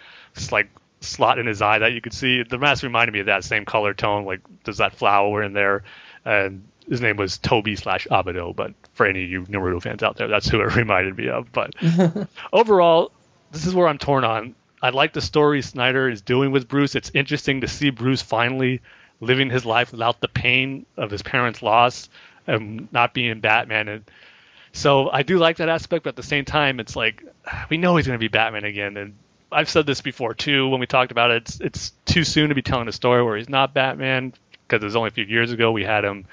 like 0.51 0.69
slot 1.01 1.39
in 1.39 1.45
his 1.45 1.61
eye 1.61 1.79
that 1.79 1.93
you 1.93 2.01
could 2.01 2.13
see. 2.13 2.43
The 2.43 2.57
mask 2.57 2.83
reminded 2.83 3.13
me 3.13 3.19
of 3.19 3.27
that 3.27 3.43
same 3.43 3.65
color 3.65 3.93
tone, 3.93 4.25
like 4.25 4.41
there's 4.63 4.77
that 4.77 4.95
flower 4.95 5.43
in 5.43 5.53
there, 5.53 5.83
and 6.23 6.67
his 6.89 7.01
name 7.01 7.17
was 7.17 7.37
Tobi 7.37 7.77
slash 7.77 8.07
Obito. 8.09 8.55
But 8.55 8.73
for 8.93 9.05
any 9.05 9.23
of 9.23 9.29
you 9.29 9.41
Naruto 9.43 9.81
fans 9.81 10.03
out 10.03 10.17
there, 10.17 10.27
that's 10.27 10.47
who 10.47 10.61
it 10.61 10.75
reminded 10.75 11.17
me 11.17 11.29
of. 11.29 11.51
But 11.51 11.73
overall, 12.53 13.11
this 13.51 13.65
is 13.65 13.73
where 13.73 13.87
I'm 13.87 13.97
torn 13.97 14.23
on. 14.23 14.55
I 14.81 14.89
like 14.89 15.13
the 15.13 15.21
story 15.21 15.61
Snyder 15.61 16.09
is 16.09 16.21
doing 16.21 16.51
with 16.51 16.67
Bruce. 16.67 16.95
It's 16.95 17.11
interesting 17.13 17.61
to 17.61 17.67
see 17.67 17.89
Bruce 17.89 18.21
finally 18.21 18.81
living 19.19 19.49
his 19.49 19.65
life 19.65 19.91
without 19.91 20.19
the 20.19 20.27
pain 20.27 20.85
of 20.97 21.09
his 21.09 21.23
parents' 21.23 21.61
loss 21.61 22.09
and 22.45 22.91
not 22.91 23.13
being 23.13 23.39
Batman. 23.39 23.87
And 23.87 24.03
so 24.73 25.09
I 25.09 25.23
do 25.23 25.37
like 25.37 25.57
that 25.57 25.69
aspect, 25.69 26.03
but 26.03 26.09
at 26.09 26.15
the 26.15 26.23
same 26.23 26.45
time, 26.45 26.79
it's 26.79 26.95
like 26.95 27.23
we 27.69 27.77
know 27.77 27.95
he's 27.95 28.05
going 28.05 28.19
to 28.19 28.23
be 28.23 28.27
Batman 28.27 28.65
again. 28.65 28.97
And 28.97 29.15
I've 29.51 29.69
said 29.69 29.85
this 29.85 30.01
before 30.01 30.33
too 30.33 30.67
when 30.67 30.79
we 30.79 30.85
talked 30.85 31.11
about 31.11 31.31
it. 31.31 31.43
It's 31.43 31.61
it's 31.61 31.93
too 32.05 32.23
soon 32.23 32.49
to 32.49 32.55
be 32.55 32.61
telling 32.61 32.87
a 32.87 32.91
story 32.91 33.23
where 33.23 33.37
he's 33.37 33.49
not 33.49 33.73
Batman 33.73 34.33
because 34.67 34.83
it 34.83 34.85
was 34.85 34.95
only 34.95 35.07
a 35.07 35.11
few 35.11 35.25
years 35.25 35.51
ago 35.51 35.71
we 35.71 35.83
had 35.83 36.03
him 36.03 36.25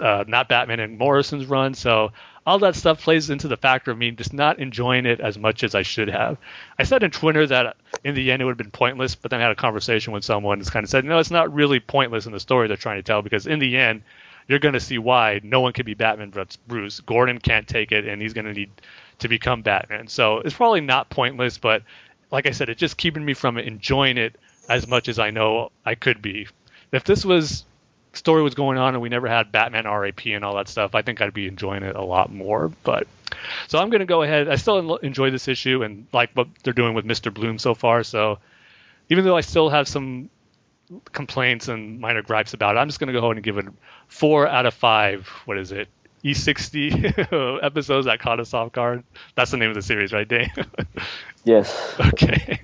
uh, 0.00 0.24
not 0.26 0.48
Batman 0.48 0.80
and 0.80 0.98
Morrison's 0.98 1.46
run. 1.46 1.74
So 1.74 2.12
all 2.46 2.58
that 2.60 2.76
stuff 2.76 3.02
plays 3.02 3.30
into 3.30 3.48
the 3.48 3.56
factor 3.56 3.90
of 3.90 3.98
me 3.98 4.10
just 4.12 4.32
not 4.32 4.58
enjoying 4.58 5.06
it 5.06 5.20
as 5.20 5.38
much 5.38 5.64
as 5.64 5.74
I 5.74 5.82
should 5.82 6.08
have. 6.08 6.38
I 6.78 6.84
said 6.84 7.02
in 7.02 7.10
Twitter 7.10 7.46
that 7.46 7.76
in 8.04 8.14
the 8.14 8.30
end 8.30 8.40
it 8.40 8.44
would 8.44 8.52
have 8.52 8.58
been 8.58 8.70
pointless, 8.70 9.14
but 9.14 9.30
then 9.30 9.40
I 9.40 9.44
had 9.44 9.52
a 9.52 9.56
conversation 9.56 10.12
with 10.12 10.24
someone 10.24 10.58
who's 10.58 10.70
kind 10.70 10.84
of 10.84 10.90
said, 10.90 11.04
no, 11.04 11.18
it's 11.18 11.30
not 11.30 11.52
really 11.52 11.80
pointless 11.80 12.26
in 12.26 12.32
the 12.32 12.40
story 12.40 12.68
they're 12.68 12.76
trying 12.76 12.98
to 12.98 13.02
tell 13.02 13.22
because 13.22 13.46
in 13.46 13.58
the 13.58 13.76
end 13.76 14.02
you're 14.48 14.58
going 14.58 14.74
to 14.74 14.80
see 14.80 14.98
why 14.98 15.40
no 15.42 15.60
one 15.60 15.72
can 15.72 15.84
be 15.84 15.94
Batman 15.94 16.30
but 16.30 16.56
Bruce. 16.68 17.00
Gordon 17.00 17.38
can't 17.38 17.66
take 17.66 17.92
it, 17.92 18.06
and 18.06 18.22
he's 18.22 18.32
going 18.32 18.44
to 18.44 18.52
need 18.52 18.70
to 19.18 19.28
become 19.28 19.62
Batman. 19.62 20.08
So 20.08 20.38
it's 20.38 20.54
probably 20.54 20.82
not 20.82 21.10
pointless, 21.10 21.58
but 21.58 21.82
like 22.30 22.46
I 22.46 22.50
said, 22.50 22.68
it's 22.68 22.80
just 22.80 22.96
keeping 22.96 23.24
me 23.24 23.34
from 23.34 23.58
enjoying 23.58 24.18
it 24.18 24.36
as 24.68 24.86
much 24.86 25.08
as 25.08 25.18
I 25.18 25.30
know 25.30 25.70
I 25.84 25.94
could 25.94 26.22
be. 26.22 26.48
If 26.92 27.04
this 27.04 27.24
was 27.24 27.64
story 28.16 28.42
was 28.42 28.54
going 28.54 28.78
on 28.78 28.94
and 28.94 29.02
we 29.02 29.08
never 29.08 29.28
had 29.28 29.52
Batman 29.52 29.86
R.I.P. 29.86 30.32
and 30.32 30.44
all 30.44 30.56
that 30.56 30.68
stuff, 30.68 30.94
I 30.94 31.02
think 31.02 31.20
I'd 31.20 31.34
be 31.34 31.46
enjoying 31.46 31.82
it 31.82 31.96
a 31.96 32.02
lot 32.02 32.32
more. 32.32 32.70
But 32.82 33.06
so 33.68 33.78
I'm 33.78 33.90
going 33.90 34.00
to 34.00 34.06
go 34.06 34.22
ahead. 34.22 34.48
I 34.48 34.56
still 34.56 34.96
enjoy 34.96 35.30
this 35.30 35.48
issue 35.48 35.82
and 35.82 36.06
like 36.12 36.30
what 36.34 36.48
they're 36.62 36.72
doing 36.72 36.94
with 36.94 37.04
Mr. 37.04 37.32
Bloom 37.32 37.58
so 37.58 37.74
far. 37.74 38.02
So 38.02 38.38
even 39.08 39.24
though 39.24 39.36
I 39.36 39.42
still 39.42 39.68
have 39.68 39.88
some 39.88 40.30
complaints 41.12 41.68
and 41.68 42.00
minor 42.00 42.22
gripes 42.22 42.54
about 42.54 42.76
it, 42.76 42.78
I'm 42.78 42.88
just 42.88 43.00
going 43.00 43.12
to 43.12 43.18
go 43.18 43.26
ahead 43.26 43.36
and 43.36 43.44
give 43.44 43.58
it 43.58 43.66
four 44.08 44.46
out 44.46 44.66
of 44.66 44.74
five. 44.74 45.26
What 45.44 45.58
is 45.58 45.72
it? 45.72 45.88
E60 46.24 47.62
episodes 47.62 48.06
that 48.06 48.18
caught 48.18 48.40
us 48.40 48.52
off 48.54 48.72
guard. 48.72 49.04
That's 49.34 49.50
the 49.50 49.56
name 49.58 49.68
of 49.68 49.76
the 49.76 49.82
series, 49.82 50.12
right, 50.12 50.26
Dane? 50.26 50.52
Yes. 51.46 51.94
okay. 52.00 52.60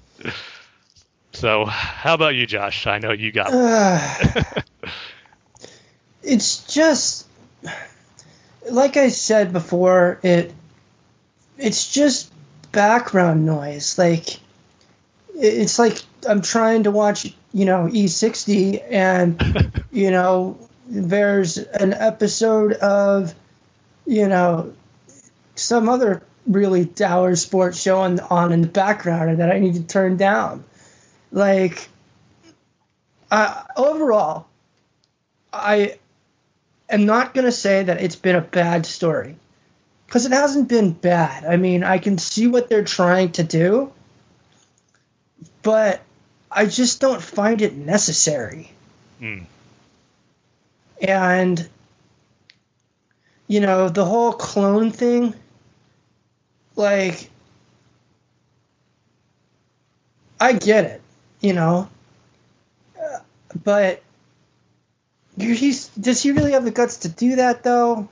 So, 1.32 1.64
how 1.64 2.14
about 2.14 2.34
you, 2.34 2.46
Josh? 2.46 2.86
I 2.86 2.98
know 2.98 3.12
you 3.12 3.32
got. 3.32 3.52
it's 6.22 6.64
just 6.72 7.26
like 8.70 8.96
I 8.96 9.08
said 9.08 9.52
before, 9.52 10.20
it 10.22 10.52
it's 11.58 11.92
just 11.92 12.32
background 12.70 13.44
noise. 13.44 13.98
Like 13.98 14.38
it's 15.34 15.78
like 15.78 15.98
I'm 16.28 16.42
trying 16.42 16.84
to 16.84 16.90
watch, 16.90 17.34
you 17.52 17.64
know, 17.64 17.88
E60 17.88 18.82
and 18.90 19.82
you 19.92 20.10
know, 20.10 20.58
there's 20.86 21.58
an 21.58 21.92
episode 21.92 22.72
of 22.74 23.34
you 24.06 24.28
know, 24.28 24.72
some 25.54 25.88
other 25.88 26.22
really 26.46 26.84
dour 26.84 27.36
sports 27.36 27.80
show 27.80 28.00
on, 28.00 28.18
on 28.18 28.52
in 28.52 28.62
the 28.62 28.68
background 28.68 29.38
that 29.38 29.50
I 29.50 29.60
need 29.60 29.74
to 29.74 29.82
turn 29.82 30.16
down. 30.16 30.64
Like 31.30 31.88
uh, 33.30 33.62
overall, 33.76 34.46
I 35.52 35.98
am 36.88 37.06
not 37.06 37.34
going 37.34 37.44
to 37.44 37.52
say 37.52 37.82
that 37.82 38.00
it's 38.00 38.16
been 38.16 38.36
a 38.36 38.40
bad 38.40 38.86
story 38.86 39.36
because 40.06 40.26
it 40.26 40.32
hasn't 40.32 40.68
been 40.68 40.92
bad. 40.92 41.44
I 41.44 41.56
mean, 41.56 41.82
I 41.84 41.98
can 41.98 42.18
see 42.18 42.46
what 42.46 42.68
they're 42.68 42.84
trying 42.84 43.32
to 43.32 43.42
do, 43.42 43.92
but 45.62 46.02
I 46.50 46.66
just 46.66 47.00
don't 47.00 47.22
find 47.22 47.62
it 47.62 47.74
necessary. 47.74 48.70
Hmm. 49.18 49.44
And, 51.00 51.68
you 53.48 53.60
know, 53.60 53.88
the 53.88 54.04
whole 54.04 54.32
clone 54.34 54.90
thing, 54.90 55.34
like, 56.76 57.30
I 60.38 60.52
get 60.52 60.84
it, 60.84 61.00
you 61.40 61.54
know, 61.54 61.88
uh, 63.00 63.20
but 63.64 64.02
he's 65.38 65.88
does 65.88 66.22
he 66.22 66.32
really 66.32 66.52
have 66.52 66.64
the 66.64 66.70
guts 66.70 66.98
to 66.98 67.08
do 67.08 67.36
that 67.36 67.62
though? 67.62 68.08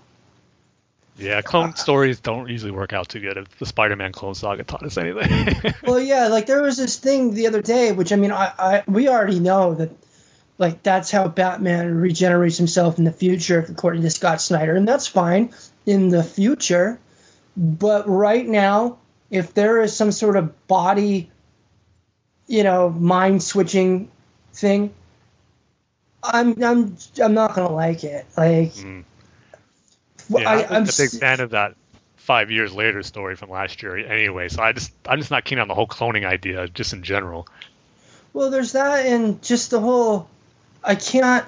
Yeah, 1.20 1.42
clone 1.42 1.70
uh, 1.70 1.74
stories 1.74 2.20
don't 2.20 2.48
usually 2.48 2.70
work 2.70 2.94
out 2.94 3.08
too 3.08 3.20
good. 3.20 3.36
If 3.36 3.58
the 3.58 3.66
Spider-Man 3.66 4.12
clone 4.12 4.34
saga 4.34 4.64
taught 4.64 4.82
us 4.82 4.96
anything. 4.96 5.74
Well, 5.82 6.00
yeah, 6.00 6.28
like 6.28 6.46
there 6.46 6.62
was 6.62 6.76
this 6.76 6.96
thing 6.96 7.34
the 7.34 7.46
other 7.46 7.60
day, 7.60 7.92
which 7.92 8.12
I 8.12 8.16
mean, 8.16 8.32
I, 8.32 8.52
I 8.58 8.82
we 8.86 9.08
already 9.08 9.40
know 9.40 9.74
that, 9.74 9.90
like 10.56 10.82
that's 10.82 11.10
how 11.10 11.28
Batman 11.28 11.96
regenerates 11.96 12.56
himself 12.56 12.98
in 12.98 13.04
the 13.04 13.12
future, 13.12 13.66
according 13.68 14.02
to 14.02 14.10
Scott 14.10 14.40
Snyder, 14.40 14.74
and 14.76 14.88
that's 14.88 15.06
fine 15.06 15.52
in 15.84 16.08
the 16.08 16.22
future. 16.22 16.98
But 17.56 18.08
right 18.08 18.46
now, 18.46 18.98
if 19.30 19.52
there 19.52 19.82
is 19.82 19.94
some 19.94 20.12
sort 20.12 20.36
of 20.36 20.66
body, 20.66 21.30
you 22.46 22.62
know, 22.62 22.88
mind 22.88 23.42
switching 23.42 24.10
thing, 24.52 24.94
I'm 26.22 26.62
I'm 26.62 26.96
I'm 27.22 27.34
not 27.34 27.54
gonna 27.54 27.72
like 27.72 28.04
it. 28.04 28.26
Like, 28.36 28.72
Mm. 28.72 29.04
yeah, 30.28 30.48
I, 30.50 30.76
I'm 30.76 30.82
a 30.82 30.86
big 30.86 31.10
fan 31.10 31.40
of 31.40 31.50
that 31.50 31.74
five 32.16 32.50
years 32.50 32.72
later 32.72 33.02
story 33.02 33.36
from 33.36 33.50
last 33.50 33.82
year. 33.82 33.96
Anyway, 33.96 34.48
so 34.48 34.62
I 34.62 34.72
just 34.72 34.92
I'm 35.06 35.18
just 35.18 35.30
not 35.30 35.44
keen 35.44 35.58
on 35.58 35.68
the 35.68 35.74
whole 35.74 35.86
cloning 35.86 36.26
idea, 36.26 36.68
just 36.68 36.92
in 36.92 37.02
general. 37.02 37.48
Well, 38.32 38.50
there's 38.50 38.72
that, 38.72 39.06
and 39.06 39.42
just 39.42 39.70
the 39.70 39.80
whole. 39.80 40.28
I 40.84 40.94
can't. 40.94 41.44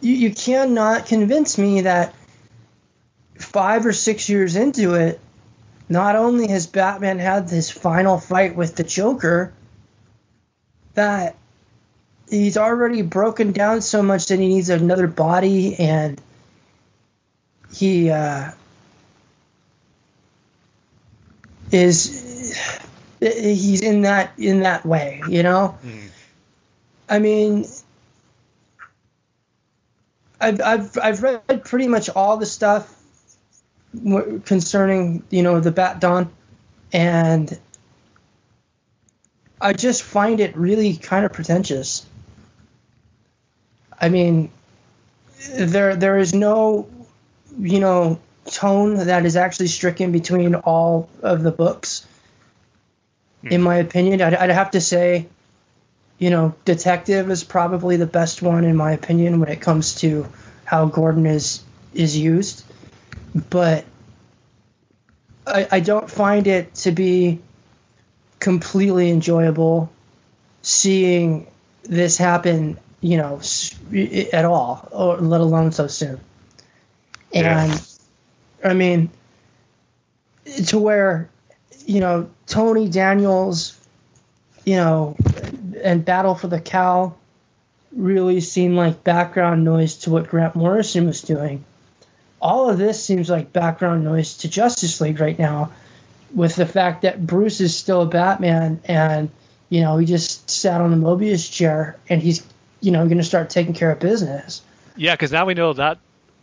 You, 0.00 0.12
you 0.12 0.34
cannot 0.34 1.06
convince 1.06 1.56
me 1.56 1.82
that 1.82 2.14
five 3.38 3.86
or 3.86 3.92
six 3.92 4.28
years 4.28 4.56
into 4.56 4.94
it, 4.94 5.20
not 5.88 6.16
only 6.16 6.48
has 6.48 6.66
Batman 6.66 7.18
had 7.18 7.48
this 7.48 7.70
final 7.70 8.18
fight 8.18 8.54
with 8.54 8.76
the 8.76 8.84
Joker, 8.84 9.52
that 10.94 11.36
he's 12.28 12.56
already 12.56 13.02
broken 13.02 13.52
down 13.52 13.80
so 13.82 14.02
much 14.02 14.26
that 14.26 14.38
he 14.38 14.48
needs 14.48 14.70
another 14.70 15.06
body, 15.06 15.76
and 15.76 16.20
he 17.72 18.10
uh, 18.10 18.50
is 21.70 22.58
he's 23.20 23.82
in 23.82 24.02
that 24.02 24.32
in 24.38 24.60
that 24.60 24.84
way, 24.84 25.22
you 25.28 25.42
know. 25.42 25.78
Mm. 25.84 26.08
I 27.08 27.18
mean, 27.18 27.66
I've 30.40 30.60
I've 30.60 30.98
I've 31.02 31.22
read 31.22 31.64
pretty 31.64 31.88
much 31.88 32.10
all 32.10 32.36
the 32.36 32.46
stuff 32.46 32.92
concerning 34.44 35.22
you 35.30 35.42
know 35.42 35.60
the 35.60 35.70
Bat 35.70 36.00
Dawn, 36.00 36.30
and 36.92 37.58
I 39.60 39.72
just 39.72 40.02
find 40.02 40.40
it 40.40 40.56
really 40.56 40.96
kind 40.96 41.24
of 41.24 41.32
pretentious. 41.32 42.06
I 44.00 44.08
mean, 44.08 44.50
there 45.54 45.96
there 45.96 46.18
is 46.18 46.34
no 46.34 46.88
you 47.58 47.80
know 47.80 48.20
tone 48.46 48.94
that 48.94 49.26
is 49.26 49.36
actually 49.36 49.68
stricken 49.68 50.12
between 50.12 50.54
all 50.54 51.08
of 51.22 51.42
the 51.42 51.50
books. 51.50 52.06
Hmm. 53.42 53.48
In 53.48 53.62
my 53.62 53.76
opinion, 53.76 54.22
I'd, 54.22 54.34
I'd 54.34 54.50
have 54.50 54.72
to 54.72 54.80
say, 54.80 55.26
you 56.18 56.30
know, 56.30 56.54
Detective 56.64 57.30
is 57.30 57.44
probably 57.44 57.96
the 57.96 58.06
best 58.06 58.42
one 58.42 58.64
in 58.64 58.76
my 58.76 58.92
opinion 58.92 59.40
when 59.40 59.48
it 59.48 59.60
comes 59.60 59.96
to 59.96 60.26
how 60.64 60.86
Gordon 60.86 61.26
is 61.26 61.62
is 61.94 62.16
used, 62.16 62.64
but 63.50 63.84
I, 65.46 65.66
I 65.70 65.80
don't 65.80 66.10
find 66.10 66.46
it 66.46 66.74
to 66.76 66.92
be 66.92 67.40
completely 68.38 69.10
enjoyable 69.10 69.90
seeing 70.62 71.46
this 71.84 72.18
happen, 72.18 72.78
you 73.06 73.16
know, 73.18 73.40
at 74.32 74.44
all, 74.44 74.88
or 74.90 75.18
let 75.18 75.40
alone 75.40 75.70
so 75.70 75.86
soon. 75.86 76.18
Yeah. 77.32 77.64
And 77.64 77.88
I 78.64 78.74
mean, 78.74 79.10
to 80.66 80.78
where, 80.78 81.30
you 81.86 82.00
know, 82.00 82.28
Tony 82.48 82.88
Daniels, 82.88 83.78
you 84.64 84.74
know, 84.74 85.16
and 85.84 86.04
Battle 86.04 86.34
for 86.34 86.48
the 86.48 86.60
Cowl 86.60 87.16
really 87.92 88.40
seemed 88.40 88.74
like 88.74 89.04
background 89.04 89.62
noise 89.62 89.98
to 89.98 90.10
what 90.10 90.28
Grant 90.28 90.56
Morrison 90.56 91.06
was 91.06 91.22
doing. 91.22 91.64
All 92.40 92.68
of 92.68 92.76
this 92.76 93.02
seems 93.02 93.30
like 93.30 93.52
background 93.52 94.02
noise 94.02 94.38
to 94.38 94.48
Justice 94.48 95.00
League 95.00 95.20
right 95.20 95.38
now, 95.38 95.70
with 96.34 96.56
the 96.56 96.66
fact 96.66 97.02
that 97.02 97.24
Bruce 97.24 97.60
is 97.60 97.76
still 97.76 98.02
a 98.02 98.06
Batman 98.06 98.80
and, 98.84 99.30
you 99.68 99.82
know, 99.82 99.96
he 99.96 100.06
just 100.06 100.50
sat 100.50 100.80
on 100.80 100.90
the 100.90 100.96
Mobius 100.96 101.50
chair 101.50 101.96
and 102.08 102.20
he's, 102.20 102.44
you 102.80 102.90
know, 102.92 103.04
going 103.06 103.18
to 103.18 103.24
start 103.24 103.50
taking 103.50 103.74
care 103.74 103.90
of 103.90 104.00
business. 104.00 104.62
Yeah, 104.96 105.14
because 105.14 105.32
now 105.32 105.46
we 105.46 105.54
know 105.54 105.72
that 105.72 105.98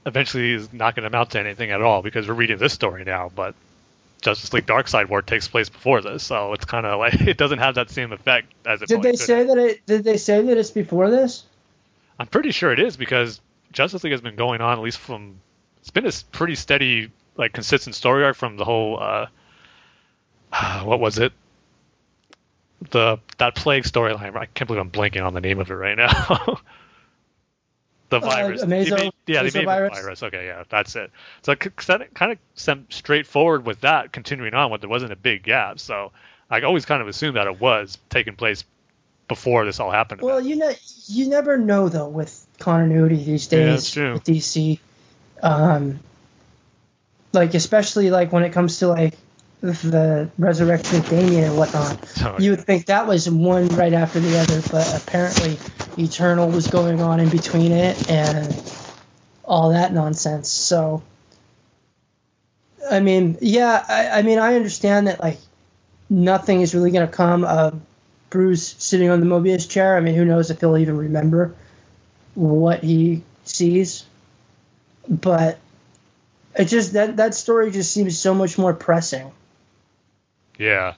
eventually 0.05 0.51
is 0.51 0.71
not 0.73 0.95
going 0.95 1.03
to 1.03 1.07
amount 1.07 1.31
to 1.31 1.39
anything 1.39 1.71
at 1.71 1.81
all 1.81 2.01
because 2.01 2.27
we're 2.27 2.33
reading 2.33 2.57
this 2.57 2.73
story 2.73 3.03
now, 3.03 3.31
but 3.33 3.55
Justice 4.21 4.53
League 4.53 4.65
Darkseid 4.65 5.09
War 5.09 5.21
takes 5.21 5.47
place 5.47 5.69
before 5.69 6.01
this, 6.01 6.23
so 6.23 6.53
it's 6.53 6.65
kind 6.65 6.85
of 6.85 6.99
like 6.99 7.21
it 7.21 7.37
doesn't 7.37 7.59
have 7.59 7.75
that 7.75 7.89
same 7.89 8.11
effect 8.11 8.51
as 8.65 8.81
it. 8.81 8.89
Did 8.89 9.01
they 9.01 9.13
say 9.13 9.43
that 9.43 9.57
it? 9.57 9.85
Did 9.85 10.03
they 10.03 10.17
say 10.17 10.41
that 10.41 10.57
it's 10.57 10.71
before 10.71 11.09
this? 11.09 11.43
I'm 12.19 12.27
pretty 12.27 12.51
sure 12.51 12.71
it 12.71 12.79
is 12.79 12.95
because 12.95 13.41
Justice 13.71 14.03
League 14.03 14.11
has 14.11 14.21
been 14.21 14.35
going 14.35 14.61
on 14.61 14.77
at 14.77 14.83
least 14.83 14.99
from. 14.99 15.39
it's 15.81 15.89
been 15.89 16.05
a 16.05 16.11
pretty 16.31 16.55
steady, 16.55 17.11
like 17.35 17.53
consistent 17.53 17.95
story 17.95 18.23
arc 18.23 18.35
from 18.35 18.57
the 18.57 18.65
whole. 18.65 18.99
Uh, 18.99 19.27
what 20.83 20.99
was 20.99 21.19
it? 21.19 21.33
The 22.91 23.19
that 23.37 23.55
plague 23.55 23.83
storyline. 23.83 24.35
I 24.35 24.45
can't 24.47 24.67
believe 24.67 24.81
I'm 24.81 24.91
blanking 24.91 25.25
on 25.25 25.33
the 25.33 25.41
name 25.41 25.59
of 25.59 25.69
it 25.69 25.73
right 25.75 25.97
now. 25.97 26.07
the 28.09 28.19
virus. 28.19 28.61
They 28.61 28.85
Amazo- 28.85 28.97
made- 28.97 29.13
yeah, 29.25 29.43
they 29.43 29.59
made 29.59 29.65
virus? 29.65 29.97
the 29.97 30.01
virus. 30.03 30.23
Okay, 30.23 30.45
yeah, 30.45 30.63
that's 30.69 30.95
it. 30.95 31.11
So 31.43 31.53
it 31.53 31.59
kind 32.13 32.31
of 32.31 32.37
some 32.55 32.85
straightforward 32.89 33.65
with 33.65 33.81
that 33.81 34.11
continuing 34.11 34.53
on. 34.53 34.71
With 34.71 34.81
there 34.81 34.89
wasn't 34.89 35.13
a 35.13 35.17
big 35.17 35.43
gap, 35.43 35.79
so 35.79 36.11
I 36.49 36.61
always 36.61 36.85
kind 36.85 37.01
of 37.01 37.07
assumed 37.07 37.37
that 37.37 37.47
it 37.47 37.59
was 37.59 37.97
taking 38.09 38.35
place 38.35 38.63
before 39.27 39.65
this 39.65 39.79
all 39.79 39.91
happened. 39.91 40.21
Well, 40.21 40.41
you 40.41 40.57
know, 40.57 40.71
you 41.07 41.29
never 41.29 41.57
know 41.57 41.89
though 41.89 42.09
with 42.09 42.45
continuity 42.59 43.23
these 43.23 43.51
Yeah, 43.51 43.59
days 43.59 43.91
true. 43.91 44.13
with 44.13 44.23
DC. 44.25 44.79
Um, 45.41 45.99
like 47.33 47.53
especially 47.53 48.09
like 48.11 48.31
when 48.31 48.43
it 48.43 48.51
comes 48.51 48.79
to 48.79 48.87
like 48.87 49.15
the 49.63 50.29
resurrection 50.37 50.97
of 50.97 51.09
Damian 51.09 51.45
and 51.45 51.57
whatnot. 51.57 51.97
Oh, 52.21 52.35
You 52.37 52.51
would 52.51 52.65
think 52.65 52.87
that 52.87 53.07
was 53.07 53.29
one 53.29 53.69
right 53.69 53.93
after 53.93 54.19
the 54.19 54.37
other, 54.37 54.61
but 54.69 55.01
apparently 55.01 55.57
Eternal 55.97 56.49
was 56.49 56.67
going 56.67 57.01
on 57.01 57.21
in 57.21 57.29
between 57.29 57.71
it 57.71 58.09
and 58.09 58.61
all 59.45 59.69
that 59.69 59.93
nonsense. 59.93 60.49
So, 60.49 61.01
I 62.91 62.99
mean, 62.99 63.37
yeah, 63.39 63.85
I, 63.87 64.19
I 64.19 64.21
mean, 64.21 64.37
I 64.37 64.55
understand 64.55 65.07
that 65.07 65.21
like 65.21 65.37
nothing 66.09 66.59
is 66.59 66.75
really 66.75 66.91
going 66.91 67.07
to 67.07 67.13
come 67.13 67.45
of 67.45 67.79
Bruce 68.29 68.75
sitting 68.79 69.09
on 69.09 69.21
the 69.21 69.25
Mobius 69.25 69.69
chair. 69.69 69.95
I 69.95 70.01
mean, 70.01 70.15
who 70.15 70.25
knows 70.25 70.51
if 70.51 70.59
he'll 70.59 70.77
even 70.77 70.97
remember 70.97 71.55
what 72.33 72.83
he 72.83 73.23
sees? 73.45 74.03
But 75.07 75.57
it 76.53 76.65
just 76.65 76.93
that 76.93 77.15
that 77.15 77.33
story 77.33 77.71
just 77.71 77.93
seems 77.93 78.19
so 78.19 78.33
much 78.33 78.57
more 78.57 78.73
pressing. 78.73 79.31
Yeah. 80.57 80.93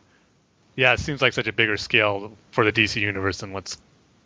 Yeah, 0.75 0.93
it 0.93 0.99
seems 0.99 1.21
like 1.21 1.33
such 1.33 1.47
a 1.47 1.53
bigger 1.53 1.77
scale 1.77 2.33
for 2.51 2.65
the 2.65 2.71
DC 2.73 2.99
universe 2.99 3.39
than 3.39 3.53
what's 3.53 3.77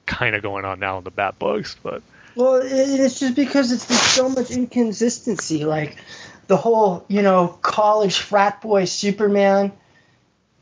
kind 0.06 0.36
of 0.36 0.42
going 0.42 0.66
on 0.66 0.80
now 0.80 0.98
in 0.98 1.04
the 1.04 1.12
Bat 1.12 1.38
books. 1.38 1.76
But 1.84 2.02
Well, 2.36 2.60
it's 2.64 3.20
just 3.20 3.36
because 3.36 3.72
it's 3.72 3.86
there's 3.86 4.02
so 4.02 4.30
much 4.30 4.50
inconsistency. 4.50 5.66
Like 5.66 5.98
the 6.48 6.58
whole, 6.58 7.06
you 7.08 7.22
know, 7.22 7.48
college 7.62 8.18
frat 8.18 8.62
boy 8.62 8.86
Superman 8.86 9.72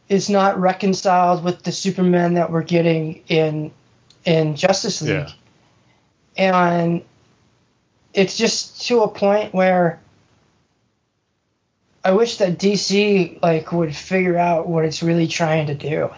is 0.10 0.30
not 0.30 0.60
reconciled 0.60 1.44
with 1.44 1.64
the 1.64 1.72
Superman 1.72 2.34
that 2.36 2.52
we're 2.52 2.64
getting 2.64 3.24
in 3.28 3.72
in 4.26 4.56
Justice 4.58 5.02
League, 5.02 5.12
Yeah. 5.12 5.32
and 6.36 7.02
it's 8.14 8.36
just 8.38 8.86
to 8.88 9.04
a 9.04 9.08
point 9.08 9.54
where 9.54 10.02
I 12.08 12.12
wish 12.12 12.38
that 12.38 12.58
DC 12.58 13.42
like 13.42 13.74
would 13.74 13.94
figure 13.94 14.38
out 14.38 14.66
what 14.66 14.86
it's 14.86 15.04
really 15.04 15.28
trying 15.28 15.68
to 15.68 15.76
do. 15.76 16.10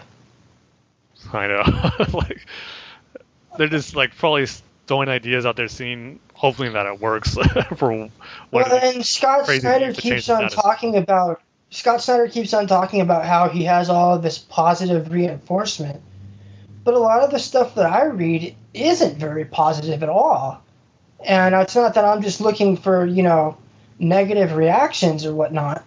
I 1.32 1.48
know, 1.48 1.90
like 2.16 2.46
they're 3.58 3.66
just 3.66 3.96
like 3.96 4.16
probably 4.16 4.46
throwing 4.86 5.08
ideas 5.08 5.44
out 5.46 5.56
there, 5.56 5.66
seeing 5.66 6.20
hopefully 6.32 6.68
that 6.68 6.86
it 6.86 7.00
works 7.00 7.34
for 7.76 7.92
what. 7.92 8.10
Well, 8.52 8.72
and 8.72 9.04
Scott 9.04 9.46
Snyder 9.46 9.86
things 9.86 9.96
to 9.96 10.02
change 10.02 10.14
keeps 10.14 10.28
on 10.28 10.48
talking 10.48 10.94
about 10.94 11.42
Scott 11.70 12.00
Snyder 12.00 12.28
keeps 12.28 12.54
on 12.54 12.68
talking 12.68 13.00
about 13.00 13.24
how 13.24 13.48
he 13.48 13.64
has 13.64 13.90
all 13.90 14.14
of 14.14 14.22
this 14.22 14.38
positive 14.38 15.10
reinforcement, 15.10 16.00
but 16.84 16.94
a 16.94 17.00
lot 17.00 17.24
of 17.24 17.32
the 17.32 17.40
stuff 17.40 17.74
that 17.74 17.86
I 17.86 18.04
read 18.04 18.54
isn't 18.74 19.18
very 19.18 19.44
positive 19.44 20.04
at 20.04 20.08
all. 20.08 20.62
And 21.18 21.52
it's 21.52 21.74
not 21.74 21.94
that 21.94 22.04
I'm 22.04 22.22
just 22.22 22.40
looking 22.40 22.76
for 22.76 23.04
you 23.04 23.24
know 23.24 23.56
negative 24.00 24.54
reactions 24.54 25.24
or 25.24 25.34
whatnot, 25.34 25.84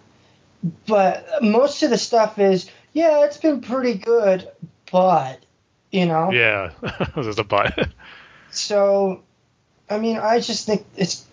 but 0.86 1.26
most 1.42 1.82
of 1.82 1.90
the 1.90 1.98
stuff 1.98 2.38
is 2.38 2.70
yeah, 2.94 3.24
it's 3.24 3.36
been 3.36 3.60
pretty 3.60 3.94
good, 3.94 4.48
but 4.90 5.44
you 5.90 6.06
know. 6.06 6.30
yeah, 6.30 6.70
there's 7.14 7.38
a 7.38 7.44
but. 7.44 7.88
So, 8.50 9.22
I 9.90 9.98
mean, 9.98 10.16
I 10.16 10.40
just 10.40 10.64
think 10.64 10.86
it's 10.96 11.26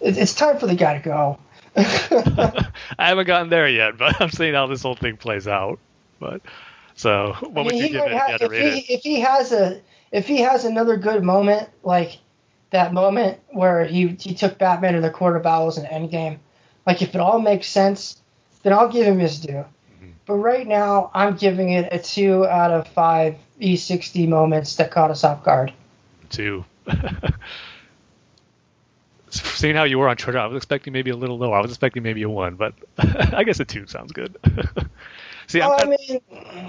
it's 0.00 0.34
time 0.34 0.58
for 0.58 0.66
the 0.66 0.74
guy 0.74 0.98
to 0.98 1.04
go. 1.04 1.38
I 1.76 3.08
haven't 3.08 3.26
gotten 3.26 3.48
there 3.48 3.68
yet, 3.68 3.96
but 3.98 4.20
I'm 4.20 4.30
seeing 4.30 4.54
how 4.54 4.66
this 4.66 4.82
whole 4.82 4.96
thing 4.96 5.16
plays 5.16 5.46
out. 5.46 5.78
But 6.18 6.40
so, 6.94 7.36
what 7.40 7.58
I 7.58 7.62
would 7.62 7.76
you 7.76 7.88
give 7.88 8.04
it? 8.06 8.38
to 8.38 8.44
if 8.44 8.50
rate 8.50 8.74
it? 8.78 8.90
if 8.90 9.02
he 9.02 9.20
has 9.20 9.52
a 9.52 9.80
if 10.10 10.26
he 10.26 10.40
has 10.40 10.64
another 10.64 10.96
good 10.96 11.22
moment 11.22 11.68
like 11.82 12.18
that 12.72 12.92
moment 12.92 13.38
where 13.50 13.84
he 13.84 14.08
he 14.18 14.34
took 14.34 14.58
Batman 14.58 14.94
to 14.94 15.00
the 15.00 15.10
Court 15.10 15.36
of 15.36 15.46
Owls 15.46 15.78
in 15.78 15.84
Endgame, 15.84 16.38
like 16.86 17.00
if 17.02 17.14
it 17.14 17.20
all 17.20 17.40
makes 17.40 17.68
sense, 17.68 18.20
then 18.62 18.72
I'll 18.72 18.88
give 18.88 19.06
him 19.06 19.18
his 19.18 19.40
due. 19.40 19.52
Mm-hmm. 19.52 20.10
But 20.26 20.34
right 20.34 20.66
now, 20.66 21.10
I'm 21.14 21.36
giving 21.36 21.70
it 21.70 21.92
a 21.92 21.98
two 21.98 22.46
out 22.46 22.70
of 22.70 22.88
five 22.88 23.36
E60 23.60 24.28
moments 24.28 24.76
that 24.76 24.90
caught 24.90 25.10
us 25.10 25.24
off 25.24 25.44
guard. 25.44 25.72
two. 26.30 26.64
Seeing 29.30 29.74
how 29.76 29.84
you 29.84 29.98
were 29.98 30.08
on 30.08 30.16
Twitter, 30.16 30.38
I 30.38 30.46
was 30.46 30.58
expecting 30.58 30.92
maybe 30.92 31.10
a 31.10 31.16
little 31.16 31.38
lower. 31.38 31.56
I 31.56 31.62
was 31.62 31.70
expecting 31.70 32.02
maybe 32.02 32.22
a 32.22 32.28
one, 32.28 32.56
but 32.56 32.74
I 32.98 33.44
guess 33.44 33.60
a 33.60 33.64
two 33.64 33.86
sounds 33.86 34.12
good. 34.12 34.36
See, 35.46 35.60
Well, 35.60 35.76
I 35.78 35.84
mean, 35.86 36.20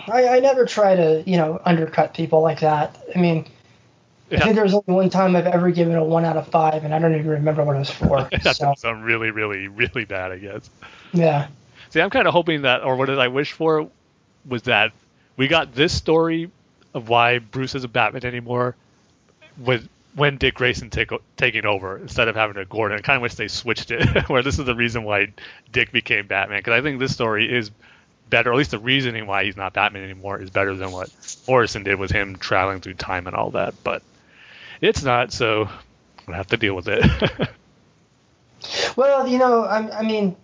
I, 0.08 0.38
I 0.38 0.40
never 0.40 0.66
try 0.66 0.96
to 0.96 1.24
you 1.26 1.36
know 1.38 1.62
undercut 1.66 2.14
people 2.14 2.42
like 2.42 2.62
that. 2.62 2.98
I 3.16 3.20
mean. 3.20 3.46
I 4.35 4.39
Yeah. 4.39 4.43
think 4.43 4.55
there 4.55 4.64
was 4.64 4.73
only 4.73 4.84
one 4.88 5.10
time 5.10 5.35
I've 5.35 5.47
ever 5.47 5.72
given 5.72 5.95
a 5.95 6.03
one 6.03 6.26
out 6.26 6.38
of 6.38 6.47
five, 6.47 6.84
and 6.84 6.93
I 6.93 6.99
don't 6.99 7.14
even 7.15 7.30
remember 7.30 7.64
what 7.64 7.76
it 7.76 7.80
was 7.80 7.91
for. 7.91 8.31
that 8.43 8.57
so 8.57 8.76
sounds 8.76 9.03
really, 9.03 9.31
really, 9.31 9.68
really 9.68 10.05
bad, 10.05 10.31
I 10.31 10.38
guess. 10.39 10.69
yeah, 11.14 11.47
See, 11.89 12.01
I'm 12.01 12.10
kind 12.10 12.27
of 12.27 12.34
hoping 12.34 12.64
that, 12.64 12.84
or 12.84 12.95
what 12.95 13.07
did 13.07 13.19
I 13.19 13.27
wish 13.30 13.51
for, 13.53 13.89
was 14.47 14.64
that 14.64 14.91
we 15.38 15.47
got 15.47 15.73
this 15.73 15.93
story 15.93 16.51
of 16.93 17.10
why 17.10 17.39
Bruce 17.39 17.76
isn't 17.76 17.93
Batman 17.93 18.26
anymore 18.26 18.76
with 19.57 19.88
when 20.15 20.38
Dick 20.38 20.55
Grayson 20.55 20.89
take, 20.89 21.10
taking 21.38 21.65
over 21.65 21.97
instead 21.97 22.27
of 22.27 22.35
having 22.35 22.57
a 22.57 22.65
Gordon. 22.65 22.97
I 22.97 23.01
kind 23.01 23.18
of 23.18 23.22
wish 23.23 23.35
they 23.35 23.47
switched 23.47 23.91
it, 23.91 24.05
where 24.30 24.43
this 24.43 24.60
is 24.60 24.65
the 24.65 24.76
reason 24.76 25.03
why 25.03 25.34
Dick 25.72 25.91
became 25.91 26.27
Batman, 26.27 26.60
because 26.60 26.73
I 26.73 26.81
think 26.81 26.99
this 26.99 27.14
story 27.14 27.51
is 27.51 27.72
better. 28.30 28.49
or 28.51 28.53
At 28.53 28.57
least 28.57 28.72
the 28.72 28.80
reasoning 28.80 29.26
why 29.27 29.43
he's 29.45 29.57
not 29.57 29.73
Batman 29.73 30.03
anymore 30.03 30.39
is 30.41 30.49
better 30.49 30.76
than 30.76 30.91
what 30.91 31.10
Morrison 31.47 31.84
did 31.84 31.99
with 31.99 32.11
him 32.11 32.35
traveling 32.38 32.81
through 32.81 32.95
time 32.95 33.27
and 33.27 33.35
all 33.35 33.51
that. 33.51 33.73
But 33.84 34.03
it's 34.84 35.03
not, 35.03 35.31
so 35.31 35.69
I 36.27 36.35
have 36.35 36.47
to 36.47 36.57
deal 36.57 36.76
with 36.76 36.88
it. 36.88 37.03
Well, 38.95 39.27
you 39.27 39.38
know, 39.38 39.64
I, 39.64 39.99
I 39.99 40.03
mean, 40.03 40.35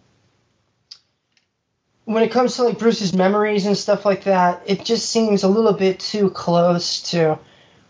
when 2.05 2.23
it 2.23 2.31
comes 2.31 2.55
to 2.55 2.63
like 2.63 2.79
Bruce's 2.79 3.13
memories 3.13 3.65
and 3.65 3.77
stuff 3.77 4.05
like 4.05 4.23
that, 4.23 4.63
it 4.65 4.83
just 4.83 5.09
seems 5.09 5.43
a 5.43 5.47
little 5.47 5.73
bit 5.73 5.99
too 5.99 6.29
close 6.29 7.11
to 7.11 7.37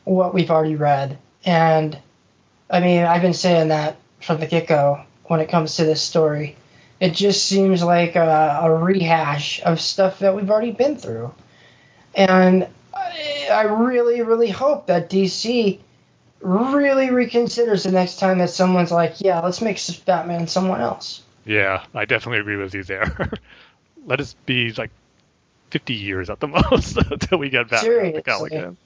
what 0.03 0.33
we've 0.33 0.51
already 0.51 0.75
read. 0.75 1.17
And 1.45 1.97
I 2.69 2.81
mean, 2.81 3.05
I've 3.05 3.21
been 3.21 3.33
saying 3.33 3.69
that 3.69 3.95
from 4.21 4.39
the 4.39 4.47
get 4.47 4.67
go 4.67 5.01
when 5.25 5.39
it 5.39 5.49
comes 5.49 5.77
to 5.77 5.85
this 5.85 6.01
story. 6.01 6.57
It 6.99 7.13
just 7.13 7.45
seems 7.45 7.81
like 7.81 8.17
a, 8.17 8.59
a 8.63 8.75
rehash 8.75 9.61
of 9.61 9.79
stuff 9.79 10.19
that 10.19 10.35
we've 10.35 10.49
already 10.49 10.71
been 10.71 10.97
through. 10.97 11.33
And 12.13 12.67
I, 12.93 13.47
I 13.49 13.61
really, 13.61 14.21
really 14.21 14.49
hope 14.49 14.87
that 14.87 15.09
DC 15.09 15.79
really 16.41 17.07
reconsiders 17.07 17.83
the 17.83 17.91
next 17.91 18.19
time 18.19 18.37
that 18.39 18.49
someone's 18.49 18.91
like, 18.91 19.21
yeah, 19.21 19.39
let's 19.39 19.61
make 19.61 19.79
Batman 20.05 20.47
someone 20.47 20.81
else. 20.81 21.23
yeah, 21.45 21.83
I 21.93 22.05
definitely 22.05 22.39
agree 22.39 22.57
with 22.57 22.73
you 22.73 22.83
there. 22.83 23.31
Let 24.05 24.21
us 24.21 24.35
be 24.45 24.71
like 24.73 24.91
50 25.71 25.93
years 25.93 26.29
at 26.29 26.39
the 26.39 26.47
most 26.71 26.97
until 26.97 27.37
we 27.37 27.49
get 27.49 27.69
Batman 27.69 28.23
Seriously. 28.23 28.77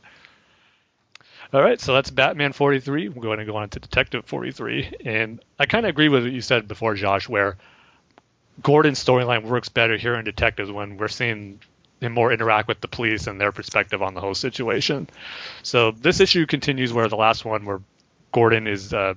All 1.54 1.62
right, 1.62 1.80
so 1.80 1.94
that's 1.94 2.10
Batman 2.10 2.52
43. 2.52 3.10
We're 3.10 3.22
going 3.22 3.38
to 3.38 3.46
go 3.46 3.58
on 3.58 3.70
to 3.70 3.80
Detective 3.80 4.26
43. 4.26 4.98
And 5.06 5.40
I 5.60 5.68
kind 5.68 5.86
of 5.86 5.90
agree 5.90 6.10
with 6.10 6.24
what 6.24 6.32
you 6.32 6.42
said 6.42 6.68
before, 6.68 6.96
Josh, 6.96 7.30
where 7.30 7.58
Gordon's 8.64 9.04
storyline 9.04 9.44
works 9.44 9.70
better 9.70 9.96
here 9.96 10.16
in 10.16 10.26
Detectives 10.26 10.72
when 10.72 10.98
we're 10.98 11.10
seeing 11.10 11.60
him 12.04 12.12
more 12.14 12.32
interact 12.32 12.68
with 12.68 12.82
the 12.82 12.88
police 12.88 13.28
and 13.28 13.40
their 13.40 13.52
perspective 13.52 14.02
on 14.02 14.14
the 14.14 14.22
whole 14.22 14.36
situation. 14.36 15.10
So 15.64 15.92
this 15.92 16.20
issue 16.20 16.46
continues 16.46 16.94
where 16.94 17.08
the 17.08 17.16
last 17.16 17.46
one, 17.46 17.66
where 17.66 17.82
Gordon 18.32 18.68
is 18.68 18.94
uh, 18.94 19.14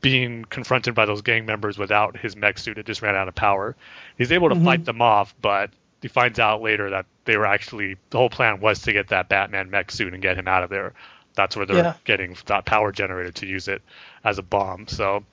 being 0.00 0.44
confronted 0.44 0.94
by 0.94 1.06
those 1.06 1.22
gang 1.22 1.46
members 1.46 1.78
without 1.78 2.16
his 2.16 2.36
mech 2.36 2.58
suit. 2.58 2.78
It 2.78 2.86
just 2.86 3.02
ran 3.02 3.16
out 3.16 3.28
of 3.28 3.34
power. 3.34 3.76
He's 4.18 4.32
able 4.32 4.48
to 4.50 4.54
fight 4.64 4.84
them 4.84 5.02
off, 5.02 5.34
but 5.40 5.70
he 6.02 6.08
finds 6.08 6.38
out 6.38 6.62
later 6.62 6.90
that 6.90 7.06
they 7.24 7.36
were 7.36 7.46
actually 7.46 7.96
the 8.10 8.18
whole 8.18 8.30
plan 8.30 8.60
was 8.60 8.82
to 8.82 8.92
get 8.92 9.08
that 9.08 9.28
Batman 9.28 9.70
mech 9.70 9.90
suit 9.90 10.12
and 10.12 10.22
get 10.22 10.36
him 10.36 10.46
out 10.48 10.62
of 10.62 10.70
there. 10.70 10.92
That's 11.34 11.56
where 11.56 11.66
they're 11.66 11.76
Yeah. 11.76 11.94
getting 12.04 12.36
that 12.46 12.64
power 12.64 12.92
generator 12.92 13.32
to 13.32 13.46
use 13.46 13.68
it 13.68 13.82
as 14.24 14.38
a 14.38 14.42
bomb. 14.42 14.88
So 14.88 15.24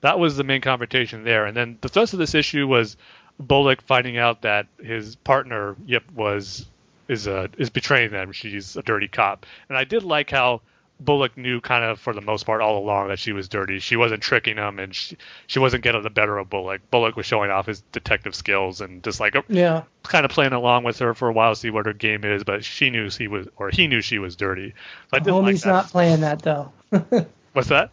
that 0.00 0.18
was 0.18 0.36
the 0.36 0.44
main 0.44 0.60
confrontation 0.60 1.24
there. 1.24 1.46
And 1.46 1.56
then 1.56 1.78
the 1.80 1.88
thrust 1.88 2.12
of 2.12 2.18
this 2.18 2.34
issue 2.34 2.66
was 2.66 2.96
Bullock 3.40 3.82
finding 3.82 4.18
out 4.18 4.42
that 4.42 4.66
his 4.82 5.16
partner 5.16 5.76
Yip 5.86 6.10
was 6.12 6.66
is 7.08 7.26
uh, 7.28 7.48
is 7.56 7.70
betraying 7.70 8.10
them. 8.10 8.32
She's 8.32 8.76
a 8.76 8.82
dirty 8.82 9.08
cop, 9.08 9.46
and 9.68 9.78
I 9.78 9.84
did 9.84 10.02
like 10.02 10.30
how 10.30 10.60
Bullock 11.00 11.36
knew 11.36 11.60
kind 11.60 11.84
of 11.84 12.00
for 12.00 12.12
the 12.12 12.20
most 12.20 12.44
part 12.44 12.60
all 12.60 12.78
along 12.78 13.08
that 13.08 13.20
she 13.20 13.32
was 13.32 13.48
dirty. 13.48 13.78
She 13.78 13.94
wasn't 13.94 14.20
tricking 14.20 14.56
him, 14.56 14.80
and 14.80 14.92
she, 14.94 15.16
she 15.46 15.60
wasn't 15.60 15.84
getting 15.84 16.02
the 16.02 16.10
better 16.10 16.36
of 16.38 16.50
Bullock. 16.50 16.80
Bullock 16.90 17.14
was 17.16 17.24
showing 17.24 17.50
off 17.52 17.66
his 17.66 17.80
detective 17.92 18.34
skills 18.34 18.80
and 18.80 19.02
just 19.04 19.20
like 19.20 19.36
Yeah. 19.48 19.84
kind 20.02 20.24
of 20.24 20.32
playing 20.32 20.52
along 20.52 20.82
with 20.82 20.98
her 20.98 21.14
for 21.14 21.28
a 21.28 21.32
while, 21.32 21.54
see 21.54 21.70
what 21.70 21.86
her 21.86 21.92
game 21.92 22.24
is. 22.24 22.42
But 22.42 22.64
she 22.64 22.90
knew 22.90 23.08
he 23.10 23.28
was, 23.28 23.46
or 23.56 23.70
he 23.70 23.86
knew 23.86 24.00
she 24.00 24.18
was 24.18 24.34
dirty. 24.34 24.70
So 24.70 25.18
like 25.18 25.22
Homie's 25.22 25.62
that. 25.62 25.70
not 25.70 25.86
playing 25.88 26.20
that 26.22 26.42
though. 26.42 26.72
What's 27.52 27.68
that? 27.68 27.90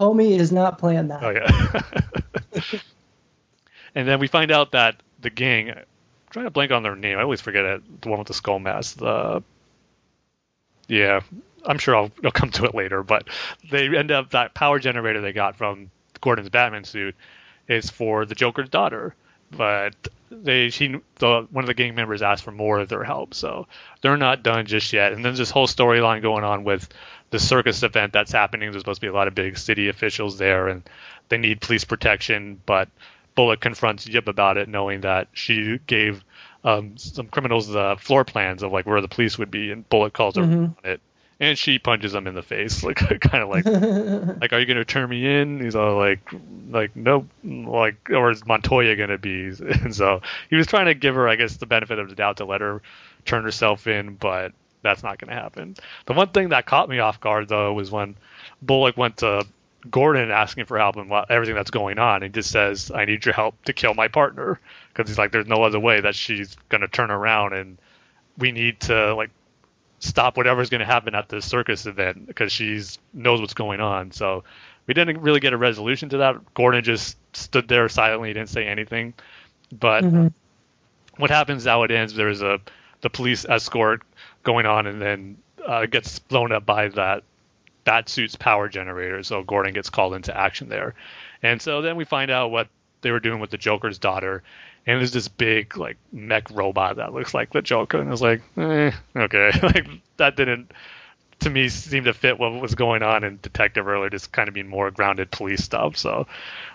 Homie 0.00 0.36
is 0.36 0.50
not 0.50 0.78
playing 0.78 1.06
that. 1.08 1.22
Oh 1.22 1.30
yeah. 1.30 2.80
and 3.94 4.06
then 4.08 4.18
we 4.18 4.26
find 4.26 4.50
out 4.50 4.72
that 4.72 4.96
the 5.20 5.30
gang, 5.30 5.70
I'm 5.70 5.84
trying 6.30 6.46
to 6.46 6.50
blank 6.50 6.72
on 6.72 6.82
their 6.82 6.96
name. 6.96 7.18
I 7.18 7.22
always 7.22 7.40
forget 7.40 7.64
it. 7.64 8.02
The 8.02 8.08
one 8.08 8.18
with 8.18 8.28
the 8.28 8.34
skull 8.34 8.58
mask. 8.58 8.96
The 8.96 9.42
yeah, 10.88 11.20
I'm 11.64 11.78
sure 11.78 11.96
I'll, 11.96 12.10
I'll 12.24 12.30
come 12.30 12.50
to 12.50 12.64
it 12.64 12.74
later. 12.74 13.02
But 13.02 13.28
they 13.70 13.96
end 13.96 14.10
up 14.10 14.30
that 14.30 14.54
power 14.54 14.78
generator 14.78 15.20
they 15.20 15.32
got 15.32 15.56
from 15.56 15.90
Gordon's 16.20 16.50
Batman 16.50 16.84
suit 16.84 17.14
is 17.68 17.90
for 17.90 18.24
the 18.24 18.34
Joker's 18.34 18.68
daughter. 18.68 19.14
But 19.50 19.94
they 20.30 20.70
she 20.70 20.96
the 21.16 21.46
one 21.50 21.64
of 21.64 21.66
the 21.66 21.74
gang 21.74 21.94
members 21.94 22.22
asked 22.22 22.42
for 22.42 22.52
more 22.52 22.80
of 22.80 22.88
their 22.88 23.04
help, 23.04 23.34
so 23.34 23.66
they're 24.00 24.16
not 24.16 24.42
done 24.42 24.64
just 24.64 24.92
yet. 24.92 25.12
And 25.12 25.24
then 25.24 25.34
this 25.34 25.50
whole 25.50 25.66
storyline 25.66 26.22
going 26.22 26.42
on 26.42 26.64
with 26.64 26.88
the 27.30 27.38
circus 27.38 27.82
event 27.82 28.12
that's 28.12 28.32
happening. 28.32 28.70
There's 28.70 28.82
supposed 28.82 29.00
to 29.00 29.06
be 29.06 29.10
a 29.10 29.14
lot 29.14 29.28
of 29.28 29.34
big 29.34 29.58
city 29.58 29.88
officials 29.88 30.38
there, 30.38 30.68
and 30.68 30.82
they 31.28 31.36
need 31.36 31.60
police 31.60 31.84
protection. 31.84 32.60
But 32.64 32.88
Bullock 33.34 33.60
confronts 33.60 34.06
Yip 34.06 34.28
about 34.28 34.56
it, 34.56 34.68
knowing 34.68 35.02
that 35.02 35.28
she 35.32 35.78
gave 35.86 36.24
um, 36.64 36.96
some 36.96 37.26
criminals 37.26 37.68
the 37.68 37.96
floor 37.98 38.24
plans 38.24 38.62
of 38.62 38.72
like 38.72 38.86
where 38.86 39.00
the 39.00 39.08
police 39.08 39.38
would 39.38 39.50
be, 39.50 39.72
and 39.72 39.88
Bullock 39.88 40.12
calls 40.12 40.36
her 40.36 40.42
on 40.42 40.76
it, 40.84 41.00
and 41.40 41.58
she 41.58 41.78
punches 41.78 42.14
him 42.14 42.26
in 42.26 42.34
the 42.34 42.42
face, 42.42 42.84
like 42.84 42.96
kind 42.96 43.42
of 43.42 43.48
like, 43.48 43.64
like, 44.40 44.52
are 44.52 44.60
you 44.60 44.66
gonna 44.66 44.84
turn 44.84 45.08
me 45.08 45.26
in? 45.26 45.60
He's 45.60 45.74
all 45.74 45.96
like, 45.96 46.20
like 46.70 46.94
nope, 46.94 47.26
like, 47.44 48.10
or 48.10 48.30
is 48.30 48.46
Montoya 48.46 48.96
gonna 48.96 49.18
be? 49.18 49.50
And 49.60 49.94
so 49.94 50.20
he 50.50 50.56
was 50.56 50.66
trying 50.66 50.86
to 50.86 50.94
give 50.94 51.14
her, 51.14 51.28
I 51.28 51.36
guess, 51.36 51.56
the 51.56 51.66
benefit 51.66 51.98
of 51.98 52.08
the 52.08 52.14
doubt 52.14 52.38
to 52.38 52.44
let 52.44 52.60
her 52.60 52.82
turn 53.24 53.44
herself 53.44 53.86
in, 53.86 54.14
but 54.14 54.52
that's 54.82 55.02
not 55.02 55.18
gonna 55.18 55.34
happen. 55.34 55.76
The 56.06 56.12
one 56.12 56.28
thing 56.28 56.50
that 56.50 56.66
caught 56.66 56.88
me 56.88 56.98
off 56.98 57.20
guard 57.20 57.48
though 57.48 57.72
was 57.72 57.90
when 57.90 58.16
Bullock 58.60 58.96
went 58.96 59.18
to 59.18 59.46
Gordon 59.90 60.30
asking 60.30 60.66
for 60.66 60.78
help 60.78 60.96
and 60.96 61.10
everything 61.28 61.54
that's 61.54 61.70
going 61.70 61.98
on. 61.98 62.22
He 62.22 62.28
just 62.28 62.50
says, 62.50 62.90
"I 62.94 63.04
need 63.04 63.24
your 63.24 63.34
help 63.34 63.62
to 63.64 63.72
kill 63.72 63.94
my 63.94 64.08
partner," 64.08 64.60
because 64.88 65.08
he's 65.08 65.18
like, 65.18 65.32
"There's 65.32 65.46
no 65.46 65.64
other 65.64 65.80
way 65.80 66.00
that 66.00 66.14
she's 66.14 66.56
gonna 66.68 66.88
turn 66.88 67.10
around, 67.10 67.52
and 67.54 67.78
we 68.38 68.52
need 68.52 68.80
to 68.80 69.14
like 69.14 69.30
stop 69.98 70.36
whatever's 70.36 70.70
gonna 70.70 70.84
happen 70.84 71.14
at 71.14 71.28
this 71.28 71.44
circus 71.44 71.86
event 71.86 72.26
because 72.26 72.52
she's 72.52 72.98
knows 73.12 73.40
what's 73.40 73.54
going 73.54 73.80
on." 73.80 74.12
So 74.12 74.44
we 74.86 74.94
didn't 74.94 75.20
really 75.20 75.40
get 75.40 75.52
a 75.52 75.58
resolution 75.58 76.08
to 76.10 76.18
that. 76.18 76.54
Gordon 76.54 76.84
just 76.84 77.16
stood 77.36 77.68
there 77.68 77.88
silently, 77.88 78.32
didn't 78.32 78.50
say 78.50 78.66
anything. 78.66 79.14
But 79.72 80.04
what 81.16 81.30
happens 81.30 81.64
how 81.64 81.82
it 81.82 81.90
ends? 81.90 82.14
There's 82.14 82.42
a 82.42 82.60
the 83.00 83.10
police 83.10 83.44
escort 83.44 84.02
going 84.44 84.66
on, 84.66 84.86
and 84.86 85.02
then 85.02 85.38
uh, 85.66 85.86
gets 85.86 86.18
blown 86.20 86.52
up 86.52 86.64
by 86.66 86.88
that 86.88 87.24
bat 87.84 88.08
suit's 88.08 88.36
power 88.36 88.68
generator. 88.68 89.22
So 89.22 89.42
Gordon 89.42 89.74
gets 89.74 89.90
called 89.90 90.14
into 90.14 90.36
action 90.36 90.68
there, 90.68 90.94
and 91.42 91.60
so 91.60 91.82
then 91.82 91.96
we 91.96 92.04
find 92.04 92.30
out 92.30 92.50
what 92.50 92.68
they 93.02 93.10
were 93.10 93.20
doing 93.20 93.40
with 93.40 93.50
the 93.50 93.58
Joker's 93.58 93.98
daughter. 93.98 94.42
And 94.84 94.98
there's 94.98 95.12
this 95.12 95.28
big 95.28 95.76
like 95.76 95.96
mech 96.12 96.50
robot 96.50 96.96
that 96.96 97.12
looks 97.12 97.34
like 97.34 97.52
the 97.52 97.62
Joker, 97.62 97.98
and 97.98 98.08
I 98.08 98.10
was 98.10 98.22
like, 98.22 98.42
eh, 98.56 98.90
okay, 99.14 99.52
like 99.62 99.86
that 100.16 100.36
didn't 100.36 100.72
to 101.42 101.50
me 101.50 101.68
seem 101.68 102.04
to 102.04 102.14
fit 102.14 102.38
what 102.38 102.52
was 102.60 102.74
going 102.74 103.02
on 103.02 103.24
in 103.24 103.38
Detective 103.42 103.86
earlier, 103.86 104.10
just 104.10 104.32
kind 104.32 104.48
of 104.48 104.54
being 104.54 104.68
more 104.68 104.90
grounded 104.90 105.30
police 105.30 105.62
stuff. 105.62 105.96
So 105.96 106.26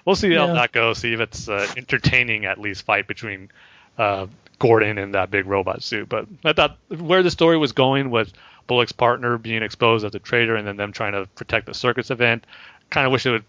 we'll 0.05 0.15
see 0.15 0.33
how 0.33 0.53
that 0.53 0.71
goes. 0.71 0.99
See 0.99 1.13
if 1.13 1.19
it's 1.19 1.49
uh, 1.49 1.67
entertaining 1.75 2.45
at 2.45 2.59
least 2.59 2.83
fight 2.83 3.07
between 3.07 3.49
uh, 3.97 4.27
Gordon 4.59 4.97
and 4.97 5.15
that 5.15 5.31
big 5.31 5.45
robot 5.45 5.83
suit. 5.83 6.09
But 6.09 6.27
I 6.43 6.53
thought 6.53 6.77
where 6.89 7.23
the 7.23 7.31
story 7.31 7.57
was 7.57 7.71
going 7.71 8.09
with 8.09 8.31
Bullock's 8.67 8.91
partner 8.91 9.37
being 9.37 9.63
exposed 9.63 10.05
as 10.05 10.13
a 10.13 10.19
traitor 10.19 10.55
and 10.55 10.67
then 10.67 10.77
them 10.77 10.91
trying 10.91 11.13
to 11.13 11.25
protect 11.35 11.65
the 11.65 11.73
circus 11.73 12.11
event, 12.11 12.45
kind 12.89 13.05
of 13.05 13.11
wish 13.11 13.25
it 13.25 13.31
would 13.31 13.45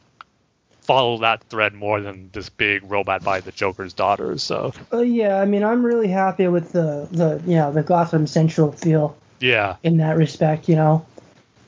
follow 0.89 1.19
that 1.19 1.43
thread 1.45 1.75
more 1.75 2.01
than 2.01 2.31
this 2.33 2.49
big 2.49 2.83
robot 2.91 3.23
by 3.23 3.41
the 3.41 3.53
Joker's 3.53 3.93
daughter. 3.93 4.39
So 4.39 4.73
Uh, 4.91 5.01
yeah, 5.01 5.41
I 5.41 5.45
mean, 5.45 5.63
I'm 5.63 5.85
really 5.85 6.09
happy 6.09 6.49
with 6.49 6.73
the 6.73 7.07
the 7.11 7.43
you 7.47 7.57
know 7.57 7.71
the 7.71 7.83
Gotham 7.83 8.27
Central 8.27 8.73
feel 8.73 9.17
yeah, 9.41 9.77
in 9.83 9.99
that 9.99 10.17
respect. 10.17 10.69
You 10.69 10.77
know, 10.77 11.07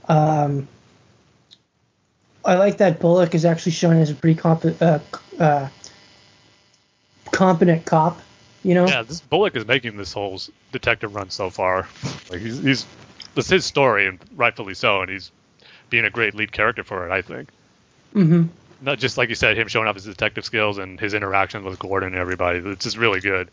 um, 0.08 0.66
I 2.44 2.54
like 2.54 2.78
that 2.78 2.98
Bullock 2.98 3.34
is 3.34 3.44
actually 3.44 3.72
shown 3.72 3.96
as 3.96 4.10
a 4.10 4.14
pretty 4.14 4.40
comp- 4.40 4.80
uh, 4.80 4.98
uh, 5.38 5.68
competent 7.30 7.84
cop. 7.84 8.20
You 8.62 8.74
know, 8.74 8.86
yeah, 8.86 9.02
this 9.02 9.20
Bullock 9.20 9.54
is 9.56 9.66
making 9.66 9.96
this 9.96 10.12
whole 10.12 10.40
detective 10.72 11.14
run 11.14 11.30
so 11.30 11.50
far. 11.50 11.88
Like 12.30 12.42
he's, 12.42 12.62
he's 12.62 12.86
it's 13.36 13.48
his 13.48 13.64
story 13.64 14.06
and 14.06 14.18
rightfully 14.34 14.74
so, 14.74 15.00
and 15.02 15.10
he's 15.10 15.30
being 15.90 16.04
a 16.04 16.10
great 16.10 16.34
lead 16.34 16.52
character 16.52 16.84
for 16.84 17.06
it. 17.08 17.12
I 17.12 17.22
think. 17.22 17.48
hmm 18.12 18.44
Not 18.80 18.98
just 18.98 19.18
like 19.18 19.28
you 19.28 19.34
said, 19.34 19.56
him 19.56 19.68
showing 19.68 19.88
off 19.88 19.94
his 19.96 20.04
detective 20.04 20.44
skills 20.44 20.78
and 20.78 20.98
his 21.00 21.14
interactions 21.14 21.64
with 21.64 21.78
Gordon 21.78 22.10
and 22.10 22.18
everybody. 22.18 22.58
It's 22.58 22.84
just 22.84 22.96
really 22.96 23.20
good. 23.20 23.48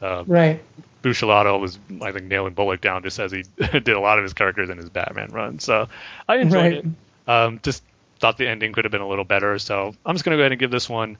Uh, 0.00 0.24
right. 0.26 0.60
Buccellato 1.02 1.58
was, 1.60 1.78
I 2.00 2.12
think, 2.12 2.26
nailing 2.26 2.54
Bullock 2.54 2.80
down 2.80 3.02
just 3.02 3.18
as 3.18 3.30
he 3.32 3.44
did 3.56 3.88
a 3.88 4.00
lot 4.00 4.18
of 4.18 4.24
his 4.24 4.32
characters 4.32 4.70
in 4.70 4.78
his 4.78 4.88
Batman 4.88 5.30
run. 5.30 5.58
So 5.58 5.88
I 6.28 6.36
enjoyed 6.36 6.72
Right. 6.72 6.72
it. 6.74 6.86
Um, 7.28 7.60
just 7.62 7.82
thought 8.18 8.38
the 8.38 8.48
ending 8.48 8.72
could 8.72 8.84
have 8.84 8.92
been 8.92 9.00
a 9.00 9.08
little 9.08 9.24
better. 9.24 9.58
So 9.58 9.94
I'm 10.06 10.14
just 10.14 10.24
going 10.24 10.32
to 10.32 10.36
go 10.36 10.42
ahead 10.42 10.52
and 10.52 10.58
give 10.60 10.70
this 10.70 10.88
one 10.88 11.18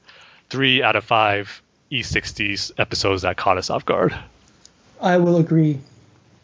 three 0.49 0.83
out 0.83 0.95
of 0.95 1.03
five 1.03 1.61
E60s 1.91 2.71
episodes 2.77 3.21
that 3.21 3.37
caught 3.37 3.57
us 3.57 3.69
off 3.69 3.85
guard. 3.85 4.13
I 5.01 5.17
will 5.17 5.37
agree. 5.37 5.79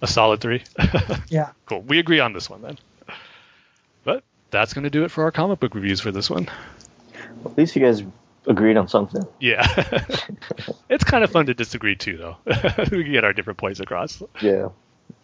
A 0.02 0.08
solid 0.08 0.40
three. 0.42 0.64
Yeah. 1.30 1.52
cool. 1.66 1.82
We 1.82 2.00
agree 2.00 2.20
on 2.20 2.34
this 2.34 2.50
one 2.50 2.62
then. 2.62 2.78
But 4.04 4.24
that's 4.50 4.74
going 4.74 4.84
to 4.86 4.90
do 4.90 5.04
it 5.04 5.12
for 5.12 5.24
our 5.26 5.32
comic 5.32 5.60
book 5.60 5.76
reviews 5.76 6.00
for 6.02 6.12
this 6.12 6.30
one. 6.30 6.50
At 7.46 7.58
least 7.58 7.76
you 7.76 7.82
guys 7.84 8.02
agreed 8.48 8.78
on 8.78 8.88
something. 8.88 9.24
Yeah. 9.40 9.66
it's 10.90 11.04
kind 11.04 11.24
of 11.24 11.30
fun 11.32 11.46
to 11.48 11.54
disagree 11.54 11.96
too, 11.96 12.18
though. 12.18 12.38
we 12.92 13.04
can 13.04 13.12
get 13.12 13.24
our 13.24 13.34
different 13.34 13.60
points 13.60 13.80
across. 13.80 14.24
Yeah. 14.42 14.70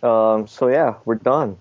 Um, 0.03 0.47
so 0.47 0.67
yeah, 0.67 0.95
we're 1.05 1.15
done. 1.15 1.57